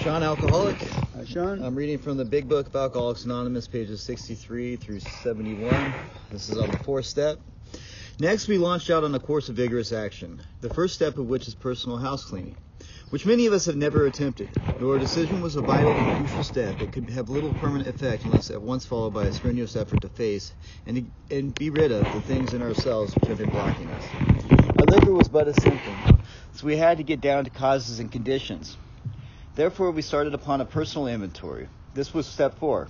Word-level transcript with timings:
Sean 0.00 0.22
Alcoholic. 0.22 0.76
Hi, 1.14 1.26
Sean. 1.26 1.62
I'm 1.62 1.74
reading 1.74 1.98
from 1.98 2.16
the 2.16 2.24
Big 2.24 2.48
Book 2.48 2.68
of 2.68 2.74
Alcoholics 2.74 3.26
Anonymous, 3.26 3.68
pages 3.68 4.00
63 4.00 4.76
through 4.76 5.00
71. 5.00 5.94
This 6.32 6.48
is 6.48 6.56
on 6.56 6.70
the 6.70 6.78
fourth 6.78 7.04
step. 7.04 7.38
Next, 8.18 8.48
we 8.48 8.56
launched 8.56 8.88
out 8.88 9.04
on 9.04 9.14
a 9.14 9.20
course 9.20 9.50
of 9.50 9.56
vigorous 9.56 9.92
action, 9.92 10.40
the 10.62 10.70
first 10.70 10.94
step 10.94 11.18
of 11.18 11.26
which 11.26 11.46
is 11.48 11.54
personal 11.54 11.98
house 11.98 12.24
cleaning, 12.24 12.56
which 13.10 13.26
many 13.26 13.44
of 13.44 13.52
us 13.52 13.66
have 13.66 13.76
never 13.76 14.06
attempted, 14.06 14.48
though 14.78 14.90
our 14.90 14.98
decision 14.98 15.42
was 15.42 15.56
a 15.56 15.60
vital 15.60 15.92
and 15.92 16.16
crucial 16.16 16.44
step. 16.44 16.78
that 16.78 16.92
could 16.92 17.10
have 17.10 17.28
little 17.28 17.52
permanent 17.52 17.86
effect 17.86 18.24
unless 18.24 18.50
at 18.50 18.62
once 18.62 18.86
followed 18.86 19.12
by 19.12 19.24
a 19.24 19.32
strenuous 19.34 19.76
effort 19.76 20.00
to 20.00 20.08
face 20.08 20.54
and, 20.86 21.12
and 21.30 21.54
be 21.56 21.68
rid 21.68 21.92
of 21.92 22.04
the 22.14 22.22
things 22.22 22.54
in 22.54 22.62
ourselves 22.62 23.14
which 23.14 23.26
have 23.26 23.36
been 23.36 23.50
blocking 23.50 23.88
us. 23.88 24.06
Our 24.78 24.86
liquor 24.86 25.12
was 25.12 25.28
but 25.28 25.46
a 25.46 25.60
symptom, 25.60 26.22
so 26.54 26.66
we 26.66 26.78
had 26.78 26.96
to 26.96 27.04
get 27.04 27.20
down 27.20 27.44
to 27.44 27.50
causes 27.50 28.00
and 28.00 28.10
conditions. 28.10 28.78
Therefore, 29.54 29.90
we 29.90 30.02
started 30.02 30.34
upon 30.34 30.60
a 30.60 30.64
personal 30.64 31.08
inventory. 31.08 31.68
This 31.92 32.14
was 32.14 32.26
step 32.26 32.58
four. 32.58 32.88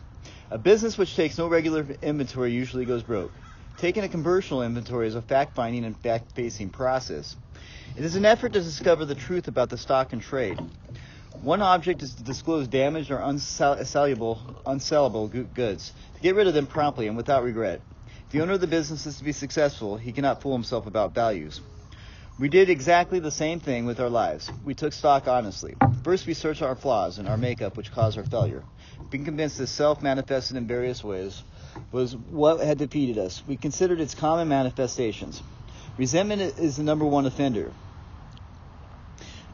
A 0.50 0.58
business 0.58 0.98
which 0.98 1.16
takes 1.16 1.38
no 1.38 1.48
regular 1.48 1.86
inventory 2.02 2.52
usually 2.52 2.84
goes 2.84 3.02
broke. 3.02 3.32
Taking 3.78 4.04
a 4.04 4.08
commercial 4.08 4.62
inventory 4.62 5.08
is 5.08 5.14
a 5.14 5.22
fact 5.22 5.54
finding 5.54 5.86
and 5.86 5.96
fact 5.96 6.32
facing 6.34 6.68
process. 6.68 7.34
It 7.96 8.04
is 8.04 8.14
an 8.14 8.26
effort 8.26 8.52
to 8.52 8.60
discover 8.60 9.06
the 9.06 9.14
truth 9.14 9.48
about 9.48 9.70
the 9.70 9.78
stock 9.78 10.12
and 10.12 10.20
trade. 10.20 10.60
One 11.40 11.62
object 11.62 12.02
is 12.02 12.14
to 12.16 12.22
disclose 12.22 12.68
damaged 12.68 13.10
or 13.10 13.20
unsellable, 13.20 14.38
unsellable 14.66 15.54
goods, 15.54 15.92
to 16.16 16.20
get 16.20 16.34
rid 16.34 16.46
of 16.46 16.52
them 16.52 16.66
promptly 16.66 17.06
and 17.06 17.16
without 17.16 17.42
regret. 17.42 17.80
If 18.26 18.32
the 18.32 18.42
owner 18.42 18.52
of 18.52 18.60
the 18.60 18.66
business 18.66 19.06
is 19.06 19.16
to 19.16 19.24
be 19.24 19.32
successful, 19.32 19.96
he 19.96 20.12
cannot 20.12 20.42
fool 20.42 20.52
himself 20.52 20.86
about 20.86 21.14
values. 21.14 21.62
We 22.40 22.48
did 22.48 22.70
exactly 22.70 23.18
the 23.18 23.30
same 23.30 23.60
thing 23.60 23.84
with 23.84 24.00
our 24.00 24.08
lives. 24.08 24.50
We 24.64 24.72
took 24.72 24.94
stock 24.94 25.28
honestly. 25.28 25.74
First, 26.02 26.26
we 26.26 26.32
searched 26.32 26.62
our 26.62 26.74
flaws 26.74 27.18
and 27.18 27.28
our 27.28 27.36
makeup, 27.36 27.76
which 27.76 27.92
caused 27.92 28.16
our 28.16 28.24
failure. 28.24 28.64
Being 29.10 29.26
convinced 29.26 29.58
this 29.58 29.70
self 29.70 30.00
manifested 30.00 30.56
in 30.56 30.66
various 30.66 31.04
ways 31.04 31.42
was 31.92 32.16
what 32.16 32.60
had 32.60 32.78
defeated 32.78 33.18
us. 33.18 33.42
We 33.46 33.58
considered 33.58 34.00
its 34.00 34.14
common 34.14 34.48
manifestations. 34.48 35.42
Resentment 35.98 36.40
is 36.58 36.78
the 36.78 36.82
number 36.82 37.04
one 37.04 37.26
offender. 37.26 37.72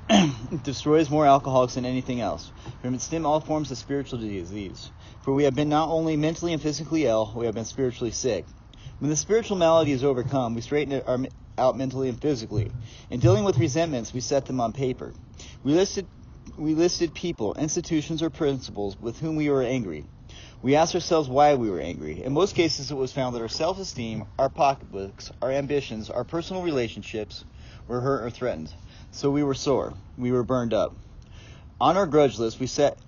it 0.08 0.62
destroys 0.62 1.10
more 1.10 1.26
alcoholics 1.26 1.74
than 1.74 1.86
anything 1.86 2.20
else. 2.20 2.52
From 2.82 2.94
its 2.94 3.02
stem 3.02 3.26
all 3.26 3.40
forms 3.40 3.72
of 3.72 3.78
spiritual 3.78 4.20
disease. 4.20 4.92
For 5.24 5.34
we 5.34 5.42
have 5.42 5.56
been 5.56 5.68
not 5.68 5.88
only 5.88 6.16
mentally 6.16 6.52
and 6.52 6.62
physically 6.62 7.06
ill, 7.06 7.32
we 7.34 7.46
have 7.46 7.54
been 7.56 7.64
spiritually 7.64 8.12
sick. 8.12 8.44
When 9.00 9.10
the 9.10 9.16
spiritual 9.16 9.56
malady 9.56 9.90
is 9.90 10.04
overcome, 10.04 10.54
we 10.54 10.60
straighten 10.60 11.02
our 11.04 11.18
out 11.58 11.76
mentally 11.76 12.08
and 12.08 12.20
physically. 12.20 12.70
In 13.10 13.20
dealing 13.20 13.44
with 13.44 13.58
resentments, 13.58 14.12
we 14.12 14.20
set 14.20 14.46
them 14.46 14.60
on 14.60 14.72
paper. 14.72 15.12
We 15.62 15.72
listed, 15.72 16.06
we 16.56 16.74
listed 16.74 17.14
people, 17.14 17.54
institutions, 17.54 18.22
or 18.22 18.30
principles 18.30 18.98
with 19.00 19.18
whom 19.18 19.36
we 19.36 19.50
were 19.50 19.62
angry. 19.62 20.04
We 20.62 20.74
asked 20.74 20.94
ourselves 20.94 21.28
why 21.28 21.54
we 21.54 21.70
were 21.70 21.80
angry. 21.80 22.22
In 22.22 22.32
most 22.32 22.54
cases, 22.54 22.90
it 22.90 22.94
was 22.94 23.12
found 23.12 23.34
that 23.34 23.42
our 23.42 23.48
self 23.48 23.78
esteem, 23.78 24.24
our 24.38 24.48
pocketbooks, 24.48 25.30
our 25.42 25.50
ambitions, 25.50 26.10
our 26.10 26.24
personal 26.24 26.62
relationships 26.62 27.44
were 27.88 28.00
hurt 28.00 28.24
or 28.24 28.30
threatened. 28.30 28.72
So 29.10 29.30
we 29.30 29.42
were 29.42 29.54
sore. 29.54 29.94
We 30.18 30.32
were 30.32 30.42
burned 30.42 30.74
up. 30.74 30.94
On 31.80 31.96
our 31.96 32.06
grudge 32.06 32.38
list, 32.38 32.58
we 32.58 32.66
set 32.66 32.98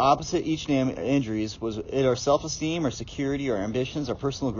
opposite 0.00 0.46
each 0.46 0.68
name 0.68 0.90
injuries 0.90 1.60
was 1.60 1.78
it 1.78 2.04
our 2.04 2.16
self-esteem, 2.16 2.84
our 2.84 2.90
security, 2.90 3.50
our 3.50 3.56
ambitions, 3.56 4.08
our 4.08 4.14
personal 4.14 4.52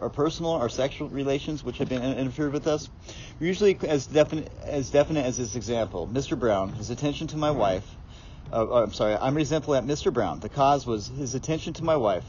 our 0.00 0.10
personal, 0.10 0.52
our 0.52 0.68
sexual 0.68 1.08
relations 1.08 1.62
which 1.62 1.78
have 1.78 1.88
been 1.88 2.02
interfered 2.02 2.52
with 2.52 2.66
us. 2.66 2.88
Usually 3.40 3.78
as 3.86 4.06
definite 4.06 4.50
as 4.64 4.90
definite 4.90 5.24
as 5.24 5.36
this 5.36 5.54
example. 5.54 6.08
Mr. 6.12 6.38
Brown, 6.38 6.72
his 6.72 6.90
attention 6.90 7.28
to 7.28 7.36
my 7.36 7.50
wife. 7.50 7.86
Uh, 8.52 8.64
uh, 8.64 8.82
I'm 8.82 8.92
sorry, 8.92 9.14
I'm 9.14 9.36
resentful 9.36 9.74
at 9.74 9.84
Mr. 9.84 10.12
Brown. 10.12 10.40
The 10.40 10.48
cause 10.48 10.86
was 10.86 11.08
his 11.08 11.34
attention 11.34 11.74
to 11.74 11.84
my 11.84 11.96
wife. 11.96 12.24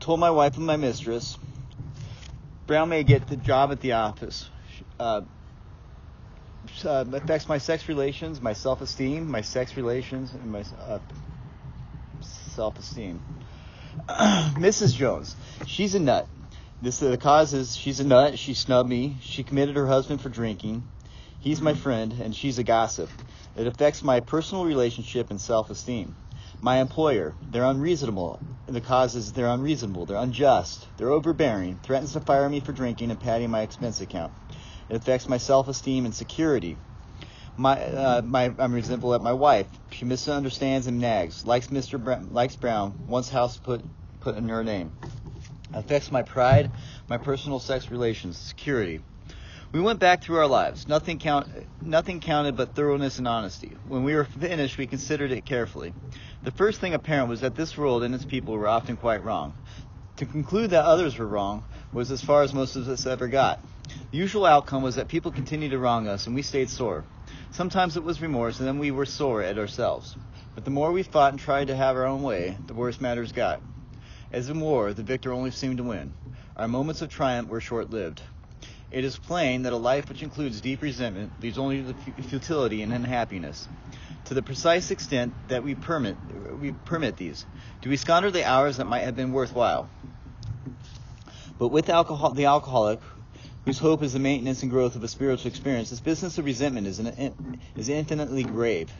Told 0.00 0.20
my 0.20 0.30
wife 0.30 0.56
and 0.56 0.66
my 0.66 0.76
mistress. 0.76 1.38
Brown 2.66 2.88
may 2.88 3.02
get 3.02 3.28
the 3.28 3.36
job 3.36 3.72
at 3.72 3.80
the 3.80 3.92
office. 3.92 4.48
Uh, 4.98 5.22
uh, 6.84 7.04
affects 7.12 7.48
my 7.48 7.58
sex 7.58 7.88
relations, 7.88 8.40
my 8.40 8.52
self-esteem, 8.52 9.30
my 9.30 9.40
sex 9.40 9.76
relations, 9.76 10.32
and 10.32 10.52
my 10.52 10.64
uh, 10.80 10.98
self-esteem. 12.50 13.22
Mrs. 14.08 14.94
Jones, 14.94 15.36
she's 15.66 15.94
a 15.94 16.00
nut. 16.00 16.28
This 16.82 16.98
the 16.98 17.18
cause 17.18 17.52
is 17.52 17.76
she's 17.76 18.00
a 18.00 18.04
nut. 18.04 18.38
She 18.38 18.54
snubbed 18.54 18.88
me. 18.88 19.16
She 19.20 19.42
committed 19.42 19.76
her 19.76 19.86
husband 19.86 20.20
for 20.20 20.28
drinking. 20.28 20.82
He's 21.40 21.60
my 21.60 21.72
mm-hmm. 21.72 21.80
friend, 21.80 22.12
and 22.22 22.34
she's 22.34 22.58
a 22.58 22.64
gossip. 22.64 23.10
It 23.56 23.66
affects 23.66 24.02
my 24.02 24.20
personal 24.20 24.64
relationship 24.64 25.30
and 25.30 25.40
self-esteem. 25.40 26.14
My 26.62 26.80
employer, 26.80 27.34
they're 27.50 27.64
unreasonable. 27.64 28.38
The 28.66 28.80
cause 28.80 29.14
is 29.14 29.32
they're 29.32 29.48
unreasonable. 29.48 30.06
They're 30.06 30.18
unjust. 30.18 30.86
They're 30.96 31.10
overbearing. 31.10 31.80
Threatens 31.82 32.12
to 32.12 32.20
fire 32.20 32.48
me 32.48 32.60
for 32.60 32.72
drinking 32.72 33.10
and 33.10 33.18
padding 33.18 33.50
my 33.50 33.62
expense 33.62 34.00
account. 34.00 34.32
It 34.88 34.96
affects 34.96 35.28
my 35.28 35.38
self-esteem 35.38 36.04
and 36.04 36.14
security. 36.14 36.76
My, 37.56 37.80
uh, 37.80 38.22
my, 38.22 38.52
I'm 38.58 38.72
resentful 38.72 39.14
at 39.14 39.22
my 39.22 39.32
wife. 39.32 39.66
She 39.90 40.04
misunderstands 40.04 40.86
and 40.86 41.00
nags. 41.00 41.44
Likes 41.44 41.68
Mr. 41.68 42.02
Brown, 42.02 42.28
likes 42.32 42.56
Brown. 42.56 42.94
Wants 43.06 43.28
house 43.28 43.58
put 43.58 43.82
put 44.20 44.36
in 44.36 44.48
her 44.48 44.62
name. 44.62 44.92
Affects 45.72 46.10
my 46.10 46.22
pride, 46.22 46.70
my 47.08 47.18
personal 47.18 47.58
sex 47.58 47.90
relations, 47.90 48.38
security. 48.38 49.00
We 49.72 49.80
went 49.80 50.00
back 50.00 50.22
through 50.22 50.38
our 50.38 50.48
lives. 50.48 50.88
Nothing 50.88 51.18
count, 51.18 51.46
nothing 51.80 52.20
counted 52.20 52.56
but 52.56 52.74
thoroughness 52.74 53.18
and 53.18 53.28
honesty. 53.28 53.76
When 53.86 54.02
we 54.02 54.14
were 54.14 54.24
finished, 54.24 54.78
we 54.78 54.86
considered 54.86 55.30
it 55.30 55.46
carefully. 55.46 55.94
The 56.42 56.50
first 56.50 56.80
thing 56.80 56.92
apparent 56.92 57.28
was 57.28 57.42
that 57.42 57.54
this 57.54 57.78
world 57.78 58.02
and 58.02 58.14
its 58.14 58.24
people 58.24 58.54
were 58.54 58.66
often 58.66 58.96
quite 58.96 59.24
wrong. 59.24 59.54
To 60.16 60.26
conclude 60.26 60.70
that 60.70 60.84
others 60.84 61.16
were 61.16 61.26
wrong 61.26 61.64
was 61.92 62.10
as 62.10 62.20
far 62.20 62.42
as 62.42 62.52
most 62.52 62.74
of 62.74 62.88
us 62.88 63.06
ever 63.06 63.28
got. 63.28 63.64
The 64.10 64.18
usual 64.18 64.44
outcome 64.44 64.82
was 64.82 64.96
that 64.96 65.08
people 65.08 65.30
continued 65.30 65.70
to 65.70 65.78
wrong 65.78 66.08
us 66.08 66.26
and 66.26 66.34
we 66.34 66.42
stayed 66.42 66.68
sore. 66.68 67.04
Sometimes 67.50 67.96
it 67.96 68.04
was 68.04 68.22
remorse 68.22 68.58
and 68.58 68.68
then 68.68 68.78
we 68.78 68.90
were 68.90 69.06
sore 69.06 69.42
at 69.42 69.58
ourselves. 69.58 70.16
But 70.54 70.64
the 70.64 70.70
more 70.70 70.92
we 70.92 71.02
fought 71.02 71.32
and 71.32 71.40
tried 71.40 71.68
to 71.68 71.76
have 71.76 71.96
our 71.96 72.06
own 72.06 72.22
way, 72.22 72.56
the 72.66 72.74
worse 72.74 73.00
matters 73.00 73.32
got. 73.32 73.62
As 74.30 74.48
in 74.48 74.60
war, 74.60 74.92
the 74.92 75.02
victor 75.02 75.32
only 75.32 75.50
seemed 75.50 75.78
to 75.78 75.84
win. 75.84 76.12
Our 76.56 76.68
moments 76.68 77.02
of 77.02 77.08
triumph 77.08 77.48
were 77.48 77.60
short 77.60 77.90
lived. 77.90 78.22
It 78.90 79.04
is 79.04 79.16
plain 79.16 79.62
that 79.62 79.72
a 79.72 79.76
life 79.76 80.08
which 80.08 80.22
includes 80.22 80.60
deep 80.60 80.82
resentment 80.82 81.32
leads 81.40 81.58
only 81.58 81.82
to 81.82 81.94
futility 81.94 82.82
and 82.82 82.92
unhappiness. 82.92 83.68
To 84.24 84.34
the 84.34 84.42
precise 84.42 84.90
extent 84.90 85.34
that 85.48 85.62
we 85.62 85.74
permit, 85.74 86.18
we 86.58 86.72
permit 86.72 87.16
these, 87.16 87.46
do 87.80 87.90
we 87.90 87.96
squander 87.96 88.30
the 88.30 88.44
hours 88.44 88.76
that 88.76 88.86
might 88.86 89.00
have 89.00 89.16
been 89.16 89.32
worthwhile? 89.32 89.88
But 91.58 91.68
with 91.68 91.88
alcohol, 91.88 92.30
the 92.30 92.46
alcoholic, 92.46 93.00
whose 93.64 93.78
hope 93.78 94.02
is 94.02 94.12
the 94.12 94.18
maintenance 94.18 94.62
and 94.62 94.70
growth 94.70 94.96
of 94.96 95.04
a 95.04 95.08
spiritual 95.08 95.48
experience, 95.48 95.90
this 95.90 96.00
business 96.00 96.38
of 96.38 96.44
resentment 96.44 96.86
is, 96.86 96.98
an, 96.98 97.60
is 97.76 97.88
infinitely 97.88 98.42
grave. 98.42 98.90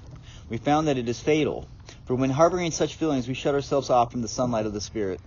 We 0.48 0.59
found 0.59 0.88
that 0.88 0.98
it 0.98 1.09
is 1.09 1.21
fatal, 1.21 1.69
for 2.04 2.15
when 2.15 2.31
harboring 2.31 2.71
such 2.71 2.97
feelings, 2.97 3.26
we 3.26 3.34
shut 3.34 3.54
ourselves 3.54 3.88
off 3.88 4.10
from 4.10 4.22
the 4.22 4.28
sunlight 4.28 4.66
of 4.66 4.72
the 4.72 4.81
Spirit. 4.81 5.21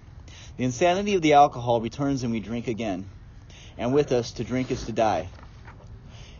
The 0.57 0.65
insanity 0.65 1.15
of 1.15 1.21
the 1.21 1.33
alcohol 1.33 1.81
returns 1.81 2.23
and 2.23 2.31
we 2.31 2.39
drink 2.39 2.67
again. 2.67 3.09
And 3.77 3.93
with 3.93 4.11
us, 4.11 4.33
to 4.33 4.43
drink 4.43 4.69
is 4.69 4.85
to 4.85 4.91
die. 4.91 5.29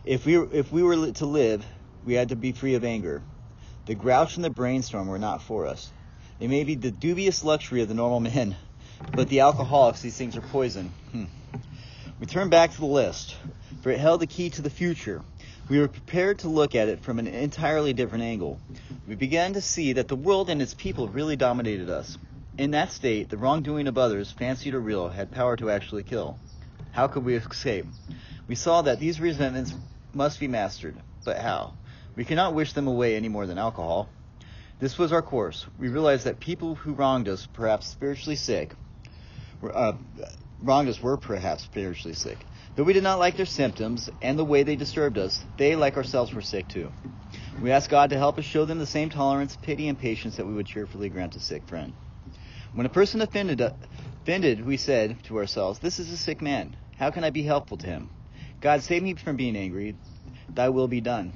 If 0.04 0.26
we, 0.26 0.36
if 0.36 0.70
we 0.70 0.82
were 0.82 1.10
to 1.12 1.26
live, 1.26 1.64
we 2.04 2.14
had 2.14 2.28
to 2.28 2.36
be 2.36 2.52
free 2.52 2.74
of 2.74 2.84
anger. 2.84 3.22
The 3.86 3.94
grouch 3.94 4.36
and 4.36 4.44
the 4.44 4.50
brainstorm 4.50 5.08
were 5.08 5.18
not 5.18 5.42
for 5.42 5.66
us. 5.66 5.90
They 6.38 6.46
may 6.46 6.64
be 6.64 6.74
the 6.74 6.90
dubious 6.90 7.42
luxury 7.42 7.82
of 7.82 7.88
the 7.88 7.94
normal 7.94 8.20
men, 8.20 8.56
but 9.12 9.28
the 9.28 9.40
alcoholics, 9.40 10.02
these 10.02 10.16
things 10.16 10.36
are 10.36 10.42
poison. 10.42 10.92
Hmm. 11.10 11.24
We 12.24 12.28
turn 12.28 12.48
back 12.48 12.70
to 12.70 12.80
the 12.80 12.86
list, 12.86 13.36
for 13.82 13.90
it 13.90 14.00
held 14.00 14.22
the 14.22 14.26
key 14.26 14.48
to 14.48 14.62
the 14.62 14.70
future. 14.70 15.20
We 15.68 15.78
were 15.78 15.88
prepared 15.88 16.38
to 16.38 16.48
look 16.48 16.74
at 16.74 16.88
it 16.88 17.00
from 17.00 17.18
an 17.18 17.26
entirely 17.26 17.92
different 17.92 18.24
angle. 18.24 18.58
We 19.06 19.14
began 19.14 19.52
to 19.52 19.60
see 19.60 19.92
that 19.92 20.08
the 20.08 20.16
world 20.16 20.48
and 20.48 20.62
its 20.62 20.72
people 20.72 21.06
really 21.06 21.36
dominated 21.36 21.90
us. 21.90 22.16
In 22.56 22.70
that 22.70 22.92
state, 22.92 23.28
the 23.28 23.36
wrongdoing 23.36 23.88
of 23.88 23.98
others, 23.98 24.32
fancied 24.32 24.72
or 24.72 24.80
real, 24.80 25.10
had 25.10 25.32
power 25.32 25.54
to 25.56 25.70
actually 25.70 26.02
kill. 26.02 26.38
How 26.92 27.08
could 27.08 27.26
we 27.26 27.34
escape? 27.34 27.84
We 28.48 28.54
saw 28.54 28.80
that 28.80 28.98
these 28.98 29.20
resentments 29.20 29.74
must 30.14 30.40
be 30.40 30.48
mastered, 30.48 30.96
but 31.26 31.36
how? 31.36 31.74
We 32.16 32.24
cannot 32.24 32.54
wish 32.54 32.72
them 32.72 32.86
away 32.86 33.16
any 33.16 33.28
more 33.28 33.46
than 33.46 33.58
alcohol. 33.58 34.08
This 34.80 34.96
was 34.96 35.12
our 35.12 35.20
course. 35.20 35.66
We 35.78 35.88
realized 35.88 36.24
that 36.24 36.40
people 36.40 36.74
who 36.74 36.94
wronged 36.94 37.28
us, 37.28 37.46
perhaps 37.52 37.86
spiritually 37.86 38.36
sick, 38.36 38.74
uh, 39.62 39.92
wronged 40.64 40.88
us 40.88 41.02
were 41.02 41.16
perhaps 41.16 41.64
spiritually 41.64 42.14
sick. 42.14 42.46
Though 42.74 42.84
we 42.84 42.94
did 42.94 43.02
not 43.02 43.18
like 43.18 43.36
their 43.36 43.46
symptoms 43.46 44.10
and 44.22 44.38
the 44.38 44.44
way 44.44 44.62
they 44.62 44.76
disturbed 44.76 45.18
us, 45.18 45.44
they, 45.56 45.76
like 45.76 45.96
ourselves, 45.96 46.32
were 46.32 46.40
sick 46.40 46.68
too. 46.68 46.90
We 47.60 47.70
asked 47.70 47.90
God 47.90 48.10
to 48.10 48.18
help 48.18 48.38
us 48.38 48.44
show 48.44 48.64
them 48.64 48.78
the 48.78 48.86
same 48.86 49.10
tolerance, 49.10 49.56
pity, 49.56 49.88
and 49.88 49.98
patience 49.98 50.36
that 50.36 50.46
we 50.46 50.54
would 50.54 50.66
cheerfully 50.66 51.10
grant 51.10 51.36
a 51.36 51.40
sick 51.40 51.68
friend. 51.68 51.94
When 52.72 52.86
a 52.86 52.90
person 52.90 53.20
offended, 53.20 53.60
offended, 53.60 54.64
we 54.64 54.76
said 54.76 55.22
to 55.24 55.38
ourselves, 55.38 55.78
This 55.78 56.00
is 56.00 56.10
a 56.10 56.16
sick 56.16 56.40
man. 56.40 56.76
How 56.96 57.10
can 57.10 57.24
I 57.24 57.30
be 57.30 57.42
helpful 57.42 57.76
to 57.78 57.86
him? 57.86 58.10
God, 58.60 58.82
save 58.82 59.02
me 59.02 59.14
from 59.14 59.36
being 59.36 59.56
angry. 59.56 59.96
Thy 60.48 60.70
will 60.70 60.88
be 60.88 61.00
done. 61.00 61.32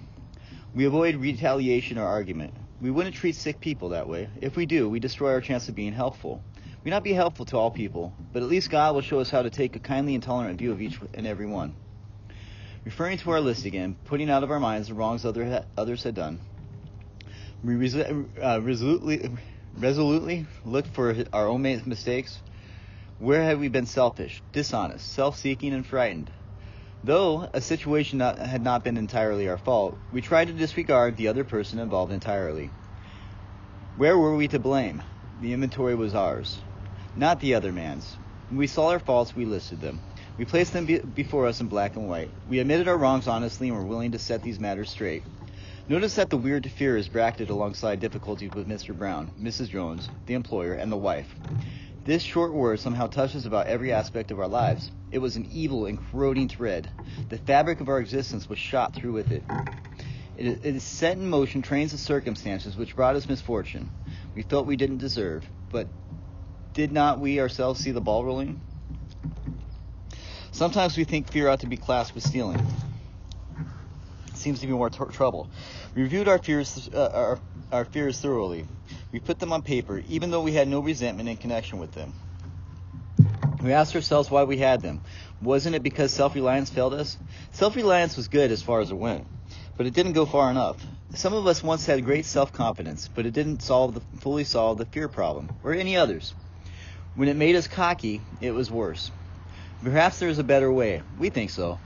We 0.75 0.87
avoid 0.87 1.17
retaliation 1.17 1.99
or 1.99 2.07
argument. 2.07 2.55
We 2.81 2.91
wouldn't 2.91 3.17
treat 3.17 3.35
sick 3.35 3.61
people 3.61 3.91
that 3.91 4.09
way. 4.09 4.29
If 4.41 4.57
we 4.57 4.67
do, 4.67 4.89
we 4.89 5.01
destroy 5.01 5.33
our 5.33 5.41
chance 5.41 5.69
of 5.69 5.75
being 5.75 5.93
helpful. 5.93 6.43
We 6.89 6.91
not 6.91 7.05
be 7.05 7.13
helpful 7.13 7.45
to 7.45 7.59
all 7.59 7.71
people, 7.71 8.15
but 8.33 8.43
at 8.43 8.49
least 8.49 8.71
God 8.71 8.95
will 8.95 9.03
show 9.03 9.19
us 9.21 9.29
how 9.29 9.43
to 9.43 9.51
take 9.51 9.77
a 9.77 9.79
kindly 9.79 10.15
and 10.15 10.23
tolerant 10.23 10.59
view 10.59 10.73
of 10.73 10.81
each 10.81 10.99
and 11.13 11.27
every 11.27 11.45
one. 11.45 11.75
Referring 12.83 13.19
to 13.19 13.31
our 13.33 13.43
list 13.43 13.67
again, 13.67 13.95
putting 14.07 14.31
out 14.31 14.43
of 14.43 14.51
our 14.51 14.59
minds 14.59 14.89
the 14.89 14.95
wrongs 14.95 15.27
other, 15.27 15.67
others 15.77 16.03
had 16.03 16.15
done, 16.15 16.41
we 17.63 17.75
uh, 18.43 18.61
resolutely, 18.63 19.31
resolutely 19.77 20.47
look 20.65 20.87
for 20.87 21.15
our 21.31 21.47
own 21.47 21.61
mistakes. 21.61 22.39
Where 23.19 23.43
have 23.43 23.61
we 23.61 23.69
been 23.69 23.85
selfish, 23.85 24.41
dishonest, 24.53 25.13
self-seeking, 25.13 25.75
and 25.75 25.87
frightened? 25.87 26.31
Though 27.05 27.51
a 27.53 27.61
situation 27.61 28.17
not, 28.17 28.39
had 28.39 28.63
not 28.63 28.83
been 28.83 28.97
entirely 28.97 29.47
our 29.51 29.59
fault, 29.59 29.99
we 30.11 30.23
tried 30.23 30.47
to 30.47 30.55
disregard 30.55 31.19
the 31.19 31.29
other 31.29 31.45
person 31.45 31.81
involved 31.81 32.15
entirely. 32.15 32.71
Where 33.99 34.17
were 34.17 34.35
we 34.35 34.49
to 34.49 34.59
blame? 34.59 35.03
The 35.43 35.53
inventory 35.53 35.95
was 35.95 36.15
ours, 36.15 36.59
not 37.19 37.41
the 37.41 37.55
other 37.55 37.73
man's. 37.73 38.17
When 38.49 38.59
we 38.59 38.69
saw 38.69 38.91
our 38.91 39.01
faults, 39.01 39.35
we 39.35 39.45
listed 39.45 39.81
them. 39.81 40.01
We 40.39 40.45
placed 40.45 40.73
them 40.73 40.87
be- 40.87 41.01
before 41.01 41.47
us 41.47 41.61
in 41.61 41.67
black 41.67 41.97
and 41.97 42.09
white. 42.09 42.33
We 42.47 42.61
admitted 42.61 42.87
our 42.87 42.97
wrongs 42.97 43.27
honestly 43.27 43.69
and 43.69 43.77
were 43.77 43.85
willing 43.85 44.13
to 44.13 44.19
set 44.19 44.43
these 44.43 44.61
matters 44.61 44.89
straight. 44.89 45.25
Notice 45.89 46.15
that 46.15 46.31
the 46.31 46.37
weird 46.37 46.71
fear 46.71 46.97
is 46.97 47.09
bracketed 47.09 47.51
alongside 47.51 47.99
difficulties 47.99 48.53
with 48.55 48.69
Mr. 48.69 48.97
Brown, 48.97 49.33
Mrs. 49.39 49.69
Jones, 49.69 50.09
the 50.27 50.35
employer, 50.35 50.75
and 50.75 50.93
the 50.93 50.97
wife. 50.97 51.35
This 52.05 52.23
short 52.23 52.55
word 52.55 52.79
somehow 52.79 53.09
touches 53.09 53.47
about 53.47 53.67
every 53.67 53.93
aspect 53.93 54.31
of 54.31 54.39
our 54.39 54.49
lives. 54.49 54.91
It 55.11 55.19
was 55.19 55.37
an 55.37 55.47
evil 55.51 55.87
and 55.87 55.99
corroding 55.99 56.49
thread. 56.49 56.89
The 57.29 57.39
fabric 57.39 57.81
of 57.81 57.89
our 57.89 57.99
existence 57.99 58.49
was 58.49 58.59
shot 58.59 58.95
through 58.95 59.13
with 59.13 59.33
it. 59.33 59.43
It 60.37 60.65
is 60.65 60.85
set 60.85 61.17
in 61.17 61.29
motion 61.29 61.63
trains 61.63 61.93
of 61.93 61.99
circumstances 61.99 62.77
which 62.77 62.95
brought 62.95 63.17
us 63.17 63.29
misfortune. 63.29 63.91
We 64.37 64.43
felt 64.43 64.67
we 64.67 64.77
didn't 64.77 64.99
deserve, 64.99 65.45
but 65.71 65.89
did 66.79 66.93
not 66.93 67.19
we 67.19 67.41
ourselves 67.41 67.81
see 67.81 67.91
the 67.91 68.01
ball 68.01 68.25
rolling? 68.25 68.61
Sometimes 70.53 70.97
we 70.97 71.03
think 71.03 71.29
fear 71.29 71.49
ought 71.49 71.59
to 71.61 71.67
be 71.67 71.77
classed 71.77 72.15
with 72.15 72.25
stealing. 72.25 72.65
It 74.29 74.37
seems 74.37 74.61
to 74.61 74.67
be 74.69 74.73
more 74.73 74.89
t- 74.89 75.03
trouble. 75.11 75.51
We 75.97 76.03
reviewed 76.03 76.29
our 76.29 76.39
fears, 76.39 76.89
uh, 76.95 77.11
our, 77.13 77.39
our 77.73 77.85
fears 77.85 78.21
thoroughly. 78.21 78.65
We 79.11 79.19
put 79.19 79.41
them 79.41 79.53
on 79.53 79.63
paper, 79.63 80.05
even 80.09 80.31
though 80.31 80.41
we 80.41 80.53
had 80.53 80.69
no 80.69 80.79
resentment 80.79 81.29
in 81.29 81.37
connection 81.37 81.81
with 81.81 81.91
them. 81.95 82.13
We 83.61 83.73
asked 83.73 83.97
ourselves 83.97 84.31
why 84.31 84.45
we 84.45 84.59
had 84.59 84.81
them. 84.81 85.01
Wasn't 85.43 85.75
it 85.75 85.83
because 85.83 86.13
self-reliance 86.13 86.71
failed 86.71 86.95
us? 86.95 87.19
Self-reliance 87.51 88.17
was 88.17 88.29
good 88.29 88.53
as 88.53 88.63
far 88.63 88.79
as 88.79 88.93
it 88.93 88.97
went, 88.97 89.27
but 89.77 89.87
it 89.87 89.95
didn't 89.95 90.13
go 90.13 90.27
far 90.27 90.49
enough. 90.49 90.77
Some 91.15 91.35
of 91.35 91.45
us 91.49 91.61
once 91.61 91.87
had 91.87 92.05
great 92.05 92.25
self-confidence, 92.25 93.11
but 93.13 93.27
it 93.27 93.33
didn't 93.33 93.63
solve 93.63 93.95
the, 93.95 94.01
fully 94.21 94.45
solve 94.45 94.79
the 94.79 94.87
fear 94.87 95.09
problem, 95.09 95.49
or 95.65 95.73
any 95.73 95.97
others. 95.97 96.35
When 97.19 97.29
it 97.29 97.35
made 97.35 97.57
us 97.57 97.67
cocky, 97.67 98.23
it 98.41 98.53
was 98.53 98.71
worse. 98.71 99.11
Perhaps 99.83 100.21
there 100.21 100.29
is 100.29 100.39
a 100.39 100.45
better 100.45 100.71
way. 100.71 101.03
We 101.19 101.31
think 101.31 101.51
so. 101.51 101.81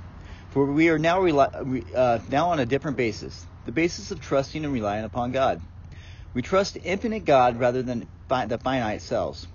For 0.50 0.70
we 0.70 0.90
are 0.90 0.99
now, 0.99 1.26
uh, 1.26 2.19
now 2.29 2.50
on 2.50 2.58
a 2.58 2.67
different 2.67 2.99
basis 2.99 3.46
the 3.64 3.73
basis 3.73 4.11
of 4.11 4.20
trusting 4.20 4.62
and 4.62 4.75
relying 4.75 5.06
upon 5.06 5.32
God. 5.32 5.62
We 6.34 6.43
trust 6.43 6.76
infinite 6.84 7.25
God 7.25 7.58
rather 7.58 7.82
than 7.82 8.11
fi- 8.29 8.44
the 8.44 8.58
finite 8.58 9.00
selves. 9.00 9.46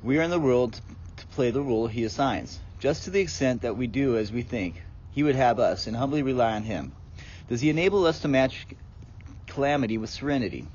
We 0.00 0.16
are 0.20 0.22
in 0.22 0.30
the 0.30 0.38
world 0.38 0.80
to 1.16 1.26
play 1.26 1.50
the 1.50 1.60
role 1.60 1.88
He 1.88 2.04
assigns, 2.04 2.60
just 2.78 3.02
to 3.02 3.10
the 3.10 3.18
extent 3.18 3.62
that 3.62 3.76
we 3.76 3.88
do 3.88 4.16
as 4.16 4.30
we 4.30 4.42
think 4.42 4.80
He 5.10 5.24
would 5.24 5.34
have 5.34 5.58
us 5.58 5.88
and 5.88 5.96
humbly 5.96 6.22
rely 6.22 6.54
on 6.54 6.62
Him. 6.62 6.92
Does 7.48 7.60
He 7.60 7.68
enable 7.68 8.06
us 8.06 8.20
to 8.20 8.28
match 8.28 8.64
calamity 9.48 9.98
with 9.98 10.10
serenity? 10.10 10.68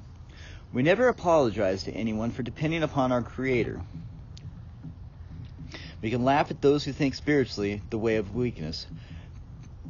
We 0.74 0.84
never 0.84 1.08
apologize 1.08 1.84
to 1.84 1.94
anyone 1.94 2.32
for 2.32 2.44
depending 2.44 2.84
upon 2.84 3.14
our 3.14 3.22
Creator. 3.22 3.80
We 6.06 6.12
can 6.12 6.24
laugh 6.24 6.52
at 6.52 6.62
those 6.62 6.84
who 6.84 6.92
think 6.94 7.16
spiritually 7.16 7.82
the 7.90 7.98
way 7.98 8.18
of 8.18 8.36
weakness. 8.36 8.86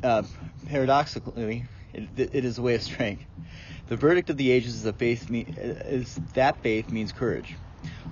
Uh, 0.02 0.24
paradoxically, 0.66 1.66
it, 1.94 2.08
it 2.18 2.46
is 2.46 2.58
a 2.58 2.62
way 2.62 2.76
of 2.76 2.84
strength. 2.84 3.24
The 3.90 3.98
verdict 3.98 4.30
of 4.30 4.38
the 4.38 4.50
ages 4.50 4.76
is 4.76 4.84
that 4.84 4.98
faith, 4.98 5.30
is 5.30 6.16
that 6.36 6.64
faith 6.64 6.90
means 6.90 7.12
courage. 7.12 7.58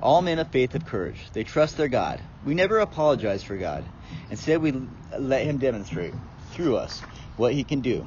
All 0.01 0.21
men 0.21 0.37
of 0.39 0.49
faith 0.49 0.73
have 0.73 0.85
courage. 0.85 1.31
They 1.31 1.45
trust 1.45 1.77
their 1.77 1.87
God. 1.87 2.21
We 2.45 2.55
never 2.55 2.79
apologize 2.79 3.41
for 3.41 3.55
God. 3.55 3.85
Instead, 4.29 4.61
we 4.61 4.73
let 5.17 5.45
Him 5.45 5.57
demonstrate 5.57 6.13
through 6.51 6.75
us 6.75 6.99
what 7.37 7.53
He 7.53 7.63
can 7.63 7.79
do. 7.79 8.05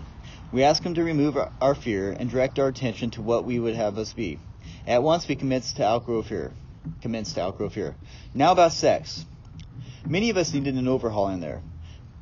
We 0.52 0.62
ask 0.62 0.82
Him 0.82 0.92
to 0.96 1.04
remove 1.04 1.38
our 1.62 1.75
fear 1.75 2.10
and 2.12 2.28
direct 2.28 2.58
our 2.58 2.69
attention 2.69 3.12
to 3.12 3.22
what 3.22 3.46
we 3.46 3.58
would 3.58 3.76
have 3.76 3.96
us 3.96 4.12
be. 4.12 4.40
At 4.87 5.02
once, 5.02 5.26
we 5.26 5.37
commence 5.37 5.72
to 5.72 5.84
outgrow 5.84 6.20
fear. 6.20 6.52
Commence 7.00 7.32
to 7.32 7.40
outgrow 7.40 7.70
fear. 7.70 7.94
Now 8.34 8.52
about 8.52 8.75
sex. 8.75 9.25
Many 10.06 10.31
of 10.31 10.37
us 10.37 10.52
needed 10.52 10.75
an 10.75 10.88
overhaul 10.88 11.28
in 11.28 11.40
there. 11.40 11.62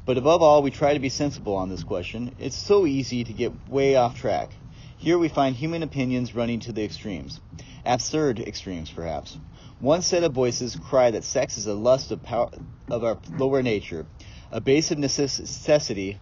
But 0.07 0.19
above 0.19 0.43
all, 0.43 0.63
we 0.63 0.71
try 0.71 0.95
to 0.95 1.01
be 1.01 1.09
sensible 1.09 1.57
on 1.57 1.69
this 1.69 1.83
question. 1.83 2.35
It's 2.39 2.57
so 2.57 2.87
easy 2.87 3.25
to 3.25 3.33
get 3.33 3.69
way 3.69 3.97
off 3.97 4.19
track. 4.19 4.53
Here 4.97 5.19
we 5.19 5.29
find 5.29 5.57
human 5.57 5.83
opinions 5.83 6.35
running 6.35 6.61
to 6.61 6.73
the 6.73 6.85
extremes. 6.85 7.41
Absurd 7.85 8.41
extremes, 8.41 8.91
perhaps. 8.91 9.39
One 9.81 10.03
set 10.03 10.25
of 10.25 10.33
voices 10.33 10.77
cry 10.77 11.11
that 11.11 11.25
sex 11.25 11.59
is 11.59 11.67
a 11.67 11.75
lust 11.75 12.11
of, 12.11 12.23
power, 12.23 12.51
of 12.89 13.05
our 13.05 13.19
lower 13.37 13.63
nature, 13.63 14.07
a 14.51 14.61
basic 14.61 14.99
necessity 14.99 16.19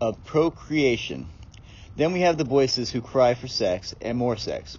of 0.00 0.24
procreation. 0.24 1.26
Then 1.96 2.12
we 2.12 2.20
have 2.20 2.38
the 2.38 2.44
voices 2.44 2.90
who 2.90 3.00
cry 3.00 3.34
for 3.34 3.46
sex 3.46 3.94
and 4.00 4.18
more 4.18 4.36
sex 4.36 4.78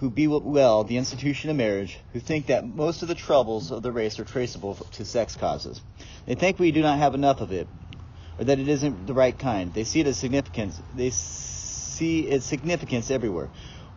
who 0.00 0.10
bewail 0.10 0.84
the 0.84 0.96
institution 0.96 1.50
of 1.50 1.56
marriage, 1.56 1.98
who 2.12 2.20
think 2.20 2.46
that 2.46 2.64
most 2.66 3.02
of 3.02 3.08
the 3.08 3.14
troubles 3.14 3.72
of 3.72 3.82
the 3.82 3.90
race 3.90 4.18
are 4.20 4.24
traceable 4.24 4.74
to 4.74 5.04
sex 5.04 5.34
causes. 5.34 5.80
They 6.26 6.36
think 6.36 6.58
we 6.58 6.70
do 6.70 6.82
not 6.82 6.98
have 6.98 7.14
enough 7.14 7.40
of 7.40 7.50
it, 7.50 7.66
or 8.38 8.44
that 8.44 8.60
it 8.60 8.68
isn't 8.68 9.06
the 9.08 9.14
right 9.14 9.36
kind. 9.36 9.74
They 9.74 9.84
see 9.84 10.00
it 10.00 10.06
as 10.06 10.16
significance. 10.16 10.80
They 10.94 11.10
see 11.10 12.28
its 12.28 12.46
significance 12.46 13.10
everywhere. 13.10 13.50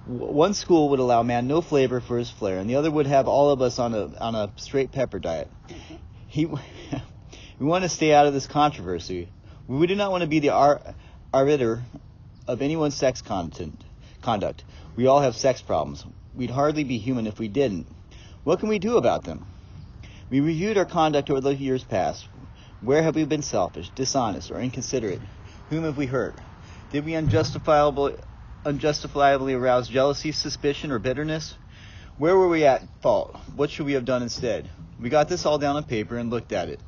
One 0.08 0.56
school 0.56 0.90
would 0.90 1.00
allow 1.00 1.22
man 1.22 1.48
no 1.48 1.62
flavor 1.62 2.00
for 2.00 2.18
his 2.18 2.32
flair, 2.32 2.58
and 2.58 2.68
the 2.68 2.78
other 2.78 2.90
would 2.90 3.06
have 3.06 3.28
all 3.28 3.52
of 3.52 3.62
us 3.62 3.78
on 3.78 3.94
a 3.94 4.18
on 4.20 4.34
a 4.34 4.52
straight 4.56 4.92
pepper 4.92 5.20
diet. 5.20 5.50
He, 6.28 6.46
we 7.60 7.66
want 7.66 7.84
to 7.84 7.90
stay 7.90 8.12
out 8.12 8.26
of 8.26 8.34
this 8.34 8.48
controversy. 8.48 9.30
We 9.68 9.86
do 9.86 9.96
not 9.96 10.10
want 10.10 10.22
to 10.22 10.28
be 10.28 10.40
the 10.40 10.50
arbiter 11.32 11.84
of 12.48 12.62
anyone's 12.64 12.96
sex 12.96 13.22
content, 13.22 13.84
conduct. 14.24 14.64
We 14.96 15.08
all 15.08 15.22
have 15.22 15.36
sex 15.36 15.62
problems. 15.62 16.06
We'd 16.36 16.50
hardly 16.50 16.84
be 16.84 16.98
human 16.98 17.28
if 17.28 17.40
we 17.40 17.48
didn't. 17.48 17.88
What 18.44 18.60
can 18.60 18.70
we 18.70 18.80
do 18.80 18.98
about 18.98 19.24
them? 19.24 19.46
We 20.30 20.40
reviewed 20.40 20.78
our 20.78 20.86
conduct 20.86 21.30
over 21.30 21.42
the 21.42 21.56
years 21.56 21.84
past. 21.84 22.28
Where 22.82 23.04
have 23.04 23.16
we 23.16 23.26
been 23.26 23.42
selfish, 23.42 23.90
dishonest, 23.90 24.52
or 24.52 24.60
inconsiderate? 24.60 25.22
Whom 25.70 25.84
have 25.84 25.98
we 25.98 26.08
hurt? 26.08 26.36
Did 26.92 27.06
we 27.06 27.16
unjustifiably, 27.16 28.16
unjustifiably 28.66 29.54
arouse 29.54 29.88
jealousy, 29.88 30.32
suspicion, 30.32 30.92
or 30.92 31.00
bitterness? 31.00 31.56
Where 32.18 32.36
were 32.36 32.50
we 32.50 32.66
at 32.66 32.84
fault? 33.02 33.36
What 33.56 33.70
should 33.70 33.86
we 33.86 33.94
have 33.94 34.06
done 34.06 34.24
instead? 34.24 34.70
We 35.00 35.10
got 35.10 35.30
this 35.30 35.46
all 35.46 35.58
down 35.58 35.76
on 35.76 35.84
paper 35.84 36.18
and 36.18 36.30
looked 36.30 36.52
at 36.52 36.70
it. 36.70 36.80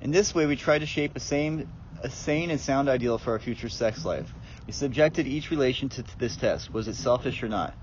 In 0.00 0.10
this 0.10 0.34
way, 0.34 0.46
we 0.46 0.56
tried 0.56 0.78
to 0.80 0.86
shape 0.86 1.16
a 1.16 1.20
sane, 1.20 1.68
a 2.02 2.10
sane 2.10 2.50
and 2.50 2.60
sound 2.60 2.88
ideal 2.88 3.18
for 3.18 3.32
our 3.32 3.38
future 3.38 3.68
sex 3.68 4.04
life. 4.04 4.32
We 4.70 4.74
subjected 4.74 5.26
each 5.26 5.50
relation 5.50 5.88
to, 5.88 6.04
this 6.16 6.36
test. 6.36 6.72
Was 6.72 6.86
it 6.86 6.94
selfish 6.94 7.42
or 7.42 7.48
not? 7.48 7.74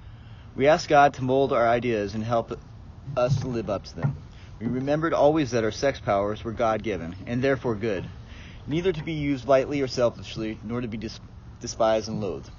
We 0.55 0.67
asked 0.67 0.87
God 0.87 1.15
to 1.15 1.21
mold 1.21 1.51
our 1.51 1.67
ideas 1.67 2.15
and 2.15 2.23
help 2.23 2.57
us 3.17 3.41
to 3.41 3.47
live 3.47 3.69
up 3.69 3.83
to 3.83 3.95
them. 3.97 4.15
We 4.61 4.67
remembered 4.67 5.13
always 5.13 5.51
that 5.51 5.65
our 5.65 5.71
sex 5.71 5.99
powers 5.99 6.45
were 6.45 6.53
God 6.53 6.83
given 6.83 7.13
and 7.25 7.43
therefore 7.43 7.75
good, 7.75 8.05
neither 8.67 8.93
to 8.93 9.03
be 9.03 9.11
used 9.11 9.49
lightly 9.49 9.81
or 9.81 9.87
selfishly, 9.87 10.59
nor 10.63 10.79
to 10.79 10.87
be 10.87 10.95
dis- 10.95 11.19
despised 11.59 12.07
and 12.07 12.21
loathed. 12.21 12.49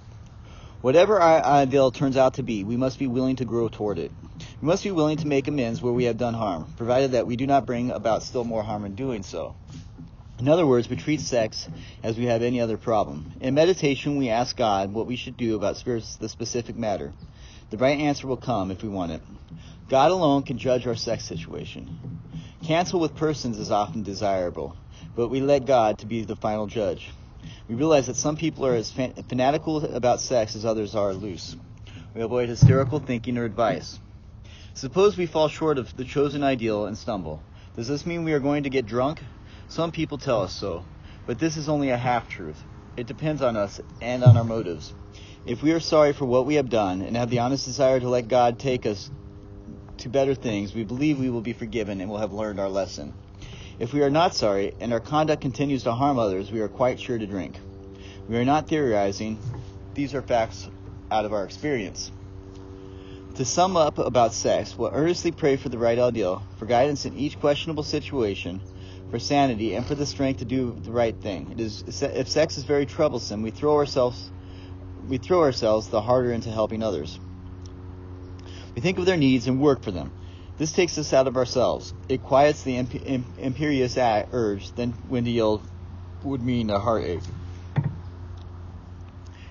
Whatever 0.83 1.19
our 1.19 1.43
ideal 1.43 1.91
turns 1.91 2.19
out 2.19 2.35
to 2.35 2.43
be, 2.43 2.65
we 2.65 2.77
must 2.77 2.99
be 2.99 3.07
willing 3.07 3.37
to 3.37 3.47
grow 3.47 3.71
toward 3.71 3.99
it. 3.99 4.13
We 4.61 4.67
must 4.67 4.85
be 4.85 4.91
willing 4.91 5.17
to 5.17 5.27
make 5.27 5.49
amends 5.49 5.81
where 5.81 5.95
we 5.95 6.05
have 6.05 6.19
done 6.19 6.35
harm, 6.35 6.67
provided 6.77 7.13
that 7.13 7.27
we 7.27 7.37
do 7.37 7.47
not 7.47 7.65
bring 7.65 7.93
about 7.93 8.23
still 8.23 8.45
more 8.45 8.63
harm 8.63 8.85
in 8.85 8.95
doing 8.95 9.23
so. 9.23 9.57
In 10.39 10.47
other 10.47 10.67
words, 10.67 10.89
we 10.89 10.95
treat 10.95 11.21
sex 11.21 11.69
as 12.05 12.17
we 12.17 12.27
have 12.27 12.43
any 12.43 12.61
other 12.61 12.77
problem. 12.77 13.33
In 13.41 13.55
meditation, 13.55 14.19
we 14.19 14.29
ask 14.29 14.57
God 14.57 14.93
what 14.93 15.09
we 15.09 15.17
should 15.17 15.37
do 15.37 15.57
about 15.57 15.83
the 15.85 16.29
specific 16.29 16.77
matter. 16.77 17.13
The 17.71 17.77
right 17.77 17.99
answer 17.99 18.29
will 18.29 18.37
come 18.37 18.71
if 18.71 18.83
we 18.83 18.89
want 18.89 19.13
it. 19.13 19.21
God 19.89 20.13
alone 20.13 20.45
can 20.45 20.57
judge 20.57 20.87
our 20.87 20.95
sex 20.95 21.25
situation. 21.25 22.21
Cancel 22.65 23.01
with 23.01 23.17
persons 23.17 23.59
is 23.59 23.73
often 23.73 24.05
desirable, 24.05 24.77
but 25.17 25.29
we 25.29 25.41
let 25.41 25.67
God 25.67 25.99
to 25.99 26.07
be 26.07 26.25
the 26.25 26.37
final 26.37 26.69
judge. 26.69 27.11
We 27.69 27.75
realize 27.75 28.07
that 28.07 28.17
some 28.17 28.37
people 28.37 28.65
are 28.65 28.75
as 28.75 28.93
fanatical 28.93 29.85
about 29.93 30.21
sex 30.21 30.55
as 30.55 30.65
others 30.65 30.95
are 30.95 31.15
loose. 31.15 31.57
We 32.15 32.23
avoid 32.23 32.49
hysterical 32.49 33.01
thinking 33.01 33.39
or 33.39 33.45
advice. 33.45 33.99
Suppose 34.75 35.17
we 35.17 35.27
fall 35.27 35.49
short 35.49 35.79
of 35.79 35.97
the 35.97 36.05
chosen 36.05 36.45
ideal 36.45 36.87
and 36.87 36.97
stumble. 36.97 37.43
Does 37.75 37.89
this 37.89 38.07
mean 38.07 38.23
we 38.23 38.33
are 38.35 38.41
going 38.41 38.63
to 38.63 38.71
get 38.71 38.87
drunk? 38.87 39.21
Some 39.69 39.93
people 39.93 40.17
tell 40.17 40.43
us 40.43 40.55
so, 40.55 40.85
but 41.27 41.39
this 41.39 41.57
is 41.57 41.69
only 41.69 41.91
a 41.91 41.97
half 41.97 42.29
truth. 42.29 42.63
It 42.97 43.07
depends 43.07 43.43
on 43.43 43.57
us 43.57 43.81
and 44.01 44.25
on 44.25 44.37
our 44.37 44.45
motives. 44.45 44.95
If 45.47 45.63
we 45.63 45.73
are 45.73 45.81
sorry 45.81 46.13
for 46.13 46.25
what 46.25 46.47
we 46.47 46.55
have 46.55 46.71
done 46.71 47.03
and 47.03 47.17
have 47.17 47.31
the 47.31 47.41
honest 47.41 47.67
desire 47.67 48.01
to 48.01 48.09
let 48.09 48.29
God 48.29 48.59
take 48.59 48.87
us 48.87 49.11
to 49.99 50.09
better 50.09 50.35
things, 50.35 50.75
we 50.75 50.85
believe 50.85 51.19
we 51.19 51.31
will 51.31 51.43
be 51.43 51.53
forgiven 51.53 52.01
and 52.01 52.11
will 52.11 52.19
have 52.19 52.33
learned 52.33 52.59
our 52.59 52.69
lesson. 52.69 53.13
If 53.79 53.93
we 53.93 54.03
are 54.03 54.11
not 54.11 54.35
sorry 54.35 54.75
and 54.81 54.93
our 54.93 55.01
conduct 55.01 55.43
continues 55.43 55.85
to 55.85 55.93
harm 55.93 56.19
others, 56.19 56.51
we 56.51 56.61
are 56.61 56.69
quite 56.69 56.99
sure 56.99 57.19
to 57.19 57.27
drink. 57.27 57.57
We 58.27 58.37
are 58.37 58.45
not 58.45 58.69
theorizing. 58.69 59.39
These 59.95 60.15
are 60.15 60.23
facts 60.23 60.69
out 61.11 61.25
of 61.25 61.33
our 61.33 61.45
experience. 61.45 62.11
To 63.37 63.45
sum 63.45 63.77
up 63.77 63.99
about 63.99 64.35
sex, 64.35 64.77
we'll 64.77 64.91
earnestly 64.93 65.31
pray 65.31 65.57
for 65.57 65.69
the 65.69 65.79
right 65.79 65.99
ideal, 65.99 66.43
for 66.57 66.67
guidance 66.67 67.05
in 67.05 67.17
each 67.17 67.39
questionable 67.39 67.85
situation, 67.85 68.61
for 69.11 69.19
sanity, 69.19 69.75
and 69.75 69.87
for 69.87 69.95
the 69.95 70.07
strength 70.07 70.39
to 70.39 70.45
do 70.45 70.77
the 70.79 70.93
right 70.93 71.19
thing. 71.19 71.51
It 71.53 71.61
is, 71.61 72.03
if 72.03 72.29
sex 72.29 72.59
is 72.59 72.65
very 72.65 72.87
troublesome, 72.87 73.43
we 73.43 73.51
throw 73.51 73.77
ourselves 73.77 74.31
we 75.07 75.19
throw 75.19 75.41
ourselves 75.43 75.89
the 75.89 76.01
harder 76.01 76.33
into 76.33 76.51
helping 76.51 76.83
others. 76.83 77.19
We 78.75 78.83
think 78.83 78.99
of 78.99 79.07
their 79.07 79.17
needs 79.17 79.47
and 79.47 79.61
work 79.61 79.83
for 79.83 79.91
them. 79.91 80.13
This 80.57 80.73
takes 80.73 80.99
us 80.99 81.13
out 81.13 81.29
of 81.29 81.37
ourselves. 81.37 81.95
It 82.09 82.23
quiets 82.23 82.63
the 82.63 82.77
imp- 82.77 83.39
imperious 83.39 83.97
urge, 83.97 84.75
then 84.75 84.95
when 85.07 85.25
to 85.25 85.31
yield 85.31 85.69
would 86.23 86.43
mean 86.43 86.71
a 86.71 86.81
heartache. 86.81 87.23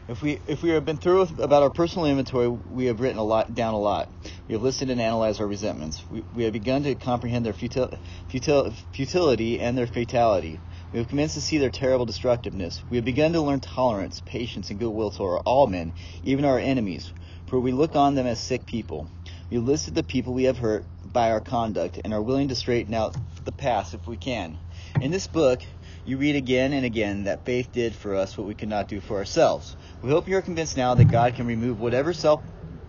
If 0.08 0.22
we 0.22 0.40
if 0.48 0.64
we 0.64 0.70
have 0.70 0.86
been 0.86 0.96
through 0.96 1.24
about 1.38 1.64
our 1.64 1.70
personal 1.70 2.06
inventory, 2.06 2.48
we 2.48 2.86
have 2.86 3.02
written 3.02 3.18
a 3.18 3.24
lot 3.24 3.54
down 3.54 3.74
a 3.74 3.80
lot. 3.80 4.10
We 4.48 4.54
have 4.54 4.62
listed 4.62 4.90
and 4.90 5.02
analyzed 5.02 5.42
our 5.42 5.48
resentments. 5.48 6.02
We, 6.10 6.24
we 6.34 6.46
have 6.46 6.54
begun 6.54 6.84
to 6.84 6.96
comprehend 6.96 7.46
their 7.46 7.52
futil, 7.52 8.00
futil, 8.32 8.74
futility 8.94 9.60
and 9.60 9.78
their 9.78 9.86
fatality. 9.86 10.62
We 10.94 11.00
have 11.00 11.10
commenced 11.10 11.36
to 11.36 11.42
see 11.42 11.58
their 11.58 11.72
terrible 11.72 12.06
destructiveness. 12.06 12.82
We 12.90 12.96
have 12.96 13.04
begun 13.04 13.34
to 13.34 13.42
learn 13.42 13.60
tolerance, 13.60 14.22
patience, 14.26 14.70
and 14.70 14.80
goodwill 14.80 15.12
toward 15.12 15.42
all 15.46 15.68
men, 15.68 15.94
even 16.24 16.46
our 16.46 16.58
enemies, 16.58 17.12
for 17.48 17.60
we 17.60 17.74
look 17.74 17.98
on 17.98 18.16
them 18.16 18.28
as 18.28 18.40
sick 18.40 18.66
people. 18.66 19.12
We 19.50 19.58
listed 19.58 19.94
the 19.94 20.04
people 20.04 20.34
we 20.34 20.46
have 20.46 20.58
hurt 20.58 20.86
by 21.04 21.32
our 21.32 21.42
conduct 21.42 22.00
and 22.06 22.14
are 22.14 22.22
willing 22.22 22.48
to 22.48 22.56
straighten 22.56 22.94
out 22.94 23.18
the 23.44 23.52
past 23.52 23.94
if 23.94 24.08
we 24.08 24.16
can. 24.16 24.58
In 25.02 25.12
this 25.12 25.28
book, 25.28 25.62
you 26.08 26.18
read 26.18 26.38
again 26.38 26.72
and 26.72 26.86
again 26.86 27.26
that 27.26 27.44
faith 27.44 27.72
did 27.74 27.94
for 27.94 28.16
us 28.16 28.38
what 28.38 28.48
we 28.48 28.56
could 28.56 28.70
not 28.70 28.88
do 28.88 29.02
for 29.02 29.18
ourselves. 29.18 29.76
We 30.02 30.10
hope 30.10 30.30
you 30.30 30.38
are 30.38 30.42
convinced 30.42 30.78
now 30.78 30.96
that 30.96 31.12
God 31.12 31.36
can 31.36 31.46
remove 31.46 31.82
whatever 31.82 32.14
self 32.14 32.42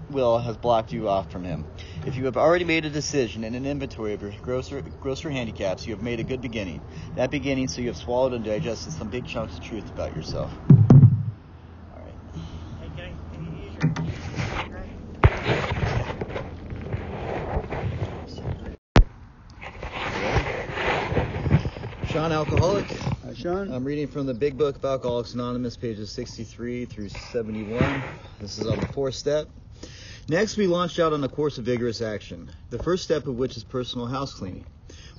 will 0.09 0.39
has 0.39 0.57
blocked 0.57 0.93
you 0.93 1.09
off 1.09 1.31
from 1.33 1.43
Him. 1.43 1.67
If 2.07 2.17
you 2.17 2.27
have 2.27 2.37
already 2.37 2.65
made 2.65 2.85
a 2.85 2.91
decision 2.91 3.43
and 3.43 3.57
an 3.57 3.67
inventory 3.67 4.15
of 4.15 4.23
your 4.23 4.31
grosser, 4.41 4.83
grosser 5.01 5.31
handicaps, 5.31 5.85
you 5.85 5.93
have 5.95 6.03
made 6.03 6.21
a 6.21 6.23
good 6.23 6.41
beginning. 6.41 6.81
That 7.17 7.33
beginning, 7.33 7.67
so 7.67 7.81
you 7.81 7.89
have 7.89 7.97
swallowed 7.97 8.35
and 8.35 8.45
digested 8.45 8.93
some 8.93 9.09
big 9.09 9.27
chunks 9.27 9.59
of 9.59 9.65
truth 9.65 9.91
about 9.91 10.15
yourself. 10.15 10.53
All 10.71 12.01
right. 12.01 12.15
Hey, 12.81 12.89
can 12.97 13.05
I, 13.05 13.13
can 13.35 13.45
you 13.45 13.51
use 13.65 13.75
your... 13.75 13.89
Sean 22.07 22.33
Alcoholic. 22.33 23.08
Sean. 23.39 23.71
I'm 23.73 23.85
reading 23.85 24.09
from 24.09 24.27
the 24.27 24.35
Big 24.35 24.59
Book 24.59 24.75
of 24.75 24.85
Alcoholics 24.85 25.35
Anonymous, 25.35 25.77
pages 25.77 26.11
63 26.11 26.87
through 26.87 27.09
71. 27.09 28.03
This 28.41 28.59
is 28.59 28.67
on 28.67 28.81
the 28.81 28.89
fourth 28.89 29.15
step. 29.15 29.49
Next, 30.29 30.57
we 30.57 30.67
launched 30.67 30.99
out 30.99 31.13
on 31.13 31.23
a 31.23 31.29
course 31.29 31.57
of 31.57 31.65
vigorous 31.65 32.03
action, 32.03 32.51
the 32.71 32.81
first 32.81 33.05
step 33.05 33.29
of 33.29 33.37
which 33.37 33.57
is 33.57 33.63
personal 33.63 34.09
house 34.09 34.35
cleaning, 34.35 34.67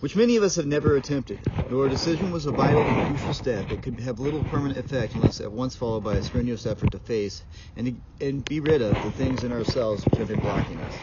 which 0.02 0.18
many 0.18 0.36
of 0.36 0.44
us 0.44 0.58
have 0.58 0.66
never 0.66 0.98
attempted, 0.98 1.40
though 1.70 1.80
our 1.80 1.88
decision 1.88 2.30
was 2.34 2.46
a 2.46 2.52
vital 2.52 2.82
and 2.82 3.08
crucial 3.08 3.34
step 3.34 3.70
that 3.70 3.82
could 3.82 3.98
have 4.02 4.20
little 4.20 4.44
permanent 4.44 4.78
effect 4.78 5.16
unless 5.16 5.40
at 5.40 5.50
once 5.50 5.78
followed 5.78 6.04
by 6.04 6.16
a 6.16 6.22
strenuous 6.22 6.66
effort 6.66 6.92
to 6.92 7.00
face 7.00 7.42
and, 7.78 8.02
and 8.20 8.44
be 8.44 8.60
rid 8.60 8.82
of 8.82 9.02
the 9.02 9.12
things 9.12 9.46
in 9.46 9.54
ourselves 9.54 10.04
which 10.04 10.18
have 10.18 10.28
been 10.28 10.42
blocking 10.42 10.76
us. 10.78 11.00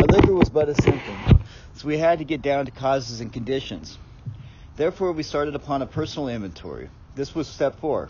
Our 0.00 0.06
liquor 0.06 0.34
was 0.34 0.50
but 0.50 0.68
a 0.68 0.74
symptom, 0.82 1.44
so 1.74 1.86
we 1.86 1.96
had 1.96 2.18
to 2.18 2.24
get 2.24 2.42
down 2.42 2.66
to 2.66 2.72
causes 2.72 3.20
and 3.20 3.32
conditions. 3.32 4.00
Therefore, 4.80 5.12
we 5.12 5.24
started 5.24 5.54
upon 5.56 5.82
a 5.82 5.86
personal 5.86 6.30
inventory. 6.30 6.88
This 7.14 7.34
was 7.34 7.46
step 7.46 7.80
four. 7.80 8.08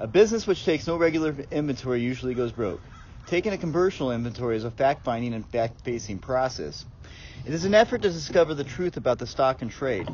A 0.00 0.08
business 0.08 0.48
which 0.48 0.64
takes 0.64 0.84
no 0.88 0.96
regular 0.96 1.36
inventory 1.52 2.00
usually 2.00 2.34
goes 2.34 2.50
broke. 2.50 2.80
Taking 3.26 3.52
a 3.52 3.56
commercial 3.56 4.10
inventory 4.10 4.56
is 4.56 4.64
a 4.64 4.70
fact-finding 4.72 5.32
and 5.32 5.46
fact-facing 5.46 6.18
process. 6.18 6.84
It 7.46 7.54
is 7.54 7.64
an 7.64 7.72
effort 7.72 8.02
to 8.02 8.10
discover 8.10 8.54
the 8.54 8.64
truth 8.64 8.96
about 8.96 9.20
the 9.20 9.28
stock 9.28 9.62
and 9.62 9.70
trade. 9.70 10.08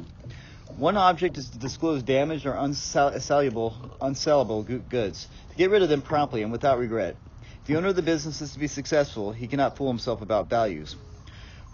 One 0.76 0.98
object 0.98 1.38
is 1.38 1.48
to 1.48 1.58
disclose 1.58 2.02
damaged 2.02 2.44
or 2.44 2.52
unsellable, 2.52 3.74
unsellable 3.98 4.86
goods, 4.90 5.26
to 5.52 5.56
get 5.56 5.70
rid 5.70 5.82
of 5.82 5.88
them 5.88 6.02
promptly 6.02 6.42
and 6.42 6.52
without 6.52 6.78
regret. 6.78 7.16
If 7.62 7.64
the 7.64 7.76
owner 7.76 7.88
of 7.88 7.96
the 7.96 8.02
business 8.02 8.42
is 8.42 8.52
to 8.52 8.58
be 8.58 8.68
successful, 8.68 9.32
he 9.32 9.46
cannot 9.46 9.78
fool 9.78 9.88
himself 9.88 10.20
about 10.20 10.50
values. 10.50 10.96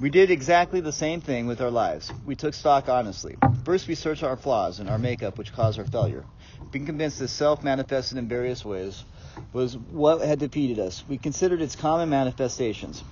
We 0.00 0.08
did 0.08 0.30
exactly 0.30 0.80
the 0.80 0.92
same 0.92 1.20
thing 1.20 1.46
with 1.46 1.60
our 1.60 1.70
lives. 1.70 2.10
We 2.24 2.34
took 2.34 2.54
stock 2.54 2.88
honestly. 2.88 3.36
First, 3.66 3.86
we 3.86 3.94
searched 3.94 4.22
our 4.22 4.36
flaws 4.36 4.80
and 4.80 4.88
our 4.88 4.96
makeup, 4.96 5.36
which 5.36 5.52
caused 5.52 5.78
our 5.78 5.84
failure. 5.84 6.24
Being 6.72 6.86
convinced 6.86 7.18
this 7.18 7.32
self 7.32 7.62
manifested 7.62 8.16
in 8.16 8.26
various 8.26 8.64
ways, 8.64 9.04
was 9.52 9.76
what 9.76 10.22
had 10.22 10.38
defeated 10.38 10.78
us. 10.78 11.04
We 11.06 11.18
considered 11.18 11.60
its 11.60 11.76
common 11.76 12.08
manifestations. 12.08 13.04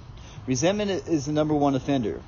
Resentment 0.46 0.90
is 0.90 1.26
the 1.26 1.32
number 1.32 1.52
one 1.52 1.74
offender. 1.74 2.22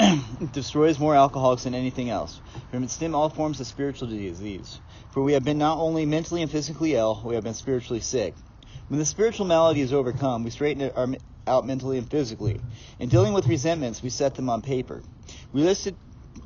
it 0.00 0.50
destroys 0.52 0.98
more 0.98 1.14
alcoholics 1.14 1.62
than 1.62 1.76
anything 1.76 2.10
else. 2.10 2.40
From 2.72 2.82
it 2.82 2.90
stem 2.90 3.14
all 3.14 3.30
forms 3.30 3.60
of 3.60 3.68
spiritual 3.68 4.08
disease. 4.08 4.80
For 5.12 5.22
we 5.22 5.34
have 5.34 5.44
been 5.44 5.58
not 5.58 5.78
only 5.78 6.06
mentally 6.06 6.42
and 6.42 6.50
physically 6.50 6.96
ill, 6.96 7.22
we 7.24 7.36
have 7.36 7.44
been 7.44 7.54
spiritually 7.54 8.00
sick. 8.00 8.34
When 8.88 8.98
the 8.98 9.06
spiritual 9.06 9.46
malady 9.46 9.80
is 9.80 9.92
overcome, 9.92 10.42
we 10.42 10.50
straighten 10.50 10.82
it 10.82 10.92
out 11.46 11.66
mentally 11.66 11.98
and 11.98 12.10
physically. 12.10 12.60
In 12.98 13.08
dealing 13.08 13.32
with 13.32 13.46
resentments, 13.46 14.02
we 14.02 14.10
set 14.10 14.34
them 14.34 14.48
on 14.48 14.62
paper. 14.62 15.02
We 15.52 15.62
listed, 15.62 15.96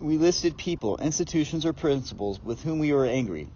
we 0.00 0.18
listed 0.18 0.56
people, 0.56 0.96
institutions, 0.98 1.64
or 1.64 1.72
principles 1.72 2.42
with 2.42 2.62
whom 2.62 2.78
we 2.78 2.92
were 2.92 3.06
angry. 3.06 3.48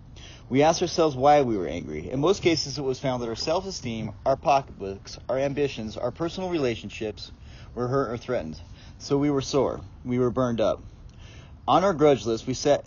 We 0.49 0.63
asked 0.63 0.83
ourselves 0.83 1.17
why 1.17 1.43
we 1.43 1.57
were 1.57 1.67
angry. 1.67 2.11
In 2.11 2.21
most 2.21 2.43
cases, 2.43 2.79
it 2.79 2.83
was 2.83 3.01
found 3.01 3.23
that 3.23 3.29
our 3.29 3.37
self 3.37 3.67
esteem, 3.67 4.13
our 4.27 4.37
pocketbooks, 4.37 5.19
our 5.29 5.39
ambitions, 5.39 5.97
our 5.97 6.11
personal 6.11 6.51
relationships 6.51 7.33
were 7.75 7.89
hurt 7.89 8.13
or 8.13 8.17
threatened. 8.17 8.61
So 8.99 9.17
we 9.17 9.31
were 9.31 9.41
sore. 9.41 9.81
We 10.05 10.19
were 10.19 10.31
burned 10.31 10.61
up. 10.61 10.83
On 11.67 11.85
our 11.85 11.95
grudge 11.95 12.27
list, 12.27 12.47
we 12.47 12.55
set 12.55 12.85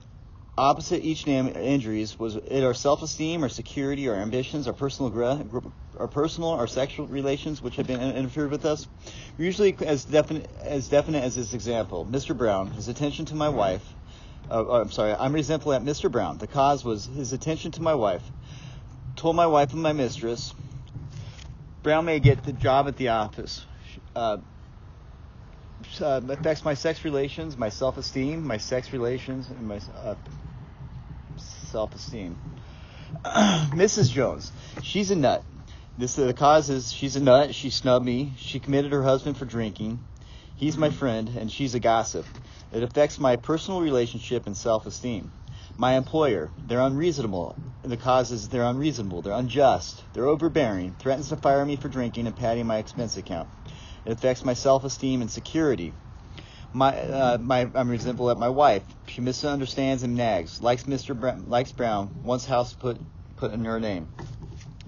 opposite 0.58 1.04
each 1.04 1.28
name 1.28 1.48
injuries 1.48 2.18
was 2.18 2.36
it 2.36 2.64
our 2.64 2.74
self-esteem, 2.74 3.44
our 3.44 3.50
security, 3.50 4.08
our 4.08 4.16
ambitions, 4.16 4.68
our 4.68 4.74
personal 4.74 5.12
our 6.00 6.08
personal, 6.08 6.52
our 6.52 6.68
sexual 6.68 7.08
relations 7.08 7.62
which 7.62 7.76
have 7.76 7.88
been 7.88 8.02
interfered 8.02 8.52
with 8.52 8.66
us. 8.66 8.88
Usually 9.38 9.76
as 9.82 10.06
definite 10.06 10.50
as 10.62 10.88
definite 10.88 11.24
as 11.24 11.36
this 11.36 11.54
example. 11.54 12.06
Mr. 12.10 12.38
Brown, 12.38 12.72
his 12.72 12.88
attention 12.88 13.26
to 13.26 13.36
my 13.36 13.50
wife, 13.50 13.84
uh, 14.50 14.64
oh, 14.66 14.82
I'm 14.82 14.92
sorry, 14.92 15.14
I'm 15.14 15.34
resentful 15.34 15.74
at 15.74 15.84
Mr. 15.84 16.12
Brown. 16.12 16.38
The 16.38 16.48
cause 16.48 16.86
was 16.86 17.06
his 17.06 17.34
attention 17.34 17.72
to 17.72 17.82
my 17.82 17.96
wife. 17.96 18.24
Told 19.16 19.36
my 19.36 19.48
wife 19.48 19.74
and 19.74 19.82
my 19.82 19.94
mistress, 19.94 20.54
Brown 21.84 22.06
may 22.06 22.20
get 22.20 22.44
the 22.44 22.54
job 22.54 22.88
at 22.88 22.98
the 22.98 23.10
office. 23.10 23.66
Uh, 24.16 24.38
uh, 26.02 26.22
affects 26.30 26.66
my 26.66 26.74
sex 26.74 27.06
relations, 27.06 27.58
my 27.58 27.70
self-esteem, 27.70 28.46
my 28.46 28.58
sex 28.58 28.92
relations, 28.92 29.50
and 29.50 29.68
my 29.68 29.80
uh, 30.04 30.16
self-esteem. 31.66 32.38
Mrs. 33.26 34.12
Jones, 34.12 34.52
she's 34.82 35.12
a 35.12 35.16
nut. 35.16 35.44
This 35.98 36.16
the 36.16 36.34
cause 36.34 36.70
is 36.70 36.92
she's 36.92 37.16
a 37.16 37.20
nut. 37.20 37.54
She 37.56 37.70
snubbed 37.70 38.06
me. 38.06 38.34
She 38.38 38.60
committed 38.60 38.92
her 38.92 39.04
husband 39.04 39.38
for 39.38 39.46
drinking. 39.46 40.00
He's 40.58 40.78
my 40.78 40.90
friend, 40.90 41.30
and 41.38 41.52
she's 41.52 41.76
a 41.76 41.80
gossip. 41.80 42.26
It 42.72 42.84
affects 42.84 43.20
my 43.20 43.36
personal 43.36 43.82
relationship 43.82 44.46
and 44.48 44.56
self-esteem. 44.56 45.32
My 45.78 45.96
employer, 45.96 46.50
they're 46.68 46.80
unreasonable. 46.80 47.56
The 47.84 47.98
cause 47.98 48.32
is 48.32 48.48
they're 48.48 48.64
unreasonable, 48.64 49.22
they're 49.22 49.34
unjust, 49.34 50.02
they're 50.14 50.28
overbearing, 50.28 50.96
threatens 51.00 51.30
to 51.30 51.36
fire 51.36 51.66
me 51.66 51.76
for 51.76 51.90
drinking 51.90 52.28
and 52.28 52.36
padding 52.36 52.66
my 52.66 52.78
expense 52.78 53.18
account. 53.18 53.50
It 54.06 54.14
affects 54.14 54.46
my 54.46 54.54
self-esteem 54.54 55.22
and 55.22 55.30
security. 55.30 55.94
My, 56.76 56.94
uh, 56.94 57.38
my, 57.38 57.70
I'm 57.74 57.90
resentful 57.90 58.30
at 58.32 58.38
my 58.38 58.50
wife. 58.50 58.84
She 59.08 59.22
misunderstands 59.22 60.04
and 60.04 60.18
nags. 60.18 60.62
Likes 60.62 60.84
Mr. 60.84 61.18
Brown, 61.18 61.46
likes 61.48 61.72
Brown. 61.72 62.14
Wants 62.22 62.46
house 62.46 62.74
put 62.74 62.98
put 63.38 63.54
in 63.54 63.64
her 63.64 63.80
name. 63.80 64.10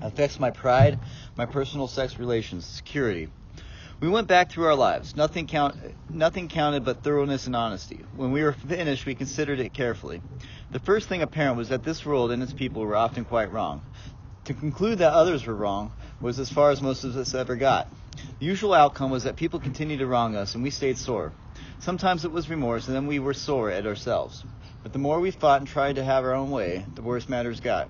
Affects 0.01 0.37
my 0.37 0.51
pride, 0.51 0.99
my 1.37 1.45
personal 1.45 1.87
sex 1.87 2.19
relations, 2.19 2.65
security. 2.65 3.29
We 4.01 4.09
went 4.09 4.27
back 4.27 4.51
through 4.51 4.65
our 4.65 4.75
lives. 4.75 5.15
Nothing 5.15 5.47
count, 5.47 5.77
nothing 6.09 6.49
counted 6.49 6.83
but 6.83 7.03
thoroughness 7.03 7.45
and 7.45 7.55
honesty. 7.55 8.03
When 8.17 8.33
we 8.33 8.43
were 8.43 8.51
finished, 8.51 9.05
we 9.05 9.15
considered 9.15 9.61
it 9.61 9.73
carefully. 9.73 10.21
The 10.71 10.79
first 10.79 11.07
thing 11.07 11.21
apparent 11.21 11.55
was 11.55 11.69
that 11.69 11.85
this 11.85 12.05
world 12.05 12.31
and 12.31 12.43
its 12.43 12.51
people 12.51 12.81
were 12.81 12.97
often 12.97 13.23
quite 13.23 13.53
wrong. 13.53 13.81
To 14.43 14.53
conclude 14.53 14.97
that 14.97 15.13
others 15.13 15.47
were 15.47 15.55
wrong 15.55 15.93
was 16.19 16.37
as 16.37 16.51
far 16.51 16.71
as 16.71 16.81
most 16.81 17.05
of 17.05 17.15
us 17.15 17.33
ever 17.33 17.55
got. 17.55 17.87
The 18.39 18.45
usual 18.45 18.73
outcome 18.73 19.11
was 19.11 19.23
that 19.23 19.35
people 19.35 19.59
continued 19.59 19.99
to 19.99 20.07
wrong 20.07 20.35
us 20.35 20.55
and 20.55 20.63
we 20.63 20.69
stayed 20.69 20.97
sore. 20.97 21.31
Sometimes 21.79 22.25
it 22.25 22.31
was 22.31 22.49
remorse 22.49 22.87
and 22.87 22.95
then 22.95 23.07
we 23.07 23.19
were 23.19 23.33
sore 23.33 23.71
at 23.71 23.87
ourselves. 23.87 24.43
But 24.83 24.93
the 24.93 24.99
more 24.99 25.19
we 25.19 25.31
fought 25.31 25.61
and 25.61 25.67
tried 25.67 25.95
to 25.95 26.03
have 26.03 26.23
our 26.23 26.33
own 26.33 26.51
way, 26.51 26.85
the 26.95 27.01
worse 27.01 27.27
matters 27.27 27.59
got. 27.59 27.89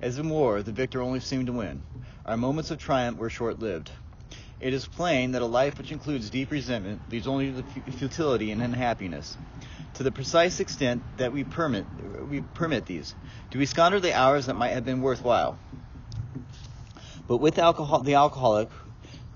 As 0.00 0.18
in 0.18 0.28
war, 0.28 0.62
the 0.62 0.72
victor 0.72 1.02
only 1.02 1.20
seemed 1.20 1.46
to 1.46 1.52
win. 1.52 1.82
Our 2.26 2.36
moments 2.36 2.70
of 2.70 2.78
triumph 2.78 3.18
were 3.18 3.30
short 3.30 3.60
lived. 3.60 3.90
It 4.60 4.74
is 4.74 4.86
plain 4.86 5.32
that 5.32 5.42
a 5.42 5.46
life 5.46 5.78
which 5.78 5.92
includes 5.92 6.30
deep 6.30 6.50
resentment 6.50 7.10
leads 7.10 7.26
only 7.26 7.52
to 7.52 7.62
futility 7.92 8.50
and 8.50 8.60
unhappiness. 8.60 9.36
To 9.94 10.02
the 10.02 10.10
precise 10.10 10.60
extent 10.60 11.02
that 11.16 11.32
we 11.32 11.44
permit, 11.44 11.86
we 12.28 12.40
permit 12.40 12.86
these, 12.86 13.14
do 13.50 13.58
we 13.58 13.66
squander 13.66 14.00
the 14.00 14.14
hours 14.14 14.46
that 14.46 14.54
might 14.54 14.70
have 14.70 14.84
been 14.84 15.00
worthwhile? 15.00 15.58
But 17.26 17.38
with 17.38 17.58
alcohol, 17.58 18.00
the 18.00 18.14
alcoholic, 18.14 18.68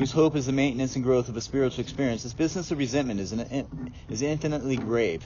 whose 0.03 0.11
hope 0.11 0.35
is 0.35 0.47
the 0.47 0.53
maintenance 0.53 0.97
and 0.97 1.05
growth 1.05 1.29
of 1.29 1.37
a 1.37 1.41
spiritual 1.41 1.81
experience, 1.81 2.25
this 2.25 2.33
business 2.33 2.73
of 2.73 2.79
resentment 2.79 3.21
is, 3.21 3.31
an, 3.31 3.93
is 4.09 4.21
infinitely 4.21 4.75
grave. 4.75 5.25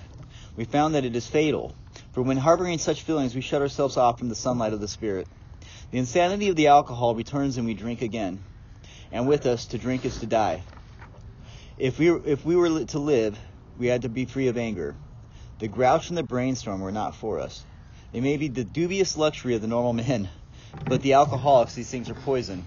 We 0.55 0.67
found 0.67 0.95
that 0.95 1.07
it 1.07 1.17
is 1.17 1.27
fatal, 1.27 1.75
for 2.13 2.21
when 2.21 2.37
harboring 2.37 2.77
such 2.77 3.01
feelings, 3.01 3.35
we 3.35 3.41
shut 3.41 3.63
ourselves 3.63 3.97
off 3.97 4.19
from 4.19 4.29
the 4.29 4.35
sunlight 4.35 4.75
of 4.75 4.81
the 4.81 4.87
Spirit. 4.87 5.29
The 5.93 5.97
insanity 5.97 6.51
of 6.51 6.57
the 6.57 6.67
alcohol 6.67 7.15
returns 7.15 7.57
and 7.57 7.67
we 7.67 7.73
drink 7.73 8.03
again. 8.03 8.45
And 9.11 9.27
with 9.27 9.47
us, 9.47 9.65
to 9.69 9.79
drink 9.79 10.05
is 10.05 10.19
to 10.19 10.27
die. 10.27 10.63
If 11.79 11.99
we, 11.99 12.11
if 12.11 12.45
we 12.45 12.55
were 12.55 12.85
to 12.85 12.99
live, 12.99 13.39
we 13.79 13.87
had 13.87 14.03
to 14.03 14.11
be 14.11 14.27
free 14.27 14.49
of 14.49 14.59
anger. 14.59 14.95
The 15.59 15.69
grouch 15.69 16.11
and 16.11 16.19
the 16.19 16.23
brainstorm 16.23 16.83
were 16.83 16.93
not 16.93 17.15
for 17.15 17.41
us. 17.41 17.65
They 18.13 18.21
may 18.21 18.37
be 18.37 18.49
the 18.49 18.65
dubious 18.65 19.17
luxury 19.17 19.55
of 19.55 19.63
the 19.63 19.69
normal 19.69 19.95
men, 19.95 20.29
but 20.85 21.01
the 21.01 21.15
alcoholics, 21.15 21.75
these 21.75 21.91
things 21.91 22.11
are 22.11 22.15
poison. 22.15 22.67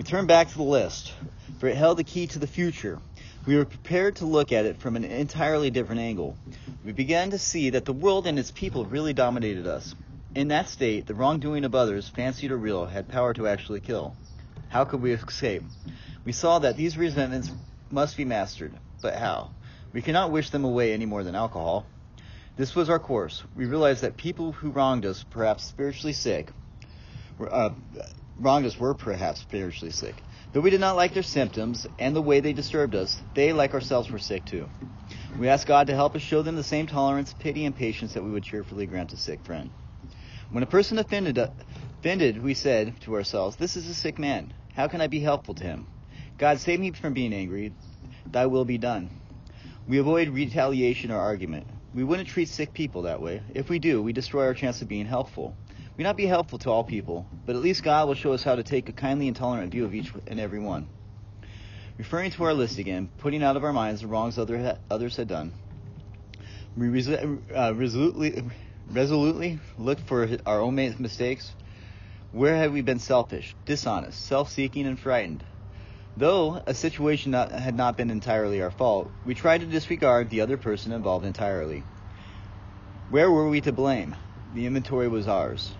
We 0.00 0.04
turn 0.04 0.24
back 0.24 0.48
to 0.48 0.56
the 0.56 0.62
list, 0.62 1.12
for 1.58 1.68
it 1.68 1.76
held 1.76 1.98
the 1.98 2.04
key 2.04 2.26
to 2.28 2.38
the 2.38 2.46
future. 2.46 2.98
We 3.46 3.54
were 3.54 3.66
prepared 3.66 4.16
to 4.16 4.24
look 4.24 4.50
at 4.50 4.64
it 4.64 4.78
from 4.78 4.96
an 4.96 5.04
entirely 5.04 5.68
different 5.68 6.00
angle. 6.00 6.38
We 6.82 6.92
began 6.92 7.32
to 7.32 7.38
see 7.38 7.68
that 7.68 7.84
the 7.84 7.92
world 7.92 8.26
and 8.26 8.38
its 8.38 8.50
people 8.50 8.86
really 8.86 9.12
dominated 9.12 9.66
us. 9.66 9.94
In 10.34 10.48
that 10.48 10.70
state, 10.70 11.06
the 11.06 11.14
wrongdoing 11.14 11.66
of 11.66 11.74
others, 11.74 12.08
fancied 12.08 12.50
or 12.50 12.56
real, 12.56 12.86
had 12.86 13.08
power 13.08 13.34
to 13.34 13.46
actually 13.46 13.80
kill. 13.80 14.16
How 14.70 14.86
could 14.86 15.02
we 15.02 15.12
escape? 15.12 15.64
We 16.24 16.32
saw 16.32 16.60
that 16.60 16.78
these 16.78 16.96
resentments 16.96 17.50
must 17.90 18.16
be 18.16 18.24
mastered, 18.24 18.72
but 19.02 19.16
how? 19.16 19.50
We 19.92 20.00
cannot 20.00 20.32
wish 20.32 20.48
them 20.48 20.64
away 20.64 20.94
any 20.94 21.04
more 21.04 21.24
than 21.24 21.34
alcohol. 21.34 21.84
This 22.56 22.74
was 22.74 22.88
our 22.88 22.98
course. 22.98 23.42
We 23.54 23.66
realized 23.66 24.00
that 24.00 24.16
people 24.16 24.52
who 24.52 24.70
wronged 24.70 25.04
us, 25.04 25.26
perhaps 25.28 25.64
spiritually 25.64 26.14
sick, 26.14 26.52
uh, 27.38 27.70
wronged 28.40 28.66
us 28.66 28.78
were 28.78 28.94
perhaps 28.94 29.40
spiritually 29.40 29.92
sick. 29.92 30.22
Though 30.52 30.60
we 30.60 30.70
did 30.70 30.80
not 30.80 30.96
like 30.96 31.14
their 31.14 31.22
symptoms 31.22 31.86
and 31.98 32.16
the 32.16 32.22
way 32.22 32.40
they 32.40 32.52
disturbed 32.52 32.94
us, 32.94 33.20
they, 33.34 33.52
like 33.52 33.74
ourselves, 33.74 34.10
were 34.10 34.18
sick 34.18 34.44
too. 34.44 34.68
We 35.38 35.48
asked 35.48 35.66
God 35.66 35.86
to 35.88 35.94
help 35.94 36.16
us 36.16 36.22
show 36.22 36.42
them 36.42 36.56
the 36.56 36.64
same 36.64 36.86
tolerance, 36.86 37.34
pity, 37.34 37.64
and 37.64 37.76
patience 37.76 38.14
that 38.14 38.24
we 38.24 38.30
would 38.30 38.42
cheerfully 38.42 38.86
grant 38.86 39.12
a 39.12 39.16
sick 39.16 39.44
friend. 39.44 39.70
When 40.50 40.62
a 40.62 40.66
person 40.66 40.98
offended, 40.98 41.38
offended, 41.38 42.42
we 42.42 42.54
said 42.54 43.00
to 43.02 43.14
ourselves, 43.14 43.56
This 43.56 43.76
is 43.76 43.86
a 43.88 43.94
sick 43.94 44.18
man. 44.18 44.52
How 44.74 44.88
can 44.88 45.00
I 45.00 45.06
be 45.06 45.20
helpful 45.20 45.54
to 45.54 45.64
him? 45.64 45.86
God, 46.38 46.58
save 46.58 46.80
me 46.80 46.90
from 46.92 47.12
being 47.12 47.32
angry. 47.32 47.72
Thy 48.26 48.46
will 48.46 48.64
be 48.64 48.78
done. 48.78 49.10
We 49.86 49.98
avoid 49.98 50.28
retaliation 50.30 51.10
or 51.10 51.18
argument. 51.18 51.66
We 51.94 52.04
wouldn't 52.04 52.28
treat 52.28 52.48
sick 52.48 52.72
people 52.72 53.02
that 53.02 53.20
way. 53.20 53.42
If 53.54 53.68
we 53.68 53.78
do, 53.78 54.02
we 54.02 54.12
destroy 54.12 54.46
our 54.46 54.54
chance 54.54 54.80
of 54.82 54.88
being 54.88 55.06
helpful. 55.06 55.56
We 56.00 56.04
not 56.04 56.16
be 56.16 56.24
helpful 56.24 56.58
to 56.60 56.70
all 56.70 56.82
people, 56.82 57.26
but 57.44 57.54
at 57.56 57.60
least 57.60 57.82
God 57.82 58.08
will 58.08 58.14
show 58.14 58.32
us 58.32 58.42
how 58.42 58.54
to 58.54 58.62
take 58.62 58.88
a 58.88 58.92
kindly 58.92 59.28
and 59.28 59.36
tolerant 59.36 59.70
view 59.70 59.84
of 59.84 59.94
each 59.94 60.10
and 60.28 60.40
every 60.40 60.58
one. 60.58 60.88
Referring 61.98 62.30
to 62.30 62.44
our 62.44 62.54
list 62.54 62.78
again, 62.78 63.10
putting 63.18 63.42
out 63.42 63.54
of 63.54 63.64
our 63.64 63.72
minds 63.74 64.00
the 64.00 64.06
wrongs 64.06 64.38
other, 64.38 64.78
others 64.90 65.16
had 65.16 65.28
done, 65.28 65.52
we 66.74 66.88
uh, 67.54 67.74
resolutely 67.74 68.42
resolutely 68.90 69.58
look 69.76 69.98
for 70.06 70.26
our 70.46 70.60
own 70.62 70.74
mistakes? 70.74 71.52
Where 72.32 72.56
have 72.56 72.72
we 72.72 72.80
been 72.80 72.98
selfish, 72.98 73.54
dishonest, 73.66 74.24
self 74.24 74.50
seeking, 74.50 74.86
and 74.86 74.98
frightened? 74.98 75.44
Though 76.16 76.62
a 76.66 76.72
situation 76.72 77.32
not, 77.32 77.52
had 77.52 77.74
not 77.74 77.98
been 77.98 78.10
entirely 78.10 78.62
our 78.62 78.70
fault, 78.70 79.10
we 79.26 79.34
tried 79.34 79.60
to 79.60 79.66
disregard 79.66 80.30
the 80.30 80.40
other 80.40 80.56
person 80.56 80.92
involved 80.92 81.26
entirely. 81.26 81.82
Where 83.10 83.30
were 83.30 83.50
we 83.50 83.60
to 83.60 83.72
blame? 83.72 84.16
The 84.54 84.64
inventory 84.64 85.06
was 85.06 85.28
ours, 85.28 85.70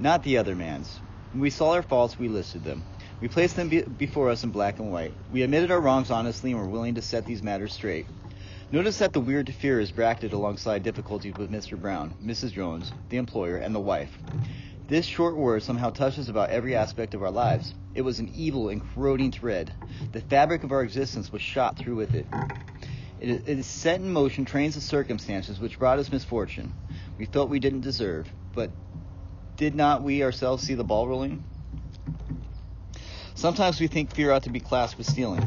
not 0.00 0.22
the 0.22 0.38
other 0.38 0.56
man's. 0.56 1.00
When 1.32 1.42
we 1.42 1.50
saw 1.50 1.72
our 1.72 1.82
faults, 1.82 2.18
we 2.18 2.28
listed 2.28 2.64
them. 2.64 2.82
We 3.20 3.28
placed 3.28 3.54
them 3.54 3.68
be- 3.68 3.82
before 3.82 4.30
us 4.30 4.42
in 4.42 4.50
black 4.50 4.78
and 4.78 4.90
white. 4.90 5.14
We 5.30 5.42
admitted 5.42 5.70
our 5.70 5.80
wrongs 5.80 6.10
honestly 6.10 6.52
and 6.52 6.60
were 6.60 6.68
willing 6.68 6.94
to 6.94 7.02
set 7.02 7.26
these 7.26 7.42
matters 7.42 7.72
straight. 7.72 8.06
Notice 8.72 8.98
that 8.98 9.12
the 9.12 9.20
weird 9.20 9.52
fear 9.52 9.78
is 9.78 9.92
bracketed 9.92 10.32
alongside 10.32 10.82
difficulties 10.82 11.34
with 11.36 11.50
Mr. 11.50 11.78
Brown, 11.80 12.14
Mrs. 12.24 12.52
Jones, 12.52 12.92
the 13.10 13.18
employer, 13.18 13.56
and 13.56 13.74
the 13.74 13.80
wife. 13.80 14.16
This 14.88 15.04
short 15.06 15.36
word 15.36 15.62
somehow 15.62 15.90
touches 15.90 16.28
about 16.28 16.50
every 16.50 16.74
aspect 16.74 17.14
of 17.14 17.22
our 17.22 17.30
lives. 17.30 17.74
It 17.94 18.02
was 18.02 18.20
an 18.20 18.30
evil 18.34 18.70
and 18.70 18.82
corroding 18.82 19.32
thread. 19.32 19.72
The 20.12 20.20
fabric 20.20 20.64
of 20.64 20.72
our 20.72 20.82
existence 20.82 21.30
was 21.30 21.42
shot 21.42 21.76
through 21.76 21.96
with 21.96 22.14
it. 22.14 22.26
It 23.20 23.46
is 23.46 23.66
set 23.66 24.00
in 24.00 24.10
motion 24.12 24.46
trains 24.46 24.76
of 24.76 24.82
circumstances 24.82 25.60
which 25.60 25.78
brought 25.78 25.98
us 25.98 26.10
misfortune. 26.10 26.72
We 27.18 27.26
felt 27.26 27.50
we 27.50 27.60
didn't 27.60 27.82
deserve, 27.82 28.32
but 28.54 28.72
did 29.60 29.74
not 29.74 30.02
we 30.02 30.22
ourselves 30.22 30.62
see 30.62 30.72
the 30.72 30.82
ball 30.82 31.06
rolling? 31.06 31.44
Sometimes 33.34 33.78
we 33.78 33.88
think 33.88 34.14
fear 34.14 34.32
ought 34.32 34.44
to 34.44 34.50
be 34.50 34.58
classed 34.58 34.96
with 34.96 35.06
stealing 35.06 35.42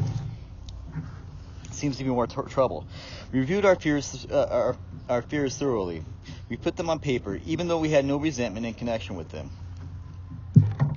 It 1.64 1.74
seems 1.74 1.96
to 1.96 2.04
be 2.04 2.10
more 2.10 2.28
trouble. 2.28 2.86
We 3.32 3.40
reviewed 3.40 3.64
our 3.64 3.74
fears, 3.74 4.24
uh, 4.30 4.46
our, 4.48 4.76
our 5.08 5.22
fears 5.22 5.56
thoroughly. 5.58 6.04
We 6.48 6.56
put 6.56 6.76
them 6.76 6.90
on 6.90 7.00
paper, 7.00 7.40
even 7.44 7.66
though 7.66 7.80
we 7.80 7.88
had 7.88 8.04
no 8.04 8.16
resentment 8.16 8.64
in 8.64 8.74
connection 8.74 9.16
with 9.16 9.30
them. 9.30 9.50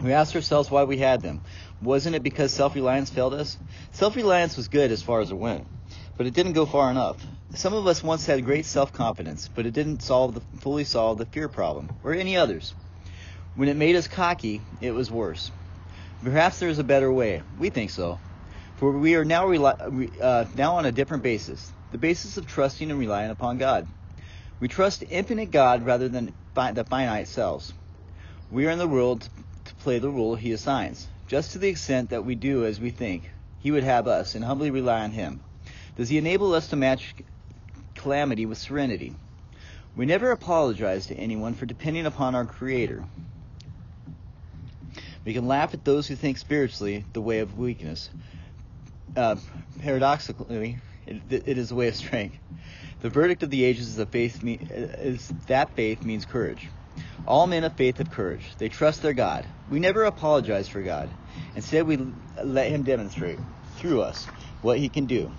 We 0.03 0.13
asked 0.13 0.35
ourselves 0.35 0.69
why 0.69 0.83
we 0.83 0.99
had 0.99 1.23
them. 1.23 1.41
Wasn't 1.81 2.15
it 2.15 2.21
because 2.21 2.53
self-reliance 2.53 3.09
failed 3.09 3.33
us? 3.33 3.57
Self-reliance 3.93 4.55
was 4.55 4.67
good 4.67 4.91
as 4.91 5.01
far 5.01 5.21
as 5.21 5.31
it 5.31 5.37
went, 5.37 5.65
but 6.17 6.27
it 6.27 6.35
didn't 6.35 6.53
go 6.53 6.67
far 6.67 6.91
enough. 6.91 7.17
Some 7.55 7.73
of 7.73 7.87
us 7.87 8.03
once 8.03 8.27
had 8.27 8.45
great 8.45 8.67
self-confidence, 8.67 9.49
but 9.55 9.65
it 9.65 9.73
didn't 9.73 10.03
solve 10.03 10.35
the, 10.35 10.41
fully 10.59 10.83
solve 10.83 11.17
the 11.17 11.25
fear 11.25 11.49
problem, 11.49 11.89
or 12.03 12.13
any 12.13 12.37
others. 12.37 12.75
When 13.57 13.69
it 13.69 13.75
made 13.75 13.95
us 13.95 14.07
cocky, 14.07 14.61
it 14.81 14.91
was 14.91 15.09
worse. 15.09 15.49
Perhaps 16.23 16.59
there's 16.59 16.77
a 16.77 16.83
better 16.83 17.11
way. 17.11 17.41
We 17.57 17.71
think 17.71 17.89
so. 17.89 18.19
For 18.75 18.91
we 18.91 19.15
are 19.15 19.25
now, 19.25 19.51
uh, 19.51 20.45
now 20.53 20.75
on 20.75 20.85
a 20.85 20.91
different 20.91 21.23
basis, 21.23 21.73
the 21.91 21.97
basis 21.97 22.37
of 22.37 22.45
trusting 22.45 22.91
and 22.91 22.99
relying 22.99 23.31
upon 23.31 23.57
God. 23.57 23.87
We 24.59 24.67
trust 24.67 25.03
infinite 25.09 25.49
God 25.49 25.87
rather 25.87 26.07
than 26.07 26.35
fi- 26.53 26.73
the 26.73 26.83
finite 26.83 27.27
selves. 27.27 27.73
We 28.51 28.67
are 28.67 28.69
in 28.69 28.77
the 28.77 28.87
world 28.87 29.27
to 29.65 29.75
play 29.77 29.97
the 29.97 30.11
role 30.11 30.35
He 30.35 30.51
assigns, 30.51 31.07
just 31.25 31.53
to 31.53 31.57
the 31.57 31.69
extent 31.69 32.11
that 32.11 32.25
we 32.25 32.35
do 32.35 32.63
as 32.63 32.79
we 32.79 32.91
think 32.91 33.27
He 33.57 33.71
would 33.71 33.83
have 33.83 34.07
us 34.07 34.35
and 34.35 34.45
humbly 34.45 34.69
rely 34.69 35.01
on 35.01 35.09
Him. 35.09 35.41
Does 35.95 36.09
He 36.09 36.19
enable 36.19 36.53
us 36.53 36.67
to 36.67 36.75
match 36.75 37.15
calamity 37.95 38.45
with 38.45 38.59
serenity? 38.59 39.15
We 39.95 40.05
never 40.05 40.29
apologize 40.29 41.07
to 41.07 41.15
anyone 41.15 41.55
for 41.55 41.65
depending 41.65 42.05
upon 42.05 42.35
our 42.35 42.45
Creator. 42.45 43.03
We 45.27 45.33
can 45.33 45.45
laugh 45.45 45.73
at 45.73 45.83
those 45.83 46.07
who 46.07 46.15
think 46.15 46.37
spiritually 46.37 47.03
the 47.11 47.19
way 47.19 47.39
of 47.39 47.59
weakness, 47.59 48.09
uh, 49.13 49.35
paradoxically, 49.81 50.77
it, 51.05 51.21
it 51.29 51.57
is 51.57 51.69
a 51.69 51.75
way 51.75 51.89
of 51.89 51.97
strength. 51.97 52.37
The 53.01 53.09
verdict 53.09 53.43
of 53.43 53.49
the 53.49 53.65
ages 53.65 53.89
is 53.89 53.97
that 53.97 54.09
faith, 54.09 54.41
is 54.41 55.27
that 55.47 55.75
faith 55.75 56.05
means 56.05 56.23
courage. 56.23 56.69
All 57.27 57.45
men 57.45 57.65
of 57.65 57.75
faith 57.75 57.97
have 57.97 58.09
courage. 58.09 58.55
They 58.57 58.69
trust 58.69 59.01
their 59.01 59.11
God. 59.11 59.45
We 59.69 59.81
never 59.81 60.05
apologize 60.05 60.69
for 60.69 60.81
God. 60.81 61.09
Instead, 61.57 61.85
we 61.85 61.97
let 62.41 62.71
Him 62.71 62.83
demonstrate 62.83 63.39
through 63.75 64.03
us 64.03 64.23
what 64.61 64.77
He 64.77 64.87
can 64.87 65.07
do. 65.07 65.29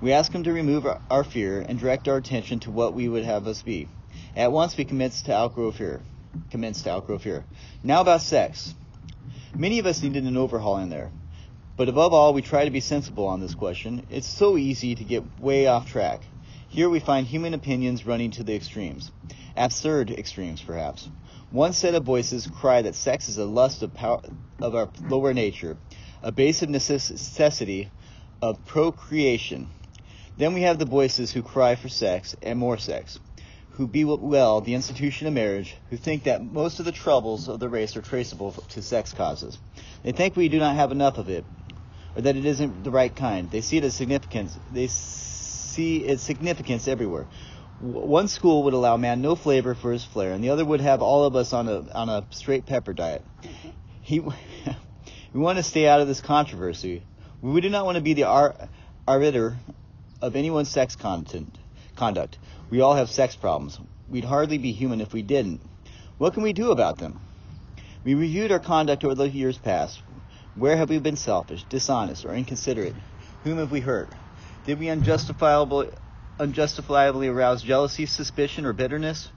We 0.00 0.12
ask 0.12 0.32
Him 0.32 0.44
to 0.44 0.54
remove 0.54 0.86
our 1.10 1.22
fear 1.22 1.60
and 1.60 1.78
direct 1.78 2.08
our 2.08 2.16
attention 2.16 2.60
to 2.60 2.70
what 2.70 2.94
we 2.94 3.10
would 3.10 3.24
have 3.24 3.46
us 3.46 3.60
be. 3.60 3.88
At 4.36 4.52
once, 4.52 4.74
we 4.74 4.86
commence 4.86 5.20
to 5.24 5.34
outgrow 5.34 5.70
fear. 5.70 6.00
Commence 6.50 6.80
to 6.84 6.92
outgrow 6.92 7.18
fear. 7.18 7.44
Now 7.82 8.00
about 8.00 8.22
sex. 8.22 8.74
Many 9.56 9.78
of 9.78 9.86
us 9.86 10.02
needed 10.02 10.24
an 10.24 10.36
overhaul 10.36 10.78
in 10.78 10.88
there. 10.88 11.12
But 11.76 11.88
above 11.88 12.12
all, 12.12 12.34
we 12.34 12.42
try 12.42 12.64
to 12.64 12.72
be 12.72 12.80
sensible 12.80 13.28
on 13.28 13.40
this 13.40 13.54
question. 13.54 14.04
It's 14.10 14.26
so 14.26 14.56
easy 14.56 14.96
to 14.96 15.04
get 15.04 15.40
way 15.40 15.68
off 15.68 15.88
track. 15.88 16.22
Here 16.68 16.90
we 16.90 16.98
find 16.98 17.24
human 17.24 17.54
opinions 17.54 18.04
running 18.04 18.32
to 18.32 18.42
the 18.42 18.54
extremes. 18.56 19.12
Absurd 19.56 20.10
extremes, 20.10 20.60
perhaps. 20.60 21.08
One 21.52 21.72
set 21.72 21.94
of 21.94 22.02
voices 22.02 22.48
cry 22.48 22.82
that 22.82 22.96
sex 22.96 23.28
is 23.28 23.38
a 23.38 23.44
lust 23.44 23.84
of, 23.84 23.94
power, 23.94 24.22
of 24.60 24.74
our 24.74 24.88
lower 25.08 25.32
nature, 25.32 25.76
a 26.20 26.32
basic 26.32 26.68
necessity 26.68 27.92
of 28.42 28.64
procreation. 28.66 29.68
Then 30.36 30.54
we 30.54 30.62
have 30.62 30.80
the 30.80 30.84
voices 30.84 31.30
who 31.30 31.42
cry 31.42 31.76
for 31.76 31.88
sex 31.88 32.34
and 32.42 32.58
more 32.58 32.76
sex, 32.76 33.20
who 33.76 33.88
be 33.88 34.04
well 34.04 34.60
the 34.60 34.74
institution 34.74 35.26
of 35.26 35.32
marriage, 35.32 35.76
who 35.90 35.96
think 35.96 36.24
that 36.24 36.44
most 36.44 36.78
of 36.78 36.84
the 36.84 36.92
troubles 36.92 37.48
of 37.48 37.58
the 37.58 37.68
race 37.68 37.96
are 37.96 38.02
traceable 38.02 38.52
to 38.52 38.82
sex 38.82 39.12
causes. 39.12 39.58
They 40.04 40.12
think 40.12 40.36
we 40.36 40.48
do 40.48 40.58
not 40.58 40.76
have 40.76 40.92
enough 40.92 41.18
of 41.18 41.28
it, 41.28 41.44
or 42.14 42.22
that 42.22 42.36
it 42.36 42.44
isn't 42.44 42.84
the 42.84 42.90
right 42.90 43.14
kind. 43.14 43.50
They 43.50 43.60
see 43.60 43.78
it 43.78 43.84
as 43.84 43.94
significance. 43.94 44.56
They 44.72 44.86
see 44.86 46.04
its 46.04 46.22
significance 46.22 46.86
everywhere. 46.86 47.26
One 47.80 48.28
school 48.28 48.62
would 48.64 48.74
allow 48.74 48.96
man 48.96 49.20
no 49.20 49.34
flavor 49.34 49.74
for 49.74 49.92
his 49.92 50.04
flair, 50.04 50.32
and 50.32 50.42
the 50.42 50.50
other 50.50 50.64
would 50.64 50.80
have 50.80 51.02
all 51.02 51.24
of 51.24 51.34
us 51.34 51.52
on 51.52 51.68
a 51.68 51.90
on 51.92 52.08
a 52.08 52.24
straight 52.30 52.66
pepper 52.66 52.92
diet. 52.92 53.24
Mm-hmm. 53.42 53.68
He, 54.02 54.20
we 55.32 55.40
want 55.40 55.58
to 55.58 55.64
stay 55.64 55.88
out 55.88 56.00
of 56.00 56.06
this 56.06 56.20
controversy. 56.20 57.02
We 57.42 57.60
do 57.60 57.70
not 57.70 57.84
want 57.84 57.96
to 57.96 58.02
be 58.02 58.14
the 58.14 58.24
ar- 58.24 58.68
arbiter 59.08 59.56
of 60.22 60.36
anyone's 60.36 60.70
sex 60.70 60.94
content, 60.94 61.58
conduct. 61.96 62.38
We 62.70 62.80
all 62.80 62.94
have 62.94 63.10
sex 63.10 63.36
problems. 63.36 63.78
We'd 64.08 64.24
hardly 64.24 64.58
be 64.58 64.72
human 64.72 65.00
if 65.00 65.12
we 65.12 65.22
didn't. 65.22 65.60
What 66.18 66.34
can 66.34 66.42
we 66.42 66.52
do 66.52 66.70
about 66.70 66.98
them? 66.98 67.20
We 68.04 68.14
reviewed 68.14 68.52
our 68.52 68.58
conduct 68.58 69.04
over 69.04 69.14
the 69.14 69.28
years 69.28 69.58
past. 69.58 70.02
Where 70.54 70.76
have 70.76 70.90
we 70.90 70.98
been 70.98 71.16
selfish, 71.16 71.64
dishonest, 71.64 72.24
or 72.24 72.34
inconsiderate? 72.34 72.94
Whom 73.42 73.58
have 73.58 73.72
we 73.72 73.80
hurt? 73.80 74.10
Did 74.66 74.78
we 74.78 74.88
unjustifiably, 74.88 75.90
unjustifiably 76.38 77.28
arouse 77.28 77.62
jealousy, 77.62 78.06
suspicion, 78.06 78.64
or 78.64 78.72
bitterness? 78.72 79.30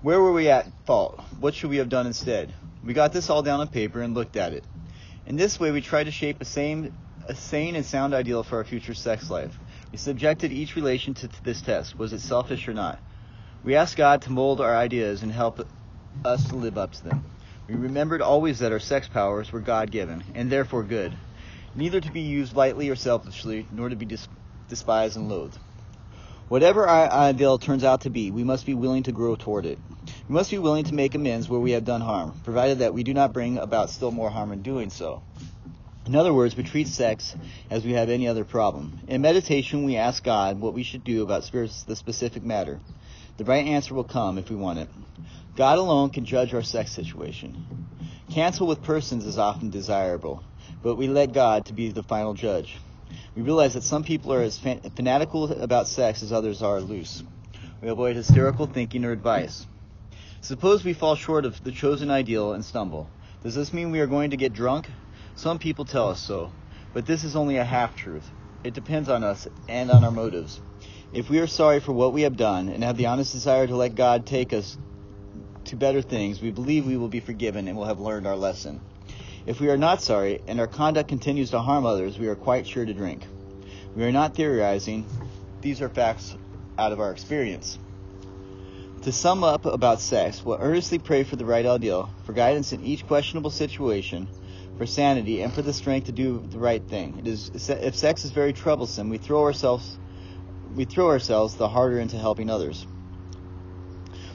Where 0.00 0.20
were 0.20 0.32
we 0.32 0.48
at 0.48 0.66
fault? 0.86 1.20
What 1.40 1.54
should 1.54 1.70
we 1.70 1.78
have 1.78 1.88
done 1.88 2.06
instead? 2.06 2.52
We 2.84 2.92
got 2.92 3.12
this 3.12 3.30
all 3.30 3.42
down 3.42 3.60
on 3.60 3.68
paper 3.68 4.00
and 4.00 4.14
looked 4.14 4.36
at 4.36 4.52
it. 4.52 4.64
In 5.26 5.36
this 5.36 5.58
way, 5.58 5.70
we 5.70 5.80
tried 5.80 6.04
to 6.04 6.10
shape 6.10 6.40
a 6.40 6.44
sane, 6.44 6.92
a 7.26 7.34
sane 7.34 7.76
and 7.76 7.84
sound 7.84 8.14
ideal 8.14 8.42
for 8.42 8.58
our 8.58 8.64
future 8.64 8.94
sex 8.94 9.30
life. 9.30 9.58
We 9.94 9.98
subjected 9.98 10.50
each 10.50 10.74
relation 10.74 11.14
to 11.14 11.28
this 11.44 11.62
test. 11.62 11.96
Was 11.96 12.12
it 12.12 12.20
selfish 12.20 12.66
or 12.66 12.74
not? 12.74 12.98
We 13.62 13.76
asked 13.76 13.96
God 13.96 14.22
to 14.22 14.32
mold 14.32 14.60
our 14.60 14.74
ideas 14.74 15.22
and 15.22 15.30
help 15.30 15.64
us 16.24 16.48
to 16.48 16.56
live 16.56 16.76
up 16.76 16.90
to 16.94 17.04
them. 17.04 17.24
We 17.68 17.76
remembered 17.76 18.20
always 18.20 18.58
that 18.58 18.72
our 18.72 18.80
sex 18.80 19.06
powers 19.06 19.52
were 19.52 19.60
God 19.60 19.92
given 19.92 20.24
and 20.34 20.50
therefore 20.50 20.82
good, 20.82 21.16
neither 21.76 22.00
to 22.00 22.10
be 22.10 22.22
used 22.22 22.56
lightly 22.56 22.88
or 22.88 22.96
selfishly, 22.96 23.68
nor 23.70 23.88
to 23.88 23.94
be 23.94 24.04
dis- 24.04 24.26
despised 24.68 25.16
and 25.16 25.28
loathed. 25.28 25.58
Whatever 26.48 26.88
our 26.88 27.08
ideal 27.12 27.58
turns 27.58 27.84
out 27.84 28.00
to 28.00 28.10
be, 28.10 28.32
we 28.32 28.42
must 28.42 28.66
be 28.66 28.74
willing 28.74 29.04
to 29.04 29.12
grow 29.12 29.36
toward 29.36 29.64
it. 29.64 29.78
We 30.28 30.34
must 30.34 30.50
be 30.50 30.58
willing 30.58 30.86
to 30.86 30.94
make 30.94 31.14
amends 31.14 31.48
where 31.48 31.60
we 31.60 31.70
have 31.70 31.84
done 31.84 32.00
harm, 32.00 32.40
provided 32.42 32.80
that 32.80 32.94
we 32.94 33.04
do 33.04 33.14
not 33.14 33.32
bring 33.32 33.58
about 33.58 33.90
still 33.90 34.10
more 34.10 34.30
harm 34.30 34.50
in 34.50 34.62
doing 34.62 34.90
so. 34.90 35.22
In 36.06 36.14
other 36.14 36.34
words, 36.34 36.54
we 36.54 36.62
treat 36.62 36.88
sex 36.88 37.34
as 37.70 37.82
we 37.82 37.92
have 37.92 38.10
any 38.10 38.28
other 38.28 38.44
problem. 38.44 39.00
In 39.08 39.22
meditation, 39.22 39.84
we 39.84 39.96
ask 39.96 40.22
God 40.22 40.60
what 40.60 40.74
we 40.74 40.82
should 40.82 41.02
do 41.02 41.22
about 41.22 41.50
the 41.50 41.96
specific 41.96 42.42
matter. 42.42 42.78
The 43.38 43.44
right 43.44 43.64
answer 43.66 43.94
will 43.94 44.04
come 44.04 44.36
if 44.36 44.50
we 44.50 44.56
want 44.56 44.80
it. 44.80 44.88
God 45.56 45.78
alone 45.78 46.10
can 46.10 46.26
judge 46.26 46.52
our 46.52 46.62
sex 46.62 46.92
situation. 46.92 47.86
Cancel 48.30 48.66
with 48.66 48.82
persons 48.82 49.24
is 49.24 49.38
often 49.38 49.70
desirable, 49.70 50.44
but 50.82 50.96
we 50.96 51.08
let 51.08 51.32
God 51.32 51.66
to 51.66 51.72
be 51.72 51.90
the 51.90 52.02
final 52.02 52.34
judge. 52.34 52.76
We 53.34 53.40
realize 53.42 53.72
that 53.72 53.82
some 53.82 54.04
people 54.04 54.32
are 54.34 54.42
as 54.42 54.58
fanatical 54.58 55.52
about 55.52 55.88
sex 55.88 56.22
as 56.22 56.32
others 56.32 56.62
are 56.62 56.80
loose. 56.80 57.22
We 57.80 57.88
avoid 57.88 58.16
hysterical 58.16 58.66
thinking 58.66 59.06
or 59.06 59.12
advice. 59.12 59.66
Suppose 60.42 60.84
we 60.84 60.92
fall 60.92 61.16
short 61.16 61.46
of 61.46 61.64
the 61.64 61.72
chosen 61.72 62.10
ideal 62.10 62.52
and 62.52 62.62
stumble. 62.62 63.08
Does 63.42 63.54
this 63.54 63.72
mean 63.72 63.90
we 63.90 64.00
are 64.00 64.06
going 64.06 64.30
to 64.30 64.36
get 64.36 64.52
drunk? 64.52 64.86
Some 65.36 65.58
people 65.58 65.84
tell 65.84 66.08
us 66.08 66.20
so, 66.20 66.52
but 66.92 67.06
this 67.06 67.24
is 67.24 67.34
only 67.34 67.56
a 67.56 67.64
half 67.64 67.96
truth. 67.96 68.30
It 68.62 68.72
depends 68.72 69.08
on 69.08 69.24
us 69.24 69.48
and 69.68 69.90
on 69.90 70.04
our 70.04 70.10
motives. 70.10 70.60
If 71.12 71.28
we 71.28 71.40
are 71.40 71.46
sorry 71.46 71.80
for 71.80 71.92
what 71.92 72.12
we 72.12 72.22
have 72.22 72.36
done 72.36 72.68
and 72.68 72.82
have 72.84 72.96
the 72.96 73.06
honest 73.06 73.32
desire 73.32 73.66
to 73.66 73.76
let 73.76 73.94
God 73.94 74.26
take 74.26 74.52
us 74.52 74.78
to 75.66 75.76
better 75.76 76.02
things, 76.02 76.40
we 76.40 76.50
believe 76.50 76.86
we 76.86 76.96
will 76.96 77.08
be 77.08 77.20
forgiven 77.20 77.68
and 77.68 77.76
will 77.76 77.84
have 77.84 78.00
learned 78.00 78.26
our 78.26 78.36
lesson. 78.36 78.80
If 79.44 79.60
we 79.60 79.68
are 79.70 79.76
not 79.76 80.00
sorry 80.00 80.40
and 80.46 80.60
our 80.60 80.66
conduct 80.66 81.08
continues 81.08 81.50
to 81.50 81.60
harm 81.60 81.84
others, 81.84 82.18
we 82.18 82.28
are 82.28 82.36
quite 82.36 82.66
sure 82.66 82.84
to 82.84 82.94
drink. 82.94 83.26
We 83.94 84.04
are 84.04 84.12
not 84.12 84.34
theorizing. 84.34 85.06
These 85.60 85.82
are 85.82 85.88
facts 85.88 86.36
out 86.78 86.92
of 86.92 87.00
our 87.00 87.10
experience. 87.10 87.78
To 89.02 89.12
sum 89.12 89.44
up 89.44 89.66
about 89.66 90.00
sex, 90.00 90.42
we'll 90.42 90.58
earnestly 90.60 90.98
pray 90.98 91.24
for 91.24 91.36
the 91.36 91.44
right 91.44 91.66
ideal, 91.66 92.08
for 92.24 92.32
guidance 92.32 92.72
in 92.72 92.82
each 92.82 93.06
questionable 93.06 93.50
situation, 93.50 94.28
for 94.76 94.86
sanity, 94.86 95.42
and 95.42 95.52
for 95.52 95.62
the 95.62 95.72
strength 95.72 96.06
to 96.06 96.12
do 96.12 96.42
the 96.50 96.58
right 96.58 96.86
thing. 96.86 97.18
It 97.18 97.28
is, 97.28 97.68
if 97.68 97.94
sex 97.94 98.24
is 98.24 98.32
very 98.32 98.52
troublesome, 98.52 99.08
we 99.08 99.18
throw 99.18 99.42
ourselves 99.42 99.98
we 100.74 100.84
throw 100.84 101.08
ourselves 101.08 101.54
the 101.54 101.68
harder 101.68 101.98
into 101.98 102.16
helping 102.18 102.50
others. 102.50 102.86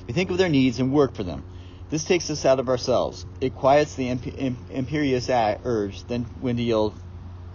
We 0.07 0.13
think 0.13 0.31
of 0.31 0.37
their 0.37 0.49
needs 0.49 0.79
and 0.79 0.93
work 0.93 1.15
for 1.15 1.23
them. 1.23 1.43
This 1.89 2.03
takes 2.03 2.29
us 2.29 2.45
out 2.45 2.59
of 2.59 2.69
ourselves. 2.69 3.25
It 3.41 3.55
quiets 3.55 3.95
the 3.95 4.09
imp- 4.09 4.69
imperious 4.69 5.29
urge, 5.29 6.05
then 6.05 6.25
when 6.39 6.55
the 6.55 6.63
yield 6.63 6.99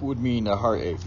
would 0.01 0.19
mean 0.19 0.47
a 0.47 0.57
heartache. 0.57 1.01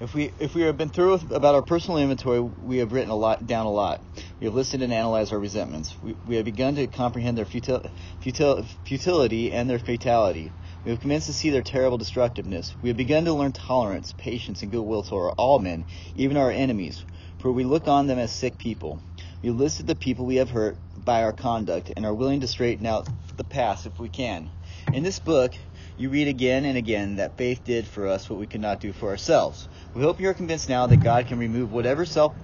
If 0.00 0.14
we 0.14 0.30
if 0.38 0.54
we 0.54 0.62
have 0.62 0.76
been 0.76 0.90
through 0.90 1.14
about 1.14 1.56
our 1.56 1.62
personal 1.62 1.98
inventory, 1.98 2.38
we 2.40 2.78
have 2.78 2.92
written 2.92 3.10
a 3.10 3.16
lot 3.16 3.44
down 3.48 3.66
a 3.66 3.70
lot. 3.70 4.04
We 4.38 4.44
have 4.46 4.54
listed 4.54 4.80
and 4.80 4.92
analyzed 4.92 5.32
our 5.32 5.40
resentments. 5.40 5.96
We, 6.00 6.14
we 6.24 6.36
have 6.36 6.44
begun 6.44 6.76
to 6.76 6.86
comprehend 6.86 7.36
their 7.36 7.44
futil, 7.44 7.90
futil, 8.22 8.64
futility 8.84 9.50
and 9.50 9.68
their 9.68 9.80
fatality. 9.80 10.52
We 10.84 10.92
have 10.92 11.00
commenced 11.00 11.26
to 11.26 11.32
see 11.32 11.50
their 11.50 11.62
terrible 11.62 11.98
destructiveness. 11.98 12.76
We 12.80 12.90
have 12.90 12.96
begun 12.96 13.24
to 13.24 13.32
learn 13.32 13.50
tolerance, 13.50 14.14
patience, 14.16 14.62
and 14.62 14.70
goodwill 14.70 15.02
toward 15.02 15.34
all 15.36 15.58
men, 15.58 15.84
even 16.14 16.36
our 16.36 16.52
enemies, 16.52 17.04
for 17.40 17.50
we 17.50 17.64
look 17.64 17.88
on 17.88 18.06
them 18.06 18.20
as 18.20 18.30
sick 18.30 18.56
people. 18.56 19.02
We 19.42 19.50
listed 19.50 19.88
the 19.88 19.96
people 19.96 20.26
we 20.26 20.36
have 20.36 20.50
hurt 20.50 20.78
by 20.96 21.24
our 21.24 21.32
conduct 21.32 21.92
and 21.96 22.06
are 22.06 22.14
willing 22.14 22.40
to 22.40 22.46
straighten 22.46 22.86
out 22.86 23.08
the 23.36 23.44
past 23.44 23.86
if 23.86 23.98
we 23.98 24.08
can. 24.08 24.50
In 24.92 25.02
this 25.02 25.18
book, 25.18 25.54
you 25.98 26.08
read 26.10 26.28
again 26.28 26.64
and 26.64 26.78
again 26.78 27.16
that 27.16 27.36
faith 27.36 27.64
did 27.64 27.86
for 27.86 28.06
us 28.06 28.30
what 28.30 28.38
we 28.38 28.46
could 28.46 28.60
not 28.60 28.80
do 28.80 28.92
for 28.92 29.08
ourselves. 29.10 29.68
We 29.94 30.02
hope 30.02 30.20
you 30.20 30.28
are 30.28 30.34
convinced 30.34 30.68
now 30.68 30.86
that 30.86 31.02
God 31.02 31.26
can 31.26 31.38
remove 31.38 31.72
whatever 31.72 32.06
self 32.06 32.34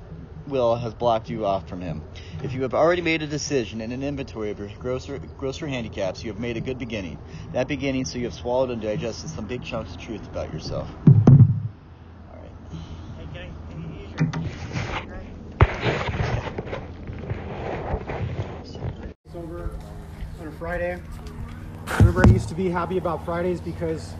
will 0.48 0.74
has 0.74 0.92
blocked 0.92 1.30
you 1.30 1.46
off 1.46 1.68
from 1.68 1.80
Him. 1.80 2.02
If 2.42 2.52
you 2.52 2.62
have 2.62 2.74
already 2.74 3.00
made 3.00 3.22
a 3.22 3.26
decision 3.26 3.80
and 3.80 3.92
an 3.92 4.02
inventory 4.02 4.50
of 4.50 4.58
your 4.58 4.68
grosser, 4.78 5.18
grosser 5.38 5.66
handicaps, 5.66 6.22
you 6.22 6.30
have 6.32 6.40
made 6.40 6.56
a 6.56 6.60
good 6.60 6.78
beginning. 6.78 7.18
That 7.52 7.68
beginning, 7.68 8.04
so 8.04 8.18
you 8.18 8.24
have 8.24 8.34
swallowed 8.34 8.70
and 8.70 8.82
digested 8.82 9.30
some 9.30 9.46
big 9.46 9.62
chunks 9.62 9.94
of 9.94 10.00
truth 10.00 10.26
about 10.26 10.52
yourself. 10.52 10.88
Friday. 20.64 20.98
Remember 21.98 22.24
I 22.26 22.30
used 22.30 22.48
to 22.48 22.54
be 22.54 22.68
happy 22.68 22.98
about 22.98 23.24
Fridays 23.24 23.60
because 23.60 24.14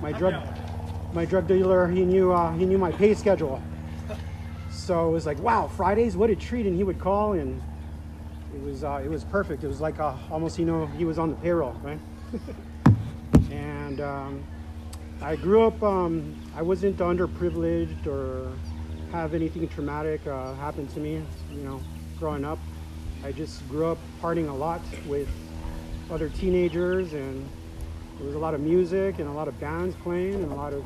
my 0.00 0.12
drug 0.12 0.34
my 1.12 1.24
drug 1.24 1.46
dealer 1.46 1.88
he 1.88 2.04
knew 2.04 2.32
uh, 2.32 2.52
he 2.52 2.64
knew 2.64 2.78
my 2.78 2.92
pay 2.92 3.14
schedule. 3.14 3.62
So 4.70 5.08
it 5.08 5.12
was 5.12 5.26
like, 5.26 5.38
wow, 5.38 5.68
Fridays, 5.68 6.16
what 6.16 6.30
a 6.30 6.36
treat! 6.36 6.66
And 6.66 6.74
he 6.74 6.82
would 6.82 6.98
call, 6.98 7.34
and 7.34 7.62
it 8.54 8.62
was 8.62 8.82
uh, 8.82 9.00
it 9.04 9.08
was 9.08 9.24
perfect. 9.24 9.62
It 9.62 9.68
was 9.68 9.80
like 9.80 10.00
uh, 10.00 10.14
almost 10.30 10.58
you 10.58 10.64
know 10.64 10.86
he 10.86 11.04
was 11.04 11.18
on 11.18 11.30
the 11.30 11.36
payroll, 11.36 11.74
right? 11.82 12.00
and 13.50 14.00
um, 14.00 14.44
I 15.22 15.36
grew 15.36 15.62
up. 15.62 15.82
Um, 15.82 16.34
I 16.56 16.62
wasn't 16.62 16.98
underprivileged 16.98 18.06
or 18.06 18.52
have 19.12 19.34
anything 19.34 19.68
traumatic 19.68 20.26
uh, 20.26 20.54
happen 20.54 20.86
to 20.88 21.00
me. 21.00 21.22
You 21.52 21.62
know, 21.62 21.80
growing 22.18 22.44
up, 22.44 22.58
I 23.24 23.32
just 23.32 23.68
grew 23.68 23.86
up 23.86 23.98
partying 24.20 24.48
a 24.48 24.54
lot 24.54 24.80
with 25.06 25.28
other 26.10 26.28
teenagers, 26.28 27.12
and 27.12 27.48
there 28.18 28.26
was 28.26 28.34
a 28.34 28.38
lot 28.38 28.54
of 28.54 28.60
music 28.60 29.18
and 29.18 29.28
a 29.28 29.32
lot 29.32 29.48
of 29.48 29.58
bands 29.60 29.96
playing 30.02 30.34
and 30.34 30.50
a 30.52 30.54
lot 30.54 30.72
of 30.72 30.84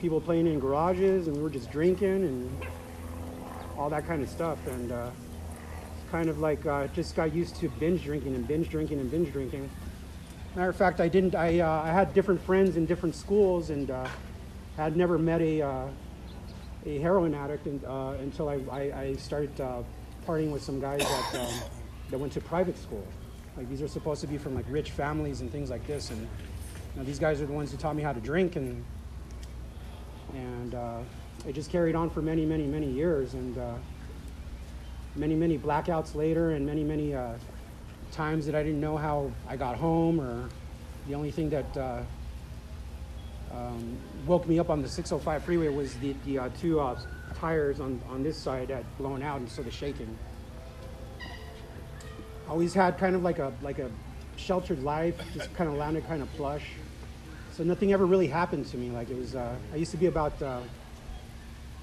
people 0.00 0.20
playing 0.20 0.46
in 0.46 0.58
garages, 0.58 1.28
and 1.28 1.36
we 1.36 1.42
were 1.42 1.50
just 1.50 1.70
drinking 1.70 2.24
and 2.24 2.66
all 3.76 3.90
that 3.90 4.06
kind 4.06 4.22
of 4.22 4.28
stuff. 4.28 4.66
And 4.66 4.92
uh, 4.92 5.10
kind 6.10 6.28
of 6.28 6.38
like 6.38 6.64
uh, 6.66 6.86
just 6.88 7.16
got 7.16 7.34
used 7.34 7.56
to 7.56 7.68
binge 7.68 8.04
drinking 8.04 8.34
and 8.34 8.46
binge 8.46 8.68
drinking 8.68 9.00
and 9.00 9.10
binge 9.10 9.32
drinking. 9.32 9.68
Matter 10.54 10.70
of 10.70 10.76
fact, 10.76 11.00
I 11.00 11.08
didn't. 11.08 11.34
I, 11.34 11.60
uh, 11.60 11.82
I 11.82 11.88
had 11.88 12.14
different 12.14 12.40
friends 12.40 12.76
in 12.76 12.86
different 12.86 13.14
schools, 13.14 13.70
and 13.70 13.90
uh, 13.90 14.08
had 14.76 14.96
never 14.96 15.18
met 15.18 15.40
a 15.42 15.62
uh, 15.62 15.88
a 16.86 16.98
heroin 16.98 17.34
addict 17.34 17.66
and, 17.66 17.84
uh, 17.84 18.14
until 18.20 18.48
I, 18.48 18.60
I, 18.70 19.00
I 19.00 19.16
started 19.16 19.60
uh, 19.60 19.82
partying 20.26 20.52
with 20.52 20.62
some 20.62 20.80
guys 20.80 21.00
that 21.00 21.40
um, 21.40 21.60
that 22.10 22.18
went 22.18 22.32
to 22.34 22.40
private 22.40 22.78
school. 22.78 23.04
Like 23.56 23.68
these 23.68 23.82
are 23.82 23.88
supposed 23.88 24.20
to 24.20 24.26
be 24.26 24.38
from 24.38 24.54
like 24.54 24.66
rich 24.68 24.90
families 24.90 25.40
and 25.40 25.50
things 25.50 25.70
like 25.70 25.86
this, 25.86 26.10
and 26.10 26.20
you 26.20 26.26
know, 26.96 27.04
these 27.04 27.18
guys 27.18 27.40
are 27.40 27.46
the 27.46 27.52
ones 27.52 27.70
who 27.70 27.76
taught 27.76 27.96
me 27.96 28.02
how 28.02 28.12
to 28.12 28.20
drink 28.20 28.56
and 28.56 28.84
and 30.34 30.74
uh, 30.74 30.98
it 31.46 31.54
just 31.54 31.70
carried 31.70 31.94
on 31.94 32.10
for 32.10 32.20
many, 32.22 32.44
many, 32.44 32.66
many 32.66 32.90
years. 32.90 33.34
And 33.34 33.56
uh, 33.56 33.74
many, 35.14 35.34
many 35.34 35.58
blackouts 35.58 36.14
later, 36.14 36.52
and 36.52 36.66
many, 36.66 36.84
many 36.84 37.14
uh, 37.14 37.34
times 38.12 38.46
that 38.46 38.54
I 38.54 38.62
didn't 38.62 38.80
know 38.80 38.96
how 38.96 39.30
I 39.48 39.56
got 39.56 39.76
home, 39.76 40.20
or 40.20 40.48
the 41.08 41.14
only 41.14 41.30
thing 41.30 41.50
that 41.50 41.76
uh, 41.76 42.02
um, 43.52 43.96
woke 44.26 44.46
me 44.46 44.58
up 44.58 44.70
on 44.70 44.82
the 44.82 44.88
605 44.88 45.44
freeway 45.44 45.68
was 45.68 45.94
the, 45.94 46.14
the 46.24 46.38
uh, 46.38 46.48
two 46.60 46.80
uh, 46.80 46.98
tires 47.34 47.80
on, 47.80 48.00
on 48.08 48.22
this 48.22 48.36
side 48.36 48.70
had 48.70 48.84
blown 48.98 49.22
out, 49.22 49.38
and 49.38 49.48
so 49.48 49.62
the 49.62 49.70
shaking. 49.70 50.16
Always 52.48 52.74
had 52.74 52.98
kind 52.98 53.16
of 53.16 53.22
like 53.22 53.38
a 53.38 53.52
like 53.62 53.78
a 53.78 53.90
sheltered 54.36 54.82
life, 54.82 55.20
just 55.34 55.52
kind 55.54 55.68
of 55.68 55.76
landed 55.76 56.06
kind 56.06 56.22
of 56.22 56.32
plush 56.34 56.64
so 57.56 57.64
nothing 57.64 57.94
ever 57.94 58.04
really 58.04 58.26
happened 58.26 58.66
to 58.66 58.76
me. 58.76 58.90
Like 58.90 59.08
it 59.08 59.16
was, 59.16 59.34
uh, 59.34 59.56
I 59.72 59.76
used 59.76 59.90
to 59.92 59.96
be 59.96 60.06
about 60.06 60.40
uh, 60.42 60.60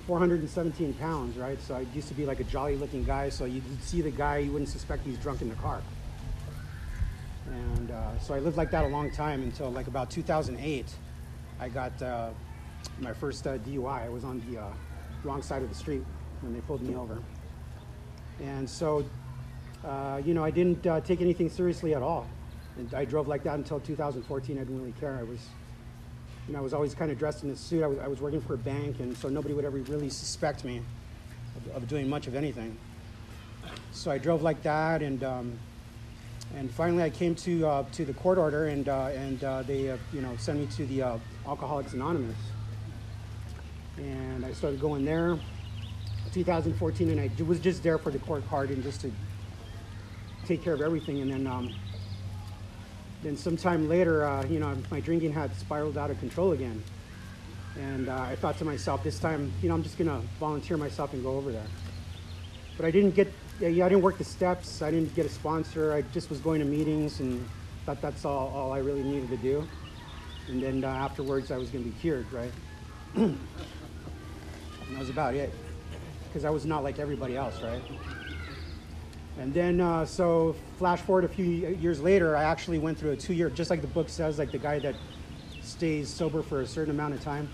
417 0.06 0.93
pounds, 0.93 1.36
right? 1.36 1.60
So 1.63 1.73
I 1.73 1.80
used 1.95 2.08
to 2.10 2.13
be 2.13 2.28
like 2.28 2.39
a 2.39 2.43
jolly 2.43 2.76
looking 2.76 3.04
guy. 3.04 3.30
So 3.30 3.45
you'd 3.45 3.63
see 3.82 4.02
the 4.02 4.12
guy, 4.12 4.38
you 4.38 4.52
wouldn't 4.52 4.69
suspect 4.69 5.04
he's 5.04 5.17
drunk 5.17 5.41
in 5.41 5.49
the 5.49 5.56
car. 5.56 5.82
And 7.47 7.89
uh, 7.89 8.19
so 8.19 8.36
I 8.36 8.39
lived 8.39 8.56
like 8.56 8.69
that 8.69 8.86
a 8.86 8.88
long 8.88 9.10
time 9.10 9.41
until 9.41 9.71
like 9.71 9.88
about 9.88 10.12
2008. 10.12 10.86
I 11.60 11.69
got 11.69 11.99
uh, 12.04 12.30
my 12.99 13.13
first 13.13 13.47
uh, 13.47 13.58
DUI. 13.58 14.06
I 14.06 14.10
was 14.10 14.23
on 14.23 14.43
the 14.52 14.62
uh, 14.62 14.67
wrong 15.23 15.41
side 15.41 15.63
of 15.63 15.69
the 15.69 15.76
street 15.76 16.04
when 16.41 16.54
they 16.54 16.62
pulled 16.62 16.84
me 16.84 16.95
over. 16.95 17.17
And 18.39 18.69
so, 18.69 19.06
uh, 19.84 20.22
you 20.24 20.34
know, 20.34 20.43
I 20.43 20.52
didn't 20.52 20.86
uh, 20.88 21.02
take 21.02 21.22
anything 21.22 21.50
seriously 21.50 21.93
at 21.93 22.02
all. 22.02 22.28
And 22.78 22.93
I 22.93 23.06
drove 23.06 23.28
like 23.28 23.43
that 23.43 23.56
until 23.56 23.80
2014. 23.80 24.56
I 24.56 24.60
didn't 24.60 24.80
really 24.80 24.93
care. 25.00 25.17
I 25.19 25.24
was, 25.24 25.39
you 26.48 26.54
know, 26.54 26.60
I 26.60 26.62
was 26.62 26.74
always 26.74 26.96
kind 26.96 27.12
of 27.12 27.19
dressed 27.19 27.43
in 27.43 27.50
a 27.50 27.56
suit. 27.56 27.84
I 27.84 27.88
was, 27.88 28.00
I 28.00 28.08
was 28.08 28.22
working 28.22 28.41
for 28.41 28.54
a 28.54 28.58
bank, 28.58 29.00
and 29.00 29.15
so 29.17 29.30
nobody 29.30 29.54
would 29.54 29.65
ever 29.65 29.78
really 29.78 30.10
suspect 30.10 30.63
me 30.63 30.82
of, 31.56 31.84
of 31.84 31.88
doing 31.88 32.10
much 32.10 32.28
of 32.28 32.36
anything. 32.36 32.76
So 33.91 34.10
I 34.10 34.17
drove 34.17 34.41
like 34.41 34.63
that, 34.63 35.02
and 35.02 35.24
um, 35.24 35.60
and 36.56 36.69
finally 36.72 37.04
I 37.04 37.10
came 37.10 37.36
to 37.36 37.67
uh, 37.67 37.86
to 37.93 38.06
the 38.06 38.13
court 38.13 38.38
order, 38.38 38.67
and 38.67 38.89
uh, 38.89 39.10
and 39.13 39.43
uh, 39.43 39.63
they 39.63 39.91
uh, 39.91 39.98
you 40.12 40.22
know 40.22 40.36
sent 40.38 40.60
me 40.60 40.65
to 40.76 40.86
the 40.88 41.19
Alcoholics 41.48 41.93
Anonymous, 41.93 42.36
and 43.98 44.46
I 44.46 44.52
started 44.54 44.80
going 44.80 45.06
there. 45.06 45.38
2014, 46.34 47.12
and 47.12 47.22
I 47.22 47.43
was 47.43 47.60
just 47.60 47.84
there 47.84 48.00
for 48.00 48.10
the 48.10 48.17
court 48.17 48.43
card 48.50 48.72
and 48.72 48.82
just 48.82 49.02
to 49.02 49.12
take 50.47 50.63
care 50.63 50.73
of 50.73 50.82
everything, 50.82 51.21
and 51.21 51.32
then 51.32 51.47
um, 51.47 51.73
then 53.23 53.38
sometime 53.38 53.88
later, 53.88 54.25
uh, 54.25 54.45
you 54.45 54.60
know, 54.60 54.75
my 54.91 54.99
drinking 54.99 55.32
had 55.32 55.56
spiraled 55.56 55.97
out 55.97 56.12
of 56.12 56.19
control 56.19 56.51
again. 56.51 56.84
And 57.79 58.10
uh, 58.10 58.15
I 58.15 58.36
thought 58.36 58.58
to 58.60 58.65
myself, 58.65 59.03
this 59.03 59.17
time, 59.17 59.51
you 59.62 59.69
know, 59.69 59.75
I'm 59.75 59.84
just 59.84 59.97
to 59.97 60.21
volunteer 60.39 60.77
myself 60.77 61.13
and 61.13 61.23
go 61.23 61.32
over 61.32 61.51
there. 61.51 61.65
But 62.75 62.86
I 62.86 62.91
didn't 62.91 63.15
get, 63.15 63.32
yeah, 63.60 63.86
I 63.86 63.89
didn't 63.89 64.01
work 64.01 64.17
the 64.17 64.23
steps. 64.25 64.82
I 64.82 64.91
didn't 64.91 65.15
get 65.15 65.25
a 65.25 65.29
sponsor. 65.29 65.93
I 65.93 66.01
just 66.13 66.29
was 66.29 66.39
going 66.39 66.60
to 66.60 66.65
meetings 66.65 67.19
and 67.19 67.47
thought 67.86 68.01
that's 68.01 68.25
all, 68.25 68.51
all 68.53 68.73
I 68.73 68.79
really 68.79 69.03
needed 69.03 69.29
to 69.29 69.38
do. 69.38 69.67
And 70.49 70.62
then 70.62 70.84
uh, 70.84 70.88
afterwards, 70.88 71.49
I 71.49 71.58
was 71.58 71.71
to 71.84 71.89
be 71.89 71.95
cured, 71.99 72.32
right? 72.32 72.51
and 73.15 73.38
that 74.91 74.99
was 74.99 75.10
about 75.10 75.34
it. 75.34 75.53
Because 76.27 76.45
I 76.45 76.49
was 76.49 76.65
not 76.65 76.84
like 76.84 76.99
everybody 76.99 77.38
else, 77.38 77.62
right? 77.62 77.82
And 79.39 79.54
then, 79.54 79.82
uh, 79.82 80.06
so 80.06 80.56
flash 80.78 81.02
forward 81.02 81.26
a 81.26 81.28
few 81.28 81.46
years 81.46 82.00
later, 82.00 82.38
I 82.38 82.43
actually 82.43 82.80
went 82.80 82.98
through 83.00 83.12
a 83.12 83.15
two 83.15 83.34
year, 83.34 83.50
just 83.50 83.69
like 83.69 83.82
the 83.82 83.88
book 83.88 84.10
says, 84.10 84.38
like 84.38 84.52
the 84.52 84.60
guy 84.60 84.80
that 84.80 84.96
stays 85.62 86.10
sober 86.10 86.41
for 86.41 86.62
a 86.62 86.67
certain 86.67 86.93
amount 86.93 87.15
of 87.15 87.24
time. 87.24 87.50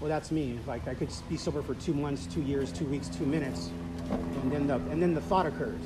Well, 0.00 0.08
that's 0.08 0.30
me. 0.30 0.58
Like 0.66 0.86
I 0.88 0.94
could 0.94 1.10
be 1.28 1.36
sober 1.36 1.62
for 1.62 1.74
two 1.74 1.94
months, 1.94 2.26
two 2.26 2.42
years, 2.42 2.72
two 2.72 2.84
weeks, 2.84 3.08
two 3.08 3.26
minutes, 3.26 3.70
and 4.10 4.52
then 4.52 4.66
the 4.66 4.74
and 4.74 5.00
then 5.02 5.14
the 5.14 5.20
thought 5.20 5.46
occurs. 5.46 5.80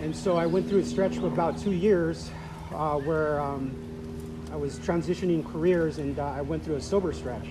And 0.00 0.16
so 0.16 0.36
I 0.36 0.46
went 0.46 0.68
through 0.68 0.80
a 0.80 0.84
stretch 0.84 1.16
of 1.18 1.24
about 1.24 1.58
two 1.58 1.72
years 1.72 2.30
uh, 2.72 2.98
where 2.98 3.40
um, 3.40 3.74
I 4.52 4.56
was 4.56 4.78
transitioning 4.78 5.50
careers, 5.50 5.98
and 5.98 6.18
uh, 6.18 6.26
I 6.26 6.40
went 6.40 6.64
through 6.64 6.76
a 6.76 6.80
sober 6.80 7.12
stretch. 7.12 7.46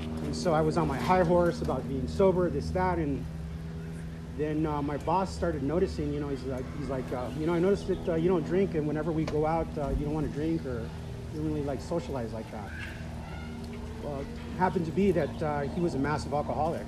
And 0.00 0.34
so 0.34 0.52
I 0.54 0.60
was 0.60 0.76
on 0.76 0.88
my 0.88 0.98
high 0.98 1.24
horse 1.24 1.62
about 1.62 1.86
being 1.88 2.08
sober, 2.08 2.50
this, 2.50 2.70
that, 2.70 2.98
and 2.98 3.24
then 4.38 4.66
uh, 4.66 4.80
my 4.80 4.96
boss 4.98 5.34
started 5.34 5.64
noticing, 5.64 6.12
you 6.12 6.20
know, 6.20 6.28
he's 6.28 6.44
like, 6.44 6.64
he's 6.78 6.88
like, 6.88 7.12
uh, 7.12 7.28
you 7.36 7.46
know, 7.46 7.54
I 7.54 7.58
noticed 7.58 7.88
that 7.88 8.08
uh, 8.08 8.14
you 8.14 8.28
don't 8.28 8.46
drink, 8.46 8.74
and 8.74 8.86
whenever 8.86 9.10
we 9.10 9.24
go 9.24 9.44
out, 9.44 9.66
uh, 9.76 9.90
you 9.98 10.04
don't 10.04 10.14
want 10.14 10.28
to 10.28 10.32
drink, 10.32 10.64
or 10.64 10.80
you 11.34 11.40
don't 11.40 11.48
really 11.48 11.64
like 11.64 11.80
socialize 11.80 12.32
like 12.32 12.48
that. 12.52 12.70
Well, 14.02 14.20
it 14.20 14.26
happened 14.58 14.86
to 14.86 14.92
be 14.92 15.10
that 15.10 15.42
uh, 15.42 15.60
he 15.62 15.80
was 15.80 15.94
a 15.94 15.98
massive 15.98 16.32
alcoholic, 16.32 16.86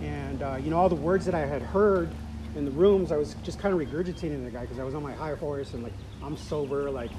and 0.00 0.42
uh, 0.42 0.56
you 0.56 0.70
know, 0.70 0.78
all 0.78 0.88
the 0.88 0.94
words 0.94 1.26
that 1.26 1.34
I 1.34 1.44
had 1.44 1.60
heard 1.60 2.08
in 2.56 2.64
the 2.64 2.70
rooms, 2.70 3.12
I 3.12 3.18
was 3.18 3.34
just 3.42 3.58
kind 3.58 3.74
of 3.74 3.86
regurgitating 3.86 4.42
the 4.44 4.50
guy 4.50 4.62
because 4.62 4.78
I 4.78 4.84
was 4.84 4.94
on 4.94 5.02
my 5.02 5.12
high 5.12 5.34
horse 5.34 5.74
and 5.74 5.82
like, 5.82 5.92
I'm 6.24 6.36
sober, 6.36 6.90
like, 6.90 7.10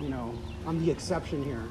you 0.00 0.08
know, 0.08 0.34
I'm 0.66 0.82
the 0.84 0.90
exception 0.90 1.44
here. 1.44 1.64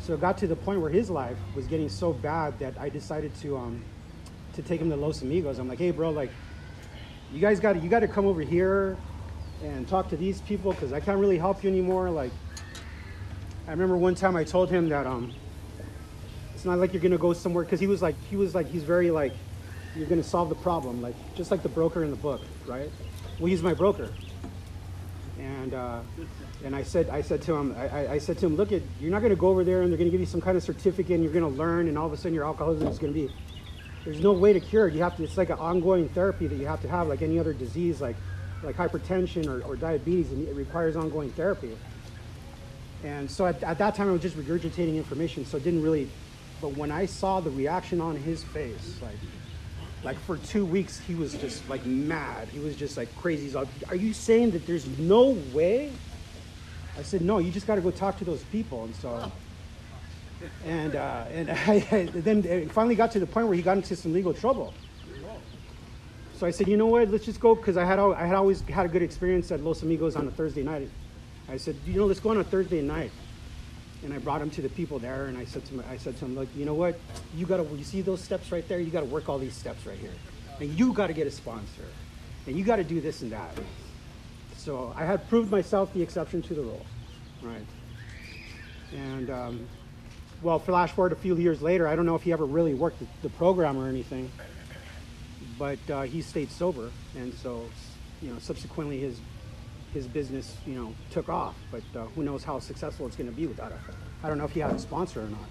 So 0.00 0.14
it 0.14 0.20
got 0.20 0.36
to 0.38 0.48
the 0.48 0.56
point 0.56 0.80
where 0.80 0.90
his 0.90 1.10
life 1.10 1.38
was 1.54 1.66
getting 1.66 1.88
so 1.88 2.12
bad 2.12 2.58
that 2.58 2.74
I 2.78 2.88
decided 2.88 3.34
to. 3.36 3.56
Um, 3.56 3.84
to 4.54 4.62
take 4.62 4.80
him 4.80 4.90
to 4.90 4.96
Los 4.96 5.22
Amigos. 5.22 5.58
I'm 5.58 5.68
like, 5.68 5.78
hey, 5.78 5.90
bro, 5.90 6.10
like, 6.10 6.30
you 7.32 7.40
guys 7.40 7.60
got 7.60 7.82
you 7.82 7.88
got 7.88 8.00
to 8.00 8.08
come 8.08 8.26
over 8.26 8.40
here 8.40 8.96
and 9.62 9.86
talk 9.88 10.08
to 10.10 10.16
these 10.16 10.40
people 10.42 10.72
because 10.72 10.92
I 10.92 11.00
can't 11.00 11.18
really 11.18 11.38
help 11.38 11.62
you 11.62 11.70
anymore. 11.70 12.10
Like, 12.10 12.32
I 13.66 13.70
remember 13.70 13.96
one 13.96 14.14
time 14.14 14.36
I 14.36 14.44
told 14.44 14.70
him 14.70 14.88
that 14.88 15.06
um, 15.06 15.34
it's 16.54 16.64
not 16.64 16.78
like 16.78 16.92
you're 16.92 17.02
gonna 17.02 17.18
go 17.18 17.32
somewhere 17.32 17.64
because 17.64 17.80
he 17.80 17.86
was 17.86 18.02
like 18.02 18.16
he 18.30 18.36
was 18.36 18.54
like 18.54 18.66
he's 18.66 18.82
very 18.82 19.10
like 19.10 19.32
you're 19.94 20.08
gonna 20.08 20.22
solve 20.22 20.48
the 20.48 20.54
problem 20.56 21.00
like 21.00 21.14
just 21.36 21.50
like 21.50 21.62
the 21.62 21.68
broker 21.68 22.02
in 22.02 22.10
the 22.10 22.16
book, 22.16 22.40
right? 22.66 22.90
Well, 23.38 23.46
he's 23.46 23.62
my 23.62 23.74
broker, 23.74 24.10
and 25.38 25.74
uh, 25.74 26.00
and 26.64 26.74
I 26.74 26.82
said 26.82 27.10
I 27.10 27.20
said 27.20 27.42
to 27.42 27.54
him 27.54 27.76
I, 27.78 28.08
I 28.08 28.18
said 28.18 28.38
to 28.38 28.46
him, 28.46 28.56
look 28.56 28.72
at 28.72 28.82
you're 29.00 29.10
not 29.10 29.22
gonna 29.22 29.36
go 29.36 29.48
over 29.48 29.64
there 29.64 29.82
and 29.82 29.92
they're 29.92 29.98
gonna 29.98 30.10
give 30.10 30.20
you 30.20 30.26
some 30.26 30.40
kind 30.40 30.56
of 30.56 30.62
certificate 30.62 31.12
and 31.12 31.22
you're 31.22 31.32
gonna 31.32 31.48
learn 31.48 31.88
and 31.88 31.98
all 31.98 32.06
of 32.06 32.12
a 32.12 32.16
sudden 32.16 32.34
your 32.34 32.44
alcoholism 32.44 32.88
is 32.88 32.98
gonna 32.98 33.12
be 33.12 33.30
there's 34.08 34.20
no 34.20 34.32
way 34.32 34.54
to 34.54 34.60
cure 34.60 34.88
it. 34.88 34.94
You 34.94 35.02
have 35.02 35.18
to, 35.18 35.24
it's 35.24 35.36
like 35.36 35.50
an 35.50 35.58
ongoing 35.58 36.08
therapy 36.08 36.46
that 36.46 36.56
you 36.56 36.66
have 36.66 36.80
to 36.80 36.88
have 36.88 37.08
like 37.08 37.20
any 37.20 37.38
other 37.38 37.52
disease 37.52 38.00
like, 38.00 38.16
like 38.62 38.74
hypertension 38.74 39.46
or, 39.46 39.62
or 39.66 39.76
diabetes 39.76 40.32
and 40.32 40.48
it 40.48 40.54
requires 40.54 40.96
ongoing 40.96 41.30
therapy. 41.32 41.76
And 43.04 43.30
so 43.30 43.44
at, 43.44 43.62
at 43.62 43.76
that 43.76 43.94
time 43.96 44.08
I 44.08 44.12
was 44.12 44.22
just 44.22 44.34
regurgitating 44.34 44.96
information 44.96 45.44
so 45.44 45.58
it 45.58 45.62
didn't 45.62 45.82
really, 45.82 46.08
but 46.62 46.74
when 46.74 46.90
I 46.90 47.04
saw 47.04 47.40
the 47.40 47.50
reaction 47.50 48.00
on 48.00 48.16
his 48.16 48.42
face, 48.42 48.98
like, 49.02 49.18
like 50.02 50.18
for 50.20 50.38
two 50.38 50.64
weeks 50.64 50.98
he 51.00 51.14
was 51.14 51.34
just 51.34 51.68
like 51.68 51.84
mad. 51.84 52.48
He 52.48 52.60
was 52.60 52.76
just 52.76 52.96
like 52.96 53.14
crazy. 53.14 53.42
He's 53.42 53.54
like, 53.54 53.68
are 53.90 53.94
you 53.94 54.14
saying 54.14 54.52
that 54.52 54.66
there's 54.66 54.86
no 54.98 55.36
way? 55.52 55.92
I 56.96 57.02
said, 57.02 57.20
no, 57.20 57.40
you 57.40 57.50
just 57.50 57.66
got 57.66 57.74
to 57.74 57.82
go 57.82 57.90
talk 57.90 58.16
to 58.20 58.24
those 58.24 58.42
people. 58.44 58.84
And 58.84 58.96
so 58.96 59.30
and 60.64 60.96
uh, 60.96 61.24
and 61.32 61.50
I, 61.66 61.86
I, 61.90 62.08
then 62.12 62.44
it 62.44 62.70
finally 62.72 62.94
got 62.94 63.12
to 63.12 63.20
the 63.20 63.26
point 63.26 63.46
where 63.46 63.56
he 63.56 63.62
got 63.62 63.76
into 63.76 63.96
some 63.96 64.12
legal 64.12 64.34
trouble. 64.34 64.74
So 66.36 66.46
I 66.46 66.52
said, 66.52 66.68
you 66.68 66.76
know 66.76 66.86
what? 66.86 67.08
Let's 67.08 67.24
just 67.24 67.40
go 67.40 67.56
because 67.56 67.76
I 67.76 67.84
had 67.84 67.98
I 67.98 68.26
had 68.26 68.36
always 68.36 68.60
had 68.62 68.86
a 68.86 68.88
good 68.88 69.02
experience 69.02 69.50
at 69.50 69.60
Los 69.60 69.82
Amigos 69.82 70.14
on 70.14 70.26
a 70.28 70.30
Thursday 70.30 70.62
night. 70.62 70.88
I 71.48 71.56
said, 71.56 71.76
you 71.86 71.94
know, 71.94 72.06
let's 72.06 72.20
go 72.20 72.30
on 72.30 72.38
a 72.38 72.44
Thursday 72.44 72.82
night. 72.82 73.10
And 74.04 74.14
I 74.14 74.18
brought 74.18 74.40
him 74.40 74.50
to 74.50 74.62
the 74.62 74.68
people 74.68 75.00
there, 75.00 75.24
and 75.26 75.36
I 75.36 75.44
said 75.44 75.64
to 75.64 75.74
him, 75.74 75.84
I 75.90 75.96
said 75.96 76.16
to 76.18 76.24
him, 76.24 76.36
look, 76.36 76.48
you 76.54 76.64
know 76.64 76.74
what? 76.74 76.96
You 77.34 77.46
gotta, 77.46 77.64
you 77.64 77.82
see 77.82 78.00
those 78.00 78.20
steps 78.20 78.52
right 78.52 78.66
there? 78.68 78.78
You 78.78 78.92
gotta 78.92 79.06
work 79.06 79.28
all 79.28 79.38
these 79.38 79.56
steps 79.56 79.84
right 79.86 79.98
here, 79.98 80.12
and 80.60 80.70
you 80.78 80.92
gotta 80.92 81.12
get 81.12 81.26
a 81.26 81.32
sponsor, 81.32 81.82
and 82.46 82.56
you 82.56 82.64
gotta 82.64 82.84
do 82.84 83.00
this 83.00 83.22
and 83.22 83.32
that. 83.32 83.50
So 84.56 84.94
I 84.96 85.04
had 85.04 85.28
proved 85.28 85.50
myself 85.50 85.92
the 85.94 86.02
exception 86.02 86.42
to 86.42 86.54
the 86.54 86.62
rule, 86.62 86.86
right? 87.42 87.66
And 88.92 89.30
um, 89.30 89.68
well, 90.42 90.58
flash 90.58 90.92
forward 90.92 91.12
a 91.12 91.16
few 91.16 91.36
years 91.36 91.60
later, 91.62 91.88
I 91.88 91.96
don't 91.96 92.06
know 92.06 92.14
if 92.14 92.22
he 92.22 92.32
ever 92.32 92.44
really 92.44 92.74
worked 92.74 93.00
the, 93.00 93.06
the 93.22 93.28
program 93.30 93.76
or 93.76 93.88
anything, 93.88 94.30
but 95.58 95.78
uh, 95.90 96.02
he 96.02 96.22
stayed 96.22 96.50
sober, 96.50 96.90
and 97.16 97.34
so 97.34 97.68
you 98.22 98.32
know, 98.32 98.38
subsequently 98.38 99.00
his 99.00 99.20
his 99.92 100.06
business, 100.06 100.56
you 100.66 100.74
know, 100.74 100.94
took 101.10 101.28
off. 101.28 101.54
But 101.70 101.82
uh, 101.96 102.04
who 102.14 102.22
knows 102.22 102.44
how 102.44 102.58
successful 102.58 103.06
it's 103.06 103.16
going 103.16 103.30
to 103.30 103.34
be 103.34 103.46
without 103.46 103.72
a. 103.72 103.78
I 104.22 104.28
don't 104.28 104.38
know 104.38 104.44
if 104.44 104.52
he 104.52 104.60
had 104.60 104.72
a 104.72 104.78
sponsor 104.78 105.22
or 105.22 105.28
not. 105.28 105.48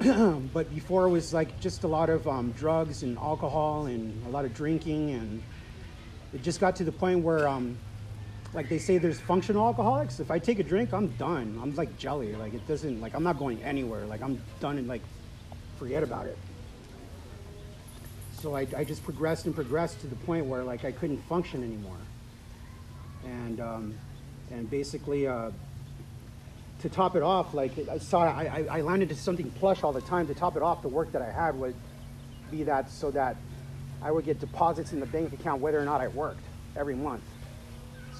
but 0.54 0.72
before 0.74 1.06
it 1.06 1.10
was 1.10 1.34
like 1.34 1.60
just 1.60 1.84
a 1.84 1.88
lot 1.88 2.08
of 2.08 2.26
um, 2.26 2.52
drugs 2.52 3.02
and 3.02 3.18
alcohol 3.18 3.86
and 3.86 4.26
a 4.26 4.30
lot 4.30 4.44
of 4.44 4.54
drinking, 4.54 5.10
and 5.10 5.42
it 6.32 6.42
just 6.42 6.60
got 6.60 6.76
to 6.76 6.84
the 6.84 6.92
point 6.92 7.22
where 7.24 7.46
um, 7.48 7.76
like 8.52 8.68
they 8.68 8.78
say 8.78 8.98
there's 8.98 9.20
functional 9.20 9.64
alcoholics. 9.64 10.18
If 10.18 10.30
I 10.30 10.38
take 10.38 10.58
a 10.58 10.62
drink, 10.62 10.92
I'm 10.92 11.08
done. 11.10 11.58
I'm 11.62 11.74
like 11.76 11.96
jelly. 11.98 12.34
Like 12.34 12.54
it 12.54 12.66
doesn't 12.66 13.00
like 13.00 13.14
I'm 13.14 13.22
not 13.22 13.38
going 13.38 13.62
anywhere. 13.62 14.04
Like 14.06 14.22
I'm 14.22 14.40
done 14.58 14.78
and 14.78 14.88
like 14.88 15.02
forget 15.78 16.02
about 16.02 16.26
it. 16.26 16.36
So 18.32 18.56
I, 18.56 18.66
I 18.76 18.84
just 18.84 19.04
progressed 19.04 19.46
and 19.46 19.54
progressed 19.54 20.00
to 20.00 20.06
the 20.06 20.16
point 20.16 20.46
where 20.46 20.64
like 20.64 20.84
I 20.84 20.92
couldn't 20.92 21.18
function 21.28 21.62
anymore. 21.62 21.96
And 23.24 23.60
um, 23.60 23.94
and 24.50 24.68
basically 24.68 25.28
uh, 25.28 25.50
to 26.80 26.88
top 26.88 27.14
it 27.14 27.22
off, 27.22 27.54
like 27.54 27.72
I 27.88 27.98
saw 27.98 28.22
I, 28.22 28.66
I 28.68 28.80
landed 28.80 29.10
to 29.10 29.14
something 29.14 29.48
plush 29.52 29.84
all 29.84 29.92
the 29.92 30.00
time. 30.00 30.26
To 30.26 30.34
top 30.34 30.56
it 30.56 30.62
off, 30.62 30.82
the 30.82 30.88
work 30.88 31.12
that 31.12 31.22
I 31.22 31.30
had 31.30 31.54
would 31.56 31.74
be 32.50 32.64
that 32.64 32.90
so 32.90 33.12
that 33.12 33.36
I 34.02 34.10
would 34.10 34.24
get 34.24 34.40
deposits 34.40 34.92
in 34.92 34.98
the 34.98 35.06
bank 35.06 35.32
account 35.32 35.60
whether 35.60 35.78
or 35.78 35.84
not 35.84 36.00
I 36.00 36.08
worked 36.08 36.40
every 36.76 36.96
month. 36.96 37.22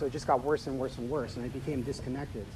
So 0.01 0.07
it 0.07 0.13
just 0.13 0.27
got 0.27 0.43
worse 0.43 0.67
and 0.67 0.79
worse 0.79 0.97
and 0.97 1.11
worse, 1.11 1.37
and 1.37 1.45
I 1.45 1.49
became 1.49 1.83
disconnected. 1.83 2.47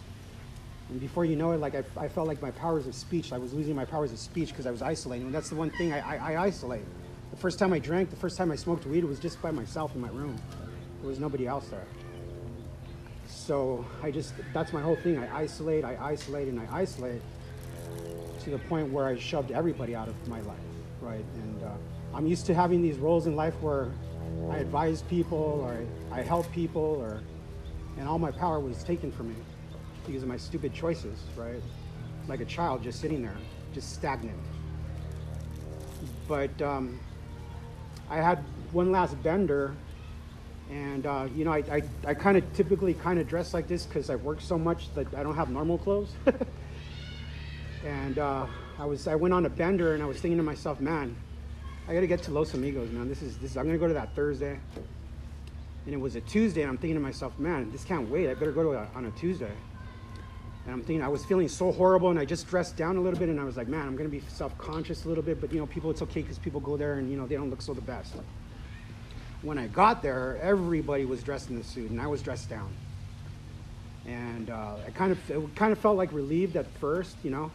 And 0.89 0.99
before 0.99 1.27
you 1.27 1.37
know 1.37 1.53
it, 1.53 1.61
like 1.61 1.75
I, 1.75 1.85
I 1.95 2.09
felt 2.09 2.27
like 2.27 2.41
my 2.41 2.51
powers 2.53 2.87
of 2.87 2.95
speech, 2.95 3.35
I 3.35 3.39
was 3.39 3.53
losing 3.53 3.77
my 3.77 3.85
powers 3.85 4.13
of 4.13 4.19
speech 4.19 4.49
because 4.49 4.67
I 4.67 4.71
was 4.71 4.81
isolating. 4.81 5.27
And 5.27 5.35
that's 5.35 5.51
the 5.51 5.55
one 5.55 5.69
thing 5.73 5.93
I, 5.93 6.17
I, 6.17 6.33
I 6.33 6.43
isolate. 6.45 6.87
The 7.33 7.37
first 7.37 7.59
time 7.59 7.75
I 7.75 7.79
drank, 7.79 8.09
the 8.09 8.17
first 8.17 8.39
time 8.39 8.51
I 8.51 8.57
smoked 8.57 8.87
weed, 8.87 9.05
it 9.05 9.07
was 9.07 9.19
just 9.19 9.43
by 9.43 9.51
myself 9.51 9.95
in 9.95 10.01
my 10.01 10.09
room. 10.09 10.35
There 11.01 11.09
was 11.09 11.21
nobody 11.21 11.47
else 11.47 11.69
there. 11.69 11.85
So 13.27 13.85
I 14.03 14.11
just, 14.11 14.33
that's 14.55 14.73
my 14.73 14.81
whole 14.81 14.97
thing. 14.97 15.19
I 15.19 15.41
isolate, 15.41 15.85
I 15.85 15.99
isolate, 16.01 16.49
and 16.49 16.59
I 16.59 16.67
isolate. 16.73 17.21
to 18.45 18.51
the 18.51 18.59
point 18.59 18.91
where 18.91 19.07
I 19.07 19.19
shoved 19.19 19.51
everybody 19.51 19.95
out 19.95 20.09
of 20.09 20.29
my 20.29 20.41
life, 20.41 20.57
right? 21.03 21.25
And 21.35 21.63
uh, 21.63 21.73
I'm 22.15 22.27
used 22.27 22.47
to 22.47 22.55
having 22.55 22.81
these 22.81 22.97
roles 22.97 23.27
in 23.27 23.37
life 23.37 23.55
where 23.61 23.91
I 24.51 24.59
advise 24.59 25.03
people 25.03 25.63
or 25.63 25.85
I, 26.15 26.21
I 26.21 26.23
help 26.23 26.51
people, 26.53 26.83
or 26.83 27.23
and 27.99 28.09
all 28.09 28.19
my 28.19 28.31
power 28.31 28.61
was 28.61 28.83
taken 28.83 29.11
from 29.13 29.29
me 29.29 29.37
because 30.07 30.23
of 30.23 30.29
my 30.29 30.37
stupid 30.37 30.75
choices, 30.75 31.19
right? 31.37 31.63
Like 32.29 32.41
a 32.41 32.45
child 32.45 32.83
just 32.83 33.01
sitting 33.01 33.23
there, 33.23 33.37
just 33.73 33.93
stagnant. 33.93 34.39
But 36.29 36.61
um, 36.63 36.99
I 38.11 38.17
had 38.17 38.39
one 38.73 38.93
last 38.93 39.21
bender 39.23 39.75
and 40.71 41.07
uh, 41.07 41.29
you 41.35 41.45
know, 41.45 41.53
I, 41.53 41.63
I, 41.71 41.83
I 42.07 42.15
kind 42.15 42.39
of 42.39 42.53
typically 42.55 42.95
kind 42.95 43.19
of 43.19 43.29
dress 43.29 43.53
like 43.53 43.69
this 43.69 43.85
because 43.85 44.09
I 44.09 44.17
work 44.17 44.41
so 44.41 44.59
much 44.59 44.93
that 44.95 45.13
I 45.15 45.23
don't 45.23 45.35
have 45.37 45.51
normal 45.51 45.79
clothes. 45.79 46.13
and 47.85 48.19
uh, 48.19 48.47
I 48.79 48.85
was 48.85 49.07
I 49.07 49.15
went 49.15 49.35
on 49.35 49.45
a 49.47 49.51
bender 49.51 49.95
and 49.95 50.03
I 50.03 50.07
was 50.07 50.19
thinking 50.19 50.39
to 50.39 50.43
myself, 50.43 50.81
man, 50.81 51.15
I 51.87 51.95
got 51.95 52.01
to 52.01 52.07
get 52.07 52.23
to 52.25 52.33
Los 52.33 52.55
Amigos, 52.55 52.91
man. 52.91 53.09
This 53.09 53.23
is 53.23 53.37
this. 53.39 53.53
Is, 53.53 53.57
I'm 53.57 53.67
gonna 53.67 53.79
go 53.79 53.89
to 53.89 53.95
that 53.95 54.15
Thursday. 54.15 54.59
And 55.87 55.95
it 55.95 56.01
was 56.01 56.17
a 56.17 56.21
Tuesday, 56.23 56.63
and 56.63 56.71
I'm 56.71 56.79
thinking 56.79 56.97
to 56.97 57.01
myself, 57.01 57.39
man, 57.39 57.71
this 57.71 57.85
can't 57.85 58.09
wait. 58.09 58.31
I 58.31 58.35
better 58.35 58.53
go 58.53 58.63
to 58.63 58.71
a, 58.71 58.89
on 58.95 59.07
a 59.07 59.11
Tuesday. 59.13 59.53
And 60.65 60.73
I'm 60.73 60.81
thinking, 60.81 61.03
I 61.03 61.09
was 61.09 61.25
feeling 61.25 61.49
so 61.49 61.73
horrible, 61.73 62.09
and 62.11 62.19
I 62.19 62.25
just 62.25 62.49
dressed 62.49 62.77
down 62.77 62.97
a 62.97 63.01
little 63.01 63.19
bit, 63.19 63.29
and 63.29 63.39
I 63.39 63.45
was 63.45 63.57
like, 63.57 63.69
man, 63.69 63.87
I'm 63.87 63.97
gonna 63.97 64.09
be 64.09 64.23
self-conscious 64.29 65.05
a 65.05 65.09
little 65.09 65.23
bit, 65.23 65.41
but 65.41 65.53
you 65.53 65.59
know, 65.59 65.67
people, 65.67 65.91
it's 65.91 66.01
okay 66.03 66.23
because 66.23 66.39
people 66.39 66.61
go 66.61 66.77
there 66.77 66.95
and 66.95 67.11
you 67.11 67.19
know 67.19 67.27
they 67.27 67.35
don't 67.35 67.51
look 67.51 67.61
so 67.61 67.75
the 67.75 67.83
best 67.83 68.15
when 69.45 69.59
I 69.59 69.67
got 69.67 70.03
there, 70.03 70.39
everybody 70.43 71.05
was 71.05 71.23
dressed 71.23 71.51
in 71.51 71.57
the 71.57 71.65
suit, 71.65 71.91
and 71.91 72.01
I 72.01 72.07
was 72.07 72.23
dressed 72.23 72.49
down. 72.49 72.75
And 74.07 74.51
uh, 74.51 74.77
I 74.87 74.91
kind 74.91 75.13
of 75.13 75.31
it 75.31 75.55
kind 75.55 75.73
of 75.73 75.79
felt 75.79 75.97
like 75.97 76.13
relieved 76.13 76.57
at 76.57 76.67
first, 76.79 77.17
you 77.23 77.31
know. 77.31 77.51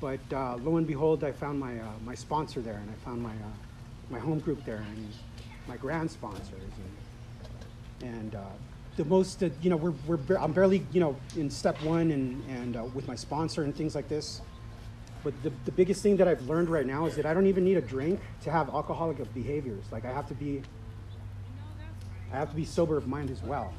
But 0.00 0.20
uh, 0.32 0.56
lo 0.56 0.76
and 0.78 0.86
behold, 0.86 1.24
I 1.24 1.32
found 1.32 1.60
my 1.60 1.78
uh, 1.78 1.90
my 2.04 2.14
sponsor 2.14 2.60
there, 2.60 2.76
and 2.76 2.90
I 2.90 3.04
found 3.04 3.22
my 3.22 3.32
uh, 3.32 3.56
my 4.10 4.18
home 4.18 4.40
group 4.40 4.64
there, 4.64 4.84
and 4.94 5.08
my 5.68 5.76
grand 5.76 6.10
sponsors, 6.10 6.50
and, 6.50 6.96
and 8.02 8.34
uh, 8.34 8.40
the 8.96 9.04
most 9.04 9.42
you 9.62 9.70
know 9.70 9.76
we're, 9.76 9.94
we're 10.06 10.36
I'm 10.36 10.52
barely 10.52 10.86
you 10.92 11.00
know 11.00 11.16
in 11.36 11.50
step 11.50 11.80
one, 11.82 12.10
and 12.10 12.42
and 12.50 12.76
uh, 12.76 12.84
with 12.84 13.08
my 13.08 13.14
sponsor 13.14 13.62
and 13.62 13.74
things 13.74 13.94
like 13.94 14.08
this. 14.08 14.42
But 15.24 15.40
the, 15.42 15.52
the 15.64 15.72
biggest 15.72 16.02
thing 16.02 16.16
that 16.16 16.26
I've 16.26 16.42
learned 16.48 16.68
right 16.68 16.86
now 16.86 17.06
is 17.06 17.14
that 17.14 17.26
I 17.26 17.32
don't 17.32 17.46
even 17.46 17.64
need 17.64 17.76
a 17.76 17.80
drink 17.80 18.20
to 18.42 18.50
have 18.50 18.68
alcoholic 18.70 19.18
behaviors. 19.32 19.84
Like 19.92 20.04
I 20.04 20.12
have 20.12 20.26
to 20.28 20.34
be, 20.34 20.62
I 22.32 22.36
have 22.36 22.50
to 22.50 22.56
be 22.56 22.64
sober 22.64 22.96
of 22.96 23.06
mind 23.06 23.30
as 23.30 23.40
well. 23.42 23.72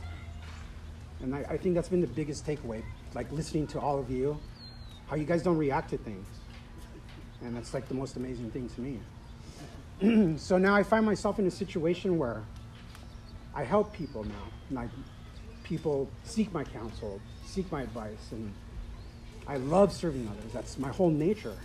And 1.21 1.36
I, 1.36 1.39
I 1.49 1.57
think 1.57 1.75
that's 1.75 1.89
been 1.89 2.01
the 2.01 2.07
biggest 2.07 2.45
takeaway. 2.45 2.81
Like 3.13 3.29
listening 3.31 3.67
to 3.67 3.79
all 3.79 3.99
of 3.99 4.09
you, 4.09 4.39
how 5.07 5.17
you 5.17 5.25
guys 5.25 5.43
don't 5.43 5.57
react 5.57 5.89
to 5.89 5.97
things. 5.97 6.27
And 7.41 7.55
that's 7.55 7.73
like 7.73 7.89
the 7.89 7.93
most 7.93 8.15
amazing 8.15 8.49
thing 8.51 8.69
to 8.69 8.81
me. 8.81 10.38
so 10.38 10.57
now 10.57 10.73
I 10.73 10.83
find 10.83 11.05
myself 11.05 11.39
in 11.39 11.47
a 11.47 11.51
situation 11.51 12.17
where 12.17 12.41
I 13.56 13.63
help 13.63 13.94
people 13.94 14.24
now. 14.24 14.46
Like 14.72 14.89
people 15.63 16.10
seek 16.24 16.52
my 16.52 16.63
counsel, 16.63 17.22
seek 17.46 17.72
my 17.72 17.84
advice, 17.84 18.32
and 18.32 18.54
I 19.48 19.58
love 19.58 19.94
serving 19.94 20.28
others. 20.28 20.52
That's 20.54 20.78
my 20.78 20.89
whole 20.89 21.12
nature. 21.12 21.56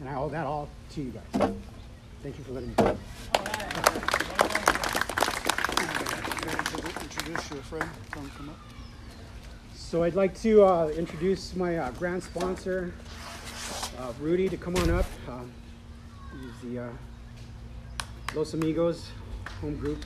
And 0.00 0.08
I 0.08 0.14
owe 0.14 0.28
that 0.28 0.46
all 0.46 0.68
to 0.94 1.02
you 1.02 1.12
guys. 1.12 1.52
Thank 2.22 2.38
you 2.38 2.44
for 2.44 2.52
letting 2.52 2.70
me 2.70 2.74
go. 2.76 2.96
Introduce 7.02 7.50
your 7.50 7.62
friend. 7.62 7.90
Come, 8.10 8.30
come 8.36 8.48
up. 8.50 8.58
So 9.74 10.02
I'd 10.02 10.14
like 10.14 10.38
to 10.40 10.64
uh, 10.64 10.88
introduce 10.88 11.54
my 11.54 11.76
uh, 11.76 11.90
grand 11.92 12.22
sponsor, 12.22 12.92
uh, 13.98 14.12
Rudy, 14.20 14.48
to 14.48 14.56
come 14.56 14.74
on 14.76 14.90
up. 14.90 15.06
Um, 15.28 15.52
he's 16.40 16.70
the 16.70 16.84
uh, 16.84 16.88
Los 18.34 18.54
Amigos 18.54 19.10
home 19.60 19.76
group. 19.76 19.98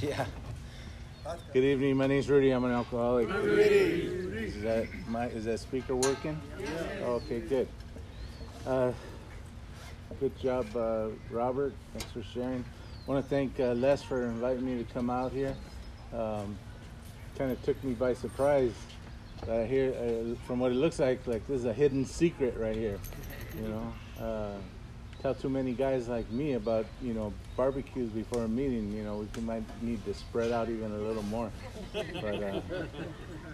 Yeah. 0.02 0.26
Good 1.52 1.62
evening. 1.62 1.96
My 1.96 2.08
name's 2.08 2.28
Rudy. 2.28 2.50
I'm 2.50 2.64
an 2.64 2.72
alcoholic. 2.72 3.28
Rudy. 3.28 4.02
Is 4.46 4.60
that 4.62 4.88
my 5.06 5.26
is 5.26 5.44
that 5.44 5.60
speaker 5.60 5.94
working? 5.94 6.40
Yeah. 6.58 6.66
Okay, 7.04 7.38
good. 7.40 7.68
Uh, 8.66 8.90
good 10.18 10.36
job, 10.40 10.66
uh, 10.76 11.06
Robert. 11.30 11.72
Thanks 11.92 12.10
for 12.10 12.22
sharing. 12.34 12.64
I 13.06 13.10
want 13.10 13.24
to 13.24 13.30
thank 13.30 13.60
uh, 13.60 13.74
Les 13.74 14.02
for 14.02 14.24
inviting 14.24 14.64
me 14.64 14.82
to 14.82 14.92
come 14.92 15.08
out 15.08 15.30
here. 15.30 15.54
Um, 16.12 16.58
kind 17.38 17.52
of 17.52 17.62
took 17.62 17.82
me 17.84 17.94
by 17.94 18.14
surprise. 18.14 18.72
Uh, 19.48 19.62
here, 19.64 19.94
uh, 19.94 20.34
from 20.46 20.58
what 20.58 20.72
it 20.72 20.76
looks 20.76 20.98
like, 20.98 21.24
like 21.26 21.46
this 21.46 21.60
is 21.60 21.64
a 21.64 21.72
hidden 21.72 22.04
secret 22.04 22.56
right 22.58 22.76
here. 22.76 22.98
You 23.56 23.68
know, 23.68 23.92
uh, 24.20 24.56
tell 25.22 25.34
too 25.34 25.48
many 25.48 25.72
guys 25.72 26.08
like 26.08 26.28
me 26.30 26.54
about 26.54 26.84
you 27.00 27.14
know 27.14 27.32
barbecues 27.56 28.10
before 28.10 28.42
a 28.42 28.48
meeting. 28.48 28.92
You 28.92 29.04
know, 29.04 29.24
we 29.36 29.42
might 29.42 29.62
need 29.82 30.04
to 30.04 30.14
spread 30.14 30.50
out 30.50 30.68
even 30.68 30.90
a 30.90 30.98
little 30.98 31.22
more. 31.22 31.50
But 31.92 32.42
uh, 32.42 32.60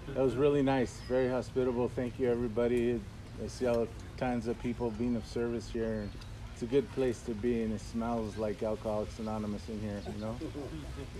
that 0.06 0.16
was 0.16 0.34
really 0.36 0.62
nice, 0.62 1.00
very 1.08 1.28
hospitable. 1.28 1.88
Thank 1.88 2.18
you, 2.18 2.30
everybody. 2.30 3.00
I 3.42 3.46
see 3.48 3.66
all 3.66 3.86
kinds 4.16 4.48
of 4.48 4.58
people 4.58 4.90
being 4.90 5.14
of 5.14 5.26
service 5.26 5.70
here. 5.70 6.08
It's 6.52 6.62
a 6.62 6.66
good 6.66 6.90
place 6.92 7.20
to 7.22 7.32
be, 7.34 7.62
and 7.62 7.72
it 7.72 7.80
smells 7.80 8.36
like 8.36 8.62
Alcoholics 8.62 9.18
Anonymous 9.18 9.68
in 9.68 9.80
here. 9.80 10.02
You 10.12 10.20
know, 10.20 10.36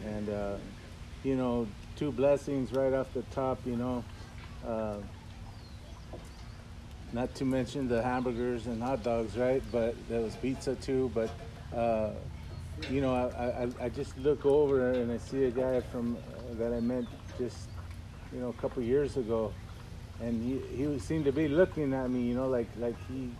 and 0.05 0.29
uh, 0.31 0.57
you 1.23 1.37
know, 1.37 1.69
two 1.95 2.11
blessings 2.11 2.73
right 2.73 2.93
off 2.93 3.13
the 3.13 3.23
top. 3.23 3.59
You 3.67 3.77
know. 3.77 4.05
Uh, 4.67 4.97
not 7.13 7.35
to 7.37 7.45
mention 7.45 7.89
the 7.89 8.03
hamburgers 8.03 8.67
and 8.67 8.83
hot 8.83 9.03
dogs, 9.03 9.37
right? 9.37 9.63
But 9.73 9.95
there 10.09 10.21
was 10.21 10.37
pizza 10.37 10.75
too. 10.77 11.11
But 11.15 11.31
uh, 11.75 12.11
you 12.91 13.01
know, 13.01 13.15
I, 13.15 13.65
I, 13.65 13.87
I, 13.87 13.89
just 13.89 14.17
look 14.19 14.47
over 14.47 14.93
and 14.93 15.11
I 15.11 15.17
see 15.19 15.45
a 15.45 15.51
guy 15.51 15.81
from 15.81 16.17
uh, 16.17 16.55
that 16.59 16.73
I 16.73 16.81
met 16.81 17.05
just 17.39 17.69
you 18.33 18.41
know 18.41 18.49
a 18.49 18.53
couple 18.55 18.83
years 18.83 19.17
ago, 19.17 19.53
and 20.21 20.43
he 20.43 20.85
he 20.85 20.99
seemed 20.99 21.25
to 21.25 21.33
be 21.33 21.49
looking 21.49 21.93
at 21.93 22.11
me, 22.11 22.23
you 22.23 22.35
know, 22.35 22.49
like 22.49 22.69
like 22.79 22.97
he 23.09 23.31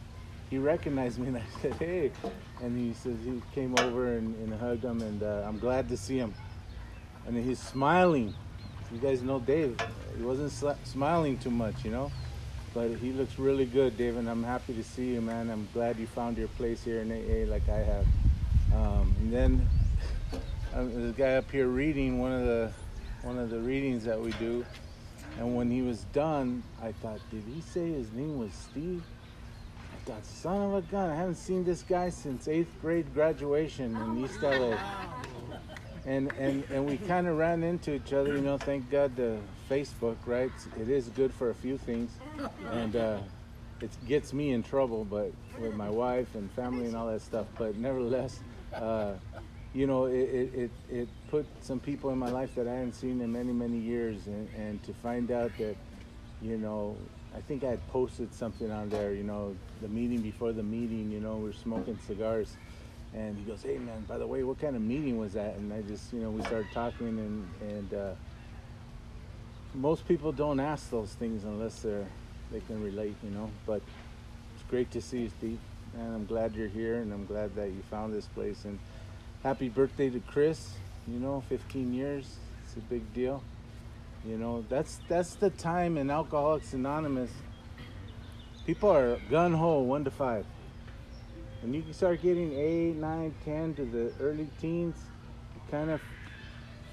he 0.51 0.59
recognized 0.59 1.19
me, 1.19 1.29
and 1.29 1.37
I 1.37 1.43
said, 1.63 1.75
hey, 1.75 2.11
and 2.63 2.77
he 2.77 2.95
says 2.95 3.17
he 3.25 3.43
came 3.55 3.79
over 3.79 4.17
and, 4.17 4.35
and 4.37 4.59
hugged 4.59 4.85
him, 4.85 5.03
and 5.03 5.23
uh, 5.23 5.45
I'm 5.47 5.59
glad 5.59 5.89
to 5.91 5.97
see 5.97 6.17
him, 6.17 6.35
and 7.27 7.37
he's 7.37 7.61
smiling. 7.61 8.35
You 8.91 8.99
guys 8.99 9.21
know 9.21 9.39
Dave. 9.39 9.79
He 10.17 10.23
wasn't 10.23 10.51
smiling 10.85 11.39
too 11.39 11.51
much, 11.51 11.85
you 11.85 11.91
know 11.91 12.11
but 12.75 12.91
he 12.97 13.13
looks 13.13 13.39
really 13.39 13.67
good, 13.67 13.97
David. 13.97 14.27
I'm 14.29 14.43
happy 14.43 14.75
to 14.75 14.85
see 14.85 15.15
you, 15.15 15.21
man. 15.21 15.51
I'm 15.51 15.69
glad 15.73 15.99
you 15.99 16.07
found 16.07 16.39
your 16.39 16.49
place 16.49 16.85
here 16.85 17.01
in 17.01 17.11
AA 17.11 17.51
like 17.51 17.69
I 17.69 17.79
have. 17.79 18.07
Um, 18.75 19.15
and 19.21 19.33
then 19.33 19.69
um, 20.75 21.09
a 21.09 21.13
guy 21.13 21.35
up 21.35 21.51
here 21.51 21.69
reading 21.69 22.19
one 22.19 22.33
of 22.33 22.47
the 22.47 22.73
one 23.23 23.39
of 23.39 23.51
the 23.51 23.59
readings 23.59 24.05
that 24.05 24.21
we 24.21 24.31
do, 24.33 24.65
and 25.39 25.57
when 25.57 25.71
he 25.71 25.83
was 25.83 26.05
done, 26.13 26.63
I 26.81 26.93
thought, 26.93 27.19
did 27.31 27.43
he 27.53 27.61
say 27.61 27.91
his 27.91 28.13
name 28.13 28.39
was 28.39 28.53
Steve? 28.53 29.03
I 29.93 30.11
thought, 30.11 30.25
son 30.25 30.61
of 30.63 30.75
a 30.75 30.83
gun, 30.83 31.11
I 31.11 31.17
haven't 31.17 31.35
seen 31.35 31.65
this 31.65 31.83
guy 31.83 32.11
since 32.11 32.47
eighth 32.47 32.75
grade 32.81 33.13
graduation 33.13 33.97
in 33.97 34.25
East 34.25 34.41
LA 34.43 34.79
and 36.09 36.33
and 36.39 36.65
and 36.71 36.87
we 36.87 36.97
kind 36.97 37.29
of 37.29 37.37
ran 37.37 37.63
into 37.63 37.95
each 37.95 38.13
other. 38.13 38.35
You 38.35 38.41
know, 38.41 38.57
thank 38.57 38.91
God 38.91 39.15
the 39.15 39.39
Facebook, 39.71 40.17
right? 40.27 40.51
It 40.81 40.89
is 40.89 41.09
good 41.11 41.33
for 41.33 41.51
a 41.51 41.55
few 41.55 41.77
things, 41.77 42.11
and 42.73 42.97
uh, 42.97 43.19
it 43.83 43.91
gets 44.07 44.33
me 44.33 44.53
in 44.53 44.63
trouble, 44.63 45.05
but 45.05 45.33
with 45.61 45.75
my 45.75 45.91
wife 45.91 46.35
and 46.35 46.51
family 46.53 46.87
and 46.87 46.97
all 46.97 47.09
that 47.09 47.21
stuff. 47.21 47.47
But 47.59 47.77
nevertheless, 47.77 48.41
uh, 48.75 49.13
you 49.75 49.87
know, 49.87 50.07
it, 50.07 50.15
it, 50.15 50.55
it, 50.55 50.71
it 50.91 51.09
put 51.31 51.47
some 51.61 51.79
people 51.79 52.11
in 52.11 52.19
my 52.19 52.31
life 52.31 52.55
that 52.55 52.67
I 52.67 52.73
hadn't 52.73 52.95
seen 52.95 53.21
in 53.21 53.31
many 53.31 53.53
many 53.53 53.79
years, 53.79 54.27
and, 54.27 54.49
and 54.57 54.83
to 54.85 54.95
find 54.95 55.31
out 55.31 55.53
that, 55.59 55.77
you 56.41 56.57
know, 56.57 56.97
I 57.37 57.41
think 57.43 57.65
I 57.65 57.71
had 57.71 57.87
posted 57.89 58.33
something 58.35 58.71
on 58.71 58.89
there. 58.89 59.13
You 59.13 59.25
know, 59.25 59.55
the 59.83 59.89
meeting 59.89 60.23
before 60.23 60.53
the 60.53 60.63
meeting. 60.63 61.11
You 61.11 61.21
know, 61.21 61.37
we're 61.37 61.53
smoking 61.53 61.99
cigars 62.07 62.57
And 63.15 63.37
he 63.39 63.45
goes, 63.45 63.63
"Hey 63.63 63.79
man, 63.79 64.05
by 64.07 64.19
the 64.19 64.27
way, 64.27 64.43
what 64.43 64.61
kind 64.61 64.77
of 64.77 64.83
meeting 64.83 65.19
was 65.19 65.33
that?" 65.33 65.57
And 65.57 65.73
I 65.73 65.83
just, 65.83 66.13
you 66.13 66.21
know, 66.21 66.31
we 66.31 66.43
started 66.43 66.69
talking, 66.73 67.09
and 67.09 67.49
and 67.61 67.95
uh, 67.95 68.11
most 69.75 70.07
people 70.07 70.33
don't 70.33 70.61
ask 70.61 70.91
those 70.91 71.13
things 71.15 71.45
unless 71.45 71.81
they're 71.81 72.07
they 72.51 72.61
can 72.61 72.83
relate, 72.83 73.17
you 73.23 73.31
know. 73.31 73.51
But 73.67 73.83
it's 74.55 74.65
great 74.69 74.91
to 74.93 75.01
see 75.01 75.23
you, 75.23 75.31
Steve, 75.39 75.59
and 75.95 76.15
I'm 76.15 76.27
glad 76.27 76.55
you're 76.55 76.69
here, 76.69 76.97
and 76.97 77.13
I'm 77.13 77.27
glad 77.27 77.55
that 77.57 77.69
you 77.69 77.83
found 77.91 78.15
this 78.15 78.27
place. 78.27 78.65
And 78.65 78.79
happy 79.43 79.69
birthday 79.69 80.11
to 80.11 80.21
Chris. 80.21 80.75
You 81.07 81.19
know, 81.19 81.43
15 81.49 81.95
years. 81.95 82.37
It's 82.65 82.77
a 82.77 82.81
big 82.81 83.15
deal. 83.15 83.43
You 84.27 84.37
know, 84.37 84.65
that's 84.69 85.01
that's 85.09 85.35
the 85.35 85.51
time 85.51 85.97
in 85.97 86.11
Alcoholics 86.11 86.75
Anonymous. 86.75 87.31
People 88.67 88.91
are 88.91 89.19
gun 89.31 89.55
ho 89.55 89.81
one 89.81 90.05
to 90.05 90.11
five. 90.11 90.45
When 91.61 91.75
you 91.75 91.83
start 91.93 92.23
getting 92.23 92.53
eight, 92.53 92.95
nine, 92.95 93.35
ten 93.45 93.75
to 93.75 93.85
the 93.85 94.13
early 94.21 94.49
teens, 94.61 94.97
it 95.57 95.71
kind 95.73 95.91
of 95.91 96.01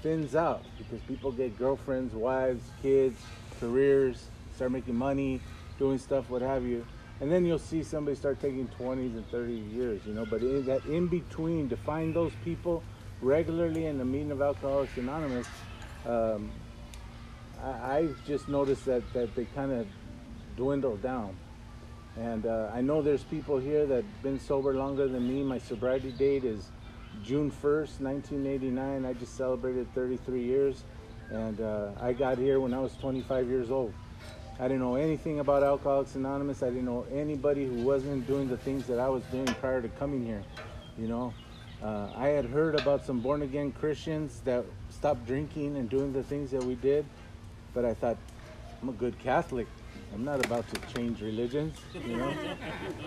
thins 0.02 0.34
out 0.34 0.64
because 0.76 1.00
people 1.02 1.30
get 1.30 1.56
girlfriends, 1.56 2.14
wives, 2.14 2.64
kids, 2.82 3.16
careers, 3.60 4.28
start 4.56 4.72
making 4.72 4.96
money, 4.96 5.40
doing 5.78 5.98
stuff, 5.98 6.28
what 6.28 6.42
have 6.42 6.64
you. 6.64 6.84
And 7.20 7.30
then 7.30 7.46
you'll 7.46 7.60
see 7.60 7.84
somebody 7.84 8.16
start 8.16 8.40
taking 8.40 8.68
20s 8.78 9.14
and 9.14 9.26
30 9.30 9.52
years, 9.52 10.00
you 10.04 10.12
know. 10.12 10.26
But 10.26 10.42
in 10.42 10.66
that 10.66 10.84
in 10.84 11.06
between, 11.06 11.68
to 11.68 11.76
find 11.76 12.12
those 12.12 12.32
people 12.44 12.82
regularly 13.22 13.86
in 13.86 13.98
the 13.98 14.04
meeting 14.04 14.32
of 14.32 14.42
Alcoholics 14.42 14.96
Anonymous, 14.96 15.46
um, 16.04 16.50
I, 17.62 17.98
I've 17.98 18.26
just 18.26 18.48
noticed 18.48 18.84
that, 18.86 19.02
that 19.12 19.34
they 19.36 19.44
kind 19.44 19.72
of 19.72 19.86
dwindle 20.56 20.96
down. 20.96 21.36
And 22.16 22.46
uh, 22.46 22.70
I 22.72 22.80
know 22.80 23.02
there's 23.02 23.24
people 23.24 23.58
here 23.58 23.86
that 23.86 24.04
been 24.22 24.40
sober 24.40 24.74
longer 24.74 25.06
than 25.06 25.28
me. 25.28 25.42
My 25.42 25.58
sobriety 25.58 26.12
date 26.12 26.44
is 26.44 26.70
June 27.22 27.50
1st, 27.50 28.00
1989. 28.00 29.04
I 29.04 29.12
just 29.12 29.36
celebrated 29.36 29.92
33 29.94 30.42
years. 30.42 30.84
And 31.30 31.60
uh, 31.60 31.90
I 32.00 32.12
got 32.12 32.38
here 32.38 32.60
when 32.60 32.72
I 32.72 32.78
was 32.78 32.94
25 32.96 33.48
years 33.48 33.70
old. 33.70 33.92
I 34.58 34.68
didn't 34.68 34.80
know 34.80 34.94
anything 34.94 35.40
about 35.40 35.62
Alcoholics 35.62 36.14
Anonymous. 36.14 36.62
I 36.62 36.68
didn't 36.68 36.86
know 36.86 37.04
anybody 37.12 37.66
who 37.66 37.82
wasn't 37.82 38.26
doing 38.26 38.48
the 38.48 38.56
things 38.56 38.86
that 38.86 38.98
I 38.98 39.08
was 39.08 39.22
doing 39.24 39.46
prior 39.46 39.82
to 39.82 39.88
coming 39.88 40.24
here. 40.24 40.42
You 40.96 41.08
know, 41.08 41.34
uh, 41.82 42.08
I 42.16 42.28
had 42.28 42.46
heard 42.46 42.80
about 42.80 43.04
some 43.04 43.20
born 43.20 43.42
again 43.42 43.72
Christians 43.72 44.40
that 44.46 44.64
stopped 44.88 45.26
drinking 45.26 45.76
and 45.76 45.90
doing 45.90 46.14
the 46.14 46.22
things 46.22 46.50
that 46.52 46.64
we 46.64 46.74
did, 46.76 47.04
but 47.74 47.84
I 47.84 47.92
thought, 47.92 48.16
I'm 48.80 48.88
a 48.88 48.92
good 48.92 49.18
Catholic. 49.18 49.66
I'm 50.14 50.24
not 50.24 50.44
about 50.44 50.64
to 50.72 50.94
change 50.94 51.20
religions, 51.20 51.76
you 51.94 52.16
know. 52.16 52.32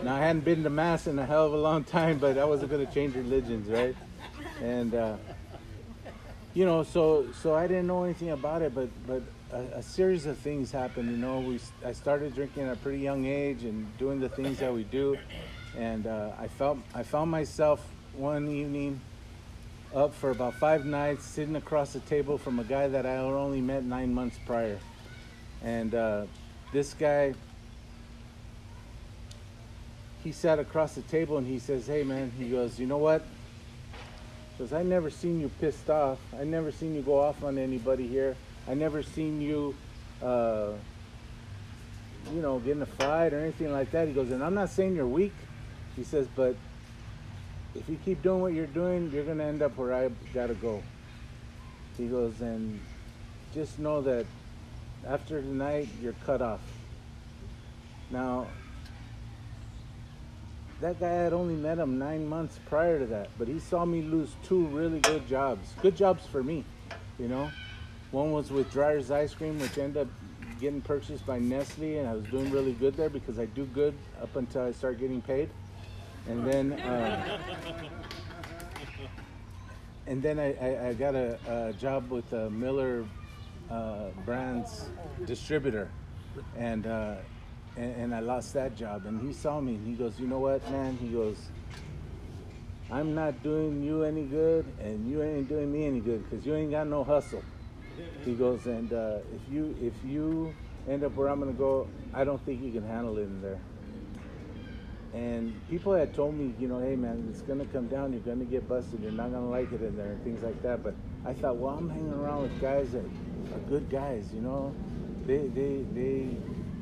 now 0.03 0.15
I 0.15 0.19
hadn't 0.19 0.45
been 0.45 0.63
to 0.63 0.69
mass 0.69 1.07
in 1.07 1.17
a 1.17 1.25
hell 1.25 1.45
of 1.45 1.53
a 1.53 1.57
long 1.57 1.83
time, 1.83 2.19
but 2.19 2.37
I 2.37 2.45
wasn't 2.45 2.71
going 2.71 2.85
to 2.85 2.93
change 2.93 3.15
religions, 3.15 3.67
right? 3.67 3.95
And 4.61 4.93
uh, 4.93 5.17
you 6.53 6.65
know, 6.65 6.83
so 6.83 7.27
so 7.41 7.55
I 7.55 7.67
didn't 7.67 7.87
know 7.87 8.03
anything 8.03 8.31
about 8.31 8.61
it, 8.61 8.73
but 8.75 8.89
but 9.07 9.23
a, 9.51 9.77
a, 9.77 9.83
series 9.83 10.25
of 10.25 10.37
things 10.37 10.71
happened. 10.71 11.09
You 11.09 11.17
know, 11.17 11.39
we 11.39 11.59
I 11.85 11.93
started 11.93 12.35
drinking 12.35 12.63
at 12.63 12.73
a 12.73 12.75
pretty 12.77 12.99
young 12.99 13.25
age 13.25 13.63
and 13.63 13.97
doing 13.97 14.19
the 14.19 14.29
things 14.29 14.59
that 14.59 14.73
we 14.73 14.83
do, 14.83 15.17
and 15.77 16.05
uh, 16.07 16.31
I 16.39 16.47
felt 16.47 16.79
I 16.93 17.03
found 17.03 17.31
myself 17.31 17.85
one 18.13 18.47
evening 18.49 18.99
up 19.95 20.13
for 20.13 20.31
about 20.31 20.55
five 20.55 20.85
nights, 20.85 21.25
sitting 21.25 21.55
across 21.55 21.93
the 21.93 21.99
table 22.01 22.37
from 22.37 22.59
a 22.59 22.63
guy 22.63 22.87
that 22.87 23.05
I 23.05 23.17
only 23.17 23.61
met 23.61 23.83
nine 23.83 24.13
months 24.13 24.37
prior, 24.45 24.79
and 25.63 25.95
uh, 25.95 26.25
this 26.71 26.93
guy. 26.93 27.33
He 30.23 30.31
sat 30.31 30.59
across 30.59 30.95
the 30.95 31.01
table 31.03 31.37
and 31.37 31.47
he 31.47 31.59
says, 31.59 31.87
"Hey 31.87 32.03
man," 32.03 32.31
he 32.37 32.49
goes, 32.49 32.79
"You 32.79 32.87
know 32.87 32.97
what?" 32.97 33.23
Because 34.57 34.73
I 34.73 34.83
never 34.83 35.09
seen 35.09 35.39
you 35.39 35.49
pissed 35.61 35.89
off. 35.89 36.19
I 36.37 36.43
never 36.43 36.71
seen 36.71 36.93
you 36.93 37.01
go 37.01 37.19
off 37.19 37.43
on 37.43 37.57
anybody 37.57 38.05
here. 38.05 38.35
I 38.67 38.73
never 38.73 39.01
seen 39.01 39.39
you, 39.39 39.73
uh, 40.21 40.71
you 42.33 42.41
know, 42.41 42.59
getting 42.59 42.81
a 42.81 42.85
fight 42.85 43.33
or 43.33 43.39
anything 43.39 43.71
like 43.71 43.91
that. 43.91 44.09
He 44.09 44.13
goes, 44.13 44.31
and 44.31 44.43
I'm 44.43 44.53
not 44.53 44.69
saying 44.69 44.95
you're 44.95 45.07
weak. 45.07 45.33
He 45.95 46.03
says, 46.03 46.27
but 46.35 46.57
if 47.73 47.87
you 47.87 47.97
keep 48.03 48.21
doing 48.21 48.41
what 48.41 48.53
you're 48.53 48.67
doing, 48.67 49.09
you're 49.11 49.23
gonna 49.23 49.45
end 49.45 49.61
up 49.61 49.77
where 49.77 49.93
I 49.93 50.09
gotta 50.33 50.55
go. 50.55 50.83
He 51.97 52.07
goes, 52.07 52.41
and 52.41 52.79
just 53.53 53.79
know 53.79 54.01
that 54.01 54.25
after 55.07 55.41
tonight, 55.41 55.87
you're 56.01 56.15
cut 56.25 56.41
off. 56.41 56.61
Now, 58.11 58.47
that 60.81 60.99
guy 60.99 61.09
had 61.09 61.33
only 61.33 61.55
met 61.55 61.77
him 61.77 61.99
nine 61.99 62.27
months 62.27 62.59
prior 62.67 62.99
to 62.99 63.05
that, 63.07 63.29
but 63.37 63.47
he 63.47 63.59
saw 63.59 63.85
me 63.85 64.01
lose 64.01 64.29
two 64.43 64.65
really 64.67 64.99
good 64.99 65.27
jobs. 65.27 65.73
Good 65.81 65.95
jobs 65.95 66.25
for 66.25 66.41
me, 66.41 66.63
you 67.17 67.27
know. 67.27 67.49
One 68.11 68.31
was 68.31 68.49
with 68.49 68.71
Dreyer's 68.71 69.11
Ice 69.11 69.33
Cream, 69.33 69.59
which 69.59 69.77
ended 69.77 70.03
up 70.03 70.07
getting 70.59 70.81
purchased 70.81 71.25
by 71.25 71.39
Nestle, 71.39 71.97
and 71.97 72.07
I 72.07 72.13
was 72.13 72.25
doing 72.25 72.49
really 72.51 72.73
good 72.73 72.95
there 72.95 73.09
because 73.09 73.39
I 73.39 73.45
do 73.45 73.65
good 73.65 73.93
up 74.21 74.35
until 74.35 74.63
I 74.63 74.71
start 74.71 74.99
getting 74.99 75.21
paid. 75.21 75.49
And 76.27 76.45
then, 76.45 76.73
uh, 76.73 77.37
and 80.07 80.21
then 80.21 80.39
I, 80.39 80.53
I, 80.53 80.87
I 80.89 80.93
got 80.93 81.15
a, 81.15 81.39
a, 81.47 81.73
job 81.73 82.09
with 82.09 82.31
a 82.33 82.49
Miller 82.49 83.05
uh, 83.69 84.09
Brands 84.25 84.89
distributor, 85.25 85.89
and, 86.57 86.87
uh, 86.87 87.15
and 87.75 87.95
and 87.95 88.15
I 88.15 88.19
lost 88.19 88.53
that 88.53 88.75
job. 88.75 89.05
And 89.05 89.21
he 89.21 89.33
saw 89.33 89.59
me, 89.61 89.75
and 89.75 89.87
he 89.87 89.93
goes, 89.93 90.19
"You 90.19 90.27
know 90.27 90.39
what, 90.39 90.69
man?" 90.71 90.97
He 90.97 91.09
goes, 91.09 91.37
"I'm 92.91 93.13
not 93.13 93.43
doing 93.43 93.83
you 93.83 94.03
any 94.03 94.23
good, 94.23 94.65
and 94.81 95.09
you 95.09 95.21
ain't 95.21 95.47
doing 95.47 95.71
me 95.71 95.85
any 95.85 95.99
good 95.99 96.27
because 96.29 96.45
you 96.45 96.55
ain't 96.55 96.71
got 96.71 96.87
no 96.87 97.03
hustle." 97.03 97.43
He 98.25 98.33
goes, 98.33 98.65
and 98.65 98.91
uh, 98.91 99.19
if 99.33 99.53
you 99.53 99.75
if 99.81 99.93
you 100.05 100.53
end 100.89 101.03
up 101.03 101.15
where 101.15 101.29
I'm 101.29 101.39
gonna 101.39 101.53
go, 101.53 101.87
I 102.13 102.23
don't 102.23 102.43
think 102.45 102.61
you 102.61 102.71
can 102.71 102.87
handle 102.87 103.17
it 103.17 103.23
in 103.23 103.41
there. 103.41 103.59
And 105.13 105.59
people 105.69 105.93
had 105.93 106.13
told 106.13 106.35
me, 106.35 106.53
you 106.59 106.67
know, 106.67 106.79
hey 106.79 106.95
man, 106.95 107.27
it's 107.31 107.41
gonna 107.41 107.65
come 107.65 107.87
down. 107.87 108.13
You're 108.13 108.21
gonna 108.21 108.45
get 108.45 108.67
busted. 108.67 109.01
You're 109.01 109.11
not 109.11 109.31
gonna 109.31 109.49
like 109.49 109.71
it 109.71 109.81
in 109.81 109.95
there, 109.95 110.11
and 110.11 110.23
things 110.23 110.43
like 110.43 110.61
that. 110.63 110.83
But 110.83 110.95
I 111.25 111.33
thought, 111.33 111.55
well, 111.57 111.75
I'm 111.75 111.89
hanging 111.89 112.13
around 112.13 112.43
with 112.43 112.61
guys 112.61 112.91
that 112.91 113.05
are 113.53 113.59
good 113.69 113.89
guys. 113.89 114.29
You 114.33 114.41
know, 114.41 114.73
they 115.25 115.47
they 115.47 115.85
they 115.93 116.27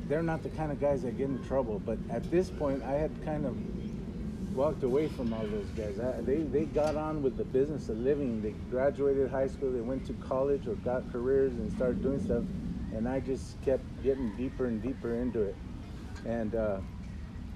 they're 0.08 0.22
not 0.22 0.42
the 0.42 0.48
kind 0.50 0.72
of 0.72 0.80
guys 0.80 1.02
that 1.02 1.16
get 1.18 1.28
in 1.28 1.42
trouble. 1.44 1.80
But 1.84 1.98
at 2.10 2.30
this 2.30 2.50
point, 2.50 2.82
I 2.82 2.92
had 2.92 3.10
kind 3.24 3.46
of 3.46 3.56
walked 4.54 4.82
away 4.82 5.08
from 5.08 5.32
all 5.32 5.46
those 5.46 5.68
guys. 5.76 6.00
I, 6.00 6.20
they 6.22 6.38
they 6.38 6.64
got 6.64 6.96
on 6.96 7.22
with 7.22 7.36
the 7.36 7.44
business 7.44 7.88
of 7.88 7.98
living. 7.98 8.42
They 8.42 8.54
graduated 8.70 9.30
high 9.30 9.48
school. 9.48 9.70
They 9.70 9.80
went 9.80 10.06
to 10.06 10.12
college 10.14 10.66
or 10.66 10.74
got 10.76 11.10
careers 11.12 11.52
and 11.52 11.72
started 11.72 12.02
doing 12.02 12.22
stuff. 12.22 12.44
And 12.94 13.06
I 13.08 13.20
just 13.20 13.60
kept 13.62 13.84
getting 14.02 14.34
deeper 14.36 14.66
and 14.66 14.82
deeper 14.82 15.14
into 15.14 15.42
it. 15.42 15.54
And 16.24 16.54
uh, 16.54 16.78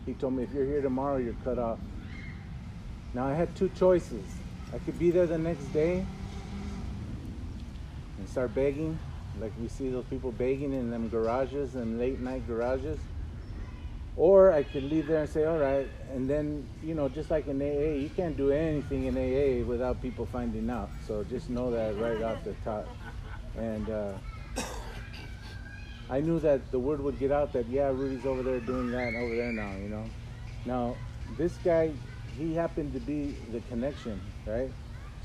he 0.05 0.13
told 0.15 0.35
me, 0.35 0.43
if 0.43 0.53
you're 0.53 0.67
here 0.67 0.83
tomorrow, 0.83 1.17
you're 1.17 1.35
cut 1.43 1.59
off. 1.59 1.79
Now 3.15 3.27
I 3.27 3.35
had 3.35 3.55
two 3.57 3.71
choices. 3.71 4.25
I 4.75 4.79
could 4.79 4.99
be 4.99 5.11
there 5.11 5.27
the 5.27 5.39
next 5.39 5.65
day 5.73 6.05
start 8.33 8.55
begging, 8.55 8.99
like 9.39 9.53
we 9.61 9.69
see 9.69 9.91
those 9.91 10.07
people 10.07 10.33
begging 10.33 10.73
in 10.73 10.91
them 10.91 11.11
garages 11.11 11.75
and 11.75 11.99
late 11.99 12.19
night 12.19 12.47
garages. 12.47 12.99
Or 14.17 14.53
I 14.53 14.63
could 14.63 14.85
leave 14.85 15.07
there 15.07 15.21
and 15.21 15.29
say, 15.29 15.45
all 15.45 15.59
right, 15.59 15.87
and 16.13 16.29
then, 16.29 16.67
you 16.83 16.95
know, 16.95 17.09
just 17.09 17.31
like 17.31 17.47
in 17.47 17.61
AA, 17.61 17.95
you 17.99 18.11
can't 18.15 18.37
do 18.37 18.51
anything 18.51 19.05
in 19.05 19.17
AA 19.17 19.67
without 19.67 20.01
people 20.01 20.27
finding 20.27 20.69
out. 20.71 20.91
So 21.07 21.25
just 21.25 21.51
know 21.51 21.71
that 21.71 21.99
right 21.99 22.23
off 22.23 22.43
the 22.45 22.55
top. 22.65 22.89
And 23.57 23.89
uh, 23.89 24.13
I 26.11 26.21
knew 26.21 26.41
that 26.41 26.71
the 26.71 26.79
word 26.79 27.01
would 27.01 27.19
get 27.19 27.33
out 27.33 27.53
that, 27.53 27.67
yeah, 27.69 27.89
Rudy's 27.89 28.27
over 28.27 28.43
there 28.43 28.61
doing 28.61 28.91
that 28.93 29.15
over 29.15 29.35
there 29.35 29.53
now, 29.53 29.73
you 29.77 29.89
know. 29.89 30.05
Now, 30.65 30.97
this 31.37 31.53
guy, 31.65 31.93
he 32.39 32.55
happened 32.55 32.93
to 32.95 33.01
be 33.01 33.37
the 33.51 33.61
connection, 33.71 34.21
right? 34.47 34.71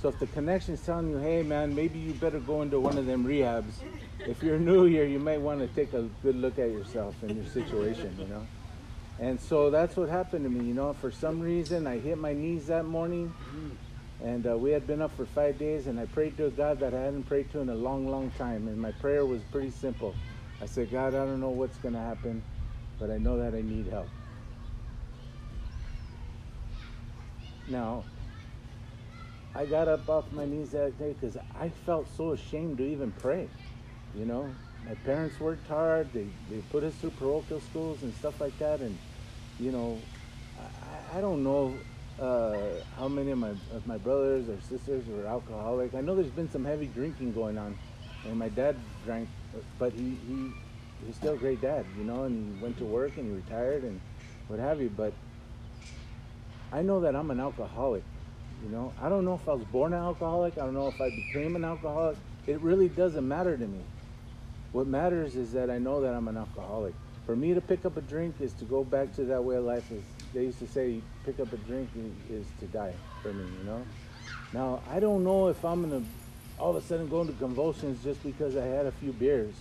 So 0.01 0.09
if 0.09 0.19
the 0.19 0.27
connection's 0.27 0.81
telling 0.81 1.09
you, 1.09 1.17
hey 1.17 1.41
man, 1.41 1.73
maybe 1.73 1.97
you 1.97 2.13
better 2.13 2.39
go 2.39 2.61
into 2.61 2.79
one 2.79 2.97
of 2.97 3.07
them 3.07 3.25
rehabs. 3.25 3.73
If 4.19 4.43
you're 4.43 4.59
new 4.59 4.85
here, 4.85 5.05
you 5.05 5.19
might 5.19 5.41
want 5.41 5.59
to 5.59 5.67
take 5.67 5.93
a 5.93 6.03
good 6.21 6.35
look 6.35 6.59
at 6.59 6.69
yourself 6.69 7.15
and 7.23 7.35
your 7.35 7.45
situation, 7.45 8.15
you 8.19 8.27
know. 8.27 8.45
And 9.19 9.39
so 9.39 9.71
that's 9.71 9.95
what 9.97 10.09
happened 10.09 10.45
to 10.45 10.49
me, 10.49 10.67
you 10.67 10.75
know. 10.75 10.93
For 10.93 11.09
some 11.11 11.39
reason, 11.39 11.87
I 11.87 11.97
hit 11.97 12.19
my 12.19 12.33
knees 12.33 12.67
that 12.67 12.85
morning, 12.85 13.33
and 14.23 14.45
uh, 14.45 14.55
we 14.55 14.69
had 14.69 14.85
been 14.85 15.01
up 15.01 15.15
for 15.17 15.25
five 15.25 15.57
days, 15.57 15.87
and 15.87 15.99
I 15.99 16.05
prayed 16.05 16.37
to 16.37 16.45
a 16.45 16.51
God 16.51 16.79
that 16.81 16.93
I 16.93 16.99
hadn't 16.99 17.23
prayed 17.23 17.51
to 17.53 17.59
in 17.59 17.69
a 17.69 17.75
long, 17.75 18.07
long 18.07 18.29
time. 18.37 18.67
And 18.67 18.77
my 18.79 18.91
prayer 18.91 19.25
was 19.25 19.41
pretty 19.51 19.71
simple. 19.71 20.13
I 20.61 20.67
said, 20.67 20.91
God, 20.91 21.15
I 21.15 21.25
don't 21.25 21.41
know 21.41 21.49
what's 21.49 21.77
going 21.77 21.95
to 21.95 21.99
happen, 21.99 22.43
but 22.99 23.09
I 23.09 23.17
know 23.17 23.37
that 23.39 23.55
I 23.55 23.61
need 23.61 23.87
help. 23.87 24.09
Now, 27.67 28.03
I 29.57 29.65
got 29.65 29.87
up 29.87 30.07
off 30.07 30.31
my 30.31 30.45
knees 30.45 30.69
that 30.71 30.99
day 30.99 31.15
because 31.19 31.35
I 31.59 31.69
felt 31.69 32.07
so 32.15 32.33
ashamed 32.33 32.77
to 32.77 32.85
even 32.85 33.11
pray. 33.11 33.49
You 34.15 34.25
know, 34.25 34.53
my 34.87 34.93
parents 35.03 35.39
worked 35.39 35.67
hard. 35.67 36.13
They, 36.13 36.27
they 36.51 36.57
put 36.69 36.83
us 36.83 36.93
through 36.93 37.09
parochial 37.11 37.59
schools 37.61 38.03
and 38.03 38.13
stuff 38.13 38.39
like 38.39 38.55
that. 38.59 38.81
And, 38.81 38.95
you 39.59 39.71
know, 39.71 39.99
I, 40.59 41.17
I 41.17 41.21
don't 41.21 41.43
know 41.43 41.73
uh, 42.21 42.55
how 42.97 43.07
many 43.07 43.31
of 43.31 43.39
my 43.39 43.49
of 43.73 43.87
my 43.87 43.97
brothers 43.97 44.47
or 44.47 44.61
sisters 44.61 45.07
were 45.07 45.25
alcoholic. 45.25 45.95
I 45.95 46.01
know 46.01 46.13
there's 46.13 46.27
been 46.27 46.51
some 46.51 46.63
heavy 46.63 46.85
drinking 46.85 47.33
going 47.33 47.57
on, 47.57 47.75
and 48.25 48.37
my 48.37 48.49
dad 48.49 48.75
drank, 49.05 49.27
but 49.79 49.91
he 49.93 50.17
he 50.27 50.51
he's 51.03 51.15
still 51.15 51.33
a 51.33 51.37
great 51.37 51.61
dad, 51.61 51.83
you 51.97 52.03
know, 52.03 52.25
and 52.25 52.55
he 52.55 52.61
went 52.61 52.77
to 52.77 52.85
work 52.85 53.17
and 53.17 53.25
he 53.25 53.31
retired 53.31 53.83
and 53.83 53.99
what 54.49 54.59
have 54.59 54.79
you. 54.81 54.91
But 54.95 55.13
I 56.71 56.83
know 56.83 56.99
that 57.01 57.15
I'm 57.15 57.31
an 57.31 57.39
alcoholic. 57.39 58.03
You 58.63 58.69
know, 58.69 58.93
I 59.01 59.09
don't 59.09 59.23
know 59.23 59.35
if 59.35 59.47
I 59.47 59.53
was 59.53 59.63
born 59.65 59.93
an 59.93 59.99
alcoholic. 59.99 60.57
I 60.57 60.61
don't 60.61 60.73
know 60.73 60.87
if 60.87 60.99
I 60.99 61.09
became 61.09 61.55
an 61.55 61.63
alcoholic. 61.63 62.17
It 62.47 62.59
really 62.61 62.89
doesn't 62.89 63.27
matter 63.27 63.55
to 63.55 63.67
me. 63.67 63.81
What 64.71 64.87
matters 64.87 65.35
is 65.35 65.51
that 65.53 65.69
I 65.69 65.77
know 65.77 66.01
that 66.01 66.13
I'm 66.13 66.27
an 66.27 66.37
alcoholic. 66.37 66.93
For 67.25 67.35
me 67.35 67.53
to 67.53 67.61
pick 67.61 67.85
up 67.85 67.97
a 67.97 68.01
drink 68.01 68.35
is 68.39 68.53
to 68.53 68.65
go 68.65 68.83
back 68.83 69.13
to 69.15 69.25
that 69.25 69.43
way 69.43 69.57
of 69.57 69.63
life. 69.65 69.91
Is 69.91 70.03
they 70.33 70.43
used 70.43 70.59
to 70.59 70.67
say, 70.67 71.01
pick 71.25 71.39
up 71.39 71.51
a 71.53 71.57
drink 71.57 71.89
is 72.29 72.45
to 72.59 72.65
die 72.67 72.93
for 73.21 73.33
me. 73.33 73.43
You 73.59 73.63
know. 73.65 73.83
Now 74.53 74.81
I 74.89 74.99
don't 74.99 75.23
know 75.23 75.47
if 75.49 75.63
I'm 75.63 75.87
gonna 75.87 76.03
all 76.59 76.71
of 76.71 76.77
a 76.77 76.81
sudden 76.81 77.07
go 77.07 77.21
into 77.21 77.33
convulsions 77.33 78.03
just 78.03 78.23
because 78.23 78.57
I 78.57 78.65
had 78.65 78.85
a 78.85 78.91
few 78.93 79.13
beers. 79.13 79.53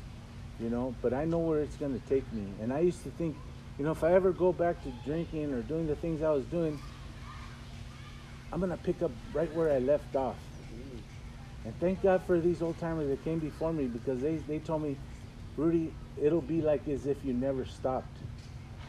You 0.58 0.70
know, 0.70 0.94
but 1.02 1.12
I 1.12 1.26
know 1.26 1.38
where 1.38 1.60
it's 1.60 1.76
gonna 1.76 2.00
take 2.08 2.30
me. 2.32 2.46
And 2.62 2.72
I 2.72 2.80
used 2.80 3.02
to 3.02 3.10
think, 3.10 3.36
you 3.78 3.84
know, 3.84 3.92
if 3.92 4.02
I 4.02 4.14
ever 4.14 4.32
go 4.32 4.52
back 4.52 4.82
to 4.84 4.92
drinking 5.04 5.52
or 5.52 5.60
doing 5.62 5.86
the 5.86 5.96
things 5.96 6.22
I 6.22 6.30
was 6.30 6.46
doing, 6.46 6.80
I'm 8.52 8.60
gonna 8.60 8.76
pick 8.76 9.02
up 9.02 9.10
right 9.32 9.52
where 9.54 9.72
I 9.72 9.78
left 9.78 10.14
off. 10.16 10.36
And 11.64 11.78
thank 11.80 12.00
God 12.02 12.22
for 12.26 12.40
these 12.40 12.62
old 12.62 12.78
timers 12.78 13.08
that 13.08 13.24
came 13.24 13.40
before 13.40 13.72
me 13.72 13.86
because 13.86 14.20
they, 14.20 14.36
they 14.36 14.60
told 14.60 14.82
me, 14.82 14.96
Rudy, 15.56 15.92
it'll 16.20 16.40
be 16.40 16.62
like 16.62 16.86
as 16.86 17.06
if 17.06 17.16
you 17.24 17.32
never 17.32 17.64
stopped. 17.64 18.16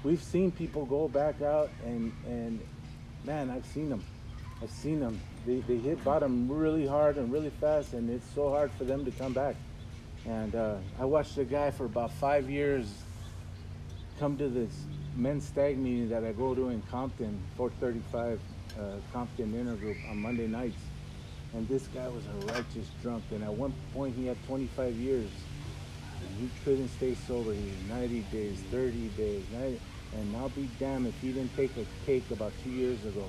We've 0.04 0.22
seen 0.22 0.52
people 0.52 0.86
go 0.86 1.08
back 1.08 1.42
out 1.42 1.72
and, 1.84 2.14
and 2.28 2.60
man, 3.24 3.50
I've 3.50 3.66
seen 3.66 3.90
them. 3.90 4.04
I've 4.62 4.70
seen 4.70 5.00
them. 5.00 5.20
They, 5.46 5.60
they 5.62 5.78
hit 5.78 6.04
bottom 6.04 6.48
really 6.52 6.86
hard 6.86 7.18
and 7.18 7.32
really 7.32 7.52
fast, 7.62 7.94
and 7.94 8.10
it's 8.10 8.26
so 8.36 8.50
hard 8.50 8.72
for 8.72 8.84
them 8.84 9.06
to 9.06 9.12
come 9.12 9.34
back. 9.34 9.56
And 10.26 10.54
uh, 10.56 10.76
I 11.00 11.06
watched 11.06 11.38
a 11.38 11.46
guy 11.46 11.72
for 11.72 11.86
about 11.86 12.12
five 12.12 12.50
years 12.50 12.88
come 14.20 14.38
to 14.38 14.50
this 14.50 14.72
men's 15.16 15.46
stag 15.46 15.78
meeting 15.78 16.10
that 16.10 16.24
I 16.24 16.32
go 16.32 16.54
to 16.54 16.70
in 16.70 16.82
Compton, 16.92 17.40
435 17.56 18.34
uh, 18.34 18.57
Uh, 18.78 18.98
Compton 19.12 19.54
Intergroup 19.54 19.98
on 20.10 20.18
Monday 20.18 20.48
nights. 20.48 20.80
And 21.54 21.68
this 21.68 21.88
guy 21.88 22.08
was 22.08 22.24
a 22.28 22.54
righteous 22.54 22.88
drunk. 23.02 23.24
And 23.32 23.44
at 23.44 23.54
one 23.54 23.74
point, 23.94 24.16
he 24.16 24.26
had 24.28 24.38
25 24.46 24.96
years. 24.96 25.30
And 26.22 26.38
he 26.40 26.50
couldn't 26.64 26.90
stay 26.90 27.16
sober. 27.28 27.54
He 27.54 27.64
was 27.64 27.90
90 27.90 28.22
days, 28.32 28.60
30 28.72 29.08
days. 29.10 29.44
90, 29.54 29.80
and 30.14 30.36
I'll 30.38 30.50
be 30.50 30.70
damned 30.80 31.08
if 31.08 31.20
he 31.22 31.32
didn't 31.32 31.56
take 31.56 31.72
a 31.78 31.86
cake 32.06 32.30
about 32.32 32.52
two 32.64 32.70
years 32.70 33.04
ago 33.06 33.26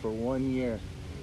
for 0.00 0.10
one 0.10 0.52
year. 0.52 0.78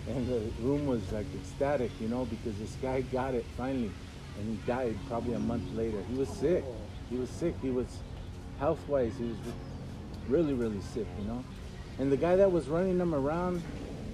And 0.07 0.28
the 0.28 0.41
room 0.61 0.86
was 0.86 1.11
like 1.11 1.26
ecstatic, 1.34 1.91
you 2.01 2.09
know, 2.09 2.26
because 2.26 2.57
this 2.59 2.76
guy 2.82 3.01
got 3.01 3.34
it 3.34 3.45
finally. 3.55 3.91
And 4.38 4.49
he 4.49 4.66
died 4.66 4.97
probably 5.07 5.34
a 5.34 5.39
month 5.39 5.74
later. 5.76 6.03
He 6.11 6.18
was 6.18 6.28
sick. 6.28 6.66
He 7.09 7.16
was 7.16 7.30
sick. 7.30 7.55
He 7.61 7.70
was 7.70 7.88
health-wise, 8.59 9.14
he 9.18 9.26
was 9.26 9.38
really, 10.30 10.53
really 10.53 10.82
sick, 10.82 11.07
you 11.20 11.26
know. 11.26 11.43
And 12.00 12.12
the 12.12 12.18
guy 12.18 12.36
that 12.36 12.52
was 12.52 12.68
running 12.68 12.98
them 12.98 13.14
around 13.14 13.62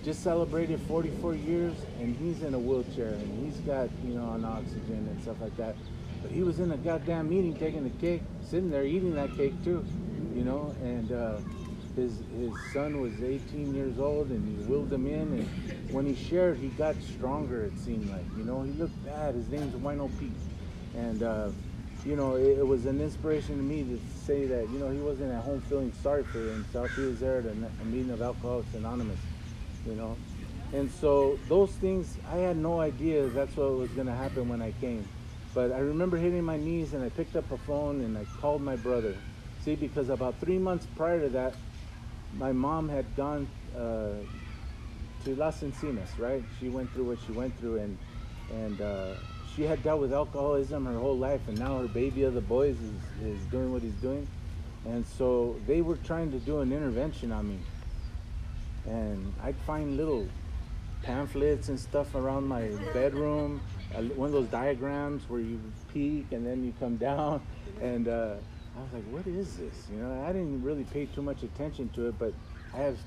just 0.03 0.23
celebrated 0.23 0.79
44 0.81 1.35
years, 1.35 1.75
and 1.99 2.15
he's 2.15 2.43
in 2.43 2.53
a 2.53 2.59
wheelchair, 2.59 3.09
and 3.09 3.45
he's 3.45 3.59
got, 3.61 3.89
you 4.05 4.15
know, 4.15 4.25
on 4.25 4.45
oxygen 4.45 5.07
and 5.09 5.21
stuff 5.21 5.39
like 5.41 5.55
that. 5.57 5.75
But 6.21 6.31
he 6.31 6.43
was 6.43 6.59
in 6.59 6.71
a 6.71 6.77
goddamn 6.77 7.29
meeting 7.29 7.55
taking 7.55 7.83
the 7.83 7.89
cake, 8.01 8.21
sitting 8.41 8.69
there 8.69 8.83
eating 8.83 9.15
that 9.15 9.35
cake 9.35 9.53
too, 9.63 9.85
you 10.35 10.43
know. 10.43 10.75
And 10.81 11.11
uh, 11.11 11.37
his 11.95 12.19
his 12.37 12.53
son 12.73 13.01
was 13.01 13.13
18 13.21 13.73
years 13.73 13.99
old, 13.99 14.29
and 14.29 14.45
he 14.45 14.63
wheeled 14.65 14.91
him 14.91 15.05
in. 15.07 15.39
And 15.39 15.93
when 15.93 16.05
he 16.05 16.15
shared, 16.15 16.57
he 16.57 16.67
got 16.69 16.95
stronger. 17.01 17.63
It 17.63 17.77
seemed 17.79 18.09
like, 18.09 18.25
you 18.37 18.43
know, 18.43 18.63
he 18.63 18.71
looked 18.71 19.05
bad. 19.05 19.35
His 19.35 19.47
name's 19.49 19.73
Wino 19.75 20.09
Pete, 20.19 20.31
and. 20.95 21.23
Uh, 21.23 21.49
you 22.05 22.15
know, 22.15 22.35
it, 22.35 22.59
it, 22.59 22.65
was 22.65 22.85
an 22.85 23.01
inspiration 23.01 23.57
to 23.57 23.63
me 23.63 23.83
to 23.83 23.99
say 24.25 24.45
that, 24.45 24.69
you 24.69 24.79
know, 24.79 24.89
he 24.89 24.99
wasn't 24.99 25.31
at 25.31 25.43
home 25.43 25.61
feeling 25.61 25.91
sorry 26.01 26.23
for 26.23 26.39
himself. 26.39 26.91
He 26.95 27.01
was 27.01 27.19
there 27.19 27.39
at 27.39 27.45
a, 27.45 27.85
meeting 27.85 28.11
of 28.11 28.21
Alcoholics 28.21 28.73
Anonymous, 28.73 29.19
you 29.85 29.93
know. 29.93 30.15
And 30.73 30.89
so 30.89 31.37
those 31.49 31.71
things, 31.71 32.17
I 32.31 32.37
had 32.37 32.55
no 32.55 32.79
idea 32.79 33.27
that's 33.27 33.55
what 33.57 33.73
was 33.73 33.89
going 33.91 34.07
to 34.07 34.13
happen 34.15 34.47
when 34.47 34.61
I 34.61 34.71
came. 34.79 35.05
But 35.53 35.71
I 35.71 35.79
remember 35.79 36.15
hitting 36.17 36.43
my 36.43 36.57
knees 36.57 36.93
and 36.93 37.03
I 37.03 37.09
picked 37.09 37.35
up 37.35 37.51
a 37.51 37.57
phone 37.57 38.01
and 38.01 38.17
I 38.17 38.25
called 38.39 38.61
my 38.61 38.75
brother. 38.75 39.15
See, 39.65 39.75
because 39.75 40.09
about 40.09 40.39
three 40.39 40.59
months 40.59 40.87
prior 40.95 41.19
to 41.19 41.29
that, 41.29 41.55
my 42.37 42.51
mom 42.51 42.87
had 42.87 43.05
gone 43.17 43.47
uh, 43.75 44.11
to 45.25 45.35
Las 45.35 45.61
Encinas, 45.61 46.17
right? 46.19 46.43
She 46.59 46.69
went 46.69 46.93
through 46.93 47.05
what 47.05 47.17
she 47.25 47.31
went 47.31 47.57
through 47.59 47.79
and, 47.79 47.97
and, 48.53 48.79
uh, 48.79 49.13
she 49.59 49.65
had 49.65 49.83
dealt 49.83 49.99
with 49.99 50.13
alcoholism 50.13 50.85
her 50.85 50.97
whole 50.97 51.17
life, 51.17 51.41
and 51.49 51.59
now 51.59 51.79
her 51.79 51.87
baby 51.89 52.23
of 52.23 52.33
the 52.33 52.39
boys 52.39 52.77
is, 52.79 53.27
is 53.27 53.45
doing 53.47 53.73
what 53.73 53.81
he's 53.81 53.91
doing. 53.95 54.25
And 54.85 55.05
so 55.05 55.57
they 55.67 55.81
were 55.81 55.97
trying 55.97 56.31
to 56.31 56.39
do 56.39 56.59
an 56.59 56.71
intervention 56.71 57.33
on 57.33 57.49
me. 57.49 57.59
And 58.85 59.33
I'd 59.43 59.57
find 59.67 59.97
little 59.97 60.25
pamphlets 61.03 61.67
and 61.67 61.77
stuff 61.77 62.15
around 62.15 62.47
my 62.47 62.69
bedroom, 62.93 63.59
one 64.15 64.27
of 64.27 64.31
those 64.31 64.47
diagrams 64.47 65.23
where 65.27 65.41
you 65.41 65.59
peak 65.93 66.27
and 66.31 66.47
then 66.47 66.63
you 66.63 66.73
come 66.79 66.95
down. 67.09 67.41
And 67.81 68.07
uh, 68.07 68.35
I 68.77 68.81
was 68.81 68.93
like, 68.93 69.03
what 69.11 69.27
is 69.27 69.57
this? 69.57 69.87
You 69.91 69.97
know, 69.97 70.23
I 70.23 70.31
didn't 70.31 70.63
really 70.63 70.85
pay 70.85 71.05
too 71.07 71.21
much 71.21 71.43
attention 71.43 71.89
to 71.95 72.07
it, 72.07 72.15
but 72.17 72.33
I 72.73 72.77
have 72.77 72.97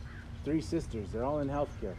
three 0.44 0.60
sisters. 0.60 1.08
They're 1.12 1.24
all 1.24 1.38
in 1.38 1.48
healthcare. 1.48 1.96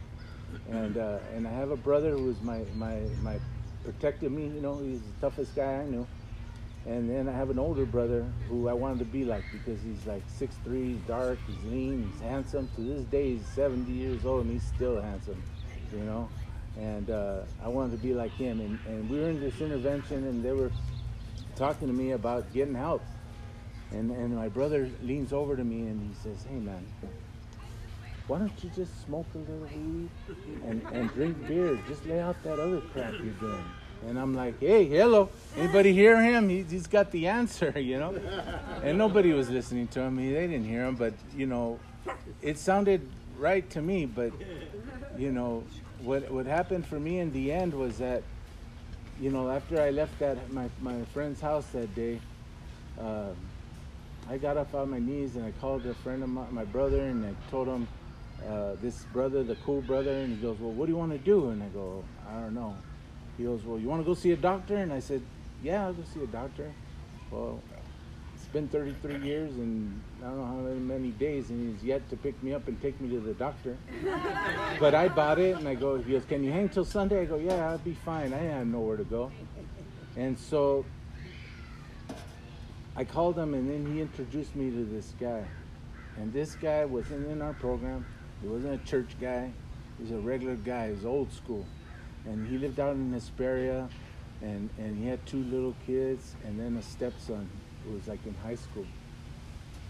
And, 0.70 0.96
uh, 0.96 1.18
and 1.34 1.48
I 1.48 1.50
have 1.50 1.72
a 1.72 1.76
brother 1.76 2.12
who 2.12 2.30
is 2.30 2.40
my, 2.40 2.60
my, 2.76 3.00
my 3.20 3.40
protected 3.84 4.32
me. 4.32 4.46
You 4.46 4.60
know, 4.60 4.78
he's 4.78 5.00
the 5.00 5.20
toughest 5.20 5.54
guy 5.54 5.82
I 5.82 5.84
knew. 5.84 6.06
And 6.86 7.08
then 7.08 7.28
I 7.28 7.32
have 7.32 7.48
an 7.48 7.58
older 7.58 7.86
brother 7.86 8.26
who 8.48 8.68
I 8.68 8.74
wanted 8.74 8.98
to 8.98 9.04
be 9.06 9.24
like 9.24 9.42
because 9.52 9.82
he's 9.82 10.06
like 10.06 10.22
6'3", 10.38 10.84
he's 10.84 11.00
dark, 11.08 11.38
he's 11.46 11.72
lean, 11.72 12.10
he's 12.12 12.20
handsome. 12.20 12.68
To 12.76 12.82
this 12.82 13.04
day, 13.04 13.36
he's 13.36 13.46
70 13.48 13.90
years 13.90 14.26
old 14.26 14.42
and 14.42 14.52
he's 14.52 14.64
still 14.64 15.00
handsome, 15.00 15.42
you 15.92 16.00
know. 16.00 16.28
And 16.78 17.08
uh, 17.08 17.42
I 17.64 17.68
wanted 17.68 17.92
to 17.92 17.98
be 17.98 18.12
like 18.12 18.36
him. 18.36 18.60
And, 18.60 18.78
and 18.86 19.08
we 19.08 19.18
were 19.18 19.30
in 19.30 19.40
this 19.40 19.60
intervention 19.60 20.26
and 20.26 20.44
they 20.44 20.52
were 20.52 20.72
talking 21.56 21.88
to 21.88 21.94
me 21.94 22.10
about 22.10 22.52
getting 22.52 22.74
help. 22.74 23.02
And, 23.90 24.10
and 24.10 24.36
my 24.36 24.48
brother 24.48 24.90
leans 25.02 25.32
over 25.32 25.56
to 25.56 25.64
me 25.64 25.82
and 25.82 26.02
he 26.02 26.14
says, 26.22 26.44
hey 26.44 26.58
man, 26.58 26.84
why 28.26 28.38
don't 28.38 28.64
you 28.64 28.70
just 28.74 29.04
smoke 29.04 29.26
a 29.34 29.38
little 29.38 29.68
weed 29.74 30.08
and, 30.66 30.82
and 30.92 31.10
drink 31.12 31.46
beer? 31.46 31.78
Just 31.86 32.06
lay 32.06 32.20
out 32.20 32.42
that 32.42 32.58
other 32.58 32.80
crap 32.80 33.12
you're 33.12 33.32
doing. 33.34 33.64
And 34.08 34.18
I'm 34.18 34.34
like, 34.34 34.58
hey, 34.60 34.84
hello. 34.86 35.28
Anybody 35.56 35.92
hear 35.92 36.20
him? 36.22 36.48
He, 36.48 36.62
has 36.62 36.86
got 36.86 37.10
the 37.10 37.26
answer, 37.26 37.70
you 37.78 37.98
know? 37.98 38.14
And 38.82 38.96
nobody 38.96 39.32
was 39.32 39.50
listening 39.50 39.88
to 39.88 40.00
him. 40.00 40.16
They 40.16 40.30
didn't 40.30 40.64
hear 40.64 40.84
him, 40.84 40.94
but, 40.94 41.12
you 41.36 41.46
know, 41.46 41.78
it 42.40 42.58
sounded 42.58 43.06
right 43.38 43.68
to 43.70 43.82
me. 43.82 44.06
But, 44.06 44.32
you 45.18 45.30
know, 45.30 45.64
what, 46.02 46.30
what 46.30 46.46
happened 46.46 46.86
for 46.86 46.98
me 46.98 47.18
in 47.18 47.30
the 47.32 47.52
end 47.52 47.74
was 47.74 47.98
that, 47.98 48.22
you 49.20 49.30
know, 49.30 49.50
after 49.50 49.80
I 49.80 49.90
left 49.90 50.18
that 50.18 50.52
my, 50.52 50.68
my 50.80 51.02
friend's 51.12 51.40
house 51.40 51.66
that 51.72 51.94
day, 51.94 52.20
uh, 52.98 53.28
I 54.30 54.38
got 54.38 54.56
up 54.56 54.74
on 54.74 54.90
my 54.90 54.98
knees 54.98 55.36
and 55.36 55.44
I 55.44 55.50
called 55.60 55.84
a 55.84 55.94
friend 55.94 56.22
of 56.22 56.30
my, 56.30 56.46
my 56.50 56.64
brother 56.64 57.00
and 57.00 57.24
I 57.24 57.50
told 57.50 57.68
him, 57.68 57.86
uh, 58.48 58.76
this 58.82 59.04
brother, 59.12 59.42
the 59.42 59.56
cool 59.56 59.80
brother, 59.80 60.12
and 60.12 60.36
he 60.36 60.42
goes, 60.42 60.58
well, 60.58 60.72
what 60.72 60.86
do 60.86 60.92
you 60.92 60.98
want 60.98 61.12
to 61.12 61.18
do? 61.18 61.50
And 61.50 61.62
I 61.62 61.68
go, 61.68 62.04
I 62.28 62.40
don't 62.40 62.54
know. 62.54 62.76
He 63.36 63.44
goes, 63.44 63.64
well, 63.64 63.78
you 63.78 63.88
want 63.88 64.02
to 64.02 64.06
go 64.06 64.14
see 64.14 64.32
a 64.32 64.36
doctor? 64.36 64.76
And 64.76 64.92
I 64.92 65.00
said, 65.00 65.22
yeah, 65.62 65.86
I'll 65.86 65.94
go 65.94 66.02
see 66.12 66.22
a 66.22 66.26
doctor. 66.26 66.72
Well, 67.30 67.60
it's 68.34 68.44
been 68.46 68.68
33 68.68 69.18
years 69.18 69.56
and 69.56 70.00
I 70.22 70.26
don't 70.26 70.38
know 70.38 70.44
how 70.46 70.54
many 70.54 71.10
days, 71.10 71.50
and 71.50 71.74
he's 71.74 71.84
yet 71.84 72.08
to 72.10 72.16
pick 72.16 72.40
me 72.42 72.54
up 72.54 72.68
and 72.68 72.80
take 72.80 73.00
me 73.00 73.08
to 73.10 73.20
the 73.20 73.34
doctor. 73.34 73.76
but 74.80 74.94
I 74.94 75.08
bought 75.08 75.38
it, 75.38 75.56
and 75.56 75.66
I 75.66 75.74
go, 75.74 75.96
he 75.96 76.12
goes, 76.12 76.24
can 76.24 76.44
you 76.44 76.52
hang 76.52 76.68
till 76.68 76.84
Sunday? 76.84 77.22
I 77.22 77.24
go, 77.24 77.38
yeah, 77.38 77.70
I'll 77.70 77.78
be 77.78 77.94
fine. 78.04 78.32
I 78.32 78.38
have 78.38 78.66
nowhere 78.66 78.96
to 78.96 79.04
go. 79.04 79.30
And 80.16 80.38
so 80.38 80.84
I 82.96 83.04
called 83.04 83.38
him, 83.38 83.54
and 83.54 83.68
then 83.68 83.92
he 83.92 84.00
introduced 84.00 84.54
me 84.54 84.70
to 84.70 84.84
this 84.84 85.12
guy. 85.18 85.44
And 86.16 86.32
this 86.32 86.54
guy 86.54 86.84
wasn't 86.84 87.26
in 87.28 87.42
our 87.42 87.54
program. 87.54 88.06
He 88.44 88.50
wasn't 88.50 88.74
a 88.82 88.86
church 88.86 89.08
guy. 89.18 89.50
He 89.96 90.02
was 90.02 90.12
a 90.12 90.18
regular 90.18 90.54
guy. 90.54 90.88
He 90.88 90.92
was 90.92 91.06
old 91.06 91.32
school. 91.32 91.64
And 92.26 92.46
he 92.46 92.58
lived 92.58 92.78
out 92.78 92.94
in 92.94 93.10
Hesperia, 93.12 93.88
and, 94.42 94.68
and 94.78 94.98
he 94.98 95.08
had 95.08 95.24
two 95.26 95.42
little 95.44 95.74
kids 95.86 96.34
and 96.44 96.60
then 96.60 96.76
a 96.76 96.82
stepson 96.82 97.48
who 97.84 97.94
was 97.94 98.06
like 98.06 98.24
in 98.26 98.34
high 98.42 98.56
school. 98.56 98.84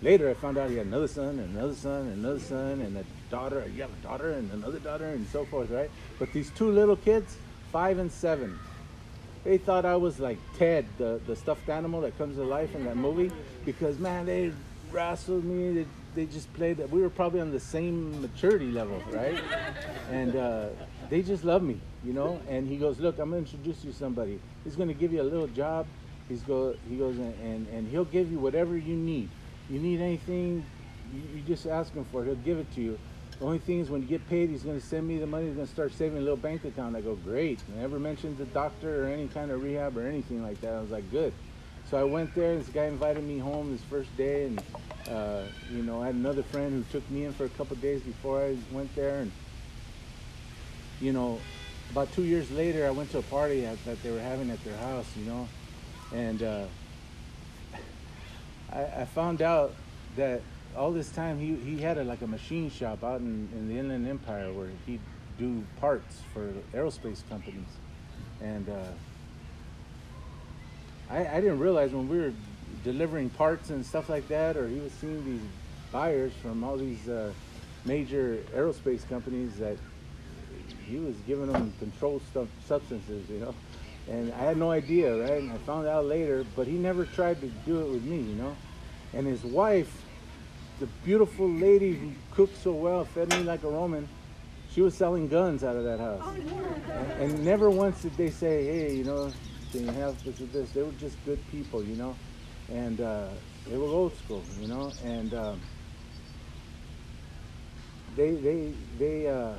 Later, 0.03 0.31
I 0.31 0.35
found 0.35 0.57
out 0.57 0.71
he 0.71 0.77
had 0.77 0.87
another 0.87 1.09
son, 1.09 1.39
and 1.41 1.57
another 1.57 1.75
son, 1.75 2.03
and 2.03 2.25
another 2.25 2.39
son, 2.39 2.81
and 2.81 2.97
a 2.97 3.05
daughter. 3.29 3.61
A 3.61 4.03
daughter, 4.03 4.33
and 4.33 4.53
another 4.53 4.79
daughter, 4.79 5.07
and 5.07 5.27
so 5.29 5.45
forth, 5.47 5.71
right? 5.71 5.91
But 6.21 6.33
these 6.33 6.51
two 6.51 6.71
little 6.71 6.97
kids, 6.97 7.37
five 7.73 7.99
and 7.99 8.11
seven, 8.11 8.59
they 9.43 9.59
thought 9.59 9.85
I 9.85 9.97
was 9.97 10.21
like 10.21 10.39
Ted, 10.57 10.87
the, 10.99 11.21
the 11.27 11.35
stuffed 11.35 11.69
animal 11.69 12.03
that 12.03 12.17
comes 12.19 12.37
to 12.37 12.45
life 12.45 12.75
in 12.75 12.85
that 12.85 12.97
movie, 12.97 13.33
because 13.65 13.99
man, 13.99 14.27
they 14.27 14.53
wrestled 14.93 15.45
me. 15.45 15.83
They, 15.83 15.87
they 16.15 16.27
just 16.27 16.53
played. 16.55 16.79
That 16.79 16.91
we 16.91 17.01
were 17.01 17.11
probably 17.11 17.41
on 17.41 17.51
the 17.51 17.61
same 17.61 18.21
maturity 18.21 18.71
level, 18.71 19.03
right? 19.11 19.41
And 20.11 20.37
uh, 20.37 20.69
they 21.11 21.23
just 21.23 21.45
love 21.45 21.63
me, 21.63 21.81
you 22.05 22.13
know. 22.13 22.41
And 22.49 22.69
he 22.69 22.77
goes, 22.77 22.99
"Look, 22.99 23.19
I'm 23.19 23.31
gonna 23.31 23.43
introduce 23.43 23.85
you 23.85 23.93
to 23.93 23.97
somebody. 23.97 24.41
He's 24.65 24.77
gonna 24.77 24.95
give 24.95 25.13
you 25.13 25.23
a 25.23 25.25
little 25.25 25.49
job. 25.49 25.87
He's 26.29 26.43
go. 26.43 26.75
He 26.89 26.97
goes 26.97 27.17
and 27.17 27.35
and, 27.43 27.67
and 27.69 27.89
he'll 27.89 28.05
give 28.05 28.31
you 28.31 28.39
whatever 28.39 28.77
you 28.77 28.95
need. 28.97 29.29
You 29.71 29.79
need 29.79 30.01
anything, 30.01 30.65
you, 31.13 31.23
you 31.37 31.43
just 31.43 31.67
ask 31.67 31.93
him 31.95 32.05
for 32.13 32.23
it. 32.23 32.27
He'll 32.27 32.35
give 32.37 32.59
it 32.59 32.73
to 32.75 32.81
you." 32.81 32.99
The 33.39 33.47
only 33.47 33.59
thing 33.59 33.81
is 33.81 33.91
when 33.91 34.01
you 34.01 34.07
get 34.07 34.27
paid, 34.29 34.49
he's 34.49 34.63
going 34.63 34.81
to 34.81 34.87
send 34.87 35.09
me 35.09 35.19
the 35.19 35.27
money. 35.27 35.47
He's 35.47 35.57
going 35.57 35.67
to 35.67 35.73
start 35.73 35.93
saving 35.93 36.19
a 36.19 36.21
little 36.21 36.37
bank 36.37 36.65
account. 36.65 36.95
I 36.95 37.01
go, 37.01 37.17
great. 37.17 37.59
Never 37.77 37.99
mentioned 37.99 38.39
the 38.39 38.45
doctor 38.47 39.05
or 39.05 39.09
any 39.09 39.27
kind 39.27 39.51
of 39.51 39.63
rehab 39.63 39.99
or 39.99 40.07
anything 40.07 40.43
like 40.43 40.61
that. 40.61 40.73
I 40.73 40.81
was 40.81 40.93
like, 40.93 41.11
good. 41.11 41.33
So 41.95 42.01
I 42.01 42.03
went 42.03 42.35
there. 42.35 42.51
and 42.51 42.61
This 42.61 42.69
guy 42.71 42.87
invited 42.87 43.23
me 43.23 43.39
home 43.39 43.71
this 43.71 43.81
first 43.83 44.17
day, 44.17 44.47
and 44.47 44.61
uh, 45.09 45.43
you 45.71 45.85
know, 45.85 46.03
I 46.03 46.07
had 46.07 46.17
another 46.17 46.43
friend 46.43 46.85
who 46.85 46.99
took 46.99 47.09
me 47.09 47.25
in 47.25 47.33
for 47.33 47.45
a 47.45 47.49
couple 47.51 47.77
days 47.77 48.01
before 48.01 48.43
I 48.43 48.57
went 48.73 48.93
there, 48.97 49.21
and 49.21 49.31
you 51.01 51.13
know, 51.13 51.39
about 51.93 52.13
two 52.13 52.25
years 52.25 52.51
later, 52.51 52.85
I 52.85 52.91
went 52.91 53.13
to 53.13 53.19
a 53.19 53.23
party 53.23 53.61
that, 53.61 53.79
that 53.85 54.03
they 54.03 54.11
were 54.11 54.19
having 54.19 54.51
at 54.51 54.65
their 54.65 54.77
house, 54.79 55.07
you 55.17 55.25
know, 55.25 55.49
and 56.13 56.43
uh, 56.43 56.65
I, 58.73 58.83
I 59.03 59.05
found 59.05 59.41
out 59.41 59.73
that 60.17 60.43
all 60.77 60.91
this 60.91 61.13
time 61.13 61.39
he, 61.39 61.55
he 61.55 61.81
had 61.81 61.97
a, 61.97 62.03
like 62.03 62.23
a 62.23 62.27
machine 62.27 62.73
shop 62.73 63.05
out 63.05 63.21
in, 63.21 63.49
in 63.53 63.69
the 63.69 63.79
Inland 63.79 64.09
Empire 64.09 64.53
where 64.53 64.71
he'd 64.85 64.99
do 65.39 65.63
parts 65.79 66.23
for 66.33 66.55
aerospace 66.73 67.23
companies. 67.29 67.69
And 68.43 68.69
uh, 68.69 68.83
I, 71.11 71.27
I 71.27 71.41
didn't 71.41 71.59
realize 71.59 71.93
when 71.93 72.09
we 72.09 72.19
were 72.19 72.33
delivering 72.83 73.31
parts 73.31 73.71
and 73.71 73.85
stuff 73.85 74.09
like 74.09 74.29
that, 74.29 74.57
or 74.57 74.69
he 74.69 74.79
was 74.79 74.93
seeing 74.93 75.25
these 75.25 75.43
buyers 75.93 76.33
from 76.43 76.65
all 76.65 76.77
these 76.77 77.09
uh, 77.09 77.33
major 77.85 78.39
aerospace 78.55 79.09
companies 79.09 79.57
that 79.57 79.77
he 80.87 80.99
was 80.99 81.15
giving 81.27 81.51
them 81.51 81.73
controlled 81.79 82.23
stuff, 82.31 82.49
substances, 82.67 83.29
you 83.29 83.39
know. 83.39 83.55
And 84.09 84.33
I 84.35 84.39
had 84.39 84.59
no 84.59 84.71
idea, 84.71 85.17
right? 85.17 85.43
And 85.43 85.53
I 85.53 85.57
found 85.59 85.87
out 85.87 86.05
later, 86.05 86.45
but 86.55 86.67
he 86.67 86.75
never 86.75 87.07
tried 87.07 87.41
to 87.41 87.47
do 87.65 87.81
it 87.81 87.91
with 87.91 88.05
me, 88.05 88.19
you 88.19 88.35
know. 88.35 88.55
And 89.15 89.27
his 89.27 89.45
wife 89.45 90.05
the 90.81 90.87
beautiful 91.05 91.49
lady 91.49 91.95
who 91.95 92.13
cooked 92.33 92.57
so 92.63 92.73
well, 92.73 93.05
fed 93.05 93.31
me 93.31 93.43
like 93.45 93.63
a 93.63 93.69
Roman, 93.69 94.09
she 94.73 94.83
was 94.83 94.95
selling 94.95 95.29
guns 95.29 95.63
out 95.63 95.77
of 95.77 95.85
that 95.85 96.01
house. 96.01 96.23
Oh. 96.25 96.93
And, 96.93 97.33
and 97.33 97.45
never 97.45 97.71
once 97.71 98.03
did 98.03 98.17
they 98.17 98.31
say, 98.31 98.65
hey, 98.65 98.95
you 98.95 99.05
know, 99.05 99.33
can 99.75 99.87
you 99.87 99.93
have 99.95 100.15
this? 100.53 100.71
They 100.71 100.85
were 100.85 100.93
just 101.01 101.17
good 101.25 101.41
people, 101.51 101.83
you 101.83 101.97
know, 101.97 102.15
and 102.73 103.01
uh, 103.01 103.27
they 103.69 103.77
were 103.77 103.87
old 103.89 104.17
school, 104.17 104.45
you 104.61 104.69
know, 104.69 104.93
and 105.05 105.35
um, 105.35 105.61
they 108.17 108.31
they 108.31 108.73
they. 109.01 109.27
Uh, 109.27 109.55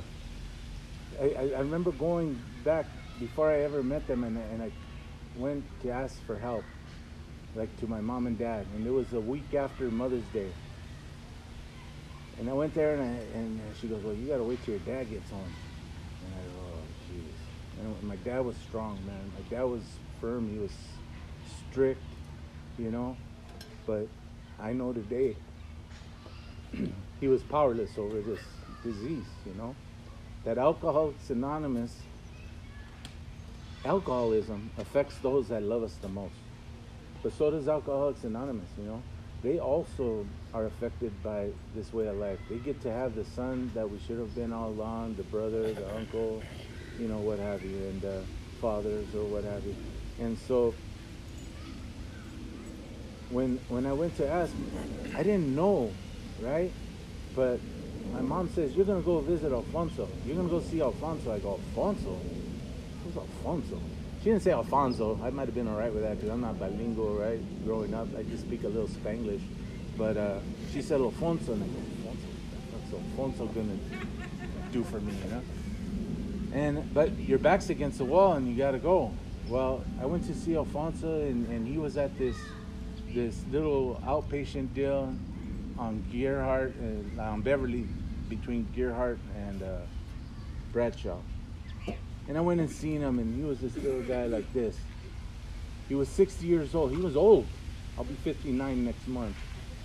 I, 1.20 1.52
I 1.56 1.60
remember 1.60 1.92
going 1.92 2.40
back 2.64 2.86
before 3.20 3.50
I 3.50 3.60
ever 3.60 3.82
met 3.82 4.06
them, 4.06 4.24
and, 4.24 4.38
and 4.38 4.62
I 4.62 4.70
went 5.38 5.64
to 5.82 5.90
ask 5.90 6.18
for 6.26 6.36
help, 6.36 6.64
like 7.54 7.78
to 7.80 7.86
my 7.86 8.00
mom 8.00 8.26
and 8.26 8.38
dad, 8.38 8.64
and 8.74 8.86
it 8.86 8.90
was 8.90 9.12
a 9.12 9.20
week 9.20 9.54
after 9.54 9.84
Mother's 9.90 10.24
Day. 10.32 10.48
And 12.38 12.48
I 12.50 12.52
went 12.54 12.74
there 12.74 12.94
and, 12.94 13.02
I, 13.02 13.38
and 13.38 13.60
she 13.80 13.86
goes, 13.86 14.02
well, 14.02 14.14
you 14.14 14.28
got 14.28 14.36
to 14.36 14.44
wait 14.44 14.62
till 14.62 14.74
your 14.74 14.84
dad 14.84 15.08
gets 15.08 15.30
home. 15.30 15.54
And 16.22 16.34
I 16.34 16.42
go, 16.42 16.68
oh, 16.68 16.82
jeez. 17.08 17.96
And 17.98 18.02
my 18.02 18.16
dad 18.16 18.44
was 18.44 18.56
strong, 18.68 18.98
man. 19.06 19.32
My 19.34 19.56
dad 19.56 19.64
was 19.64 19.80
firm. 20.20 20.50
He 20.50 20.58
was 20.58 20.72
strict, 21.70 22.02
you 22.78 22.90
know. 22.90 23.16
But 23.86 24.08
I 24.60 24.72
know 24.72 24.92
today 24.92 25.36
he 27.20 27.28
was 27.28 27.42
powerless 27.42 27.98
over 27.98 28.20
this 28.20 28.40
disease, 28.84 29.26
you 29.44 29.54
know. 29.54 29.74
That 30.44 30.58
Alcoholics 30.58 31.30
Anonymous, 31.30 31.94
alcoholism 33.84 34.70
affects 34.78 35.16
those 35.18 35.48
that 35.48 35.62
love 35.62 35.82
us 35.82 35.94
the 36.00 36.08
most. 36.08 36.34
But 37.22 37.32
so 37.32 37.50
does 37.50 37.66
Alcoholics 37.68 38.22
Anonymous, 38.24 38.68
you 38.78 38.84
know 38.84 39.02
they 39.46 39.58
also 39.58 40.26
are 40.54 40.66
affected 40.66 41.12
by 41.22 41.48
this 41.74 41.92
way 41.92 42.08
of 42.08 42.16
life. 42.16 42.38
They 42.48 42.56
get 42.56 42.80
to 42.82 42.90
have 42.90 43.14
the 43.14 43.24
son 43.24 43.70
that 43.74 43.88
we 43.88 43.98
should 44.00 44.18
have 44.18 44.34
been 44.34 44.52
all 44.52 44.70
along, 44.70 45.14
the 45.14 45.22
brother, 45.22 45.72
the 45.72 45.88
uncle, 45.94 46.42
you 46.98 47.06
know, 47.06 47.18
what 47.18 47.38
have 47.38 47.62
you, 47.62 47.76
and 47.76 48.04
uh, 48.04 48.20
fathers 48.60 49.14
or 49.14 49.24
what 49.24 49.44
have 49.44 49.64
you. 49.64 49.76
And 50.20 50.38
so 50.46 50.74
when 53.30 53.58
when 53.68 53.86
I 53.86 53.92
went 53.92 54.16
to 54.16 54.28
ask, 54.28 54.52
I 55.14 55.22
didn't 55.22 55.54
know, 55.54 55.92
right? 56.40 56.72
But 57.34 57.60
my 58.12 58.20
mom 58.20 58.48
says, 58.54 58.74
you're 58.74 58.86
to 58.86 59.00
go 59.02 59.20
visit 59.20 59.52
Alfonso. 59.52 60.08
You're 60.24 60.42
to 60.42 60.48
go 60.48 60.60
see 60.60 60.80
Alfonso. 60.80 61.34
I 61.34 61.38
go, 61.38 61.52
Alfonso? 61.52 62.18
Who's 63.04 63.16
Alfonso? 63.16 63.80
She 64.20 64.30
didn't 64.30 64.42
say 64.42 64.52
Alfonso. 64.52 65.20
I 65.22 65.30
might 65.30 65.46
have 65.46 65.54
been 65.54 65.68
all 65.68 65.76
right 65.76 65.92
with 65.92 66.02
that 66.02 66.16
because 66.16 66.30
I'm 66.30 66.40
not 66.40 66.58
bilingual, 66.58 67.14
right? 67.14 67.38
Growing 67.64 67.94
up, 67.94 68.08
I 68.18 68.22
just 68.22 68.44
speak 68.44 68.64
a 68.64 68.68
little 68.68 68.88
Spanglish. 68.88 69.42
But 69.98 70.16
uh, 70.16 70.38
she 70.72 70.82
said 70.82 71.00
Alfonso, 71.00 71.52
and 71.52 71.62
I 71.62 71.66
go, 71.66 71.78
Alfonso? 72.08 72.28
What's 72.72 72.92
Alfonso 72.92 73.46
gonna 73.46 73.78
do 74.72 74.84
for 74.84 75.00
me, 75.00 75.12
you 75.24 75.30
know? 75.30 75.42
And 76.52 76.94
but 76.94 77.18
your 77.18 77.38
back's 77.38 77.70
against 77.70 77.98
the 77.98 78.04
wall, 78.04 78.32
and 78.34 78.48
you 78.48 78.56
gotta 78.56 78.78
go. 78.78 79.12
Well, 79.48 79.84
I 80.02 80.06
went 80.06 80.26
to 80.26 80.34
see 80.34 80.56
Alfonso, 80.56 81.20
and, 81.20 81.46
and 81.48 81.68
he 81.68 81.78
was 81.78 81.96
at 81.96 82.16
this 82.18 82.36
this 83.14 83.44
little 83.50 84.00
outpatient 84.04 84.74
deal 84.74 85.14
on 85.78 86.04
Gerhardt 86.12 86.74
and 86.74 87.20
on 87.20 87.40
Beverly, 87.42 87.86
between 88.28 88.66
Gerhardt 88.74 89.18
and 89.36 89.62
uh, 89.62 89.78
Bradshaw. 90.72 91.18
And 92.28 92.36
I 92.36 92.40
went 92.40 92.60
and 92.60 92.68
seen 92.68 93.00
him, 93.00 93.20
and 93.20 93.36
he 93.38 93.44
was 93.44 93.60
this 93.60 93.76
little 93.76 94.02
guy 94.02 94.26
like 94.26 94.52
this. 94.52 94.76
He 95.88 95.94
was 95.94 96.08
60 96.08 96.44
years 96.44 96.74
old. 96.74 96.90
He 96.90 96.96
was 96.96 97.16
old. 97.16 97.46
I'll 97.96 98.04
be 98.04 98.14
59 98.14 98.84
next 98.84 99.06
month, 99.06 99.36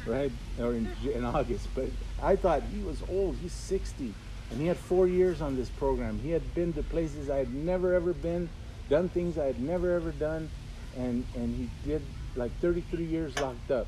right? 0.07 0.31
Or 0.59 0.73
in, 0.73 0.91
in 1.13 1.23
August. 1.23 1.67
But 1.75 1.85
I 2.21 2.35
thought 2.35 2.63
he 2.63 2.81
was 2.81 3.03
old. 3.07 3.35
He's 3.35 3.53
60. 3.53 4.13
And 4.49 4.59
he 4.59 4.65
had 4.65 4.77
four 4.77 5.07
years 5.07 5.39
on 5.39 5.55
this 5.55 5.69
program. 5.69 6.19
He 6.19 6.31
had 6.31 6.55
been 6.55 6.73
to 6.73 6.83
places 6.83 7.29
I 7.29 7.37
had 7.37 7.53
never 7.53 7.93
ever 7.93 8.13
been, 8.13 8.49
done 8.91 9.09
things 9.09 9.39
I 9.39 9.45
had 9.45 9.59
never 9.59 9.95
ever 9.95 10.11
done, 10.11 10.51
and, 10.95 11.25
and 11.33 11.55
he 11.55 11.69
did 11.89 12.03
like 12.35 12.51
33 12.59 13.05
years 13.05 13.39
locked 13.39 13.71
up 13.71 13.87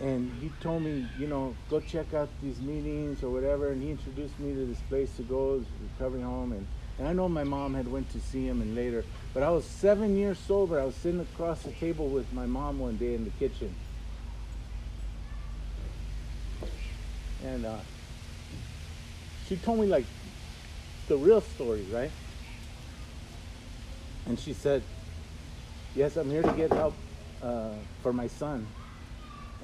and 0.00 0.32
he 0.40 0.50
told 0.60 0.82
me, 0.82 1.06
you 1.18 1.26
know, 1.26 1.54
go 1.68 1.78
check 1.78 2.14
out 2.14 2.30
these 2.42 2.58
meetings 2.60 3.22
or 3.22 3.28
whatever. 3.28 3.70
And 3.70 3.82
he 3.82 3.90
introduced 3.90 4.38
me 4.40 4.54
to 4.54 4.64
this 4.64 4.80
place 4.88 5.14
to 5.16 5.22
go, 5.22 5.58
his 5.58 5.66
recovery 5.98 6.22
home. 6.22 6.52
And, 6.52 6.66
and 6.98 7.06
I 7.06 7.12
know 7.12 7.28
my 7.28 7.44
mom 7.44 7.74
had 7.74 7.86
went 7.86 8.10
to 8.12 8.20
see 8.20 8.46
him 8.46 8.62
and 8.62 8.74
later, 8.74 9.04
but 9.34 9.42
I 9.42 9.50
was 9.50 9.66
seven 9.66 10.16
years 10.16 10.38
sober. 10.38 10.80
I 10.80 10.86
was 10.86 10.94
sitting 10.94 11.20
across 11.20 11.62
the 11.62 11.72
table 11.72 12.08
with 12.08 12.32
my 12.32 12.46
mom 12.46 12.78
one 12.78 12.96
day 12.96 13.14
in 13.14 13.24
the 13.24 13.30
kitchen. 13.30 13.74
And 17.44 17.66
uh, 17.66 17.76
she 19.48 19.56
told 19.56 19.80
me 19.80 19.86
like 19.86 20.06
the 21.08 21.16
real 21.16 21.42
story, 21.42 21.84
right? 21.92 22.10
And 24.26 24.38
she 24.38 24.52
said, 24.52 24.82
yes, 25.94 26.16
I'm 26.16 26.30
here 26.30 26.42
to 26.42 26.52
get 26.52 26.70
help 26.72 26.94
uh, 27.42 27.70
for 28.02 28.12
my 28.12 28.26
son 28.26 28.66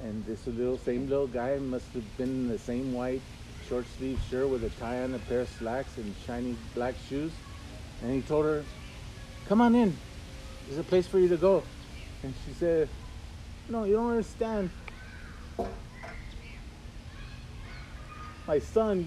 and 0.03 0.25
this 0.25 0.45
little 0.45 0.77
same 0.77 1.09
little 1.09 1.27
guy 1.27 1.57
must 1.57 1.87
have 1.93 2.17
been 2.17 2.29
in 2.29 2.47
the 2.47 2.57
same 2.57 2.93
white 2.93 3.21
short 3.67 3.85
sleeve 3.97 4.19
shirt 4.29 4.47
with 4.47 4.63
a 4.63 4.69
tie 4.79 5.01
on 5.03 5.13
a 5.13 5.19
pair 5.19 5.41
of 5.41 5.49
slacks 5.49 5.97
and 5.97 6.13
shiny 6.25 6.55
black 6.75 6.95
shoes. 7.09 7.31
And 8.03 8.13
he 8.13 8.21
told 8.21 8.45
her, 8.45 8.63
Come 9.47 9.61
on 9.61 9.75
in. 9.75 9.95
There's 10.67 10.79
a 10.79 10.83
place 10.83 11.07
for 11.07 11.19
you 11.19 11.27
to 11.29 11.37
go. 11.37 11.63
And 12.23 12.33
she 12.45 12.53
said, 12.53 12.89
No, 13.69 13.85
you 13.85 13.95
don't 13.95 14.11
understand. 14.11 14.69
My 18.47 18.59
son, 18.59 19.05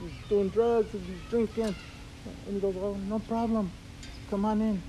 he's, 0.00 0.28
doing 0.28 0.48
drugs 0.48 0.92
he's 0.92 1.02
drinking. 1.28 1.74
And 2.46 2.54
he 2.54 2.60
goes, 2.60 2.76
Oh, 2.76 2.94
no 2.94 3.18
problem. 3.18 3.72
Come 4.30 4.44
on 4.44 4.60
in. 4.60 4.82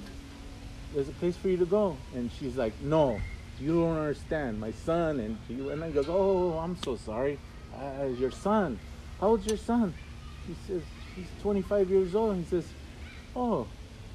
There's 0.93 1.09
a 1.09 1.13
place 1.13 1.37
for 1.37 1.49
you 1.49 1.57
to 1.57 1.65
go. 1.65 1.95
And 2.15 2.29
she's 2.39 2.55
like, 2.55 2.73
No, 2.81 3.19
you 3.59 3.73
don't 3.73 3.97
understand. 3.97 4.59
My 4.59 4.71
son, 4.71 5.19
and 5.19 5.37
he 5.47 5.53
and 5.69 5.81
then 5.81 5.91
goes, 5.91 6.07
oh, 6.07 6.57
I'm 6.57 6.81
so 6.81 6.95
sorry. 6.95 7.37
Uh, 7.75 8.05
your 8.05 8.31
son, 8.31 8.79
how 9.19 9.27
old's 9.27 9.45
your 9.45 9.57
son? 9.57 9.93
He 10.47 10.55
says, 10.67 10.81
he's 11.15 11.27
25 11.41 11.89
years 11.89 12.15
old. 12.15 12.35
And 12.35 12.43
He 12.43 12.49
says, 12.49 12.65
oh, 13.35 13.67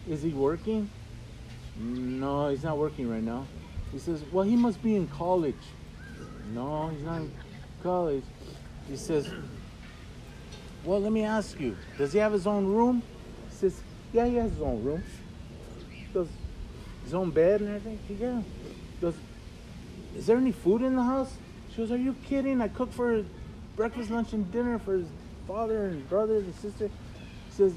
is 0.09 0.23
he 0.23 0.31
working? 0.31 0.89
No, 1.79 2.49
he's 2.49 2.65
not 2.65 2.79
working 2.79 3.11
right 3.11 3.23
now. 3.23 3.47
He 3.93 3.99
says, 3.99 4.23
well, 4.33 4.45
he 4.45 4.57
must 4.57 4.83
be 4.83 4.97
in 4.97 5.07
college. 5.09 5.55
No, 6.53 6.89
he's 6.89 7.03
not 7.03 7.21
in 7.21 7.33
college. 7.83 8.25
He 8.89 8.97
says, 8.97 9.31
well, 10.85 11.01
let 11.01 11.13
me 11.13 11.25
ask 11.25 11.59
you, 11.61 11.77
does 11.99 12.13
he 12.13 12.19
have 12.19 12.33
his 12.33 12.47
own 12.47 12.67
room? 12.67 13.03
He 13.51 13.57
says, 13.57 13.81
yeah, 14.15 14.27
he 14.27 14.37
has 14.37 14.53
his 14.53 14.63
own 14.63 14.83
room. 14.85 15.03
Goes, 16.15 16.29
his 17.03 17.15
own 17.15 17.33
bed 17.33 17.61
and 17.61 17.75
everything? 17.75 17.99
Yeah. 18.21 18.43
Goes, 19.01 19.17
is 20.17 20.27
there 20.27 20.37
any 20.37 20.53
food 20.53 20.83
in 20.83 20.95
the 20.95 21.03
house? 21.03 21.33
She 21.71 21.79
goes, 21.79 21.91
are 21.91 21.97
you 21.97 22.15
kidding? 22.25 22.61
I 22.61 22.69
cook 22.69 22.93
for 22.93 23.25
breakfast, 23.75 24.11
lunch, 24.11 24.33
and 24.33 24.51
dinner 24.53 24.79
for 24.79 24.95
his 24.95 25.09
father 25.49 25.87
and 25.87 25.97
his 25.97 26.03
brother 26.05 26.37
and 26.37 26.55
sister. 26.55 26.87
He 26.87 27.57
says, 27.57 27.75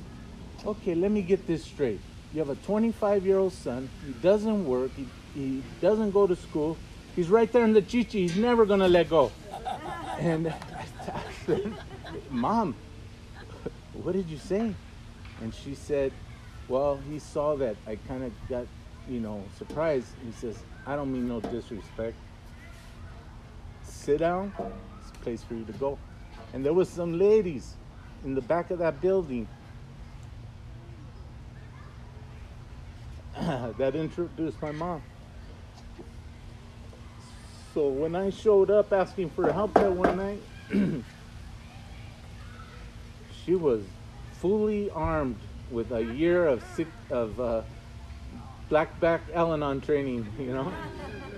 okay, 0.63 0.93
let 0.93 1.09
me 1.09 1.23
get 1.23 1.47
this 1.47 1.65
straight. 1.65 1.99
You 2.33 2.39
have 2.39 2.49
a 2.49 2.55
25 2.55 3.25
year 3.25 3.39
old 3.39 3.53
son. 3.53 3.89
He 4.05 4.13
doesn't 4.13 4.67
work. 4.67 4.91
He, 4.95 5.07
he 5.33 5.63
doesn't 5.81 6.11
go 6.11 6.27
to 6.27 6.35
school. 6.35 6.77
He's 7.15 7.29
right 7.29 7.51
there 7.51 7.63
in 7.63 7.73
the 7.73 7.81
chichi. 7.81 8.21
He's 8.21 8.37
never 8.37 8.63
going 8.67 8.81
to 8.81 8.87
let 8.87 9.09
go. 9.09 9.31
And 10.19 10.47
I 10.47 10.85
said, 11.45 11.73
Mom, 12.31 12.73
what 13.93 14.13
did 14.13 14.27
you 14.29 14.39
say? 14.39 14.73
And 15.41 15.53
she 15.53 15.75
said, 15.75 16.11
Well, 16.67 16.99
he 17.09 17.19
saw 17.19 17.55
that 17.57 17.77
I 17.85 17.95
kind 17.95 18.25
of 18.25 18.33
got, 18.49 18.67
you 19.09 19.21
know, 19.21 19.43
surprised. 19.57 20.07
He 20.25 20.33
says, 20.33 20.57
I 20.85 20.95
don't 20.95 21.11
mean 21.11 21.27
no 21.27 21.39
disrespect. 21.39 22.17
Sit 23.83 24.19
down. 24.19 24.53
It's 24.99 25.11
a 25.11 25.13
place 25.23 25.43
for 25.43 25.53
you 25.53 25.63
to 25.63 25.71
go. 25.73 25.97
And 26.53 26.65
there 26.65 26.73
was 26.73 26.89
some 26.89 27.17
ladies 27.17 27.75
in 28.25 28.35
the 28.35 28.41
back 28.41 28.69
of 28.71 28.79
that 28.79 28.99
building 28.99 29.47
that 33.77 33.95
introduced 33.95 34.61
my 34.61 34.71
mom. 34.71 35.01
So 37.73 37.87
when 37.87 38.15
I 38.15 38.29
showed 38.29 38.71
up 38.71 38.91
asking 38.91 39.29
for 39.29 39.51
help 39.53 39.73
that 39.75 39.93
one 39.93 40.17
night, 40.17 40.41
she 43.45 43.55
was 43.55 43.83
fully 44.31 44.89
armed 44.89 45.37
with 45.71 45.91
a 45.91 46.03
year 46.03 46.47
of 46.47 46.63
sick, 46.75 46.87
of 47.09 47.39
uh, 47.39 47.61
black 48.69 48.99
back 48.99 49.21
Al-Anon 49.33 49.81
training, 49.81 50.27
you 50.39 50.53
know, 50.53 50.71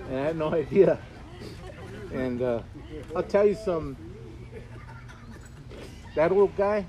and 0.08 0.18
I 0.18 0.22
had 0.22 0.36
no 0.36 0.52
idea. 0.52 0.98
And 2.12 2.42
uh, 2.42 2.62
I'll 3.14 3.22
tell 3.22 3.46
you 3.46 3.54
some. 3.54 3.96
That 6.16 6.32
old 6.32 6.56
guy, 6.56 6.86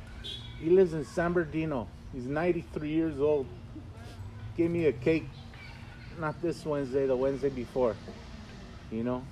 he 0.60 0.72
lives 0.72 0.94
in 0.94 1.06
San 1.06 1.34
Bernardino. 1.34 1.88
He's 2.12 2.26
93 2.26 2.90
years 2.90 3.20
old. 3.20 3.46
Gave 4.58 4.72
me 4.72 4.88
a 4.88 4.92
cake, 4.92 5.28
not 6.20 6.42
this 6.42 6.66
Wednesday, 6.66 7.06
the 7.06 7.16
Wednesday 7.16 7.50
before, 7.50 7.96
you 8.92 9.04
know. 9.04 9.24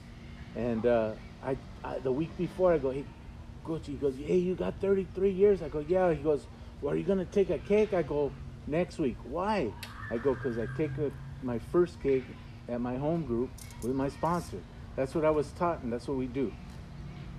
And 0.55 0.85
uh, 0.85 1.13
I, 1.43 1.57
I, 1.83 1.97
the 1.99 2.11
week 2.11 2.35
before, 2.37 2.73
I 2.73 2.77
go, 2.77 2.91
hey, 2.91 3.03
Gucci. 3.65 3.87
He 3.87 3.93
goes, 3.93 4.15
hey, 4.15 4.37
you 4.37 4.55
got 4.55 4.75
33 4.79 5.31
years. 5.31 5.61
I 5.61 5.69
go, 5.69 5.83
yeah. 5.87 6.13
He 6.13 6.21
goes, 6.21 6.45
well, 6.81 6.93
are 6.93 6.97
you 6.97 7.03
gonna 7.03 7.25
take 7.25 7.49
a 7.49 7.59
cake? 7.59 7.93
I 7.93 8.01
go, 8.01 8.31
next 8.67 8.99
week. 8.99 9.17
Why? 9.23 9.71
I 10.11 10.17
go, 10.17 10.35
cause 10.35 10.57
I 10.57 10.67
take 10.77 10.91
a, 10.97 11.11
my 11.43 11.59
first 11.71 12.01
cake 12.01 12.23
at 12.67 12.79
my 12.79 12.97
home 12.97 13.25
group 13.25 13.49
with 13.81 13.93
my 13.95 14.09
sponsor. 14.09 14.59
That's 14.95 15.15
what 15.15 15.25
I 15.25 15.29
was 15.29 15.51
taught, 15.51 15.81
and 15.83 15.91
that's 15.91 16.07
what 16.07 16.17
we 16.17 16.27
do. 16.27 16.51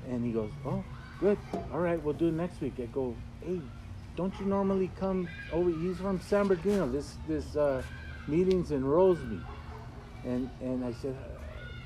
And 0.09 0.25
he 0.25 0.33
goes, 0.33 0.51
oh, 0.65 0.83
good. 1.19 1.39
All 1.73 1.81
right, 1.81 2.03
we'll 2.03 2.15
do 2.15 2.29
it 2.29 2.35
next 2.35 2.61
week. 2.61 2.75
I 2.79 2.87
go, 2.87 3.15
hey, 3.45 3.61
don't 4.17 4.33
you 4.41 4.47
normally 4.47 4.91
come 4.99 5.29
over? 5.53 5.71
He's 5.71 5.99
from 5.99 6.21
San 6.21 6.49
Bernardino. 6.49 6.89
This 6.89 7.17
this 7.29 7.57
uh, 7.57 7.83
meeting's 8.27 8.71
in 8.71 8.83
Roseby. 8.83 9.43
And 10.25 10.51
and 10.61 10.85
I 10.85 10.93
said, 10.93 11.17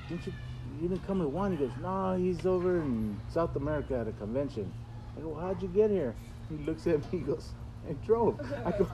didn't 0.09 0.25
you 0.25 0.33
you 0.81 0.87
didn't 0.89 1.05
come 1.05 1.19
with 1.19 1.29
one? 1.29 1.51
He 1.51 1.57
goes, 1.57 1.71
no, 1.81 2.15
he's 2.15 2.45
over 2.45 2.81
in 2.81 3.19
South 3.29 3.55
America 3.55 3.97
at 3.97 4.07
a 4.07 4.11
convention. 4.13 4.71
I 5.17 5.21
go, 5.21 5.35
how'd 5.35 5.61
you 5.61 5.69
get 5.69 5.89
here? 5.89 6.15
He 6.49 6.57
looks 6.63 6.85
at 6.87 6.99
me, 7.11 7.19
he 7.19 7.25
goes, 7.25 7.53
I 7.89 7.93
drove. 8.05 8.39
I 8.65 8.71
go, 8.71 8.87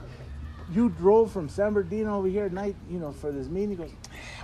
you 0.72 0.88
drove 0.88 1.32
from 1.32 1.48
San 1.48 1.74
Bernardino 1.74 2.18
over 2.18 2.28
here 2.28 2.44
at 2.44 2.52
night, 2.52 2.76
you 2.90 2.98
know, 2.98 3.12
for 3.12 3.30
this 3.30 3.48
meeting? 3.48 3.70
He 3.70 3.76
goes, 3.76 3.90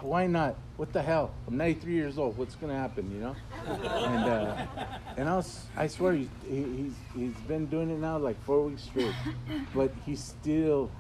why 0.02 0.26
not? 0.26 0.56
What 0.76 0.92
the 0.92 1.02
hell? 1.02 1.32
I'm 1.46 1.56
93 1.56 1.92
years 1.92 2.18
old. 2.18 2.36
What's 2.36 2.54
gonna 2.54 2.76
happen, 2.76 3.10
you 3.10 3.20
know? 3.20 3.36
And 3.66 4.24
uh, 4.24 4.66
and 5.16 5.28
I 5.28 5.36
was, 5.36 5.66
I 5.76 5.86
swear, 5.86 6.12
he, 6.12 6.28
he's 6.48 6.94
he's 7.14 7.34
been 7.46 7.66
doing 7.66 7.90
it 7.90 7.98
now 7.98 8.18
like 8.18 8.40
four 8.44 8.62
weeks 8.62 8.82
straight, 8.82 9.14
but 9.74 9.92
he's 10.06 10.22
still 10.22 10.90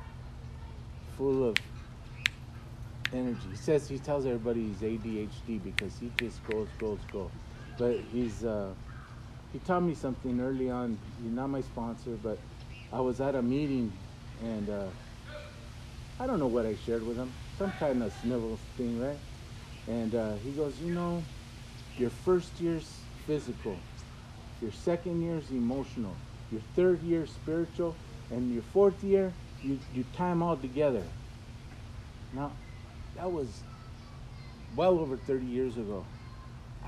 full 1.16 1.48
of 1.48 1.56
energy. 3.12 3.38
He 3.50 3.56
says 3.56 3.88
he 3.88 3.98
tells 3.98 4.26
everybody 4.26 4.68
he's 4.68 4.78
ADHD 4.78 5.62
because 5.62 5.98
he 5.98 6.10
just 6.16 6.44
goes, 6.48 6.68
goes, 6.78 6.98
goes. 7.12 7.30
But 7.78 8.00
he's 8.12 8.44
uh, 8.44 8.72
he 9.52 9.58
taught 9.58 9.80
me 9.82 9.94
something 9.94 10.40
early 10.40 10.70
on. 10.70 10.98
He's 11.22 11.32
not 11.32 11.48
my 11.48 11.60
sponsor, 11.60 12.16
but 12.22 12.38
I 12.92 13.00
was 13.00 13.20
at 13.20 13.34
a 13.34 13.42
meeting 13.42 13.92
and 14.42 14.68
uh, 14.68 14.86
I 16.20 16.26
don't 16.26 16.38
know 16.38 16.46
what 16.46 16.66
I 16.66 16.74
shared 16.74 17.06
with 17.06 17.16
him. 17.16 17.32
Some 17.56 17.72
kind 17.72 18.02
of 18.02 18.12
snivel 18.12 18.58
thing, 18.76 18.98
right? 19.00 19.18
And 19.86 20.14
uh, 20.14 20.34
he 20.44 20.50
goes, 20.50 20.80
you 20.80 20.90
know, 20.90 21.24
your 21.96 22.10
first 22.10 22.60
year's 22.60 23.00
physical, 23.26 23.76
your 24.60 24.70
second 24.70 25.22
year's 25.22 25.50
emotional, 25.50 26.16
your 26.50 26.60
third 26.74 27.02
year 27.02 27.26
spiritual, 27.26 27.96
and 28.30 28.52
your 28.52 28.62
fourth 28.62 29.02
year 29.02 29.32
you 29.62 29.78
you 29.94 30.04
time 30.12 30.42
all 30.42 30.56
together. 30.56 31.02
Now 32.32 32.52
that 33.16 33.30
was 33.30 33.62
well 34.76 34.98
over 34.98 35.16
30 35.16 35.46
years 35.46 35.76
ago. 35.76 36.04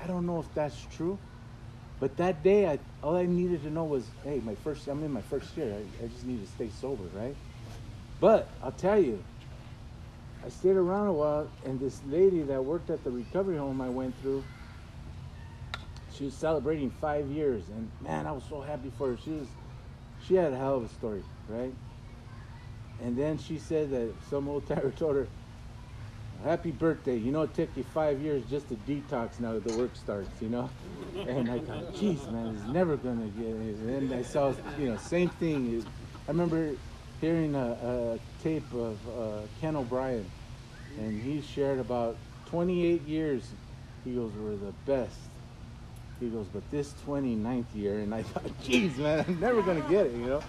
I 0.01 0.07
don't 0.07 0.25
know 0.25 0.39
if 0.39 0.53
that's 0.53 0.85
true, 0.95 1.19
but 2.01 2.17
that 2.17 2.43
day, 2.43 2.65
I, 2.67 2.79
all 3.03 3.15
I 3.15 3.27
needed 3.27 3.61
to 3.61 3.69
know 3.69 3.85
was, 3.85 4.09
hey, 4.23 4.39
my 4.39 4.55
first, 4.55 4.87
I'm 4.87 5.03
in 5.03 5.11
my 5.11 5.21
first 5.21 5.55
year. 5.55 5.85
I, 6.01 6.05
I 6.05 6.07
just 6.07 6.25
need 6.25 6.39
to 6.39 6.47
stay 6.47 6.67
sober, 6.67 7.03
right? 7.13 7.37
But 8.19 8.57
I'll 8.59 8.71
tell 8.71 8.99
you, 8.99 9.23
I 10.43 10.49
stayed 10.49 10.77
around 10.77 11.09
a 11.09 11.13
while, 11.13 11.51
and 11.63 11.79
this 11.79 12.03
lady 12.03 12.41
that 12.41 12.65
worked 12.65 12.89
at 12.89 13.03
the 13.03 13.11
recovery 13.11 13.55
home 13.55 13.81
I 13.81 13.89
went 13.89 14.19
through, 14.19 14.43
she 16.09 16.25
was 16.25 16.35
celebrating 16.35 16.89
five 16.89 17.29
years, 17.29 17.69
and 17.69 17.91
man, 18.01 18.25
I 18.25 18.31
was 18.31 18.45
so 18.49 18.61
happy 18.61 18.89
for 18.89 19.09
her. 19.09 19.17
She 19.17 19.29
was, 19.29 19.49
she 20.17 20.33
had 20.33 20.53
a 20.53 20.57
hell 20.57 20.77
of 20.77 20.83
a 20.83 20.89
story, 20.89 21.23
right? 21.47 21.75
And 22.99 23.15
then 23.15 23.37
she 23.37 23.59
said 23.59 23.91
that 23.91 24.15
some 24.27 24.49
old 24.49 24.65
timer 24.67 24.91
told 24.91 25.17
her, 25.17 25.29
happy 26.43 26.71
birthday. 26.71 27.17
You 27.17 27.31
know, 27.31 27.43
it 27.43 27.53
took 27.53 27.69
you 27.75 27.83
five 27.83 28.21
years 28.21 28.43
just 28.49 28.69
to 28.69 28.75
detox 28.75 29.39
now 29.39 29.53
that 29.53 29.67
the 29.67 29.77
work 29.77 29.95
starts, 29.95 30.41
you 30.41 30.49
know? 30.49 30.69
And 31.27 31.49
I 31.49 31.59
thought, 31.59 31.95
geez, 31.95 32.25
man, 32.27 32.55
it's 32.55 32.67
never 32.73 32.97
going 32.97 33.19
to 33.19 33.39
get 33.39 33.49
it. 33.49 34.01
And 34.01 34.13
I 34.13 34.23
saw, 34.23 34.53
you 34.79 34.89
know, 34.89 34.97
same 34.97 35.29
thing. 35.29 35.85
I 36.27 36.31
remember 36.31 36.75
hearing 37.19 37.55
a, 37.55 38.17
a 38.17 38.43
tape 38.43 38.71
of 38.73 38.97
uh, 39.07 39.41
Ken 39.59 39.75
O'Brien, 39.75 40.29
and 40.97 41.21
he 41.21 41.41
shared 41.41 41.79
about 41.79 42.17
28 42.47 43.01
years, 43.03 43.49
he 44.03 44.13
goes, 44.13 44.31
were 44.33 44.55
the 44.55 44.73
best. 44.85 45.17
He 46.19 46.27
goes, 46.27 46.47
but 46.53 46.69
this 46.71 46.93
29th 47.07 47.65
year, 47.75 47.99
and 47.99 48.13
I 48.13 48.23
thought, 48.23 48.43
geez, 48.63 48.97
man, 48.97 49.25
I'm 49.27 49.39
never 49.39 49.61
going 49.61 49.81
to 49.81 49.89
get 49.89 50.07
it, 50.07 50.13
you 50.13 50.25
know? 50.25 50.41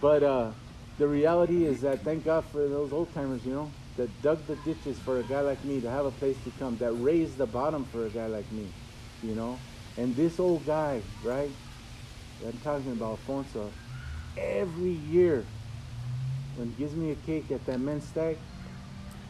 But 0.00 0.22
uh, 0.22 0.50
the 0.98 1.06
reality 1.06 1.64
is 1.64 1.80
that 1.82 2.00
thank 2.00 2.24
God 2.24 2.44
for 2.46 2.66
those 2.68 2.92
old 2.92 3.12
timers, 3.14 3.44
you 3.44 3.52
know, 3.54 3.70
that 3.96 4.22
dug 4.22 4.46
the 4.46 4.56
ditches 4.56 4.98
for 4.98 5.18
a 5.18 5.22
guy 5.22 5.40
like 5.40 5.62
me 5.64 5.80
to 5.80 5.90
have 5.90 6.06
a 6.06 6.10
place 6.12 6.36
to 6.44 6.50
come, 6.58 6.76
that 6.78 6.92
raised 6.92 7.36
the 7.36 7.46
bottom 7.46 7.84
for 7.86 8.06
a 8.06 8.10
guy 8.10 8.26
like 8.26 8.50
me, 8.52 8.66
you 9.22 9.34
know? 9.34 9.58
And 9.96 10.16
this 10.16 10.40
old 10.40 10.64
guy, 10.64 11.02
right? 11.22 11.50
I'm 12.44 12.58
talking 12.64 12.92
about 12.92 13.10
Alfonso, 13.10 13.70
every 14.36 14.90
year 14.90 15.44
when 16.56 16.68
he 16.68 16.74
gives 16.74 16.94
me 16.94 17.10
a 17.10 17.14
cake 17.14 17.50
at 17.50 17.64
that 17.66 17.80
men's 17.80 18.06
stag, 18.06 18.36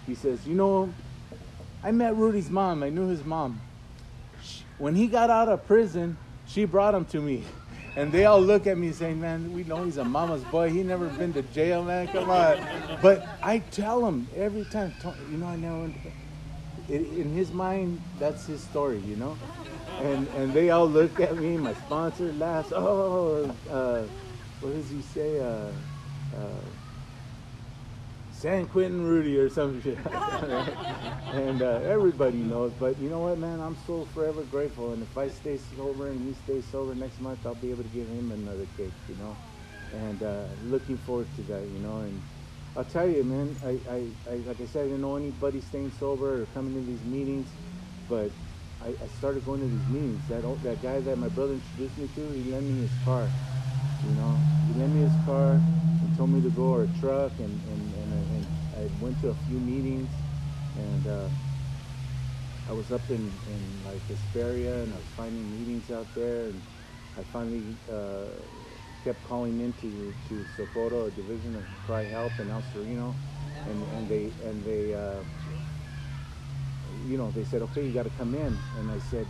he 0.07 0.15
says, 0.15 0.47
you 0.47 0.55
know, 0.55 0.93
I 1.83 1.91
met 1.91 2.17
Rudy's 2.17 2.51
mom. 2.51 2.83
I 2.83 2.89
knew 2.91 3.09
his 3.09 3.25
mom. 3.25 3.61
When 4.79 4.95
he 4.95 5.07
got 5.07 5.31
out 5.31 5.49
of 5.49 5.67
prison, 5.67 6.17
she 6.47 6.65
brought 6.65 6.95
him 6.95 7.05
to 7.07 7.21
me. 7.21 7.45
And 7.95 8.11
they 8.11 8.25
all 8.25 8.41
look 8.41 8.67
at 8.67 8.79
me 8.79 8.93
saying, 8.93 9.21
man, 9.21 9.53
we 9.53 9.65
know 9.65 9.85
he's 9.85 9.99
a 9.99 10.05
mama's 10.05 10.45
boy. 10.45 10.71
He 10.71 10.83
never 10.83 11.09
been 11.09 11.33
to 11.35 11.43
jail, 11.43 11.85
man. 11.85 12.09
Come 12.09 12.31
on. 12.31 12.59
But 13.03 13.27
I 13.43 13.59
tell 13.59 14.07
him 14.07 14.27
every 14.35 14.65
time, 14.65 14.95
you 15.31 15.37
know, 15.37 15.47
I 15.47 15.57
know 15.57 15.93
in 16.89 17.35
his 17.35 17.53
mind, 17.53 18.01
that's 18.19 18.47
his 18.47 18.63
story, 18.63 19.01
you 19.01 19.17
know? 19.17 19.37
And 20.01 20.27
and 20.37 20.53
they 20.53 20.71
all 20.71 20.89
look 20.89 21.21
at 21.21 21.37
me, 21.37 21.57
my 21.57 21.75
sponsor 21.75 22.33
laughs, 22.33 22.73
oh, 22.75 23.55
uh, 23.71 24.03
what 24.61 24.75
does 24.75 24.91
he 24.91 25.01
say? 25.03 25.41
Uh, 25.41 25.71
uh, 26.37 26.61
San 28.43 28.67
Quentin 28.67 29.01
Rudy 29.07 29.39
or 29.39 29.49
some 29.49 29.81
shit. 29.81 29.97
and 30.05 31.63
uh, 31.63 31.79
everybody 31.87 32.39
knows. 32.39 32.73
But 32.73 33.01
you 33.01 33.09
know 33.09 33.21
what, 33.21 33.39
man? 33.39 33.61
I'm 33.61 33.77
so 33.87 34.05
forever 34.13 34.43
grateful. 34.43 34.91
And 34.95 35.01
if 35.01 35.17
I 35.17 35.29
stay 35.29 35.57
sober 35.57 36.11
and 36.11 36.27
he 36.27 36.35
stays 36.35 36.69
sober 36.69 36.93
next 36.97 37.21
month, 37.21 37.47
I'll 37.47 37.55
be 37.55 37.71
able 37.71 37.85
to 37.85 37.89
give 37.89 38.09
him 38.09 38.33
another 38.33 38.67
cake, 38.77 38.91
you 39.07 39.15
know? 39.15 39.39
And 39.95 40.21
uh, 40.25 40.47
looking 40.65 40.99
forward 40.99 41.29
to 41.37 41.43
that, 41.55 41.63
you 41.71 41.79
know? 41.79 41.99
And 42.01 42.21
I'll 42.77 42.83
tell 42.83 43.09
you, 43.09 43.23
man, 43.23 43.55
I, 43.63 43.79
I, 43.89 43.99
I, 44.27 44.37
like 44.43 44.61
I 44.61 44.67
said, 44.67 44.81
I 44.81 44.85
didn't 44.91 45.03
know 45.03 45.15
anybody 45.15 45.61
staying 45.61 45.93
sober 45.93 46.43
or 46.43 46.47
coming 46.47 46.75
to 46.75 46.83
these 46.83 47.05
meetings, 47.05 47.47
but 48.09 48.33
I, 48.83 48.89
I 49.01 49.07
started 49.07 49.45
going 49.45 49.61
to 49.61 49.69
these 49.69 49.87
meetings. 49.87 50.27
That, 50.27 50.43
that 50.65 50.83
guy 50.83 50.99
that 50.99 51.17
my 51.17 51.29
brother 51.29 51.55
introduced 51.55 51.97
me 51.97 52.09
to, 52.17 52.33
he 52.33 52.43
lent 52.51 52.67
me 52.67 52.83
his 52.83 52.99
car, 53.05 53.31
you 54.03 54.17
know? 54.19 54.43
He 54.67 54.75
lent 54.75 54.93
me 54.95 54.99
his 55.03 55.15
car 55.25 55.63
and 56.03 56.11
told 56.17 56.31
me 56.31 56.41
to 56.43 56.51
go 56.51 56.75
or 56.75 56.83
a 56.83 56.89
truck 56.89 57.39
and, 57.39 57.63
and 57.71 57.72
I 58.83 58.89
went 59.01 59.21
to 59.21 59.29
a 59.31 59.37
few 59.37 59.61
meetings, 59.61 60.25
and 60.75 61.07
uh, 61.07 61.31
I 62.69 62.73
was 62.73 62.93
up 62.93 63.11
in, 63.11 63.41
in 63.47 63.83
like 63.85 64.07
Hesperia 64.09 64.83
and 64.83 64.95
I 64.95 64.99
was 64.99 65.11
finding 65.17 65.51
meetings 65.51 65.91
out 65.91 66.15
there 66.15 66.49
and 66.49 66.63
I 67.17 67.23
finally 67.25 67.79
uh, 67.93 68.29
kept 69.05 69.23
calling 69.25 69.61
into 69.61 70.15
to 70.29 70.47
Socorro, 70.47 71.07
a 71.07 71.13
division 71.13 71.57
of 71.57 71.67
CRI-Help 71.85 72.41
in 72.41 72.51
El 72.51 72.63
Sereno, 72.63 73.19
and, 73.67 73.85
and 73.85 74.09
they 74.09 74.35
and 74.43 74.65
they 74.65 74.95
uh, 74.95 75.25
you 77.05 77.19
know 77.19 77.33
they 77.33 77.45
said 77.45 77.63
okay 77.63 77.87
you 77.87 77.95
got 77.95 78.05
to 78.05 78.11
come 78.11 78.35
in. 78.35 78.65
And 78.75 78.91
I 78.91 78.99
said 78.99 79.29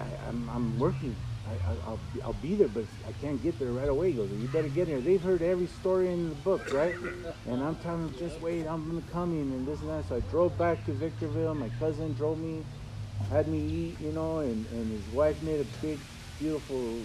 I, 0.00 0.16
I'm, 0.28 0.48
I'm 0.50 0.78
working 0.78 1.16
I, 1.48 1.52
I, 1.70 1.74
I'll, 1.86 2.00
be, 2.14 2.22
I'll 2.22 2.32
be 2.34 2.54
there, 2.54 2.68
but 2.68 2.84
I 3.06 3.12
can't 3.12 3.42
get 3.42 3.58
there 3.58 3.72
right 3.72 3.88
away. 3.88 4.12
He 4.12 4.16
goes, 4.16 4.30
you 4.30 4.48
better 4.48 4.68
get 4.68 4.88
here. 4.88 5.00
They've 5.00 5.20
heard 5.22 5.42
every 5.42 5.66
story 5.66 6.12
in 6.12 6.28
the 6.28 6.34
book, 6.36 6.72
right? 6.72 6.94
And 7.48 7.62
I'm 7.62 7.76
telling 7.76 8.06
them, 8.06 8.14
just 8.18 8.40
wait, 8.40 8.66
I'm 8.66 9.02
coming 9.12 9.40
and 9.40 9.66
this 9.66 9.80
and 9.80 9.90
that. 9.90 10.04
So 10.08 10.16
I 10.16 10.20
drove 10.30 10.56
back 10.56 10.84
to 10.86 10.92
Victorville. 10.92 11.54
My 11.54 11.68
cousin 11.80 12.12
drove 12.14 12.38
me, 12.38 12.64
had 13.30 13.48
me 13.48 13.58
eat, 13.58 14.00
you 14.00 14.12
know, 14.12 14.38
and, 14.38 14.66
and 14.70 14.90
his 14.90 15.14
wife 15.14 15.42
made 15.42 15.60
a 15.60 15.66
big, 15.80 15.98
beautiful 16.38 16.96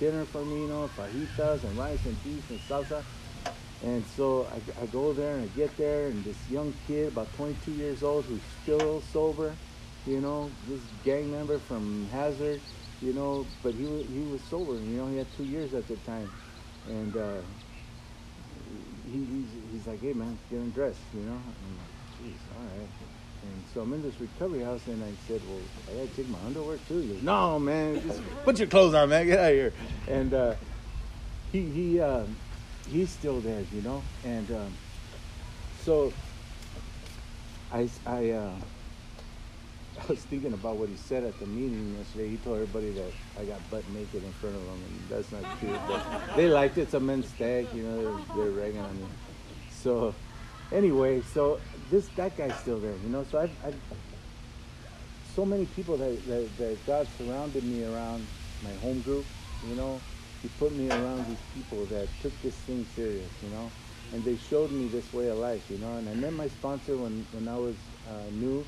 dinner 0.00 0.24
for 0.24 0.44
me, 0.44 0.62
you 0.62 0.68
know, 0.68 0.90
fajitas 0.96 1.62
and 1.62 1.78
rice 1.78 2.04
and 2.04 2.24
beef 2.24 2.50
and 2.50 2.58
salsa. 2.60 3.02
And 3.84 4.04
so 4.16 4.46
I, 4.46 4.82
I 4.82 4.86
go 4.86 5.12
there 5.12 5.34
and 5.36 5.44
I 5.44 5.56
get 5.56 5.76
there, 5.76 6.06
and 6.06 6.24
this 6.24 6.36
young 6.50 6.72
kid, 6.86 7.08
about 7.08 7.32
22 7.36 7.72
years 7.72 8.02
old, 8.02 8.24
who's 8.24 8.40
still 8.62 9.00
sober, 9.12 9.54
you 10.06 10.20
know, 10.20 10.50
this 10.68 10.80
gang 11.04 11.30
member 11.30 11.58
from 11.58 12.08
Hazard, 12.12 12.60
you 13.02 13.12
know, 13.12 13.44
but 13.62 13.74
he 13.74 13.84
was, 13.84 14.06
he 14.06 14.20
was 14.20 14.40
sober, 14.42 14.74
you 14.74 14.96
know, 14.96 15.08
he 15.08 15.18
had 15.18 15.26
two 15.36 15.44
years 15.44 15.74
at 15.74 15.86
the 15.88 15.96
time. 15.96 16.30
And 16.88 17.16
uh, 17.16 17.40
he, 19.10 19.18
he's, 19.18 19.46
he's 19.72 19.86
like, 19.86 20.00
hey 20.00 20.12
man, 20.12 20.38
get 20.50 20.60
undressed, 20.60 21.00
you 21.14 21.20
know. 21.20 21.32
I'm 21.32 21.76
like, 21.78 22.32
jeez, 22.32 22.38
all 22.56 22.64
right. 22.78 22.88
And 23.42 23.64
so 23.74 23.80
I'm 23.80 23.92
in 23.92 24.02
this 24.02 24.20
recovery 24.20 24.62
house, 24.62 24.86
and 24.86 25.02
I 25.02 25.10
said, 25.26 25.40
well, 25.48 25.58
I 25.90 25.96
gotta 25.96 26.16
take 26.16 26.28
my 26.28 26.38
underwear 26.46 26.78
too. 26.86 26.98
He 27.00 27.08
goes, 27.08 27.22
no 27.22 27.58
man, 27.58 28.00
just 28.00 28.20
put 28.44 28.58
your 28.58 28.68
clothes 28.68 28.94
on, 28.94 29.08
man, 29.08 29.26
get 29.26 29.38
out 29.38 29.50
of 29.50 29.54
here. 29.54 29.72
And 30.06 30.32
uh, 30.32 30.54
he, 31.50 31.62
he, 31.62 32.00
uh, 32.00 32.24
he's 32.88 33.10
still 33.10 33.40
there, 33.40 33.64
you 33.74 33.82
know. 33.82 34.02
And 34.24 34.48
um, 34.52 34.72
so 35.82 36.12
I, 37.72 37.88
I, 38.06 38.30
uh, 38.30 38.54
I 40.00 40.06
was 40.08 40.20
thinking 40.24 40.52
about 40.52 40.76
what 40.76 40.88
he 40.88 40.96
said 40.96 41.24
at 41.24 41.38
the 41.38 41.46
meeting 41.46 41.94
yesterday. 41.98 42.30
He 42.30 42.36
told 42.38 42.60
everybody 42.60 42.92
that 42.92 43.12
I 43.38 43.44
got 43.44 43.70
butt 43.70 43.88
naked 43.90 44.24
in 44.24 44.32
front 44.32 44.56
of 44.56 44.64
them, 44.64 44.82
and 44.84 45.08
that's 45.08 45.30
not 45.30 45.44
true. 45.58 45.78
But 45.86 46.36
they 46.36 46.48
liked 46.48 46.78
it. 46.78 46.82
It's 46.82 46.94
a 46.94 47.00
men's 47.00 47.28
stag, 47.28 47.68
you 47.74 47.82
know. 47.82 48.24
They're, 48.34 48.36
they're 48.36 48.50
ragging 48.52 48.80
on 48.80 48.98
me. 48.98 49.06
So, 49.70 50.14
anyway, 50.72 51.20
so 51.20 51.60
this 51.90 52.08
that 52.16 52.36
guy's 52.36 52.56
still 52.56 52.78
there, 52.78 52.94
you 53.04 53.10
know. 53.10 53.24
So 53.24 53.38
I've, 53.38 53.52
I've 53.64 53.76
so 55.34 55.44
many 55.44 55.66
people 55.66 55.96
that, 55.98 56.26
that 56.26 56.56
that 56.58 56.86
God 56.86 57.06
surrounded 57.18 57.64
me 57.64 57.84
around 57.84 58.26
my 58.64 58.72
home 58.74 59.00
group, 59.02 59.26
you 59.68 59.74
know. 59.74 60.00
He 60.42 60.48
put 60.58 60.72
me 60.72 60.88
around 60.90 61.26
these 61.26 61.38
people 61.54 61.84
that 61.86 62.08
took 62.20 62.32
this 62.42 62.54
thing 62.54 62.84
serious, 62.96 63.30
you 63.44 63.50
know, 63.50 63.70
and 64.12 64.24
they 64.24 64.36
showed 64.36 64.72
me 64.72 64.88
this 64.88 65.12
way 65.12 65.28
of 65.28 65.38
life, 65.38 65.70
you 65.70 65.78
know. 65.78 65.96
And 65.96 66.08
I 66.08 66.14
met 66.14 66.32
my 66.32 66.48
sponsor 66.48 66.96
when 66.96 67.26
when 67.32 67.46
I 67.46 67.56
was 67.56 67.76
uh, 68.10 68.30
new 68.32 68.64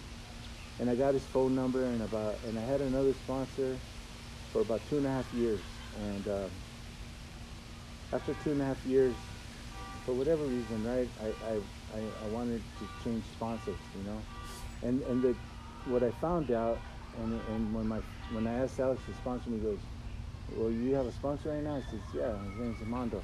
and 0.81 0.91
I 0.91 0.95
got 0.95 1.14
his 1.14 1.22
phone 1.25 1.55
number 1.55 1.85
and 1.85 2.03
about 2.03 2.37
and 2.45 2.59
I 2.59 2.62
had 2.62 2.81
another 2.81 3.14
sponsor 3.14 3.79
for 4.53 4.62
about 4.62 4.81
two 4.89 4.99
and 4.99 5.07
a 5.07 5.11
half 5.11 5.33
years. 5.35 5.61
And 5.97 6.29
uh, 6.29 6.49
after 8.12 8.35
two 8.45 8.53
and 8.53 8.62
a 8.62 8.64
half 8.64 8.85
years 8.87 9.14
for 10.05 10.12
whatever 10.12 10.43
reason 10.45 10.85
right 10.85 11.09
I, 11.22 11.27
I, 11.27 11.99
I, 11.99 12.01
I 12.01 12.29
wanted 12.33 12.62
to 12.79 13.05
change 13.05 13.25
sponsors 13.25 13.79
you 13.97 14.05
know? 14.05 14.20
And 14.83 15.03
and 15.03 15.22
the 15.22 15.35
what 15.87 16.03
I 16.03 16.11
found 16.11 16.51
out 16.51 16.79
and, 17.18 17.41
and 17.51 17.75
when 17.75 17.87
my 17.87 17.99
when 18.33 18.47
I 18.47 18.55
asked 18.55 18.79
Alex 18.81 19.01
to 19.07 19.14
sponsor 19.14 19.51
me 19.51 19.59
he 19.59 19.64
goes 19.64 19.79
well 20.57 20.70
you 20.70 20.95
have 20.95 21.07
a 21.07 21.12
sponsor 21.12 21.51
right 21.51 21.62
now? 21.62 21.77
I 21.77 21.91
says 21.91 22.01
yeah 22.14 22.31
his 22.31 22.61
name's 22.61 22.81
Armando. 22.83 23.22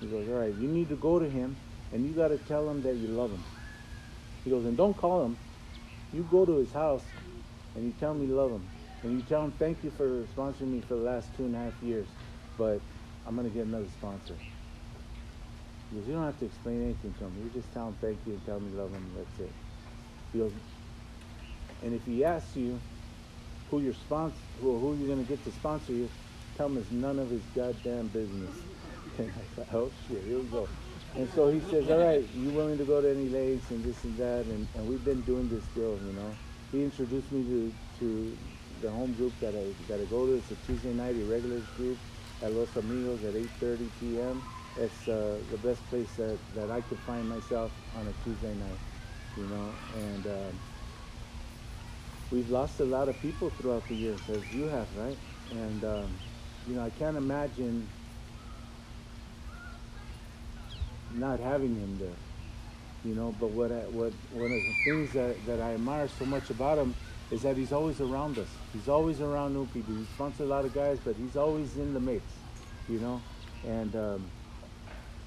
He 0.00 0.06
goes 0.06 0.28
all 0.28 0.34
right 0.34 0.54
you 0.54 0.68
need 0.68 0.88
to 0.90 0.96
go 0.96 1.18
to 1.18 1.28
him 1.28 1.56
and 1.92 2.06
you 2.06 2.14
got 2.14 2.28
to 2.28 2.38
tell 2.38 2.68
him 2.68 2.82
that 2.82 2.94
you 2.96 3.08
love 3.08 3.30
him. 3.30 3.44
He 4.44 4.50
goes 4.50 4.64
and 4.64 4.76
don't 4.76 4.96
call 4.96 5.24
him 5.24 5.36
you 6.12 6.22
go 6.24 6.44
to 6.44 6.56
his 6.58 6.72
house 6.72 7.04
and 7.74 7.84
you 7.84 7.92
tell 7.92 8.12
him 8.12 8.22
you 8.22 8.34
love 8.34 8.52
him. 8.52 8.68
And 9.02 9.12
you 9.12 9.22
tell 9.22 9.44
him 9.44 9.52
thank 9.52 9.82
you 9.82 9.90
for 9.90 10.26
sponsoring 10.26 10.68
me 10.68 10.80
for 10.80 10.94
the 10.94 11.02
last 11.02 11.34
two 11.34 11.46
and 11.46 11.56
a 11.56 11.58
half 11.58 11.82
years. 11.82 12.08
But 12.56 12.82
i'm 13.26 13.34
going 13.34 13.48
to 13.48 13.54
get 13.54 13.66
another 13.66 13.88
sponsor. 13.88 14.38
Because 15.90 16.06
you 16.06 16.14
don't 16.14 16.24
have 16.24 16.38
to 16.38 16.44
explain 16.46 16.82
anything 16.82 17.14
to 17.14 17.24
him. 17.24 17.38
You 17.42 17.50
just 17.50 17.72
tell 17.72 17.88
him 17.88 17.96
thank 18.00 18.26
you 18.26 18.34
and 18.34 18.44
tell 18.44 18.58
him 18.58 18.68
you 18.68 18.76
love 18.76 18.92
him. 18.92 19.14
That's 19.16 19.38
it. 19.40 19.54
He 20.32 20.38
goes 20.38 20.52
and 21.82 21.94
if 21.94 22.04
he 22.04 22.24
asks 22.24 22.56
you 22.56 22.82
who 23.66 23.80
your 23.80 23.92
sponsor 23.94 24.42
who, 24.60 24.78
who 24.80 24.96
you're 24.96 25.08
going 25.08 25.18
to 25.18 25.24
get 25.24 25.42
to 25.44 25.50
sponsor 25.52 25.92
you 25.92 26.10
tell 26.56 26.66
him 26.66 26.76
it's 26.78 26.90
none 26.90 27.18
of 27.18 27.30
his 27.30 27.46
goddamn 27.46 28.08
business. 28.08 28.66
And 29.18 29.32
I 29.36 29.44
thought, 29.54 29.74
oh 29.74 29.92
shit. 30.06 30.24
Here 30.24 30.40
we 30.40 30.48
go 30.50 30.68
and 31.16 31.28
so 31.34 31.48
he 31.48 31.60
says, 31.60 31.90
all 31.90 31.98
right, 31.98 32.24
you 32.36 32.50
willing 32.50 32.78
to 32.78 32.84
go 32.84 33.00
to 33.00 33.10
any 33.10 33.28
lakes 33.28 33.70
and 33.70 33.84
this 33.84 34.02
and 34.04 34.16
that? 34.18 34.44
And, 34.46 34.66
and 34.74 34.88
we've 34.88 35.04
been 35.04 35.20
doing 35.22 35.48
this 35.48 35.64
deal, 35.74 35.98
you 36.06 36.12
know. 36.12 36.34
He 36.70 36.82
introduced 36.82 37.30
me 37.32 37.42
to, 37.42 37.74
to 37.98 38.38
the 38.80 38.90
home 38.90 39.12
group 39.14 39.38
that 39.40 39.54
I, 39.54 39.64
that 39.88 40.00
I 40.00 40.04
go 40.06 40.26
to. 40.26 40.34
It's 40.34 40.50
a 40.50 40.56
Tuesday 40.66 40.92
night 40.92 41.14
irregulars 41.16 41.64
group 41.76 41.98
at 42.42 42.52
Los 42.52 42.74
Amigos 42.76 43.22
at 43.24 43.34
8.30 43.34 43.88
p.m. 44.00 44.42
It's 44.78 45.06
uh, 45.06 45.38
the 45.50 45.58
best 45.58 45.86
place 45.90 46.12
that, 46.16 46.38
that 46.54 46.70
I 46.70 46.80
could 46.80 46.98
find 47.00 47.28
myself 47.28 47.72
on 47.96 48.06
a 48.06 48.12
Tuesday 48.24 48.54
night, 48.54 48.78
you 49.36 49.44
know. 49.44 49.72
And 49.94 50.26
um, 50.26 50.58
we've 52.30 52.50
lost 52.50 52.80
a 52.80 52.84
lot 52.84 53.08
of 53.08 53.20
people 53.20 53.50
throughout 53.50 53.86
the 53.88 53.94
years, 53.94 54.20
as 54.30 54.42
you 54.54 54.64
have, 54.64 54.88
right? 54.96 55.18
And, 55.50 55.84
um, 55.84 56.18
you 56.66 56.74
know, 56.74 56.82
I 56.82 56.90
can't 56.90 57.18
imagine 57.18 57.86
not 61.14 61.40
having 61.40 61.74
him 61.74 61.98
there, 61.98 62.16
you 63.04 63.14
know. 63.14 63.34
But 63.38 63.50
what 63.50 63.70
I, 63.70 63.80
what 63.90 64.12
one 64.32 64.52
of 64.52 64.60
the 64.60 64.74
things 64.84 65.12
that, 65.12 65.34
that 65.46 65.60
I 65.60 65.74
admire 65.74 66.08
so 66.08 66.24
much 66.24 66.50
about 66.50 66.78
him 66.78 66.94
is 67.30 67.42
that 67.42 67.56
he's 67.56 67.72
always 67.72 68.00
around 68.00 68.38
us. 68.38 68.48
He's 68.72 68.88
always 68.88 69.20
around 69.20 69.54
new 69.54 69.66
people. 69.66 69.94
He 69.94 70.04
sponsors 70.14 70.40
a 70.40 70.44
lot 70.44 70.64
of 70.64 70.74
guys, 70.74 70.98
but 71.04 71.16
he's 71.16 71.36
always 71.36 71.76
in 71.78 71.94
the 71.94 72.00
mix, 72.00 72.24
you 72.88 72.98
know. 72.98 73.20
And 73.66 73.94
um, 73.96 74.30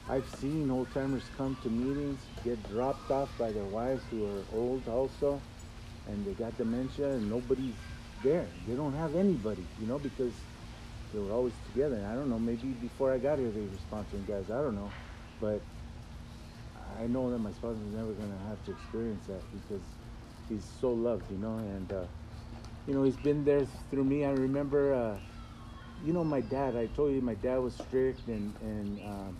I've 0.07 0.27
seen 0.39 0.69
old 0.69 0.91
timers 0.93 1.23
come 1.35 1.57
to 1.63 1.69
meetings, 1.69 2.19
get 2.43 2.61
dropped 2.69 3.09
off 3.09 3.29
by 3.39 3.51
their 3.51 3.65
wives 3.65 4.03
who 4.11 4.23
are 4.25 4.43
old 4.53 4.87
also, 4.87 5.41
and 6.07 6.23
they 6.25 6.33
got 6.33 6.55
dementia, 6.57 7.09
and 7.09 7.29
nobody's 7.29 7.73
there. 8.23 8.45
They 8.67 8.75
don't 8.75 8.93
have 8.93 9.15
anybody, 9.15 9.65
you 9.81 9.87
know, 9.87 9.97
because 9.97 10.33
they 11.11 11.19
were 11.19 11.31
always 11.31 11.53
together. 11.71 11.95
And 11.95 12.05
I 12.05 12.13
don't 12.13 12.29
know, 12.29 12.37
maybe 12.37 12.67
before 12.67 13.13
I 13.13 13.17
got 13.17 13.39
here 13.39 13.49
they 13.49 13.61
were 13.61 13.79
sponsoring 13.89 14.27
guys. 14.27 14.51
I 14.51 14.61
don't 14.61 14.75
know, 14.75 14.91
but 15.41 15.61
I 16.99 17.07
know 17.07 17.29
that 17.31 17.39
my 17.39 17.51
sponsor 17.51 17.81
is 17.85 17.93
never 17.93 18.13
going 18.13 18.31
to 18.31 18.47
have 18.49 18.63
to 18.65 18.71
experience 18.71 19.25
that 19.27 19.43
because 19.51 19.83
he's 20.47 20.65
so 20.79 20.91
loved, 20.91 21.29
you 21.31 21.37
know, 21.37 21.57
and 21.57 21.91
uh, 21.91 22.03
you 22.87 22.93
know 22.93 23.03
he's 23.03 23.17
been 23.17 23.43
there 23.43 23.65
through 23.89 24.03
me. 24.03 24.23
I 24.25 24.31
remember, 24.31 24.93
uh, 24.93 25.17
you 26.03 26.13
know, 26.13 26.23
my 26.23 26.41
dad. 26.41 26.75
I 26.75 26.87
told 26.87 27.13
you 27.13 27.21
my 27.21 27.35
dad 27.35 27.57
was 27.57 27.73
strict, 27.73 28.27
and 28.27 28.53
and 28.61 28.99
um, 29.05 29.37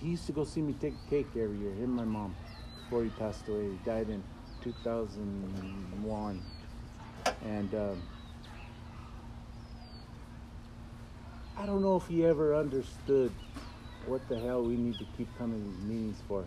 he 0.00 0.08
used 0.08 0.26
to 0.26 0.32
go 0.32 0.44
see 0.44 0.62
me 0.62 0.74
take 0.74 0.94
cake 1.08 1.28
every 1.36 1.58
year. 1.58 1.72
Him 1.72 1.84
and 1.84 1.96
my 1.96 2.04
mom 2.04 2.34
before 2.84 3.04
he 3.04 3.10
passed 3.10 3.46
away. 3.48 3.70
He 3.70 3.78
died 3.84 4.08
in 4.08 4.22
2001, 4.62 6.42
and. 7.44 7.74
Um, 7.74 8.02
I 11.60 11.66
don't 11.66 11.82
know 11.82 11.96
if 11.96 12.06
he 12.06 12.24
ever 12.24 12.56
understood 12.56 13.30
what 14.04 14.28
the 14.28 14.38
hell 14.38 14.62
we 14.62 14.76
need 14.76 14.98
to 14.98 15.04
keep 15.16 15.36
coming 15.38 15.60
to 15.62 15.82
meetings 15.82 16.22
for. 16.26 16.46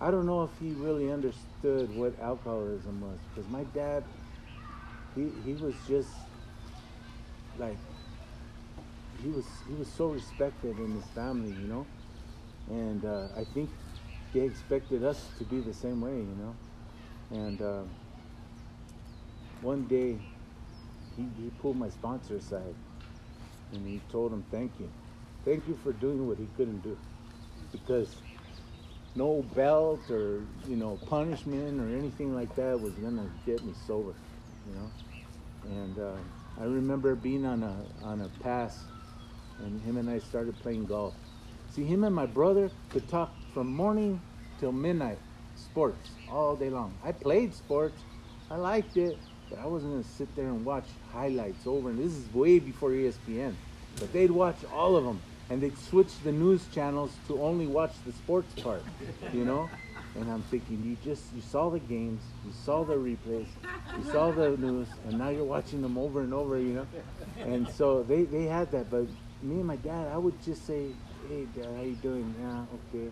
I 0.00 0.10
don't 0.10 0.26
know 0.26 0.42
if 0.42 0.50
he 0.58 0.72
really 0.72 1.10
understood 1.10 1.90
what 1.90 2.18
alcoholism 2.20 3.00
was 3.00 3.18
because 3.34 3.48
my 3.50 3.64
dad, 3.64 4.04
he 5.14 5.30
he 5.44 5.54
was 5.54 5.74
just 5.86 6.10
like 7.58 7.78
he 9.22 9.30
was 9.30 9.62
he 9.66 9.74
was 9.74 9.88
so 9.88 10.08
respected 10.08 10.78
in 10.78 10.94
his 10.94 11.04
family, 11.14 11.50
you 11.50 11.68
know, 11.68 11.86
and 12.68 13.04
uh, 13.04 13.28
I 13.36 13.44
think 13.44 13.70
they 14.32 14.40
expected 14.40 15.04
us 15.04 15.30
to 15.38 15.44
be 15.44 15.60
the 15.60 15.72
same 15.72 16.00
way, 16.00 16.18
you 16.18 16.34
know, 16.36 16.56
and 17.30 17.62
uh, 17.62 17.82
one 19.60 19.84
day 19.84 20.18
he, 21.16 21.22
he 21.22 21.50
pulled 21.58 21.76
my 21.76 21.88
sponsor 21.88 22.36
aside 22.36 22.74
and 23.72 23.86
he 23.86 24.00
told 24.10 24.32
him 24.32 24.44
thank 24.50 24.72
you 24.78 24.90
thank 25.44 25.66
you 25.68 25.78
for 25.82 25.92
doing 25.92 26.26
what 26.26 26.38
he 26.38 26.48
couldn't 26.56 26.82
do 26.82 26.96
because 27.72 28.14
no 29.14 29.44
belt 29.54 30.00
or 30.10 30.40
you 30.68 30.76
know 30.76 30.98
punishment 31.06 31.80
or 31.80 31.96
anything 31.96 32.34
like 32.34 32.54
that 32.56 32.80
was 32.80 32.92
gonna 32.94 33.28
get 33.46 33.62
me 33.64 33.72
sober 33.86 34.14
you 34.68 34.74
know 34.74 34.90
and 35.80 35.98
uh, 35.98 36.16
i 36.60 36.64
remember 36.64 37.14
being 37.14 37.44
on 37.44 37.62
a 37.62 37.76
on 38.04 38.20
a 38.20 38.28
pass 38.42 38.84
and 39.60 39.80
him 39.82 39.96
and 39.96 40.10
i 40.10 40.18
started 40.18 40.58
playing 40.60 40.84
golf 40.84 41.14
see 41.70 41.84
him 41.84 42.04
and 42.04 42.14
my 42.14 42.26
brother 42.26 42.70
could 42.90 43.06
talk 43.08 43.32
from 43.52 43.68
morning 43.68 44.20
till 44.58 44.72
midnight 44.72 45.18
sports 45.56 46.10
all 46.30 46.56
day 46.56 46.70
long. 46.70 46.92
I 47.04 47.12
played 47.12 47.54
sports, 47.54 48.00
I 48.50 48.56
liked 48.56 48.96
it, 48.96 49.18
but 49.50 49.58
I 49.58 49.66
wasn't 49.66 49.92
gonna 49.92 50.04
sit 50.04 50.34
there 50.36 50.46
and 50.46 50.64
watch 50.64 50.86
highlights 51.12 51.66
over. 51.66 51.90
And 51.90 51.98
this 51.98 52.12
is 52.12 52.32
way 52.34 52.58
before 52.58 52.90
ESPN, 52.90 53.54
but 53.98 54.12
they'd 54.12 54.30
watch 54.30 54.56
all 54.72 54.96
of 54.96 55.04
them, 55.04 55.20
and 55.50 55.62
they'd 55.62 55.76
switch 55.78 56.18
the 56.20 56.32
news 56.32 56.66
channels 56.68 57.18
to 57.26 57.40
only 57.42 57.66
watch 57.66 57.92
the 58.04 58.12
sports 58.12 58.54
part, 58.54 58.84
you 59.32 59.44
know. 59.44 59.70
And 60.16 60.30
I'm 60.30 60.42
thinking, 60.42 60.82
you 60.84 60.96
just 61.02 61.32
you 61.34 61.42
saw 61.42 61.70
the 61.70 61.80
games, 61.80 62.22
you 62.46 62.52
saw 62.52 62.84
the 62.84 62.94
replays, 62.94 63.48
you 63.98 64.04
saw 64.04 64.30
the 64.30 64.56
news, 64.56 64.88
and 65.08 65.18
now 65.18 65.28
you're 65.30 65.44
watching 65.44 65.82
them 65.82 65.98
over 65.98 66.20
and 66.20 66.32
over, 66.32 66.58
you 66.58 66.74
know. 66.74 66.86
And 67.38 67.68
so 67.68 68.02
they 68.02 68.22
they 68.22 68.44
had 68.44 68.70
that, 68.72 68.90
but 68.90 69.06
me 69.42 69.56
and 69.56 69.66
my 69.66 69.76
dad, 69.76 70.08
I 70.12 70.16
would 70.16 70.40
just 70.42 70.66
say, 70.66 70.86
hey 71.28 71.46
dad, 71.54 71.66
how 71.76 71.82
you 71.82 71.96
doing? 71.96 72.34
Yeah, 72.40 72.64
okay. 72.78 73.10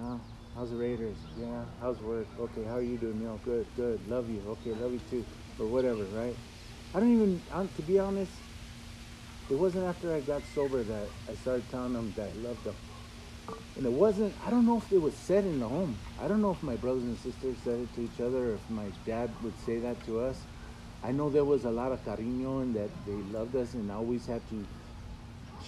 Uh, 0.00 0.16
how's 0.56 0.70
the 0.70 0.76
Raiders? 0.76 1.16
Yeah. 1.38 1.64
How's 1.80 1.98
work? 2.00 2.26
Okay. 2.38 2.64
How 2.64 2.76
are 2.76 2.82
you 2.82 2.96
doing? 2.96 3.22
No, 3.22 3.38
good, 3.44 3.66
good. 3.76 4.00
Love 4.08 4.30
you. 4.30 4.42
Okay, 4.48 4.70
love 4.80 4.92
you 4.92 5.00
too, 5.10 5.26
or 5.58 5.66
whatever, 5.66 6.04
right? 6.04 6.36
I 6.94 7.00
don't 7.00 7.12
even, 7.12 7.40
to 7.76 7.82
be 7.82 7.98
honest, 7.98 8.32
it 9.50 9.54
wasn't 9.54 9.84
after 9.84 10.14
I 10.14 10.20
got 10.20 10.42
sober 10.54 10.82
that 10.82 11.08
I 11.28 11.34
started 11.34 11.68
telling 11.70 11.92
them 11.92 12.12
that 12.16 12.28
I 12.28 12.48
loved 12.48 12.64
them. 12.64 12.74
And 13.76 13.86
it 13.86 13.92
wasn't, 13.92 14.34
I 14.46 14.50
don't 14.50 14.66
know 14.66 14.78
if 14.78 14.92
it 14.92 15.00
was 15.00 15.14
said 15.14 15.44
in 15.44 15.58
the 15.58 15.68
home. 15.68 15.96
I 16.20 16.28
don't 16.28 16.42
know 16.42 16.52
if 16.52 16.62
my 16.62 16.76
brothers 16.76 17.02
and 17.02 17.18
sisters 17.18 17.56
said 17.64 17.80
it 17.80 17.94
to 17.94 18.02
each 18.02 18.20
other 18.20 18.50
or 18.50 18.54
if 18.54 18.70
my 18.70 18.86
dad 19.04 19.30
would 19.42 19.58
say 19.64 19.78
that 19.78 20.04
to 20.06 20.20
us. 20.20 20.40
I 21.02 21.10
know 21.10 21.30
there 21.30 21.44
was 21.44 21.64
a 21.64 21.70
lot 21.70 21.90
of 21.90 22.04
cariño 22.04 22.62
and 22.62 22.74
that 22.76 22.90
they 23.06 23.16
loved 23.36 23.56
us 23.56 23.74
and 23.74 23.90
I 23.90 23.96
always 23.96 24.26
had 24.26 24.40
to 24.50 24.66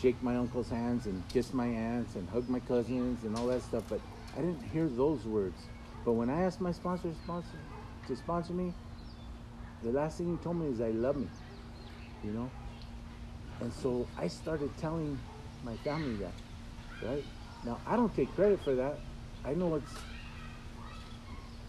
shake 0.01 0.23
my 0.23 0.37
uncle's 0.37 0.69
hands 0.69 1.07
and 1.07 1.27
kiss 1.29 1.53
my 1.53 1.67
aunts 1.67 2.15
and 2.15 2.29
hug 2.29 2.49
my 2.49 2.61
cousins 2.61 3.25
and 3.25 3.37
all 3.37 3.47
that 3.47 3.63
stuff, 3.63 3.85
but 3.89 4.01
I 4.37 4.41
didn't 4.41 4.63
hear 4.63 4.89
those 4.89 5.25
words. 5.25 5.61
But 6.05 6.13
when 6.13 6.31
I 6.31 6.43
asked 6.43 6.61
my 6.61 6.73
sponsor 6.73 7.09
to 7.09 7.15
sponsor, 7.25 7.59
to 8.07 8.17
sponsor 8.17 8.53
me, 8.53 8.75
the 9.83 9.91
last 9.91 10.19
thing 10.19 10.37
he 10.37 10.43
told 10.43 10.57
me 10.57 10.69
is 10.69 10.81
I 10.81 10.91
love 10.91 11.17
me, 11.17 11.29
you 12.23 12.33
know? 12.33 12.51
And 13.61 13.73
so 13.73 14.07
I 14.19 14.29
started 14.29 14.77
telling 14.79 15.19
my 15.63 15.75
family 15.77 16.17
that, 16.17 16.33
right? 17.03 17.25
Now, 17.65 17.79
I 17.87 17.97
don't 17.97 18.15
take 18.15 18.35
credit 18.35 18.61
for 18.61 18.75
that. 18.75 18.99
I 19.45 19.55
know 19.55 19.75
it's 19.75 19.95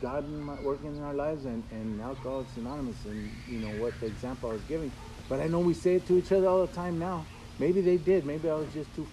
God 0.02 0.26
working 0.64 0.96
in 0.96 1.04
our 1.04 1.14
lives 1.14 1.46
and, 1.46 1.64
and 1.72 2.02
Alcoholics 2.02 2.56
Anonymous 2.58 3.06
and, 3.06 3.32
you 3.50 3.60
know, 3.60 3.82
what 3.82 4.00
the 4.00 4.08
example 4.08 4.50
I 4.50 4.54
was 4.54 4.62
giving. 4.64 4.92
But 5.30 5.40
I 5.40 5.48
know 5.48 5.60
we 5.60 5.74
say 5.74 5.96
it 5.96 6.06
to 6.08 6.18
each 6.18 6.32
other 6.32 6.48
all 6.48 6.66
the 6.66 6.74
time 6.74 7.00
now. 7.00 7.26
Maybe 7.60 7.82
they 7.82 7.98
did. 7.98 8.26
Maybe 8.26 8.50
I 8.50 8.56
was 8.56 8.72
just 8.74 8.94
too 8.94 9.08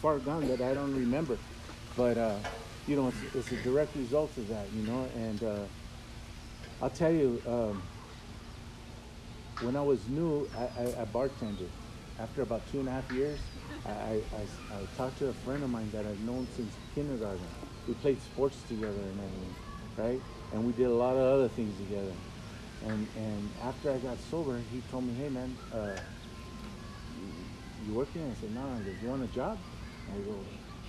far 0.00 0.18
gone 0.18 0.46
that 0.48 0.60
I 0.60 0.74
don't 0.74 0.94
remember. 0.94 1.38
But, 1.96 2.18
uh, 2.18 2.36
you 2.86 2.96
know, 2.96 3.08
it's, 3.08 3.22
it's 3.34 3.52
a 3.52 3.56
direct 3.64 3.96
result 3.96 4.36
of 4.36 4.48
that, 4.48 4.66
you 4.74 4.82
know. 4.82 5.08
And 5.16 5.42
uh, 5.42 5.64
I'll 6.82 6.90
tell 6.90 7.12
you, 7.12 7.40
um, 7.46 7.82
when 9.62 9.76
I 9.76 9.80
was 9.80 10.06
new, 10.08 10.48
I, 10.54 10.64
I, 10.82 11.02
I 11.02 11.04
bartended. 11.06 11.70
After 12.18 12.42
about 12.42 12.66
two 12.66 12.80
and 12.80 12.88
a 12.88 12.92
half 12.92 13.10
years, 13.10 13.50
I, 13.84 13.90
I, 13.90 14.20
I, 14.32 14.46
I 14.70 14.86
talked 14.86 15.18
to 15.18 15.26
a 15.28 15.34
friend 15.34 15.64
of 15.64 15.70
mine 15.70 15.90
that 15.92 16.06
I've 16.06 16.20
known 16.20 16.48
since 16.48 16.78
kindergarten. 16.94 17.48
We 17.86 17.94
played 17.94 18.20
sports 18.20 18.62
together 18.64 19.08
and 19.10 19.20
everything, 19.20 19.56
right? 19.96 20.22
And 20.52 20.64
we 20.64 20.72
did 20.72 20.86
a 20.86 20.94
lot 20.94 21.16
of 21.16 21.22
other 21.22 21.48
things 21.48 21.78
together. 21.78 22.16
And 22.80 23.08
and 23.14 23.52
after 23.60 23.92
I 23.94 23.98
got 23.98 24.20
sober, 24.20 24.62
he 24.62 24.82
told 24.82 25.04
me, 25.04 25.14
"Hey 25.14 25.28
man, 25.28 25.58
uh, 25.72 26.00
you, 27.12 27.46
you 27.78 27.94
working?" 27.94 28.28
I 28.30 28.34
said, 28.34 28.50
"No." 28.50 28.76
He 28.76 28.84
goes, 28.84 29.00
"You 29.00 29.08
want 29.08 29.22
a 29.22 29.28
job?" 29.28 29.60
I 30.10 30.18
go, 30.18 30.46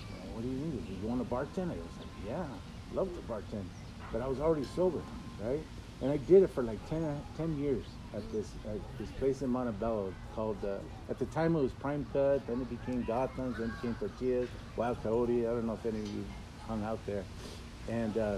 "What 0.10 0.44
do 0.44 0.50
you 0.50 0.58
need? 0.58 0.88
Do 0.88 0.94
you 0.94 1.08
want 1.08 1.22
to 1.22 1.26
bartend?" 1.26 1.72
I 1.72 1.82
was 1.84 1.98
like, 1.98 2.10
"Yeah, 2.22 2.48
love 2.92 3.14
to 3.16 3.22
bartend," 3.22 3.70
but 4.12 4.22
I 4.22 4.28
was 4.28 4.40
already 4.40 4.66
sober, 4.66 5.06
right? 5.38 5.66
And 6.02 6.12
I 6.12 6.18
did 6.18 6.44
it 6.44 6.50
for 6.50 6.64
like 6.64 6.86
10, 6.86 7.24
10 7.36 7.56
years 7.56 7.98
at 8.16 8.32
this 8.32 8.56
at 8.66 8.80
this 8.98 9.10
place 9.12 9.42
in 9.42 9.50
Montebello 9.50 10.14
called. 10.34 10.64
Uh, 10.64 10.80
at 11.10 11.20
the 11.20 11.26
time 11.26 11.56
it 11.56 11.62
was 11.62 11.74
Prime 11.74 12.06
Cut, 12.12 12.48
then 12.48 12.62
it 12.62 12.70
became 12.70 13.04
Gotham's, 13.04 13.58
then 13.58 13.68
it 13.68 13.82
became 13.82 13.96
Tortillas, 13.96 14.50
Wild 14.76 15.02
Coyote. 15.04 15.46
I 15.46 15.50
don't 15.50 15.68
know 15.68 15.74
if 15.74 15.86
any 15.86 16.00
of 16.00 16.08
you 16.08 16.26
hung 16.68 16.84
out 16.84 17.06
there, 17.06 17.26
and 17.88 18.18
uh, 18.18 18.38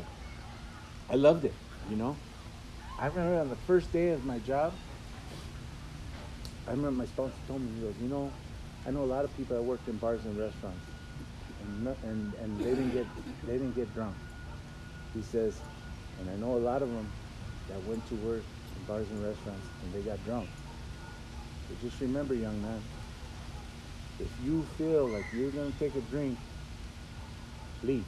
I 1.09 1.15
loved 1.15 1.45
it. 1.45 1.55
You 1.89 1.95
know, 1.95 2.17
I 2.99 3.07
remember 3.07 3.39
on 3.39 3.49
the 3.49 3.55
first 3.55 3.91
day 3.91 4.09
of 4.09 4.25
my 4.25 4.39
job. 4.39 4.73
I 6.67 6.71
remember 6.71 6.91
my 6.91 7.05
sponsor 7.05 7.38
told 7.47 7.61
me, 7.61 7.73
he 7.75 7.82
goes, 7.82 7.95
you 8.01 8.09
know, 8.09 8.34
I 8.86 8.91
know 8.91 9.03
a 9.03 9.05
lot 9.05 9.23
of 9.23 9.34
people 9.38 9.55
that 9.55 9.63
worked 9.63 9.88
in 9.88 9.95
bars 9.95 10.25
and 10.25 10.38
restaurants, 10.38 10.84
and 11.61 11.88
and, 12.03 12.34
and 12.34 12.59
they 12.59 12.71
didn't 12.71 12.91
get 12.91 13.07
they 13.45 13.53
didn't 13.53 13.75
get 13.75 13.93
drunk. 13.93 14.17
He 15.13 15.21
says, 15.21 15.61
and 16.19 16.30
I 16.30 16.36
know 16.36 16.55
a 16.57 16.59
lot 16.59 16.82
of 16.82 16.89
them 16.89 17.09
that 17.69 17.82
went 17.82 18.05
to 18.07 18.15
work 18.15 18.43
bars 18.88 19.07
and 19.09 19.23
restaurants 19.23 19.67
and 19.83 19.93
they 19.93 20.01
got 20.01 20.23
drunk. 20.25 20.47
But 21.67 21.81
just 21.81 21.99
remember, 21.99 22.33
young 22.33 22.61
man, 22.61 22.81
if 24.19 24.29
you 24.43 24.65
feel 24.77 25.07
like 25.07 25.25
you're 25.33 25.51
gonna 25.51 25.71
take 25.79 25.95
a 25.95 26.01
drink, 26.01 26.38
leave. 27.83 28.05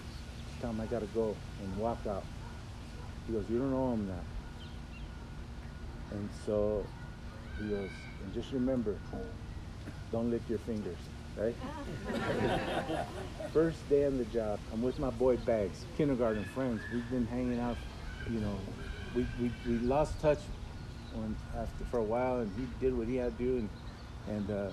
Just 0.48 0.62
tell 0.62 0.70
him 0.72 0.82
I 0.82 0.86
gotta 0.86 1.06
go 1.08 1.36
and 1.62 1.78
walk 1.78 2.00
out. 2.08 2.24
He 3.28 3.34
goes, 3.34 3.46
you 3.50 3.60
don't 3.60 3.72
know 3.72 3.94
him 3.94 4.08
that. 4.08 4.24
And 6.12 6.30
so 6.46 6.86
he 7.62 7.70
goes, 7.70 7.90
and 8.24 8.34
just 8.34 8.52
remember, 8.52 8.96
don't 10.12 10.32
lick 10.32 10.42
your 10.50 10.58
fingers, 10.60 10.98
right? 11.38 11.56
First 13.54 13.88
day 13.90 14.06
on 14.06 14.18
the 14.18 14.26
job, 14.26 14.60
I'm 14.74 14.82
with 14.82 14.98
my 14.98 15.12
boy 15.12 15.38
Bags, 15.38 15.86
kindergarten 15.96 16.44
friends. 16.56 16.82
We've 16.92 17.10
been 17.12 17.28
hanging 17.28 17.60
out, 17.60 17.78
you 18.32 18.40
know, 18.40 18.58
we, 19.14 19.28
we, 19.40 19.52
we 19.68 19.78
lost 19.80 20.20
touch 20.22 20.40
when, 21.14 21.36
after 21.58 21.84
for 21.86 22.00
a 22.00 22.04
while 22.04 22.40
and 22.40 22.52
he 22.56 22.68
did 22.80 22.94
what 22.94 23.08
he 23.08 23.16
had 23.16 23.38
to 23.38 23.44
do 23.44 23.58
and, 23.58 23.70
and 24.28 24.52
uh, 24.52 24.72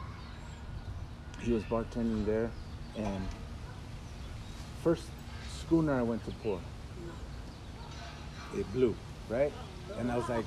he 1.41 1.53
was 1.53 1.63
bartending 1.65 2.25
there 2.27 2.51
and 2.97 3.29
first 4.83 5.11
schooner 5.49 5.99
I 5.99 6.03
went 6.03 6.25
to 6.25 6.31
pour, 6.43 6.61
it 8.55 8.73
blew, 8.73 8.97
right? 9.29 9.53
And 9.99 10.11
I 10.11 10.17
was 10.17 10.29
like, 10.29 10.47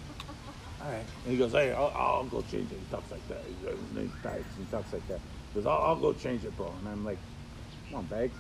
all 0.82 0.90
right. 0.90 1.06
And 1.26 1.34
he 1.34 1.38
goes, 1.38 1.52
hey, 1.52 1.74
I'll, 1.74 1.92
I'll 1.96 2.26
go 2.26 2.42
change 2.42 2.72
it. 2.72 2.80
He 2.80 2.86
talks 2.86 3.12
like 3.12 3.28
that. 3.28 3.44
His 4.02 4.12
Tights. 4.24 4.56
He 4.58 4.64
talks 4.66 4.94
like 4.94 5.06
that. 5.08 5.20
He 5.54 5.60
goes, 5.60 5.66
I'll, 5.66 5.82
I'll 5.84 6.00
go 6.00 6.14
change 6.14 6.46
it, 6.46 6.56
bro. 6.56 6.74
And 6.80 6.88
I'm 6.88 7.04
like, 7.04 7.20
come 7.90 8.00
on, 8.00 8.06
Bags. 8.06 8.38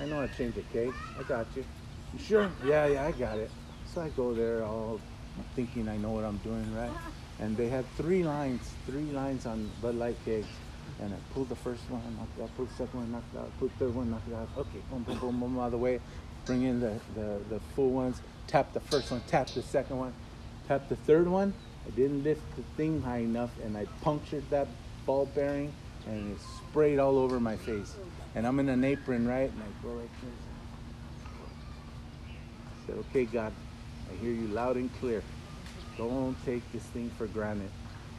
I 0.00 0.06
know 0.06 0.20
how 0.20 0.26
to 0.26 0.36
change 0.36 0.56
it, 0.56 0.66
Kate. 0.72 0.92
I 1.18 1.22
got 1.22 1.54
you. 1.56 1.64
You 2.12 2.18
sure? 2.18 2.50
Yeah, 2.64 2.86
yeah, 2.86 3.06
I 3.06 3.12
got 3.12 3.38
it. 3.38 3.50
So 3.84 4.02
I 4.02 4.08
go 4.10 4.34
there 4.34 4.64
all 4.64 5.00
thinking 5.54 5.88
I 5.88 5.96
know 5.96 6.10
what 6.10 6.24
I'm 6.24 6.38
doing, 6.38 6.74
right? 6.74 6.92
And 7.38 7.56
they 7.56 7.68
had 7.68 7.84
three 7.96 8.22
lines, 8.22 8.72
three 8.86 9.10
lines 9.12 9.46
on 9.46 9.70
Bud 9.82 9.94
Light 9.96 10.16
kegs. 10.24 10.46
And 11.00 11.12
I 11.12 11.16
pulled 11.34 11.50
the 11.50 11.56
first 11.56 11.82
one, 11.90 12.00
knocked 12.16 12.40
out, 12.40 12.56
pulled 12.56 12.70
the 12.70 12.74
second 12.74 13.00
one, 13.00 13.12
knocked 13.12 13.36
out, 13.36 13.58
pulled 13.58 13.70
the 13.72 13.84
third 13.84 13.94
one, 13.94 14.10
knocked 14.10 14.32
out. 14.32 14.48
Okay, 14.56 14.78
boom, 14.90 15.02
boom, 15.02 15.18
boom, 15.18 15.40
boom, 15.40 15.58
all 15.58 15.68
the 15.68 15.76
way. 15.76 16.00
Bring 16.46 16.62
in 16.62 16.80
the, 16.80 16.98
the, 17.14 17.40
the 17.50 17.60
full 17.74 17.90
ones, 17.90 18.22
tap 18.46 18.72
the 18.72 18.80
first 18.80 19.10
one, 19.10 19.20
tap 19.26 19.48
the 19.48 19.62
second 19.62 19.98
one, 19.98 20.14
tap 20.68 20.88
the 20.88 20.96
third 20.96 21.28
one. 21.28 21.52
I 21.86 21.90
didn't 21.90 22.24
lift 22.24 22.42
the 22.56 22.62
thing 22.76 23.02
high 23.02 23.18
enough 23.18 23.50
and 23.62 23.76
I 23.76 23.84
punctured 24.02 24.48
that 24.50 24.68
ball 25.04 25.26
bearing 25.34 25.72
and 26.06 26.34
it 26.34 26.40
sprayed 26.40 26.98
all 26.98 27.18
over 27.18 27.38
my 27.40 27.56
face. 27.56 27.94
And 28.34 28.46
I'm 28.46 28.58
in 28.60 28.68
an 28.68 28.84
apron, 28.84 29.26
right? 29.26 29.50
And 29.50 29.62
I 29.62 29.86
go 29.86 29.94
like 29.94 30.10
this. 30.20 30.30
I 32.66 32.86
said, 32.86 32.96
okay, 33.10 33.24
God, 33.24 33.52
I 34.10 34.14
hear 34.14 34.32
you 34.32 34.48
loud 34.48 34.76
and 34.76 34.92
clear. 34.92 35.24
Don't 35.96 36.40
take 36.42 36.70
this 36.72 36.84
thing 36.86 37.10
for 37.10 37.26
granted. 37.26 37.72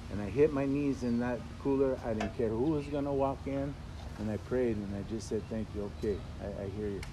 And 0.10 0.22
I 0.22 0.30
hit 0.30 0.52
my 0.52 0.66
knees 0.66 1.04
in 1.04 1.20
that 1.20 1.40
cooler. 1.60 2.00
I 2.04 2.14
didn't 2.14 2.36
care 2.36 2.50
who 2.50 2.70
was 2.70 2.90
gonna 2.90 3.14
walk 3.14 3.48
in, 3.48 3.76
and 4.18 4.32
I 4.32 4.38
prayed 4.38 4.78
and 4.78 4.96
I 4.96 5.04
just 5.04 5.28
said, 5.28 5.44
"Thank 5.50 5.74
you. 5.74 5.86
Okay, 5.86 6.22
I, 6.40 6.64
I 6.64 6.70
hear 6.70 6.88
you." 6.88 7.04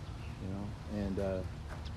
You 0.40 0.48
know, 0.48 0.70
and 0.92 1.18
uh, 1.18 1.42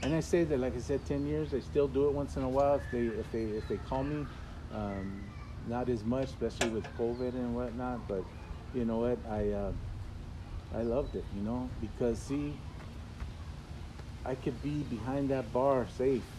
and 0.01 0.13
I 0.15 0.19
say 0.21 0.43
that, 0.43 0.59
like 0.59 0.75
I 0.75 0.80
said, 0.80 1.05
ten 1.05 1.25
years. 1.25 1.53
I 1.53 1.59
still 1.59 1.88
do 1.88 2.07
it 2.07 2.13
once 2.13 2.36
in 2.36 2.43
a 2.43 2.49
while 2.49 2.75
if 2.75 2.89
they 2.91 3.05
if 3.07 3.32
they 3.32 3.45
if 3.57 3.67
they 3.67 3.78
call 3.78 4.03
me. 4.03 4.28
Um, 4.71 5.32
not 5.65 5.89
as 5.89 6.03
much, 6.03 6.30
especially 6.30 6.69
with 6.69 6.91
COVID 6.93 7.34
and 7.34 7.55
whatnot. 7.55 8.07
But 8.07 8.25
you 8.73 8.86
know 8.86 8.97
what? 8.99 9.19
I 9.30 9.51
uh, 9.51 9.73
I 10.73 10.82
loved 10.82 11.15
it. 11.15 11.25
You 11.32 11.43
know, 11.43 11.71
because 11.80 12.19
see, 12.21 12.59
I 14.25 14.36
could 14.36 14.61
be 14.61 14.84
behind 14.84 15.30
that 15.32 15.53
bar 15.53 15.88
safe 15.88 16.36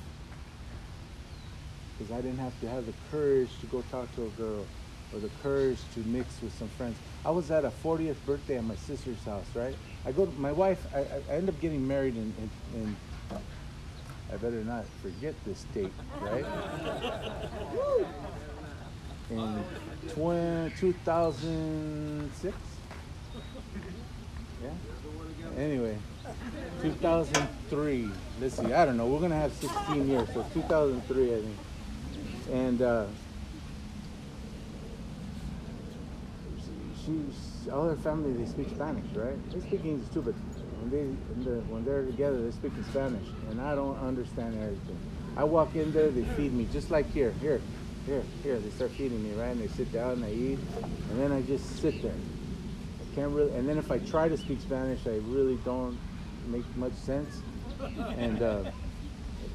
because 1.98 2.12
I 2.12 2.20
didn't 2.20 2.38
have 2.38 2.58
to 2.60 2.68
have 2.68 2.86
the 2.86 2.92
courage 3.10 3.50
to 3.60 3.66
go 3.66 3.82
talk 3.90 4.14
to 4.16 4.24
a 4.24 4.28
girl 4.30 4.64
or 5.12 5.18
the 5.20 5.30
courage 5.42 5.78
to 5.94 6.00
mix 6.00 6.40
with 6.42 6.56
some 6.58 6.68
friends. 6.68 6.96
I 7.24 7.30
was 7.30 7.50
at 7.50 7.64
a 7.64 7.70
40th 7.70 8.16
birthday 8.26 8.58
at 8.58 8.64
my 8.64 8.76
sister's 8.76 9.22
house, 9.24 9.46
right? 9.54 9.74
I 10.06 10.12
go 10.12 10.26
to 10.26 10.40
my 10.40 10.52
wife, 10.52 10.86
I, 10.94 11.00
I 11.00 11.36
end 11.36 11.48
up 11.48 11.58
getting 11.60 11.86
married 11.86 12.16
in, 12.16 12.32
in, 12.38 12.50
in, 12.80 12.96
I 14.32 14.36
better 14.36 14.62
not 14.62 14.84
forget 15.02 15.34
this 15.44 15.64
date, 15.74 15.92
right? 16.20 16.44
in 19.30 19.64
20, 20.14 20.74
2006. 20.76 22.56
Yeah. 24.62 24.70
Anyway, 25.56 25.96
2003. 26.82 28.10
Let's 28.40 28.54
see. 28.54 28.72
I 28.72 28.84
don't 28.84 28.96
know. 28.96 29.06
We're 29.06 29.20
gonna 29.20 29.34
have 29.36 29.52
16 29.54 30.08
years, 30.08 30.28
so 30.34 30.44
2003, 30.52 31.34
I 31.34 31.40
think. 31.40 31.56
And 32.50 32.80
uh, 32.80 33.06
she's 37.04 37.68
all 37.70 37.88
her 37.88 37.96
family. 37.96 38.32
They 38.32 38.50
speak 38.50 38.70
Spanish, 38.70 39.04
right? 39.14 39.36
They 39.52 39.60
speak 39.60 39.84
English 39.84 40.08
too, 40.14 40.22
but 40.22 40.34
when 40.80 40.90
they 40.90 41.04
when 41.68 41.84
they're, 41.84 42.04
together, 42.04 42.42
they 42.42 42.50
speak 42.50 42.72
in 42.76 42.84
Spanish, 42.84 43.28
and 43.50 43.60
I 43.60 43.74
don't 43.74 43.98
understand 43.98 44.54
everything. 44.62 44.98
I 45.36 45.44
walk 45.44 45.74
in 45.76 45.92
there, 45.92 46.10
they 46.10 46.24
feed 46.36 46.52
me 46.52 46.66
just 46.72 46.90
like 46.90 47.10
here, 47.12 47.32
here, 47.40 47.60
here, 48.06 48.22
here. 48.42 48.58
They 48.58 48.70
start 48.70 48.90
feeding 48.92 49.22
me, 49.22 49.38
right? 49.40 49.50
And 49.50 49.60
they 49.60 49.68
sit 49.68 49.92
down 49.92 50.12
and 50.12 50.24
I 50.24 50.32
eat, 50.32 50.58
and 51.10 51.20
then 51.20 51.32
I 51.32 51.42
just 51.42 51.80
sit 51.80 52.02
there. 52.02 52.12
I 52.12 53.14
can't 53.14 53.32
really. 53.32 53.52
And 53.54 53.68
then 53.68 53.78
if 53.78 53.90
I 53.90 53.98
try 53.98 54.28
to 54.28 54.36
speak 54.36 54.60
Spanish, 54.60 55.06
I 55.06 55.20
really 55.28 55.56
don't 55.64 55.98
make 56.46 56.64
much 56.76 56.94
sense, 56.94 57.42
and 58.16 58.42
uh, 58.42 58.64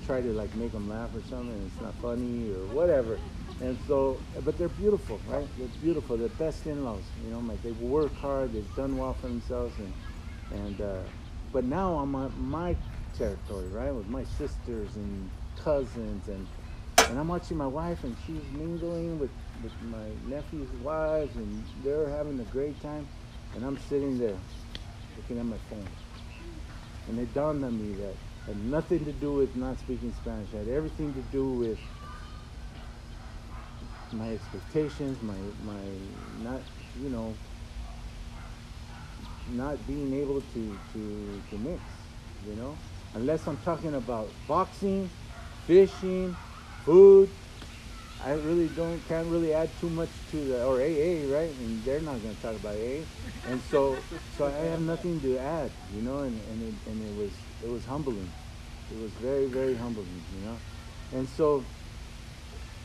try 0.05 0.21
to 0.21 0.33
like 0.33 0.53
make 0.55 0.71
them 0.71 0.89
laugh 0.89 1.09
or 1.15 1.21
something, 1.29 1.49
and 1.49 1.71
it's 1.71 1.81
not 1.81 1.93
funny 1.95 2.51
or 2.51 2.65
whatever. 2.73 3.19
And 3.61 3.77
so, 3.87 4.19
but 4.43 4.57
they're 4.57 4.67
beautiful, 4.69 5.19
right? 5.27 5.47
They're 5.57 5.67
beautiful. 5.81 6.17
They're 6.17 6.27
best 6.29 6.65
in-laws, 6.65 7.03
you 7.23 7.31
know. 7.31 7.39
Like 7.39 7.61
they 7.63 7.71
work 7.71 8.13
hard, 8.15 8.53
they've 8.53 8.75
done 8.75 8.97
well 8.97 9.13
for 9.13 9.27
themselves, 9.27 9.73
and 9.79 9.93
and 10.51 10.81
uh, 10.81 11.01
but 11.51 11.63
now 11.63 11.95
I'm 11.95 12.15
on 12.15 12.33
my 12.37 12.75
territory, 13.17 13.67
right, 13.67 13.93
with 13.93 14.07
my 14.07 14.23
sisters 14.23 14.95
and 14.95 15.29
cousins, 15.63 16.27
and 16.27 16.47
and 17.09 17.19
I'm 17.19 17.27
watching 17.27 17.57
my 17.57 17.67
wife, 17.67 18.03
and 18.03 18.15
she's 18.25 18.43
mingling 18.57 19.19
with 19.19 19.31
with 19.61 19.73
my 19.83 20.09
nephew's 20.27 20.69
wives, 20.81 21.35
and 21.35 21.63
they're 21.83 22.09
having 22.09 22.39
a 22.39 22.45
great 22.45 22.81
time, 22.81 23.07
and 23.55 23.63
I'm 23.63 23.77
sitting 23.87 24.17
there 24.17 24.35
looking 25.15 25.39
at 25.39 25.45
my 25.45 25.57
phone, 25.69 25.87
and 27.07 27.19
it 27.19 27.33
dawned 27.33 27.63
on 27.63 27.79
me 27.79 27.95
that 27.97 28.15
had 28.47 28.57
nothing 28.57 29.05
to 29.05 29.11
do 29.11 29.33
with 29.33 29.55
not 29.55 29.79
speaking 29.79 30.11
Spanish. 30.11 30.53
It 30.53 30.57
had 30.57 30.67
everything 30.67 31.13
to 31.13 31.21
do 31.31 31.45
with 31.45 31.79
my 34.11 34.31
expectations, 34.31 35.17
my 35.21 35.35
my 35.63 35.81
not 36.43 36.61
you 37.01 37.09
know 37.09 37.35
not 39.49 39.85
being 39.87 40.13
able 40.13 40.41
to 40.41 40.77
to 40.93 41.41
to 41.49 41.57
mix, 41.57 41.81
you 42.47 42.55
know, 42.55 42.77
unless 43.13 43.47
I'm 43.47 43.57
talking 43.57 43.95
about 43.95 44.29
boxing, 44.47 45.09
fishing, 45.65 46.35
food. 46.85 47.29
I 48.23 48.31
really 48.31 48.69
don't 48.69 49.05
can't 49.07 49.27
really 49.27 49.53
add 49.53 49.75
too 49.77 49.89
much 49.89 50.11
to 50.31 50.37
the 50.45 50.63
or 50.63 50.81
AA 50.81 51.25
right, 51.27 51.49
and 51.49 51.83
they're 51.83 52.01
not 52.01 52.21
going 52.21 52.35
to 52.35 52.41
talk 52.41 52.55
about 52.55 52.75
AA, 52.75 53.03
and 53.49 53.61
so 53.61 54.03
so 54.29 54.45
I 54.47 54.51
have 54.71 54.79
nothing 54.81 55.19
to 55.21 55.37
add, 55.37 55.71
you 55.93 56.01
know, 56.01 56.19
and 56.21 56.39
and 56.49 56.61
it, 56.63 56.89
and 56.89 57.01
it 57.01 57.13
was 57.13 57.33
it 57.61 57.67
was 57.67 57.85
humbling, 57.85 58.31
it 58.89 58.97
was 58.97 59.13
very 59.13 59.47
very 59.47 59.75
humbling, 59.75 60.23
you 60.33 60.39
know, 60.39 60.57
and 61.11 61.27
so 61.27 61.65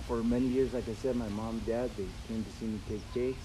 for 0.07 0.23
many 0.25 0.49
years, 0.49 0.73
like 0.73 0.89
I 0.89 0.95
said, 0.95 1.15
my 1.17 1.29
mom, 1.29 1.61
dad, 1.61 1.91
they 1.97 2.09
came 2.27 2.43
to 2.45 2.51
see 2.51 2.67
me 2.67 2.81
take 2.89 3.13
cakes. 3.13 3.45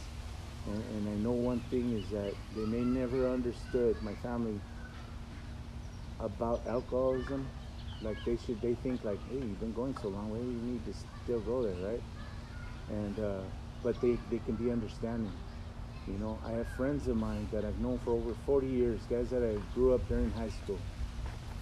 And, 0.66 0.82
and 0.96 1.10
I 1.10 1.16
know 1.22 1.34
one 1.34 1.60
thing 1.70 1.92
is 1.92 2.10
that 2.12 2.36
they 2.56 2.66
may 2.66 2.86
never 2.86 3.28
understood 3.32 4.02
my 4.02 4.16
family 4.16 4.62
about 6.20 6.66
alcoholism. 6.68 7.50
Like 8.04 8.24
they 8.26 8.38
should, 8.38 8.62
they 8.62 8.74
think 8.74 9.04
like, 9.04 9.20
hey, 9.30 9.38
you've 9.38 9.60
been 9.60 9.74
going 9.74 9.96
so 10.02 10.10
long, 10.10 10.30
why 10.30 10.38
do 10.38 10.44
you 10.44 10.74
need 10.74 10.86
to 10.86 10.94
still 11.24 11.40
go 11.42 11.64
there, 11.64 11.90
right? 11.90 12.02
And 12.90 13.20
uh, 13.20 13.42
but 13.82 14.00
they 14.02 14.18
they 14.30 14.40
can 14.40 14.56
be 14.56 14.72
understanding. 14.72 15.32
You 16.08 16.18
know, 16.20 16.38
I 16.46 16.52
have 16.52 16.68
friends 16.70 17.08
of 17.08 17.16
mine 17.16 17.48
that 17.54 17.64
I've 17.64 17.80
known 17.80 17.98
for 18.00 18.12
over 18.12 18.34
40 18.46 18.68
years, 18.68 19.00
guys 19.10 19.30
that 19.30 19.42
I 19.42 19.56
grew 19.74 19.94
up 19.94 20.06
during 20.10 20.30
high 20.32 20.50
school, 20.50 20.80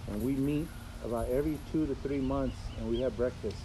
and 0.07 0.23
we 0.23 0.33
meet 0.33 0.67
about 1.05 1.29
every 1.29 1.59
two 1.71 1.85
to 1.85 1.93
three 1.95 2.19
months, 2.19 2.57
and 2.79 2.89
we 2.89 2.99
have 3.01 3.15
breakfast. 3.15 3.57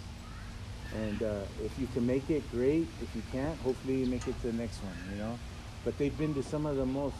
And 0.93 1.21
uh, 1.21 1.41
if 1.63 1.77
you 1.79 1.87
can 1.87 2.05
make 2.05 2.29
it, 2.29 2.49
great. 2.51 2.87
If 3.01 3.15
you 3.15 3.23
can't, 3.31 3.57
hopefully 3.59 3.97
you 3.97 4.05
make 4.05 4.27
it 4.27 4.39
to 4.41 4.47
the 4.47 4.53
next 4.53 4.83
one, 4.83 4.93
you 5.11 5.17
know. 5.17 5.37
But 5.83 5.97
they've 5.97 6.17
been 6.17 6.33
to 6.35 6.43
some 6.43 6.65
of 6.65 6.77
the 6.77 6.85
most 6.85 7.15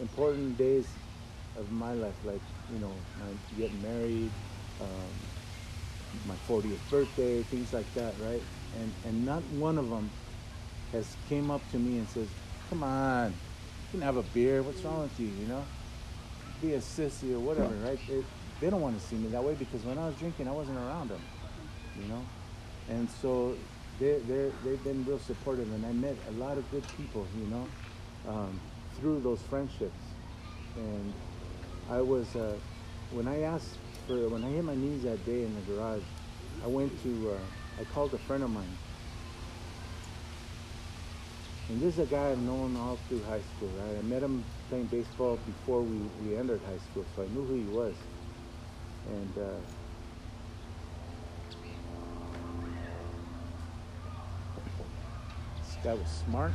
important 0.00 0.58
days 0.58 0.88
of 1.56 1.70
my 1.72 1.92
life, 1.92 2.14
like, 2.24 2.40
you 2.72 2.78
know, 2.78 2.92
getting 3.56 3.80
married, 3.82 4.30
um, 4.80 5.10
my 6.26 6.34
40th 6.48 6.78
birthday, 6.90 7.42
things 7.42 7.72
like 7.72 7.92
that, 7.94 8.14
right? 8.18 8.42
And, 8.74 8.92
and 9.04 9.24
not 9.24 9.42
one 9.44 9.78
of 9.78 9.88
them 9.88 10.10
has 10.92 11.16
came 11.28 11.50
up 11.50 11.68
to 11.70 11.78
me 11.78 11.98
and 11.98 12.08
says, 12.08 12.28
come 12.70 12.82
on, 12.82 13.30
you 13.32 13.90
can 13.90 14.02
have 14.02 14.16
a 14.16 14.22
beer. 14.22 14.62
What's 14.62 14.84
wrong 14.84 15.02
with 15.02 15.18
you, 15.20 15.26
you 15.26 15.46
know? 15.46 15.66
Be 16.62 16.72
a 16.74 16.78
sissy 16.78 17.32
or 17.32 17.40
whatever, 17.40 17.74
right? 17.76 17.98
They, 18.08 18.22
they 18.60 18.70
don't 18.70 18.80
want 18.80 18.98
to 18.98 19.04
see 19.04 19.16
me 19.16 19.28
that 19.30 19.42
way 19.42 19.54
because 19.54 19.84
when 19.84 19.98
I 19.98 20.06
was 20.06 20.16
drinking, 20.16 20.48
I 20.48 20.52
wasn't 20.52 20.78
around 20.78 21.10
them, 21.10 21.22
you 22.00 22.08
know? 22.08 22.24
and 22.88 23.10
so 23.10 23.56
they 23.98 24.18
they 24.28 24.50
they've 24.64 24.82
been 24.84 25.04
real 25.04 25.18
supportive, 25.18 25.72
and 25.72 25.84
I 25.84 25.92
met 25.92 26.16
a 26.28 26.32
lot 26.32 26.58
of 26.58 26.70
good 26.70 26.84
people, 26.96 27.26
you 27.38 27.46
know, 27.46 27.68
um, 28.30 28.60
through 28.98 29.20
those 29.20 29.42
friendships. 29.42 30.14
And 30.76 31.14
I 31.90 32.00
was 32.00 32.36
uh, 32.36 32.56
when 33.10 33.26
I 33.28 33.40
asked 33.42 33.78
for 34.06 34.28
when 34.28 34.44
I 34.44 34.48
hit 34.50 34.64
my 34.64 34.74
knees 34.74 35.02
that 35.02 35.24
day 35.26 35.42
in 35.42 35.54
the 35.54 35.60
garage, 35.72 36.02
I 36.64 36.66
went 36.68 36.92
to 37.02 37.32
uh, 37.32 37.80
I 37.80 37.84
called 37.84 38.14
a 38.14 38.18
friend 38.18 38.42
of 38.44 38.50
mine, 38.50 38.76
and 41.68 41.80
this 41.80 41.94
is 41.94 42.00
a 42.00 42.06
guy 42.06 42.30
I've 42.30 42.38
known 42.42 42.76
all 42.76 42.96
through 43.08 43.22
high 43.24 43.40
school. 43.56 43.68
Right, 43.78 43.98
I 43.98 44.02
met 44.02 44.22
him 44.22 44.44
playing 44.68 44.86
baseball 44.86 45.38
before 45.46 45.82
we 45.82 45.98
we 46.24 46.36
entered 46.36 46.60
high 46.66 46.78
school, 46.90 47.04
so 47.14 47.22
I 47.22 47.26
knew 47.26 47.44
who 47.44 47.54
he 47.54 47.64
was, 47.76 47.94
and. 49.08 49.38
Uh, 49.38 49.56
This 55.58 55.76
guy 55.82 55.94
was 55.94 56.08
smart. 56.08 56.52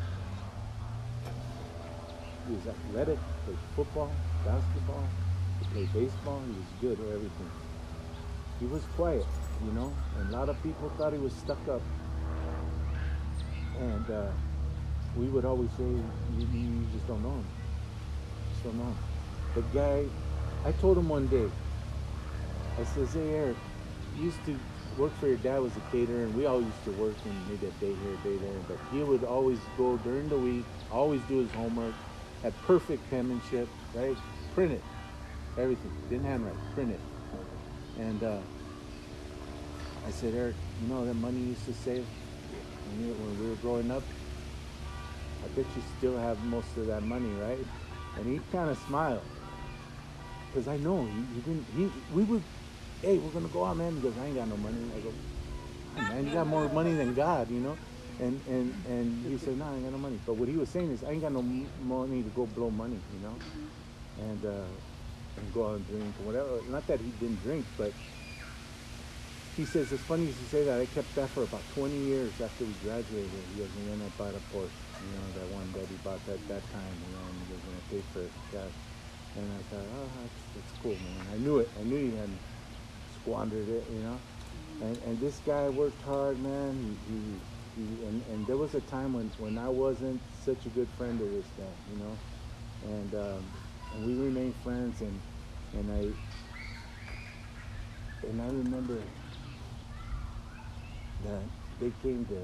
He 2.47 2.53
was 2.55 2.67
athletic, 2.67 3.19
played 3.45 3.57
football, 3.75 4.11
basketball, 4.45 5.07
he 5.61 5.73
played 5.73 5.93
baseball, 5.93 6.41
he 6.47 6.53
was 6.53 6.67
good 6.81 6.99
at 6.99 7.13
everything. 7.13 7.51
He 8.59 8.65
was 8.65 8.83
quiet, 8.95 9.25
you 9.65 9.71
know, 9.71 9.93
and 10.17 10.33
a 10.33 10.37
lot 10.37 10.49
of 10.49 10.61
people 10.63 10.89
thought 10.97 11.13
he 11.13 11.19
was 11.19 11.33
stuck 11.33 11.67
up. 11.67 11.81
And 13.79 14.09
uh, 14.09 14.27
we 15.15 15.27
would 15.27 15.45
always 15.45 15.69
say, 15.71 15.83
you, 15.83 16.47
you 16.53 16.85
just 16.93 17.07
don't 17.07 17.23
know 17.23 17.31
him. 17.31 17.45
Just 18.51 18.63
don't 18.63 18.77
know 18.77 18.85
him. 18.85 18.97
The 19.55 19.61
guy, 19.73 20.03
I 20.65 20.71
told 20.73 20.97
him 20.97 21.09
one 21.09 21.27
day, 21.27 21.49
I 22.79 22.83
says, 22.83 23.13
hey 23.13 23.29
Eric, 23.31 23.57
you 24.17 24.25
used 24.25 24.43
to 24.45 24.57
work 24.97 25.15
for 25.19 25.27
your 25.27 25.37
dad 25.37 25.59
was 25.59 25.75
a 25.77 25.81
caterer, 25.91 26.23
and 26.23 26.35
we 26.35 26.45
all 26.45 26.61
used 26.61 26.83
to 26.85 26.91
work 26.91 27.15
and 27.25 27.47
maybe 27.47 27.67
a 27.67 27.71
day 27.79 27.93
here, 27.93 28.13
a 28.13 28.17
day 28.27 28.37
there. 28.37 28.59
But 28.67 28.77
he 28.91 29.03
would 29.03 29.23
always 29.23 29.59
go 29.77 29.97
during 29.97 30.29
the 30.29 30.37
week, 30.37 30.65
always 30.91 31.21
do 31.27 31.39
his 31.39 31.51
homework, 31.51 31.93
had 32.43 32.55
perfect 32.67 33.09
penmanship, 33.09 33.67
right? 33.93 34.17
Print 34.53 34.73
it, 34.73 34.81
everything. 35.57 35.91
Didn't 36.09 36.25
handwrite, 36.25 36.57
print 36.73 36.91
it. 36.91 36.99
And 37.97 38.23
uh, 38.23 38.39
I 40.05 40.11
said, 40.11 40.33
Eric, 40.33 40.55
you 40.81 40.87
know 40.87 41.05
that 41.05 41.13
money 41.13 41.39
you 41.39 41.47
used 41.47 41.65
to 41.65 41.73
save 41.73 42.05
when, 42.85 43.07
you, 43.07 43.13
when 43.13 43.39
we 43.39 43.49
were 43.49 43.55
growing 43.55 43.91
up? 43.91 44.03
I 45.43 45.47
bet 45.49 45.65
you 45.75 45.83
still 45.97 46.17
have 46.17 46.43
most 46.45 46.77
of 46.77 46.87
that 46.87 47.01
money, 47.01 47.29
right? 47.29 47.65
And 48.17 48.31
he 48.31 48.39
kind 48.51 48.69
of 48.69 48.77
smiled. 48.87 49.23
Because 50.47 50.67
I 50.67 50.77
know 50.77 51.05
he, 51.05 51.35
he 51.35 51.41
didn't, 51.41 51.65
he, 51.75 51.89
we 52.13 52.23
would 52.23 52.43
hey, 53.01 53.17
we're 53.17 53.31
gonna 53.31 53.47
go 53.47 53.65
out, 53.65 53.77
man. 53.77 53.95
Because 53.95 54.17
I 54.17 54.27
ain't 54.27 54.35
got 54.35 54.47
no 54.47 54.57
money. 54.57 54.77
I 54.95 54.99
go, 54.99 55.13
man, 55.95 56.25
you 56.25 56.33
got 56.33 56.47
more 56.47 56.69
money 56.69 56.93
than 56.93 57.13
God, 57.13 57.49
you 57.49 57.59
know. 57.59 57.77
And 58.19 58.41
and 58.47 58.85
and 58.85 59.25
he 59.25 59.37
said, 59.37 59.57
no, 59.57 59.65
I 59.65 59.75
ain't 59.75 59.83
got 59.83 59.91
no 59.91 59.97
money. 59.97 60.19
But 60.25 60.35
what 60.35 60.47
he 60.47 60.55
was 60.55 60.69
saying 60.69 60.91
is, 60.91 61.03
I 61.03 61.11
ain't 61.11 61.21
got 61.21 61.31
no 61.31 61.41
money 61.41 62.23
to 62.23 62.29
go 62.29 62.45
blow 62.45 62.69
money, 62.69 62.99
you 63.13 63.19
know, 63.19 63.35
and 64.19 64.45
uh, 64.45 64.65
and 65.37 65.53
go 65.53 65.67
out 65.67 65.75
and 65.77 65.87
drink 65.87 66.15
or 66.19 66.23
whatever. 66.23 66.61
Not 66.69 66.87
that 66.87 66.99
he 66.99 67.09
didn't 67.19 67.41
drink, 67.41 67.65
but 67.77 67.93
he 69.57 69.65
says 69.65 69.91
it's 69.91 70.03
funny 70.03 70.25
you 70.25 70.33
say 70.33 70.63
that. 70.63 70.79
I 70.79 70.85
kept 70.85 71.13
that 71.15 71.29
for 71.29 71.43
about 71.43 71.61
20 71.75 71.93
years 72.07 72.31
after 72.41 72.63
we 72.65 72.73
graduated. 72.83 73.29
He 73.53 73.59
goes, 73.59 73.69
and 73.75 73.87
then 73.89 73.99
I 74.05 74.09
bought 74.17 74.35
a 74.35 74.41
Porsche, 74.55 74.71
you 75.03 75.11
know, 75.13 75.27
that 75.39 75.47
one 75.53 75.71
that 75.73 75.87
he 75.87 75.95
bought 76.03 76.25
that 76.25 76.39
that 76.47 76.63
time, 76.71 76.93
you 77.07 77.11
know, 77.13 77.23
and 77.27 77.35
he 77.41 77.45
goes, 77.53 77.63
and 77.67 77.75
I 77.75 77.81
paid 77.93 78.03
for 78.13 78.21
it 78.23 78.31
cash. 78.51 78.73
And 79.35 79.47
I 79.53 79.61
thought, 79.69 79.87
oh, 79.95 80.09
that's, 80.21 80.43
that's 80.55 80.73
cool, 80.81 80.95
man. 80.95 81.27
I 81.33 81.37
knew 81.37 81.59
it. 81.59 81.69
I 81.79 81.83
knew 81.83 81.97
he 81.99 82.15
hadn't 82.15 82.39
squandered 83.21 83.69
it, 83.69 83.83
you 83.93 84.01
know. 84.01 84.19
And 84.81 84.97
and 85.03 85.19
this 85.19 85.39
guy 85.45 85.69
worked 85.69 86.01
hard, 86.01 86.39
man. 86.39 86.97
He, 87.05 87.13
he, 87.13 87.21
he 87.75 88.05
and, 88.07 88.21
and 88.31 88.47
there 88.47 88.57
was 88.57 88.73
a 88.73 88.81
time 88.81 89.13
when, 89.13 89.31
when 89.37 89.57
I 89.57 89.69
wasn't 89.69 90.21
such 90.43 90.65
a 90.65 90.69
good 90.69 90.89
friend 90.97 91.19
to 91.19 91.25
this 91.25 91.45
guy, 91.57 91.71
you 91.91 91.97
know. 92.03 92.17
And 92.83 93.13
um, 93.13 93.60
and 93.93 94.03
we 94.05 94.13
remained 94.15 94.55
friends, 94.63 95.01
and 95.01 95.21
and 95.73 95.91
I 95.91 96.13
and 98.27 98.41
I 98.41 98.47
remember 98.47 99.03
that 101.23 101.43
they 101.79 101.91
came 102.03 102.25
to. 102.27 102.39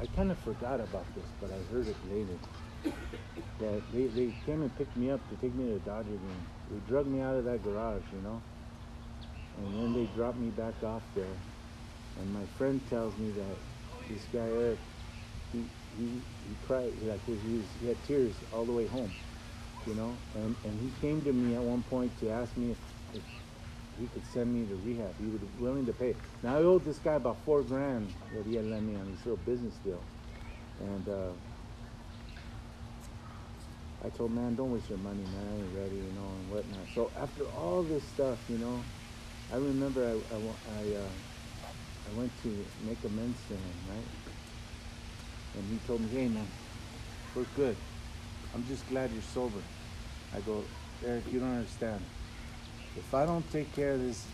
I 0.00 0.06
kind 0.06 0.30
of 0.30 0.38
forgot 0.40 0.80
about 0.80 1.06
this, 1.14 1.26
but 1.40 1.50
I 1.52 1.58
heard 1.72 1.88
it 1.88 1.96
later. 2.10 2.38
that 3.58 3.82
they, 3.92 4.06
they 4.08 4.32
came 4.44 4.62
and 4.62 4.74
picked 4.76 4.96
me 4.96 5.10
up 5.10 5.20
to 5.30 5.36
take 5.36 5.54
me 5.54 5.66
to 5.68 5.74
the 5.74 5.80
Dodger 5.80 6.10
game. 6.10 6.46
They 6.70 6.78
drug 6.80 7.06
me 7.06 7.20
out 7.20 7.36
of 7.36 7.44
that 7.44 7.62
garage, 7.62 8.02
you 8.12 8.20
know, 8.20 8.42
and 9.58 9.74
then 9.76 9.92
they 9.94 10.06
dropped 10.14 10.38
me 10.38 10.50
back 10.50 10.82
off 10.84 11.02
there. 11.14 11.36
And 12.16 12.32
my 12.32 12.46
friend 12.58 12.80
tells 12.88 13.16
me 13.18 13.30
that 13.32 13.56
this 14.10 14.24
guy 14.32 14.40
Eric, 14.48 14.80
he 15.52 15.64
he, 15.98 16.04
he 16.48 16.56
cried 16.66 16.92
like 17.02 17.24
he, 17.26 17.32
was, 17.32 17.66
he 17.80 17.88
had 17.88 18.02
tears 18.04 18.34
all 18.52 18.64
the 18.66 18.72
way 18.72 18.86
home, 18.86 19.12
you 19.86 19.94
know, 19.94 20.18
and 20.34 20.56
and 20.64 20.80
he 20.80 20.90
came 21.00 21.22
to 21.24 21.32
me 21.32 21.54
at 21.54 21.62
one 21.62 21.82
point 21.82 22.18
to 22.18 22.30
ask 22.30 22.56
me 22.56 22.72
if, 22.72 22.78
if 23.14 23.24
he 23.98 24.08
could 24.08 24.26
send 24.26 24.52
me 24.52 24.66
to 24.66 24.76
rehab. 24.76 25.16
He 25.18 25.28
was 25.28 25.42
willing 25.58 25.86
to 25.86 25.92
pay. 25.92 26.16
Now 26.42 26.56
I 26.58 26.62
owed 26.62 26.84
this 26.84 26.98
guy 26.98 27.14
about 27.14 27.44
four 27.44 27.62
grand 27.62 28.14
that 28.34 28.46
he 28.46 28.54
had 28.56 28.66
lent 28.66 28.84
me 28.84 28.96
on 28.96 29.10
this 29.10 29.24
little 29.26 29.36
business 29.38 29.76
deal, 29.78 30.04
and. 30.80 31.08
Uh, 31.08 31.32
I 34.04 34.10
told 34.10 34.32
man, 34.32 34.54
don't 34.56 34.70
waste 34.70 34.90
your 34.90 34.98
money, 34.98 35.24
man. 35.24 35.48
I 35.48 35.56
ain't 35.56 35.74
ready, 35.74 35.96
you 35.96 36.12
know, 36.12 36.34
and 36.36 36.48
whatnot. 36.50 36.88
So 36.94 37.12
after 37.16 37.48
all 37.48 37.82
this 37.82 38.06
stuff, 38.08 38.40
you 38.48 38.58
know, 38.58 38.84
I 39.50 39.56
remember 39.56 40.22
I 40.30 40.34
I, 40.34 40.38
I, 40.38 40.92
uh, 40.94 41.10
I 42.06 42.10
went 42.12 42.36
to 42.42 42.66
make 42.80 43.04
amends 43.04 43.40
to 43.48 43.54
him, 43.54 43.74
right? 43.86 44.06
And 45.54 45.70
he 45.70 45.78
told 45.78 46.02
me, 46.02 46.10
hey 46.10 46.28
man, 46.28 46.52
we're 47.34 47.46
good. 47.46 47.78
I'm 48.54 48.64
just 48.64 48.86
glad 48.86 49.12
you're 49.12 49.22
sober. 49.22 49.64
I 50.34 50.40
go, 50.40 50.62
Eric, 51.04 51.24
you 51.32 51.40
don't 51.40 51.56
understand. 51.56 52.00
If 52.96 53.14
I 53.14 53.26
don't 53.26 53.48
take 53.52 53.74
care 53.74 53.92
of 53.92 54.00
this 54.00 54.24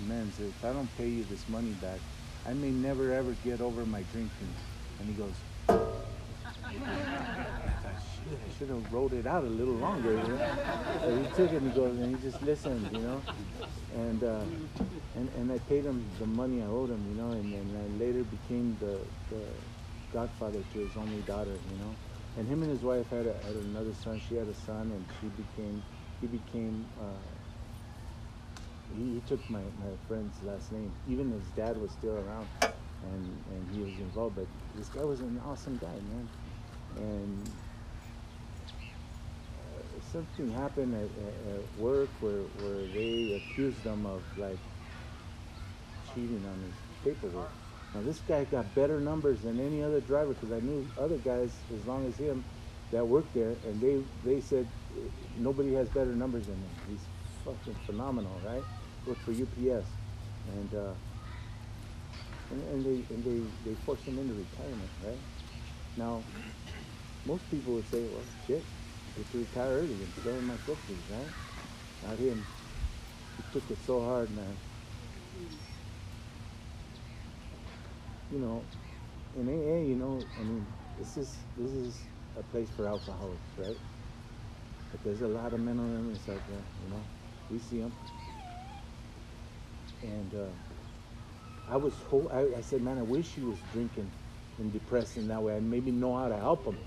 amends, 0.00 0.38
if 0.40 0.64
I 0.64 0.72
don't 0.72 0.88
pay 0.96 1.08
you 1.08 1.24
this 1.24 1.48
money 1.48 1.72
back, 1.82 1.98
I 2.46 2.52
may 2.52 2.70
never 2.70 3.12
ever 3.12 3.34
get 3.44 3.60
over 3.60 3.84
my 3.86 4.02
drinking. 4.12 4.54
And 4.98 5.08
he 5.08 5.14
goes, 5.14 5.32
I 5.68 5.76
I 8.30 8.58
should 8.58 8.68
have 8.68 8.92
wrote 8.92 9.12
it 9.12 9.26
out 9.26 9.44
a 9.44 9.48
little 9.48 9.74
longer. 9.74 10.12
You 10.12 10.16
know? 10.16 10.38
So 11.02 11.16
he 11.16 11.24
took 11.36 11.52
it 11.52 11.62
and 11.62 11.72
he 11.72 11.76
goes, 11.76 11.98
and 11.98 12.16
he 12.16 12.22
just 12.22 12.42
listened, 12.42 12.88
you 12.92 13.00
know. 13.00 13.20
And 13.94 14.22
uh, 14.22 14.44
and 15.16 15.28
and 15.36 15.52
I 15.52 15.58
paid 15.58 15.84
him 15.84 16.04
the 16.18 16.26
money 16.26 16.62
I 16.62 16.66
owed 16.66 16.90
him, 16.90 17.04
you 17.08 17.20
know. 17.20 17.30
And 17.32 17.52
then 17.52 17.66
I 17.76 18.04
later 18.04 18.22
became 18.24 18.76
the 18.80 19.00
the 19.30 19.42
godfather 20.12 20.62
to 20.72 20.78
his 20.78 20.96
only 20.96 21.22
daughter, 21.22 21.50
you 21.50 21.78
know. 21.78 21.94
And 22.36 22.48
him 22.48 22.62
and 22.62 22.70
his 22.70 22.82
wife 22.82 23.08
had 23.10 23.26
a, 23.26 23.32
had 23.44 23.56
another 23.56 23.92
son. 23.92 24.20
She 24.28 24.36
had 24.36 24.46
a 24.46 24.54
son, 24.54 24.92
and 24.92 25.04
she 25.20 25.26
became 25.28 25.82
he 26.20 26.26
became. 26.26 26.86
Uh, 27.00 27.04
he, 28.96 29.14
he 29.14 29.20
took 29.28 29.48
my, 29.50 29.60
my 29.60 29.92
friend's 30.08 30.42
last 30.42 30.72
name. 30.72 30.90
Even 31.08 31.30
his 31.30 31.46
dad 31.56 31.80
was 31.80 31.90
still 31.92 32.16
around, 32.16 32.48
and 32.62 33.44
and 33.50 33.74
he 33.74 33.82
was 33.82 33.98
involved. 33.98 34.36
But 34.36 34.46
this 34.76 34.88
guy 34.88 35.04
was 35.04 35.20
an 35.20 35.40
awesome 35.46 35.78
guy, 35.78 35.88
man 35.88 36.28
and 36.96 37.48
uh, 39.58 39.82
something 40.12 40.52
happened 40.52 40.94
at, 40.94 41.02
at, 41.02 41.54
at, 41.54 41.80
work 41.80 42.08
where, 42.20 42.42
where 42.62 42.86
they 42.94 43.34
accused 43.34 43.78
him 43.78 44.06
of 44.06 44.22
like 44.36 44.58
cheating 46.14 46.44
on 46.46 46.60
his 46.62 47.14
paperwork. 47.14 47.50
Now 47.94 48.02
this 48.02 48.20
guy 48.20 48.44
got 48.44 48.74
better 48.74 49.00
numbers 49.00 49.42
than 49.42 49.60
any 49.60 49.82
other 49.82 50.00
driver 50.00 50.34
because 50.34 50.52
I 50.52 50.60
knew 50.60 50.92
other 50.96 51.18
guys 51.18 51.64
as 51.74 51.86
long 51.86 52.06
as 52.06 52.18
him 52.18 52.44
that 52.92 53.06
worked 53.06 53.34
there, 53.34 53.58
and 53.64 53.80
they 53.82 53.98
they 54.24 54.40
said 54.40 54.68
nobody 55.36 55.74
has 55.74 55.90
better 55.90 56.14
numbers 56.14 56.46
than 56.46 56.62
him. 56.62 56.76
He's 56.86 57.08
fucking 57.44 57.76
phenomenal, 57.86 58.40
right? 58.40 58.64
Worked 59.06 59.24
for 59.24 59.32
UPS, 59.32 59.98
and 60.46 60.74
uh, 60.74 60.94
and, 62.50 62.62
and 62.64 62.86
they 62.86 63.14
and 63.14 63.24
they 63.24 63.70
they 63.70 63.76
forced 63.84 64.06
him 64.06 64.18
into 64.18 64.34
retirement, 64.34 64.90
right? 65.00 65.20
Now 65.96 66.24
most 67.24 67.50
people 67.50 67.74
would 67.74 67.86
say, 67.86 67.98
well, 68.06 68.26
shit, 68.46 68.64
get 69.16 69.30
to 69.30 69.38
retire 69.38 69.80
early 69.80 70.02
and 70.02 70.14
stay 70.14 70.30
in 70.30 70.46
my 70.46 70.56
50s, 70.56 71.08
right? 71.08 71.30
Not 72.02 72.18
him. 72.18 72.46
He 73.36 73.44
took 73.52 73.70
it 73.70 73.78
so 73.78 74.00
hard, 74.00 74.30
man. 74.30 74.58
You 78.30 78.40
know, 78.40 78.66
in 79.34 79.48
AA, 79.48 79.82
you 79.88 79.96
know, 79.96 80.28
I 80.38 80.42
mean, 80.42 80.68
this 80.98 81.16
is 81.16 81.46
this 81.56 81.72
is 81.72 82.00
a 82.36 82.42
place 82.42 82.70
for 82.70 82.88
alcoholics, 82.88 83.52
right? 83.58 83.76
But 84.90 85.02
there's 85.04 85.22
a 85.22 85.28
lot 85.28 85.54
of 85.54 85.60
mental 85.60 85.86
illness 85.94 86.28
out 86.28 86.46
there, 86.48 86.66
you 86.82 86.88
know. 86.88 87.08
We 87.50 87.58
see 87.58 87.80
them. 87.80 87.94
And 90.02 90.34
uh, 90.34 90.52
I 91.68 91.76
was, 91.76 91.94
ho- 92.02 92.30
I, 92.32 92.58
I 92.58 92.60
said, 92.62 92.82
man, 92.82 92.98
I 92.98 93.02
wish 93.02 93.34
he 93.34 93.42
was 93.42 93.62
drinking 93.62 94.12
and 94.58 94.72
depressed 94.72 95.16
in 95.16 95.28
that 95.28 95.42
way. 95.42 95.56
I 95.56 95.60
maybe 95.60 95.92
know 95.92 96.16
how 96.16 96.28
to 96.28 96.36
help 96.36 96.66
him. 96.66 96.78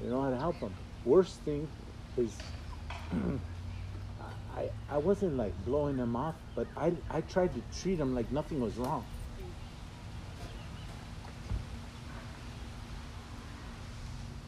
You 0.00 0.10
know 0.10 0.22
how 0.22 0.30
to 0.30 0.38
help 0.38 0.60
them. 0.60 0.76
Worst 1.04 1.44
thing 1.44 1.70
is, 2.16 2.44
I, 3.12 4.70
I 4.88 4.98
wasn't 4.98 5.36
like 5.36 5.56
blowing 5.56 5.96
them 5.96 6.16
off, 6.16 6.36
but 6.54 6.68
I, 6.76 6.94
I 7.10 7.22
tried 7.22 7.54
to 7.54 7.62
treat 7.72 8.00
him 8.00 8.14
like 8.14 8.32
nothing 8.32 8.60
was 8.60 8.78
wrong. 8.78 9.06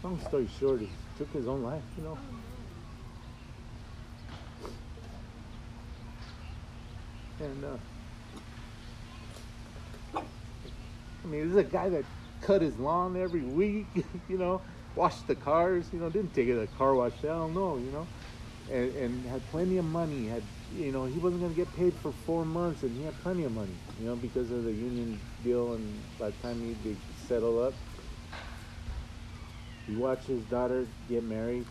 Long 0.08 0.18
story 0.20 0.48
short, 0.58 0.80
he 0.80 0.88
took 1.18 1.30
his 1.34 1.46
own 1.46 1.62
life, 1.62 1.82
you 1.98 2.02
know. 2.02 2.18
And, 7.40 7.62
uh, 7.62 7.76
I 10.16 11.26
mean, 11.28 11.42
this 11.42 11.50
is 11.50 11.56
a 11.56 11.62
guy 11.62 11.90
that 11.90 12.04
cut 12.40 12.62
his 12.62 12.78
lawn 12.78 13.18
every 13.18 13.42
week, 13.42 13.86
you 14.28 14.38
know 14.38 14.62
washed 14.98 15.26
the 15.28 15.34
cars, 15.34 15.86
you 15.92 16.00
know, 16.00 16.08
didn't 16.10 16.34
take 16.34 16.48
it 16.48 16.54
to 16.54 16.60
the 16.60 16.66
car 16.66 16.94
wash, 16.94 17.12
hell 17.22 17.48
no, 17.48 17.76
you 17.76 17.92
know, 17.92 18.08
and, 18.72 18.96
and 18.96 19.26
had 19.26 19.46
plenty 19.50 19.76
of 19.76 19.84
money, 19.84 20.26
had, 20.26 20.42
you 20.74 20.90
know, 20.90 21.04
he 21.04 21.18
wasn't 21.18 21.40
going 21.40 21.54
to 21.54 21.56
get 21.56 21.72
paid 21.76 21.94
for 22.02 22.10
four 22.10 22.44
months 22.44 22.82
and 22.82 22.98
he 22.98 23.04
had 23.04 23.14
plenty 23.22 23.44
of 23.44 23.52
money, 23.52 23.76
you 24.00 24.06
know, 24.06 24.16
because 24.16 24.50
of 24.50 24.64
the 24.64 24.72
union 24.72 25.20
deal 25.44 25.74
and 25.74 26.02
by 26.18 26.30
the 26.30 26.36
time 26.38 26.60
he 26.60 26.74
they 26.82 26.96
settle 27.28 27.62
up, 27.62 27.74
he 29.88 29.96
watched 29.96 30.26
his 30.26 30.42
daughter 30.44 30.86
get 31.08 31.24
married 31.24 31.64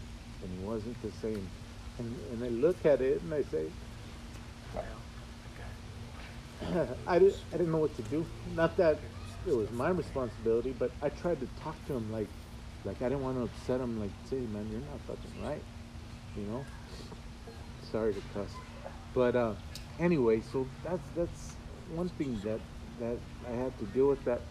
and 0.44 0.60
he 0.60 0.66
wasn't 0.66 1.00
the 1.02 1.12
same. 1.22 1.48
And, 2.00 2.16
and 2.32 2.44
I 2.44 2.50
look 2.50 2.86
at 2.86 3.02
it 3.02 3.22
and 3.22 3.34
I 3.34 3.44
say, 3.44 3.68
I, 7.08 7.20
didn't, 7.20 7.38
I 7.54 7.58
didn't 7.58 7.72
know 7.72 7.78
what 7.78 7.96
to 7.96 8.02
do. 8.04 8.26
Not 8.56 8.76
that 8.78 8.98
it 9.48 9.56
was 9.56 9.70
my 9.72 9.90
responsibility, 9.90 10.76
but 10.78 10.92
I 11.02 11.10
tried 11.10 11.40
to 11.40 11.48
talk 11.62 11.76
to 11.88 11.94
him 11.94 12.12
like, 12.12 12.28
like 12.84 13.02
I 13.02 13.10
didn't 13.10 13.24
want 13.24 13.38
to 13.38 13.44
upset 13.44 13.80
him. 13.80 14.00
Like, 14.00 14.10
say, 14.30 14.38
man, 14.38 14.68
you're 14.72 14.82
not 14.82 15.00
fucking 15.08 15.44
right. 15.44 15.62
You 16.36 16.44
know. 16.44 16.66
Sorry 17.92 18.14
to 18.14 18.22
cuss, 18.34 18.50
but 19.14 19.36
uh, 19.36 19.54
anyway, 20.00 20.42
so 20.52 20.68
that's 20.84 21.08
that's 21.16 21.56
one 21.96 22.10
thing 22.10 22.38
that 22.44 22.60
that 23.00 23.18
I 23.48 23.52
had 23.56 23.78
to 23.80 23.86
deal 23.86 24.10
with. 24.10 24.24
That 24.26 24.42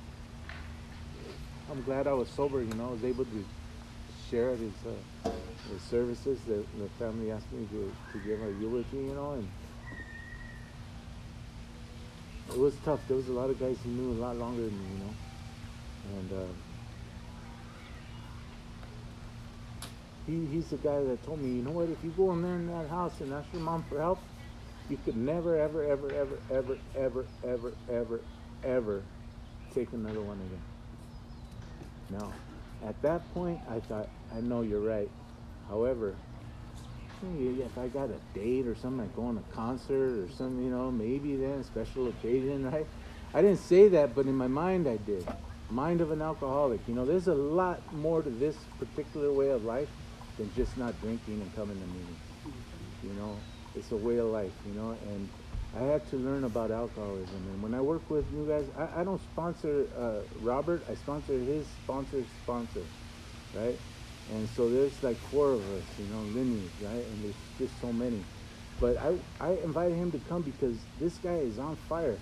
I'm 1.70 1.82
glad 1.82 2.06
I 2.06 2.14
was 2.14 2.28
sober. 2.30 2.62
You 2.62 2.72
know, 2.74 2.88
I 2.88 2.92
was 2.92 3.04
able 3.04 3.26
to 3.26 3.44
share 4.30 4.56
his 4.56 4.72
uh, 4.86 5.30
his 5.70 5.82
services. 5.82 6.38
The, 6.46 6.64
the 6.78 6.88
family 6.98 7.30
asked 7.30 7.52
me 7.52 7.66
to 7.70 7.92
to 8.12 8.26
give 8.26 8.42
a 8.42 8.50
eulogy. 8.60 8.96
You 8.96 9.14
know, 9.14 9.32
and 9.32 9.48
it 12.50 12.58
was 12.58 12.74
tough. 12.84 13.00
There 13.08 13.16
was 13.16 13.28
a 13.28 13.32
lot 13.32 13.50
of 13.50 13.58
guys 13.58 13.76
who 13.82 13.90
knew 13.90 14.12
a 14.12 14.20
lot 14.20 14.36
longer 14.36 14.62
than 14.62 14.78
me. 14.78 14.86
You 14.92 15.04
know, 15.04 15.14
and. 16.18 16.32
Uh, 16.32 16.52
he, 20.26 20.44
he's 20.46 20.66
the 20.66 20.76
guy 20.76 21.00
that 21.02 21.24
told 21.24 21.40
me, 21.40 21.50
you 21.50 21.62
know 21.62 21.70
what, 21.70 21.88
if 21.88 22.02
you 22.02 22.10
go 22.10 22.32
in 22.32 22.42
there 22.42 22.56
in 22.56 22.66
that 22.66 22.88
house 22.88 23.20
and 23.20 23.32
ask 23.32 23.46
your 23.52 23.62
mom 23.62 23.84
for 23.88 24.00
help, 24.00 24.18
you 24.88 24.98
could 25.04 25.16
never, 25.16 25.56
ever, 25.56 25.84
ever, 25.84 26.12
ever, 26.14 26.38
ever, 26.50 26.78
ever, 26.96 27.26
ever, 27.44 27.72
ever, 27.88 28.20
ever 28.64 29.02
take 29.74 29.92
another 29.92 30.20
one 30.20 30.40
again. 30.40 32.20
No. 32.20 32.32
At 32.84 33.00
that 33.02 33.32
point, 33.32 33.60
I 33.70 33.80
thought, 33.80 34.08
I 34.34 34.40
know 34.40 34.62
you're 34.62 34.80
right. 34.80 35.10
However, 35.68 36.16
if 37.22 37.78
I 37.78 37.88
got 37.88 38.10
a 38.10 38.20
date 38.38 38.66
or 38.66 38.74
something, 38.74 38.98
like 38.98 39.16
going 39.16 39.36
to 39.36 39.42
a 39.42 39.54
concert 39.54 40.18
or 40.18 40.28
something, 40.30 40.62
you 40.62 40.70
know, 40.70 40.90
maybe 40.90 41.36
then, 41.36 41.64
special 41.64 42.08
occasion, 42.08 42.70
right? 42.70 42.86
I 43.34 43.42
didn't 43.42 43.58
say 43.58 43.88
that, 43.88 44.14
but 44.14 44.26
in 44.26 44.34
my 44.34 44.46
mind 44.46 44.86
I 44.86 44.96
did. 44.96 45.26
Mind 45.70 46.00
of 46.00 46.10
an 46.12 46.22
alcoholic. 46.22 46.80
You 46.86 46.94
know, 46.94 47.04
there's 47.04 47.28
a 47.28 47.34
lot 47.34 47.92
more 47.92 48.22
to 48.22 48.30
this 48.30 48.56
particular 48.78 49.32
way 49.32 49.50
of 49.50 49.64
life 49.64 49.88
than 50.38 50.52
just 50.54 50.78
not 50.78 51.00
drinking 51.00 51.40
and 51.40 51.54
coming 51.56 51.80
to 51.80 51.86
meetings. 51.86 52.18
You 53.02 53.14
know, 53.14 53.36
it's 53.74 53.90
a 53.90 53.96
way 53.96 54.18
of 54.18 54.26
life, 54.26 54.52
you 54.66 54.74
know, 54.74 54.96
and 55.02 55.28
I 55.76 55.84
had 55.84 56.08
to 56.10 56.16
learn 56.16 56.44
about 56.44 56.70
alcoholism. 56.70 57.36
And 57.52 57.62
when 57.62 57.74
I 57.74 57.80
work 57.80 58.08
with 58.08 58.24
you 58.32 58.46
guys, 58.48 58.64
I, 58.78 59.00
I 59.00 59.04
don't 59.04 59.20
sponsor 59.20 59.86
uh, 59.98 60.20
Robert, 60.40 60.82
I 60.90 60.94
sponsor 60.94 61.34
his 61.34 61.66
sponsor's 61.84 62.26
sponsor, 62.42 62.82
right? 63.54 63.76
And 64.32 64.48
so 64.48 64.68
there's 64.68 65.02
like 65.02 65.16
four 65.30 65.52
of 65.52 65.60
us, 65.60 65.84
you 65.98 66.06
know, 66.06 66.20
lineage, 66.34 66.70
right? 66.80 66.94
And 66.94 67.24
there's 67.24 67.68
just 67.68 67.80
so 67.80 67.92
many. 67.92 68.20
But 68.80 68.96
I, 68.98 69.12
I 69.40 69.52
invited 69.64 69.96
him 69.96 70.10
to 70.12 70.18
come 70.28 70.42
because 70.42 70.76
this 70.98 71.18
guy 71.18 71.36
is 71.36 71.58
on 71.58 71.76
fire, 71.88 72.18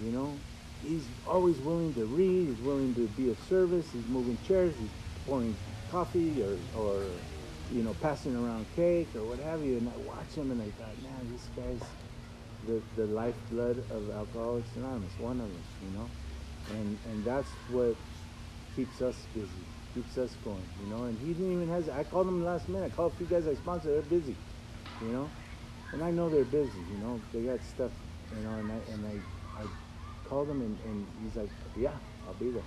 you 0.00 0.12
know. 0.12 0.38
He's 0.86 1.06
always 1.26 1.56
willing 1.58 1.92
to 1.94 2.04
read. 2.04 2.48
He's 2.48 2.60
willing 2.64 2.94
to 2.94 3.08
be 3.08 3.30
of 3.30 3.38
service. 3.48 3.86
He's 3.92 4.06
moving 4.06 4.38
chairs. 4.46 4.74
He's 4.78 4.90
pouring 5.26 5.56
coffee 5.90 6.40
or, 6.42 6.56
or 6.78 7.02
you 7.74 7.82
know, 7.82 7.94
passing 8.00 8.36
around 8.36 8.66
cake 8.76 9.08
or 9.16 9.24
what 9.24 9.40
have 9.40 9.64
you. 9.64 9.78
And 9.78 9.88
I 9.88 9.96
watched 9.96 10.36
him 10.36 10.52
and 10.52 10.62
I 10.62 10.70
thought, 10.78 10.94
man, 11.02 11.32
this 11.32 11.48
guy's 11.56 11.88
the, 12.66 12.82
the 12.96 13.06
lifeblood 13.06 13.78
of 13.90 14.10
Alcoholics 14.10 14.68
Anonymous, 14.76 15.12
one 15.18 15.40
of 15.40 15.46
us, 15.46 15.68
you 15.82 15.98
know? 15.98 16.08
And, 16.70 16.98
and 17.06 17.24
that's 17.24 17.48
what 17.70 17.96
keeps 18.74 19.00
us 19.00 19.16
busy, 19.34 19.48
keeps 19.94 20.18
us 20.18 20.34
going, 20.44 20.66
you 20.82 20.94
know? 20.94 21.04
And 21.04 21.18
he 21.20 21.32
didn't 21.32 21.52
even 21.52 21.68
hesitate. 21.68 21.98
I 21.98 22.04
called 22.04 22.28
him 22.28 22.44
last 22.44 22.68
minute. 22.68 22.92
I 22.92 22.96
called 22.96 23.12
a 23.12 23.16
few 23.16 23.26
guys 23.26 23.46
I 23.46 23.54
sponsor, 23.54 23.92
they're 23.92 24.02
busy, 24.02 24.34
you 25.00 25.08
know? 25.08 25.30
And 25.92 26.02
I 26.02 26.10
know 26.10 26.28
they're 26.28 26.44
busy, 26.44 26.78
you 26.90 26.98
know? 26.98 27.20
They 27.32 27.40
got 27.42 27.62
stuff, 27.62 27.92
you 28.36 28.42
know, 28.42 28.54
and 28.56 28.70
I, 28.72 28.92
and 28.92 29.06
I, 29.06 29.62
I 29.62 29.66
called 30.28 30.48
him 30.48 30.60
and, 30.60 30.76
and 30.84 31.06
he's 31.22 31.36
like, 31.36 31.50
yeah, 31.76 31.92
I'll 32.26 32.34
be 32.34 32.50
there. 32.50 32.62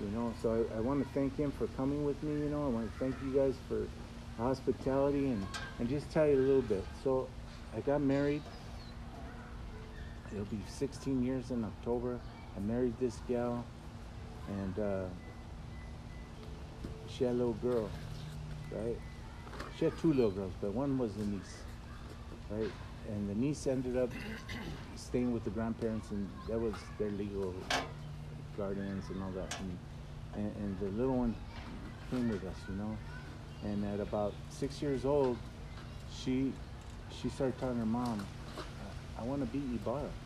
You 0.00 0.08
know, 0.16 0.32
so 0.40 0.66
I, 0.72 0.78
I 0.78 0.80
want 0.80 1.06
to 1.06 1.08
thank 1.12 1.36
him 1.36 1.52
for 1.52 1.66
coming 1.76 2.06
with 2.06 2.22
me. 2.22 2.32
You 2.44 2.48
know, 2.48 2.64
I 2.64 2.68
want 2.68 2.90
to 2.90 2.98
thank 2.98 3.14
you 3.22 3.38
guys 3.38 3.54
for 3.68 3.86
hospitality 4.38 5.26
and, 5.26 5.46
and 5.78 5.88
just 5.88 6.10
tell 6.10 6.26
you 6.26 6.36
a 6.36 6.40
little 6.40 6.62
bit. 6.62 6.84
So 7.04 7.28
I 7.76 7.80
got 7.80 8.00
married. 8.00 8.42
It'll 10.32 10.44
be 10.44 10.62
16 10.68 11.22
years 11.24 11.50
in 11.50 11.64
October. 11.64 12.20
I 12.56 12.60
married 12.60 12.98
this 12.98 13.20
gal, 13.28 13.64
and 14.48 14.78
uh, 14.78 15.04
she 17.06 17.24
had 17.24 17.32
a 17.34 17.38
little 17.38 17.54
girl, 17.54 17.90
right? 18.70 18.96
She 19.76 19.84
had 19.84 19.96
two 19.96 20.12
little 20.12 20.30
girls, 20.30 20.52
but 20.60 20.72
one 20.72 20.98
was 20.98 21.14
the 21.16 21.24
niece, 21.24 21.64
right? 22.50 22.70
And 23.08 23.28
the 23.28 23.34
niece 23.34 23.66
ended 23.66 23.96
up 23.96 24.10
staying 24.96 25.32
with 25.32 25.44
the 25.44 25.50
grandparents, 25.50 26.10
and 26.10 26.28
that 26.48 26.58
was 26.58 26.74
their 26.98 27.10
legal 27.10 27.54
guardians 28.56 29.10
and 29.10 29.22
all 29.22 29.30
that. 29.32 29.48
And, 29.58 29.78
and, 30.34 30.56
and 30.56 30.80
the 30.80 30.96
little 30.98 31.16
one 31.16 31.34
came 32.10 32.28
with 32.28 32.44
us, 32.44 32.56
you 32.68 32.74
know. 32.74 32.98
And 33.62 33.84
at 33.84 34.00
about 34.00 34.34
six 34.48 34.80
years 34.82 35.04
old, 35.04 35.38
she 36.10 36.52
she 37.10 37.28
started 37.28 37.58
telling 37.58 37.76
her 37.78 37.86
mom, 37.86 38.26
"I 39.18 39.22
want 39.24 39.40
to 39.42 39.46
be 39.46 39.58
Ibarra." 39.76 40.19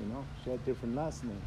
You 0.00 0.06
know, 0.06 0.26
she 0.42 0.50
had 0.50 0.64
different 0.64 0.94
last 0.94 1.24
name. 1.24 1.44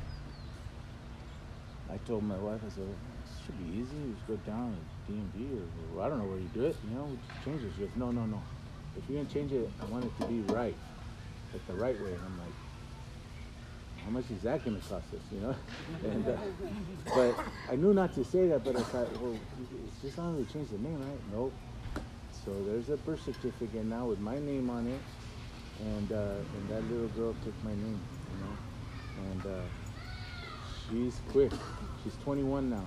I 1.89 1.97
told 1.97 2.23
my 2.23 2.37
wife, 2.37 2.61
I 2.65 2.69
said, 2.69 2.87
"This 3.19 3.39
should 3.43 3.57
be 3.57 3.65
easy. 3.65 3.97
You 3.97 4.13
just 4.13 4.27
go 4.27 4.37
down 4.37 4.85
to 4.91 5.11
DMV 5.11 5.57
or, 5.91 6.01
I 6.01 6.07
don't 6.07 6.19
know 6.19 6.27
where 6.27 6.39
you 6.39 6.47
do 6.47 6.65
it. 6.65 6.77
You 6.83 6.95
know, 6.95 7.17
change 7.43 7.63
it." 7.63 7.73
She 7.73 7.81
goes, 7.81 7.95
"No, 7.95 8.11
no, 8.11 8.25
no. 8.25 8.43
If 8.95 9.09
you're 9.09 9.17
gonna 9.21 9.33
change 9.33 9.51
it, 9.51 9.69
I 9.81 9.85
want 9.85 10.05
it 10.05 10.15
to 10.17 10.23
be 10.23 10.41
right, 10.41 10.77
like 11.51 11.65
the 11.65 11.73
right 11.73 11.99
way." 11.99 12.13
And 12.13 12.23
I'm 12.23 12.37
like, 12.39 12.53
how 14.03 14.09
much 14.09 14.29
is 14.31 14.43
that 14.43 14.63
going 14.63 14.79
to 14.79 14.87
cost 14.87 15.13
us, 15.13 15.31
you 15.31 15.39
know? 15.39 15.55
And 16.03 16.27
uh, 16.27 16.37
but 17.15 17.35
I 17.71 17.75
knew 17.75 17.93
not 17.93 18.13
to 18.13 18.23
say 18.23 18.47
that, 18.47 18.63
but 18.63 18.75
I 18.75 18.83
thought, 18.83 19.07
well, 19.19 19.39
it's 19.87 20.01
just 20.01 20.17
not 20.17 20.31
really 20.33 20.45
change 20.45 20.69
the 20.69 20.77
name, 20.77 20.99
right? 20.99 21.19
Nope. 21.31 21.55
So 22.43 22.63
there's 22.63 22.89
a 22.89 22.97
birth 22.97 23.21
certificate 23.21 23.85
now 23.85 24.07
with 24.07 24.19
my 24.19 24.39
name 24.39 24.69
on 24.69 24.87
it, 24.87 25.01
and 25.79 26.11
uh, 26.11 26.43
and 26.55 26.69
that 26.69 26.83
little 26.83 27.07
girl 27.09 27.33
took 27.33 27.61
my 27.63 27.75
name, 27.75 28.01
you 28.33 28.39
know, 28.43 28.57
and 29.31 29.45
uh, 29.45 29.61
she's 30.89 31.19
quick. 31.31 31.51
She's 32.03 32.17
21 32.17 32.69
now, 32.69 32.85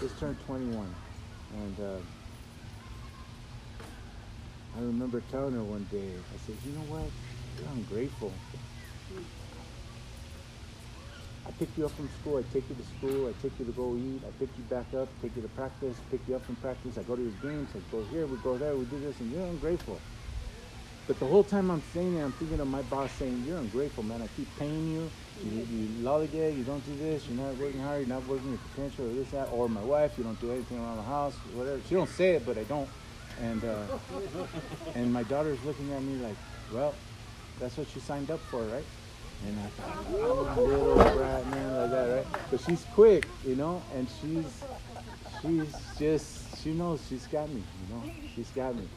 just 0.00 0.18
turned 0.18 0.38
21, 0.46 0.94
and 1.54 1.80
uh, 1.80 1.98
I 4.76 4.80
remember 4.80 5.20
telling 5.20 5.54
her 5.54 5.62
one 5.62 5.84
day, 5.90 6.12
I 6.32 6.38
said, 6.38 6.56
you 6.64 6.72
know 6.72 6.84
what? 6.92 7.10
You're 7.58 7.68
ungrateful. 7.72 8.32
I 11.46 11.50
pick 11.52 11.68
you 11.76 11.86
up 11.86 11.92
from 11.92 12.08
school, 12.10 12.38
I 12.38 12.42
take 12.52 12.68
you 12.68 12.74
to 12.74 12.84
school, 12.84 13.28
I 13.28 13.32
take 13.40 13.58
you 13.58 13.64
to 13.66 13.72
go 13.72 13.96
eat, 13.96 14.22
I 14.26 14.30
pick 14.38 14.50
you 14.58 14.64
back 14.64 14.92
up, 14.94 15.08
take 15.22 15.36
you 15.36 15.42
to 15.42 15.48
practice, 15.48 16.00
pick 16.10 16.20
you 16.26 16.36
up 16.36 16.44
from 16.44 16.56
practice, 16.56 16.98
I 16.98 17.02
go 17.02 17.14
to 17.14 17.22
your 17.22 17.38
games, 17.40 17.70
I 17.74 17.80
go 17.90 18.04
here, 18.10 18.26
we 18.26 18.36
go 18.38 18.58
there, 18.58 18.76
we 18.76 18.84
do 18.86 18.98
this, 18.98 19.20
and 19.20 19.30
you're 19.32 19.46
ungrateful. 19.46 20.00
But 21.06 21.20
the 21.20 21.26
whole 21.26 21.44
time 21.44 21.70
I'm 21.70 21.82
saying 21.94 22.16
it, 22.16 22.22
I'm 22.22 22.32
thinking 22.32 22.58
of 22.58 22.66
my 22.66 22.82
boss 22.82 23.12
saying, 23.12 23.44
you're 23.46 23.58
ungrateful, 23.58 24.02
man. 24.02 24.22
I 24.22 24.26
keep 24.36 24.48
paying 24.58 24.92
you, 24.92 25.08
you, 25.44 25.60
you 25.70 25.88
lollygag, 26.04 26.56
you 26.56 26.64
don't 26.64 26.84
do 26.84 26.96
this, 26.96 27.28
you're 27.28 27.46
not 27.46 27.56
working 27.58 27.80
hard, 27.80 28.00
you're 28.00 28.08
not 28.08 28.26
working 28.26 28.50
your 28.50 28.58
potential, 28.74 29.06
or 29.06 29.14
this, 29.14 29.30
that, 29.30 29.48
or 29.52 29.68
my 29.68 29.82
wife, 29.82 30.18
you 30.18 30.24
don't 30.24 30.40
do 30.40 30.50
anything 30.50 30.78
around 30.78 30.96
the 30.96 31.02
house, 31.04 31.34
whatever. 31.54 31.80
She 31.88 31.94
don't 31.94 32.10
say 32.10 32.34
it, 32.34 32.44
but 32.44 32.58
I 32.58 32.64
don't. 32.64 32.88
And, 33.40 33.62
uh, 33.64 33.82
and 34.94 35.12
my 35.12 35.22
daughter's 35.24 35.62
looking 35.64 35.92
at 35.92 36.02
me 36.02 36.16
like, 36.24 36.36
well, 36.72 36.94
that's 37.60 37.76
what 37.76 37.94
you 37.94 38.00
signed 38.00 38.30
up 38.30 38.40
for, 38.50 38.62
right? 38.62 38.84
And 39.46 39.60
I 39.60 39.66
thought, 39.66 40.06
oh, 40.10 40.62
little 40.62 40.94
brat, 40.96 41.46
man, 41.50 41.76
like 41.76 41.90
that, 41.90 42.16
right? 42.16 42.26
But 42.50 42.60
she's 42.62 42.84
quick, 42.94 43.26
you 43.46 43.54
know, 43.54 43.80
and 43.94 44.08
she's, 44.20 44.64
she's 45.40 45.74
just, 45.98 46.62
she 46.62 46.72
knows 46.72 47.00
she's 47.08 47.26
got 47.26 47.48
me, 47.50 47.62
you 47.62 47.94
know, 47.94 48.02
she's 48.34 48.48
got 48.48 48.74
me. 48.74 48.88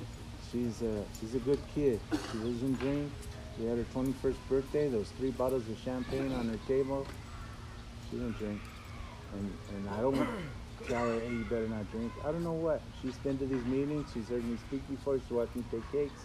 She's 0.51 0.81
a, 0.81 1.03
she's 1.19 1.35
a 1.35 1.39
good 1.39 1.59
kid. 1.75 1.99
She 2.11 2.37
doesn't 2.39 2.79
drink. 2.79 3.11
We 3.59 3.65
had 3.65 3.77
her 3.77 3.85
21st 3.93 4.35
birthday. 4.49 4.87
There 4.89 4.99
was 4.99 5.09
three 5.11 5.31
bottles 5.31 5.67
of 5.69 5.77
champagne 5.79 6.31
on 6.33 6.47
her 6.49 6.59
table. 6.67 7.05
She 8.09 8.17
didn't 8.17 8.37
drink. 8.37 8.61
And, 9.33 9.53
and 9.75 9.89
I 9.89 10.01
don't 10.01 10.15
tell 10.87 11.07
her, 11.07 11.19
hey, 11.19 11.29
you 11.29 11.43
better 11.43 11.67
not 11.67 11.89
drink. 11.91 12.11
I 12.25 12.31
don't 12.31 12.43
know 12.43 12.53
what. 12.53 12.81
She's 13.01 13.15
been 13.17 13.37
to 13.37 13.45
these 13.45 13.65
meetings. 13.65 14.09
She's 14.13 14.27
heard 14.29 14.43
me 14.43 14.57
speak 14.67 14.87
before. 14.89 15.19
She's 15.19 15.29
watched 15.29 15.55
me 15.55 15.63
take 15.71 15.91
cakes. 15.91 16.21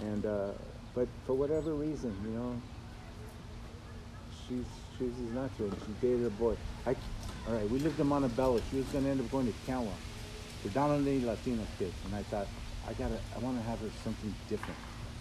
And, 0.00 0.26
uh, 0.26 0.50
but 0.94 1.08
for 1.26 1.34
whatever 1.34 1.74
reason, 1.74 2.14
you 2.24 2.30
know, 2.30 2.60
she's 4.46 4.64
chooses 4.98 5.32
not 5.32 5.56
to. 5.56 5.70
She 5.70 6.06
dated 6.06 6.26
a 6.26 6.30
boy. 6.30 6.56
I, 6.86 6.94
all 7.46 7.54
right, 7.54 7.70
we 7.70 7.78
lived 7.78 7.98
in 8.00 8.06
Montebello. 8.06 8.60
She 8.70 8.78
was 8.78 8.86
going 8.86 9.04
to 9.04 9.10
end 9.10 9.20
up 9.20 9.30
going 9.30 9.46
to 9.46 9.52
Cantwell. 9.64 9.94
Predominantly 10.62 11.24
Latino 11.24 11.62
kids. 11.78 11.94
And 12.04 12.14
I 12.14 12.22
thought, 12.24 12.48
I 12.88 12.92
gotta, 12.94 13.18
I 13.36 13.38
want 13.40 13.58
to 13.58 13.62
have 13.64 13.78
her 13.80 13.90
something 14.02 14.34
different. 14.48 14.78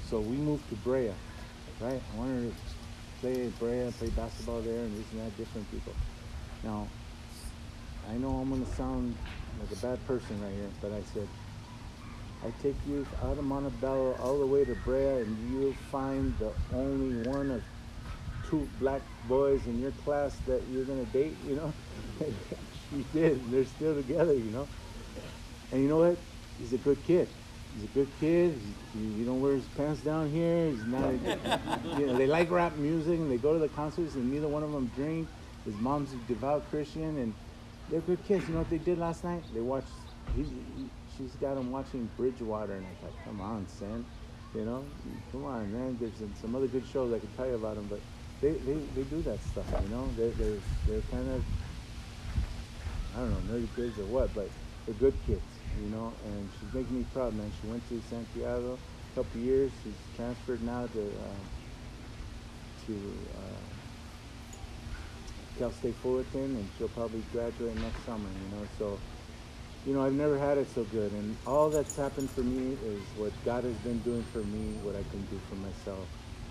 So 0.10 0.22
we 0.22 0.38
moved 0.38 0.70
to 0.70 0.76
Brea, 0.76 1.12
right? 1.82 2.02
I 2.14 2.18
wanted 2.18 2.46
her 2.46 2.50
to 2.50 2.56
play 3.20 3.46
at 3.46 3.60
Brea, 3.60 3.92
play 3.92 4.10
basketball 4.10 4.62
there, 4.62 4.80
and 4.80 4.98
this 4.98 5.12
and 5.12 5.20
that, 5.20 5.38
different 5.38 5.70
people. 5.70 5.94
Now, 6.64 6.88
I 8.10 8.14
know 8.14 8.30
I'm 8.30 8.50
gonna 8.50 8.66
sound 8.66 9.18
like 9.60 9.70
a 9.78 9.82
bad 9.86 10.08
person 10.08 10.42
right 10.42 10.54
here, 10.54 10.70
but 10.82 10.94
I 10.94 11.02
said, 11.14 11.28
I 12.46 12.64
take 12.64 12.76
you 12.88 13.06
out 13.22 13.38
of 13.38 13.44
Montebello 13.44 14.16
all 14.24 14.40
the 14.40 14.46
way 14.46 14.64
to 14.64 14.76
Brea, 14.86 15.20
and 15.20 15.52
you'll 15.52 15.74
find 15.92 16.34
the 16.40 16.54
only 16.74 17.28
one 17.28 17.52
of 17.52 17.62
two 18.50 18.66
black 18.80 19.02
boys 19.28 19.66
in 19.66 19.82
your 19.82 19.92
class 19.92 20.38
that 20.48 20.62
you're 20.72 20.86
gonna 20.86 21.04
date, 21.06 21.36
you 21.46 21.58
know? 21.58 21.74
she 22.90 23.04
did. 23.12 23.52
They're 23.52 23.66
still 23.66 23.94
together, 23.94 24.36
you 24.36 24.52
know? 24.52 24.70
And 25.74 25.82
you 25.82 25.90
know 25.90 25.98
what? 25.98 26.18
He's 26.60 26.72
a 26.72 26.78
good 26.78 27.04
kid. 27.04 27.28
He's 27.78 27.84
a 27.92 27.94
good 27.94 28.10
kid. 28.20 28.60
He, 28.94 29.20
he 29.20 29.24
don't 29.24 29.40
wear 29.40 29.54
his 29.54 29.66
pants 29.66 30.02
down 30.02 30.32
here. 30.32 30.72
He's 30.72 30.84
not. 30.86 31.12
you 32.00 32.08
know, 32.08 32.18
they 32.18 32.26
like 32.26 32.50
rap 32.50 32.76
music 32.78 33.20
and 33.20 33.30
they 33.30 33.38
go 33.38 33.54
to 33.54 33.60
the 33.60 33.70
concerts 33.70 34.16
and 34.16 34.32
neither 34.32 34.48
one 34.48 34.64
of 34.64 34.72
them 34.72 34.90
drink. 34.96 35.28
His 35.64 35.76
mom's 35.76 36.12
a 36.14 36.16
devout 36.28 36.68
Christian 36.72 37.20
and 37.20 37.36
they're 37.92 38.02
good 38.02 38.24
kids. 38.26 38.48
You 38.48 38.54
know 38.54 38.60
what 38.62 38.70
they 38.72 38.80
did 38.80 38.98
last 38.98 39.24
night? 39.24 39.44
They 39.54 39.62
watched. 39.62 39.90
He, 40.36 40.42
he, 40.42 40.90
she's 41.16 41.36
got 41.36 41.56
him 41.56 41.72
watching 41.72 42.10
Bridgerton 42.18 42.78
and 42.78 42.86
I 42.86 43.06
thought, 43.06 43.26
come 43.26 43.42
on, 43.42 43.68
Sen. 43.68 44.04
You 44.56 44.66
know, 44.66 44.84
come 45.32 45.46
on, 45.46 45.72
man. 45.72 45.98
There's 46.00 46.14
some, 46.42 46.56
other 46.56 46.68
good 46.68 46.86
shows 46.92 47.14
I 47.14 47.20
could 47.20 47.36
tell 47.38 47.46
you 47.48 47.56
about 47.56 47.76
them, 47.76 47.86
but 47.92 48.00
they, 48.42 48.54
they, 48.54 48.74
they 48.96 49.04
do 49.04 49.22
that 49.22 49.40
stuff. 49.44 49.66
You 49.84 49.90
know, 49.90 50.10
they're 50.18 50.32
they're 50.32 50.58
they're 50.88 51.02
kind 51.12 51.30
of 51.30 51.44
I 53.16 53.20
don't 53.20 53.30
know 53.30 53.54
nerdy 53.54 53.68
kids 53.76 54.00
or 54.00 54.06
what, 54.06 54.34
but 54.34 54.50
they're 54.88 54.96
good 54.96 55.14
kids 55.28 55.57
you 55.82 55.90
know, 55.90 56.14
and 56.26 56.50
she's 56.60 56.74
making 56.74 57.00
me 57.00 57.06
proud, 57.14 57.36
man. 57.36 57.52
She 57.62 57.68
went 57.68 57.88
to 57.90 58.02
Santiago 58.10 58.78
a 58.78 59.16
couple 59.16 59.42
years. 59.42 59.72
She's 59.84 59.94
transferred 60.16 60.62
now 60.64 60.88
to 60.88 61.02
uh, 61.02 61.42
to 62.88 62.94
uh, 63.36 64.50
Cal 65.60 65.72
State 65.72 65.96
Fullerton, 65.96 66.56
and 66.56 66.70
she'll 66.78 66.90
probably 66.90 67.24
graduate 67.32 67.76
next 67.76 68.06
summer. 68.06 68.30
You 68.30 68.58
know, 68.58 68.68
so 68.78 69.00
you 69.86 69.94
know, 69.94 70.04
I've 70.04 70.14
never 70.14 70.38
had 70.38 70.58
it 70.58 70.68
so 70.74 70.84
good, 70.86 71.12
and 71.12 71.36
all 71.46 71.70
that's 71.70 71.96
happened 71.96 72.30
for 72.30 72.42
me 72.42 72.78
is 72.86 73.02
what 73.16 73.32
God 73.46 73.64
has 73.64 73.76
been 73.78 74.00
doing 74.00 74.24
for 74.34 74.40
me, 74.40 74.74
what 74.84 74.96
I 74.96 75.04
can 75.12 75.22
do 75.26 75.40
for 75.50 75.56
myself 75.56 76.08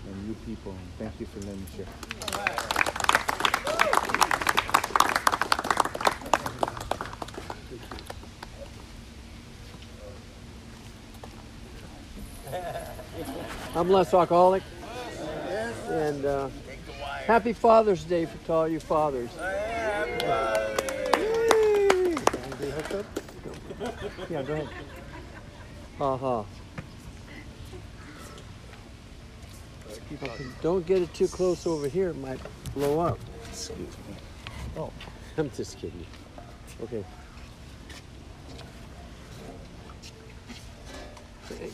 and 0.07 0.27
you 0.27 0.33
people. 0.45 0.71
And 0.71 0.89
thank 0.97 1.19
you 1.19 1.25
for 1.25 1.39
letting 1.39 1.59
me 1.59 1.67
share. 1.75 3.06
I'm 13.77 13.89
less 13.89 14.11
alcoholic. 14.11 14.63
And 15.87 16.25
uh, 16.25 16.49
happy 17.27 17.53
Father's 17.53 18.03
Day 18.03 18.25
for 18.25 18.43
to 18.47 18.53
all 18.53 18.67
you 18.67 18.79
fathers. 18.79 19.29
Yeah, 24.29 24.41
go 24.41 24.53
ahead. 24.53 24.69
Ha 25.99 26.17
ha. 26.17 26.45
Don't 30.63 30.85
get 30.87 31.03
it 31.03 31.13
too 31.13 31.27
close 31.27 31.67
over 31.67 31.87
here. 31.87 32.09
It 32.09 32.17
might 32.17 32.39
blow 32.73 32.99
up. 32.99 33.19
Excuse 33.47 33.77
me. 33.77 34.15
Oh, 34.75 34.91
I'm 35.37 35.51
just 35.51 35.77
kidding. 35.77 36.03
Okay. 36.81 37.03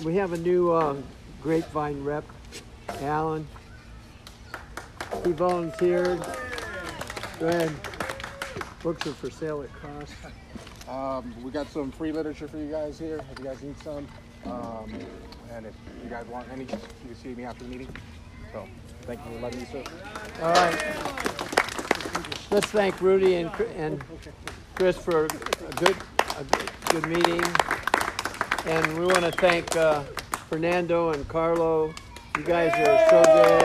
We 0.03 0.15
have 0.17 0.33
a 0.33 0.37
new 0.37 0.73
um, 0.73 1.03
grapevine 1.43 2.01
rep, 2.05 2.23
Alan. 3.01 3.45
He 5.25 5.33
volunteered. 5.33 6.19
Go 7.39 7.49
ahead. 7.49 7.71
Books 8.81 9.05
are 9.05 9.13
for 9.13 9.29
sale 9.29 9.61
at 9.61 9.69
cost. 9.81 10.13
Um, 10.89 11.33
we 11.43 11.51
got 11.51 11.69
some 11.69 11.91
free 11.91 12.13
literature 12.13 12.47
for 12.47 12.57
you 12.57 12.71
guys 12.71 12.97
here. 12.97 13.21
If 13.31 13.39
you 13.39 13.45
guys 13.45 13.61
need 13.61 13.77
some, 13.81 14.07
um, 14.45 14.93
and 15.51 15.65
if 15.65 15.73
you 16.01 16.09
guys 16.09 16.25
want 16.27 16.47
any, 16.51 16.63
you 16.63 16.67
can 16.67 17.15
see 17.15 17.35
me 17.35 17.43
after 17.43 17.65
the 17.65 17.69
meeting. 17.69 17.93
So, 18.53 18.65
thank 19.01 19.19
you 19.25 19.35
for 19.35 19.41
letting 19.41 19.59
me 19.59 19.67
serve. 19.71 19.87
All 20.41 20.53
right. 20.53 22.51
Let's 22.51 22.67
thank 22.67 23.01
Rudy 23.01 23.35
and, 23.35 23.51
and 23.75 24.03
Chris 24.75 24.97
for 24.97 25.25
a 25.25 25.27
good, 25.27 25.95
a 26.37 26.43
good, 26.43 26.71
good 26.89 27.07
meeting. 27.07 27.43
And 28.65 28.97
we 28.97 29.05
want 29.05 29.21
to 29.21 29.31
thank 29.31 29.75
uh, 29.75 30.03
Fernando 30.53 31.09
and 31.09 31.27
Carlo. 31.29 31.91
You 32.37 32.43
guys 32.43 32.71
are 32.75 33.09
so 33.09 33.23
good. 33.23 33.63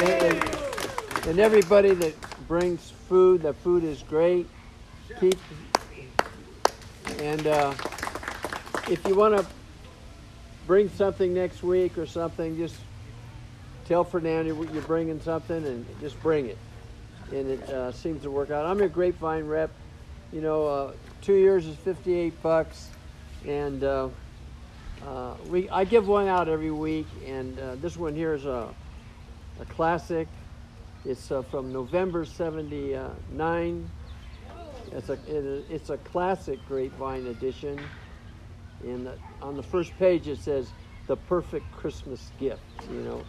And, 0.00 0.22
and- 0.32 1.28
and 1.28 1.38
everybody 1.40 1.90
that 1.92 2.14
brings 2.48 2.90
food, 3.06 3.42
the 3.42 3.52
food 3.52 3.84
is 3.84 4.02
great. 4.02 4.46
Keep 5.20 5.38
and 7.18 7.46
uh, 7.46 7.74
if 8.88 9.06
you 9.06 9.14
want 9.14 9.36
to 9.36 9.44
bring 10.66 10.88
something 10.88 11.34
next 11.34 11.62
week 11.62 11.98
or 11.98 12.06
something, 12.06 12.56
just 12.56 12.76
tell 13.84 14.04
Fernando 14.04 14.54
you're 14.72 14.82
bringing 14.82 15.20
something 15.20 15.66
and 15.66 15.84
just 16.00 16.18
bring 16.22 16.46
it. 16.46 16.56
And 17.30 17.50
it 17.50 17.62
uh, 17.68 17.92
seems 17.92 18.22
to 18.22 18.30
work 18.30 18.50
out. 18.50 18.64
I'm 18.64 18.80
a 18.80 18.88
grapevine 18.88 19.46
rep. 19.46 19.70
You 20.32 20.40
know, 20.40 20.66
uh, 20.66 20.92
two 21.20 21.34
years 21.34 21.66
is 21.66 21.76
58 21.76 22.42
bucks, 22.42 22.88
and 23.46 23.84
uh, 25.06 25.34
we 25.48 25.68
I 25.70 25.84
give 25.84 26.08
one 26.08 26.28
out 26.28 26.48
every 26.48 26.70
week. 26.70 27.06
And 27.26 27.58
uh, 27.58 27.74
this 27.76 27.96
one 27.96 28.14
here 28.14 28.34
is 28.34 28.46
a 28.46 28.74
a 29.60 29.64
classic. 29.66 30.28
It's 31.04 31.30
uh, 31.30 31.42
from 31.42 31.72
November 31.72 32.24
'79. 32.24 33.90
It's 34.92 35.08
a 35.08 35.12
it, 35.12 35.64
it's 35.70 35.90
a 35.90 35.98
classic 35.98 36.58
grapevine 36.66 37.26
edition. 37.26 37.78
And 38.84 39.06
the- 39.06 39.18
on 39.42 39.56
the 39.56 39.62
first 39.62 39.96
page 39.98 40.26
it 40.28 40.38
says 40.38 40.72
the 41.06 41.16
perfect 41.16 41.70
Christmas 41.72 42.32
gift. 42.38 42.62
You 42.90 43.02
know, 43.02 43.24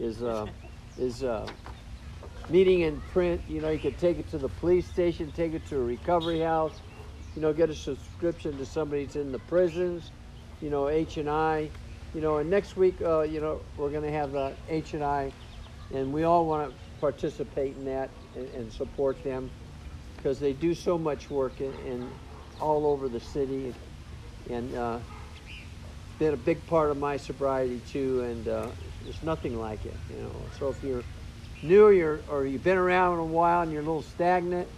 is 0.00 0.22
uh, 0.22 0.46
is 0.98 1.22
uh, 1.22 1.46
meeting 2.48 2.80
in 2.80 3.00
print. 3.12 3.40
You 3.48 3.60
know, 3.60 3.70
you 3.70 3.78
could 3.78 3.98
take 3.98 4.18
it 4.18 4.30
to 4.30 4.38
the 4.38 4.48
police 4.48 4.86
station, 4.86 5.30
take 5.32 5.52
it 5.52 5.66
to 5.66 5.76
a 5.76 5.82
recovery 5.82 6.40
house. 6.40 6.80
You 7.36 7.42
know, 7.42 7.52
get 7.52 7.70
a 7.70 7.74
subscription 7.74 8.56
to 8.58 8.66
somebody 8.66 9.04
that's 9.04 9.16
in 9.16 9.30
the 9.30 9.38
prisons. 9.40 10.10
You 10.60 10.70
know, 10.70 10.88
H 10.88 11.16
and 11.16 11.28
I. 11.28 11.70
You 12.14 12.22
know, 12.22 12.38
and 12.38 12.48
next 12.48 12.76
week, 12.76 13.02
uh, 13.02 13.20
you 13.20 13.40
know, 13.40 13.60
we're 13.76 13.90
going 13.90 14.02
to 14.02 14.10
have 14.10 14.32
the 14.32 14.54
H 14.68 14.94
and 14.94 15.04
I, 15.04 15.30
and 15.94 16.12
we 16.12 16.24
all 16.24 16.46
want 16.46 16.70
to 16.70 17.00
participate 17.00 17.76
in 17.76 17.84
that 17.84 18.10
and, 18.34 18.48
and 18.54 18.72
support 18.72 19.22
them 19.22 19.50
because 20.16 20.40
they 20.40 20.52
do 20.54 20.74
so 20.74 20.96
much 20.96 21.30
work 21.30 21.60
in, 21.60 21.72
in 21.86 22.10
all 22.60 22.86
over 22.86 23.08
the 23.08 23.20
city, 23.20 23.74
and 24.50 24.74
uh, 24.74 24.98
been 26.18 26.34
a 26.34 26.36
big 26.36 26.66
part 26.66 26.90
of 26.90 26.96
my 26.96 27.16
sobriety 27.16 27.78
too. 27.80 28.22
And 28.22 28.48
uh, 28.48 28.66
there's 29.04 29.22
nothing 29.22 29.60
like 29.60 29.84
it, 29.84 29.94
you 30.10 30.16
know. 30.16 30.34
So 30.58 30.70
if 30.70 30.82
you're 30.82 31.04
new 31.62 31.84
or, 31.84 31.92
you're, 31.92 32.20
or 32.28 32.46
you've 32.46 32.64
been 32.64 32.78
around 32.78 33.18
a 33.18 33.24
while 33.24 33.62
and 33.62 33.70
you're 33.70 33.82
a 33.82 33.84
little 33.84 34.02
stagnant, 34.02 34.68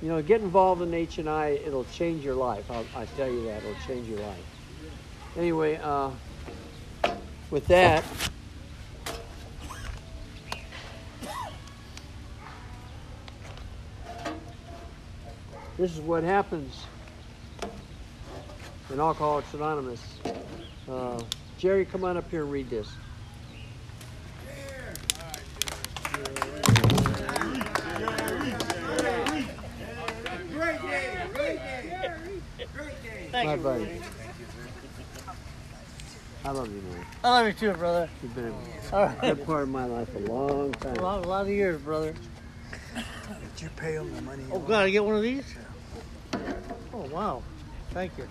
you 0.00 0.08
know, 0.08 0.22
get 0.22 0.40
involved 0.40 0.82
in 0.82 0.94
H 0.94 1.18
and 1.18 1.28
I. 1.28 1.58
It'll 1.66 1.84
change 1.84 2.24
your 2.24 2.36
life. 2.36 2.70
I'll, 2.70 2.86
I 2.94 3.04
tell 3.04 3.28
you 3.28 3.44
that. 3.44 3.58
It'll 3.58 3.74
change 3.86 4.08
your 4.08 4.20
life. 4.20 4.55
Anyway, 5.36 5.78
uh, 5.82 6.10
with 7.50 7.66
that. 7.66 8.02
This 15.76 15.92
is 15.92 16.00
what 16.00 16.24
happens 16.24 16.86
in 18.90 18.98
Alcoholics 18.98 19.52
Anonymous. 19.52 20.02
Uh, 20.88 21.22
Jerry, 21.58 21.84
come 21.84 22.04
on 22.04 22.16
up 22.16 22.30
here 22.30 22.42
and 22.42 22.50
read 22.50 22.70
this. 22.70 22.88
Great 30.50 30.80
day, 30.80 31.26
great 31.34 31.56
day, 31.56 31.92
great 32.74 33.02
day. 33.02 33.28
Thank 33.30 33.46
My 33.46 33.54
you. 33.54 33.60
buddy. 33.60 34.00
I 36.46 36.50
love 36.52 36.68
you, 36.72 36.80
man. 36.80 37.04
I 37.24 37.28
love 37.30 37.46
you 37.48 37.52
too, 37.54 37.72
brother. 37.72 38.08
You've 38.22 38.34
been 38.36 38.54
All 38.92 39.00
a 39.02 39.06
right. 39.06 39.20
good 39.20 39.44
part 39.44 39.64
of 39.64 39.68
my 39.68 39.84
life 39.84 40.14
a 40.14 40.18
long 40.20 40.72
A 40.74 40.76
time. 40.76 40.94
lot, 40.96 41.24
a 41.24 41.28
lot 41.28 41.42
of 41.42 41.48
years, 41.48 41.80
brother. 41.82 42.14
Did 42.94 43.62
you 43.62 43.68
pay 43.70 43.94
him 43.94 44.14
the 44.14 44.22
money? 44.22 44.44
Oh, 44.52 44.60
God, 44.60 44.84
I 44.84 44.90
get 44.90 45.04
one 45.04 45.16
of 45.16 45.22
these? 45.22 45.44
Oh, 46.94 47.08
wow. 47.10 47.42
Thank 47.90 48.16
you. 48.16 48.28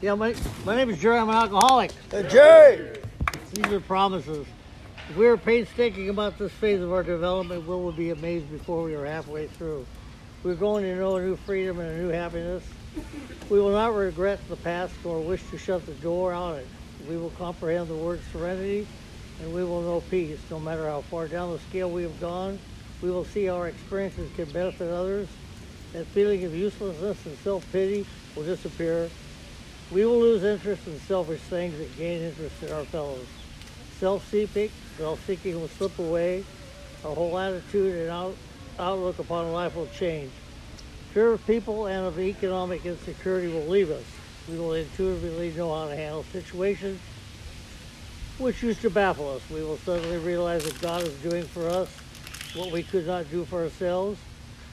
Yeah, 0.00 0.14
my, 0.14 0.34
my 0.64 0.74
name 0.74 0.90
is 0.90 1.00
Jerry. 1.00 1.16
I'm 1.16 1.28
an 1.28 1.36
alcoholic. 1.36 1.92
Uh, 2.12 2.22
Jerry! 2.24 2.98
These 3.52 3.66
are 3.72 3.80
promises. 3.80 4.48
If 5.08 5.16
we 5.16 5.28
are 5.28 5.36
painstaking 5.36 6.08
about 6.08 6.36
this 6.38 6.50
phase 6.50 6.80
of 6.80 6.92
our 6.92 7.04
development, 7.04 7.62
we 7.68 7.68
will 7.76 7.92
be 7.92 8.10
amazed 8.10 8.50
before 8.50 8.82
we 8.82 8.96
are 8.96 9.06
halfway 9.06 9.46
through. 9.46 9.86
We're 10.42 10.56
going 10.56 10.82
to 10.82 10.96
know 10.96 11.16
a 11.16 11.22
new 11.22 11.36
freedom 11.36 11.78
and 11.78 11.88
a 11.88 12.02
new 12.02 12.08
happiness. 12.08 12.64
We 13.48 13.60
will 13.60 13.70
not 13.72 13.94
regret 13.94 14.40
the 14.48 14.56
past 14.56 14.92
nor 15.04 15.20
wish 15.20 15.42
to 15.50 15.58
shut 15.58 15.86
the 15.86 15.92
door 15.94 16.32
on 16.32 16.56
it. 16.56 16.66
We 17.08 17.16
will 17.16 17.30
comprehend 17.30 17.88
the 17.88 17.96
word 17.96 18.22
serenity 18.32 18.86
and 19.40 19.52
we 19.52 19.64
will 19.64 19.82
know 19.82 20.00
peace. 20.00 20.38
No 20.50 20.60
matter 20.60 20.88
how 20.88 21.02
far 21.02 21.28
down 21.28 21.52
the 21.52 21.58
scale 21.58 21.90
we 21.90 22.02
have 22.02 22.20
gone, 22.20 22.58
we 23.02 23.10
will 23.10 23.24
see 23.24 23.48
our 23.48 23.68
experiences 23.68 24.30
can 24.36 24.50
benefit 24.50 24.90
others. 24.90 25.28
That 25.92 26.06
feeling 26.06 26.44
of 26.44 26.54
uselessness 26.54 27.24
and 27.26 27.36
self-pity 27.38 28.06
will 28.34 28.44
disappear. 28.44 29.10
We 29.90 30.04
will 30.04 30.18
lose 30.18 30.42
interest 30.42 30.86
in 30.86 30.98
selfish 31.00 31.40
things 31.42 31.78
and 31.78 31.96
gain 31.96 32.22
interest 32.22 32.62
in 32.62 32.72
our 32.72 32.84
fellows. 32.84 33.26
Self-seeking, 34.00 34.70
self-seeking 34.96 35.60
will 35.60 35.68
slip 35.68 35.98
away. 35.98 36.44
Our 37.04 37.14
whole 37.14 37.38
attitude 37.38 37.94
and 37.94 38.10
out, 38.10 38.36
outlook 38.78 39.18
upon 39.18 39.52
life 39.52 39.76
will 39.76 39.88
change. 39.88 40.32
Fear 41.12 41.34
of 41.34 41.46
people 41.46 41.86
and 41.86 42.06
of 42.06 42.18
economic 42.18 42.86
insecurity 42.86 43.52
will 43.52 43.66
leave 43.66 43.90
us. 43.90 44.13
We 44.48 44.58
will 44.58 44.74
intuitively 44.74 45.52
know 45.52 45.74
how 45.74 45.88
to 45.88 45.96
handle 45.96 46.24
situations 46.24 47.00
which 48.38 48.62
used 48.62 48.82
to 48.82 48.90
baffle 48.90 49.30
us. 49.30 49.42
We 49.50 49.62
will 49.62 49.78
suddenly 49.78 50.18
realize 50.18 50.64
that 50.64 50.80
God 50.80 51.02
is 51.02 51.14
doing 51.22 51.44
for 51.44 51.68
us 51.68 51.88
what 52.54 52.70
we 52.70 52.82
could 52.82 53.06
not 53.06 53.30
do 53.30 53.44
for 53.44 53.62
ourselves. 53.62 54.18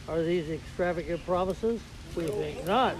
Are 0.07 0.22
these 0.22 0.49
extravagant 0.49 1.26
promises? 1.26 1.81
We 2.15 2.27
think 2.27 2.65
not. 2.65 2.95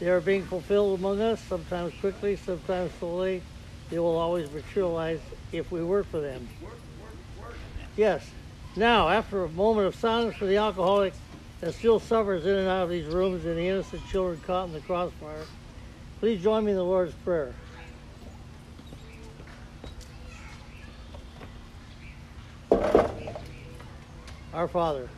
They 0.00 0.08
are 0.08 0.20
being 0.20 0.44
fulfilled 0.44 0.98
among 0.98 1.20
us, 1.20 1.40
sometimes 1.42 1.92
quickly, 2.00 2.36
sometimes 2.36 2.90
slowly. 2.98 3.42
They 3.90 3.98
will 3.98 4.16
always 4.16 4.50
materialize 4.50 5.20
if 5.52 5.70
we 5.70 5.84
work 5.84 6.06
for 6.06 6.20
them. 6.20 6.48
Yes. 7.96 8.28
Now, 8.76 9.08
after 9.08 9.44
a 9.44 9.48
moment 9.50 9.86
of 9.86 9.94
silence 9.94 10.36
for 10.36 10.46
the 10.46 10.56
alcoholic 10.56 11.12
that 11.60 11.74
still 11.74 12.00
suffers 12.00 12.46
in 12.46 12.56
and 12.56 12.68
out 12.68 12.84
of 12.84 12.90
these 12.90 13.06
rooms 13.06 13.44
and 13.44 13.58
the 13.58 13.68
innocent 13.68 14.06
children 14.08 14.40
caught 14.46 14.68
in 14.68 14.72
the 14.72 14.80
crossfire, 14.80 15.44
please 16.20 16.42
join 16.42 16.66
me 16.66 16.72
in 16.72 16.76
the 16.76 16.84
Lord's 16.84 17.14
Prayer. 17.24 17.54
Our 24.52 24.68
Father, 24.68 25.08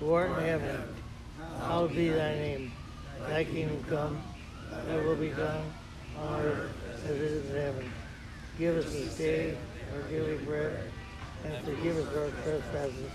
who 0.00 0.14
art 0.14 0.30
in 0.38 0.44
heaven, 0.44 0.82
hallowed 1.60 1.94
be 1.94 2.08
thy 2.08 2.34
name. 2.34 2.72
Thy 3.28 3.44
kingdom 3.44 3.84
come, 3.90 4.22
thy 4.86 4.96
will 5.04 5.16
be 5.16 5.28
done 5.28 5.62
on 6.20 6.40
earth 6.40 6.70
as 7.04 7.10
it 7.10 7.20
is 7.20 7.50
in 7.50 7.56
heaven. 7.56 7.92
Give 8.58 8.76
us 8.78 8.90
this 8.90 9.18
day 9.18 9.58
our 9.94 10.02
daily 10.08 10.38
bread, 10.38 10.90
and 11.44 11.64
forgive 11.64 11.98
us 11.98 12.16
our 12.16 12.30
trespasses, 12.44 13.10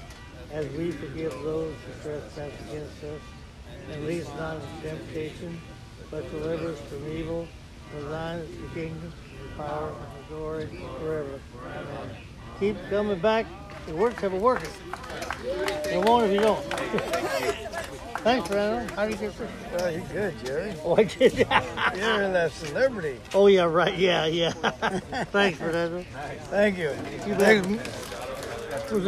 as 0.51 0.67
we 0.73 0.91
forgive 0.91 1.31
those 1.43 1.73
who 1.73 2.03
trespass 2.03 2.51
against 2.69 3.03
us. 3.03 3.21
And 3.91 4.05
lead 4.05 4.21
us 4.21 4.29
not 4.37 4.57
into 4.57 4.89
temptation, 4.89 5.59
but 6.11 6.29
deliver 6.31 6.71
us 6.73 6.79
from 6.81 7.11
evil. 7.11 7.47
For 7.91 8.01
thine 8.03 8.39
is 8.39 8.49
the 8.49 8.67
kingdom, 8.79 9.11
the 9.41 9.63
power, 9.63 9.89
and 9.89 10.25
the 10.29 10.35
glory 10.35 10.69
forever. 10.99 11.39
Amen. 11.65 12.15
Keep 12.59 12.77
coming 12.89 13.19
back. 13.19 13.45
It 13.87 13.95
works 13.95 14.21
if 14.23 14.31
it 14.31 14.39
works. 14.41 14.69
It 15.43 16.05
won't 16.05 16.25
if 16.25 16.31
you 16.33 16.39
don't. 16.39 16.63
Thanks, 18.21 18.47
Brandon. 18.49 18.87
How 18.89 19.05
do 19.05 19.11
you 19.13 19.17
get 19.17 19.35
this? 19.35 19.49
Oh, 19.79 19.87
you 19.89 20.03
good, 20.13 20.45
Jerry. 20.45 20.73
Oh, 20.83 20.95
I 20.95 21.03
did. 21.05 21.33
You're 21.33 22.21
in 22.21 22.33
that 22.33 22.51
celebrity. 22.51 23.19
oh, 23.33 23.47
yeah, 23.47 23.63
right. 23.63 23.97
Yeah, 23.97 24.27
yeah. 24.27 24.51
Thanks, 25.31 25.57
Fernando. 25.57 26.05
Thank 26.51 26.77
you. 26.77 26.91
You 27.25 27.33
bet. 27.35 27.65
Was 27.65 27.77
this 28.89 29.07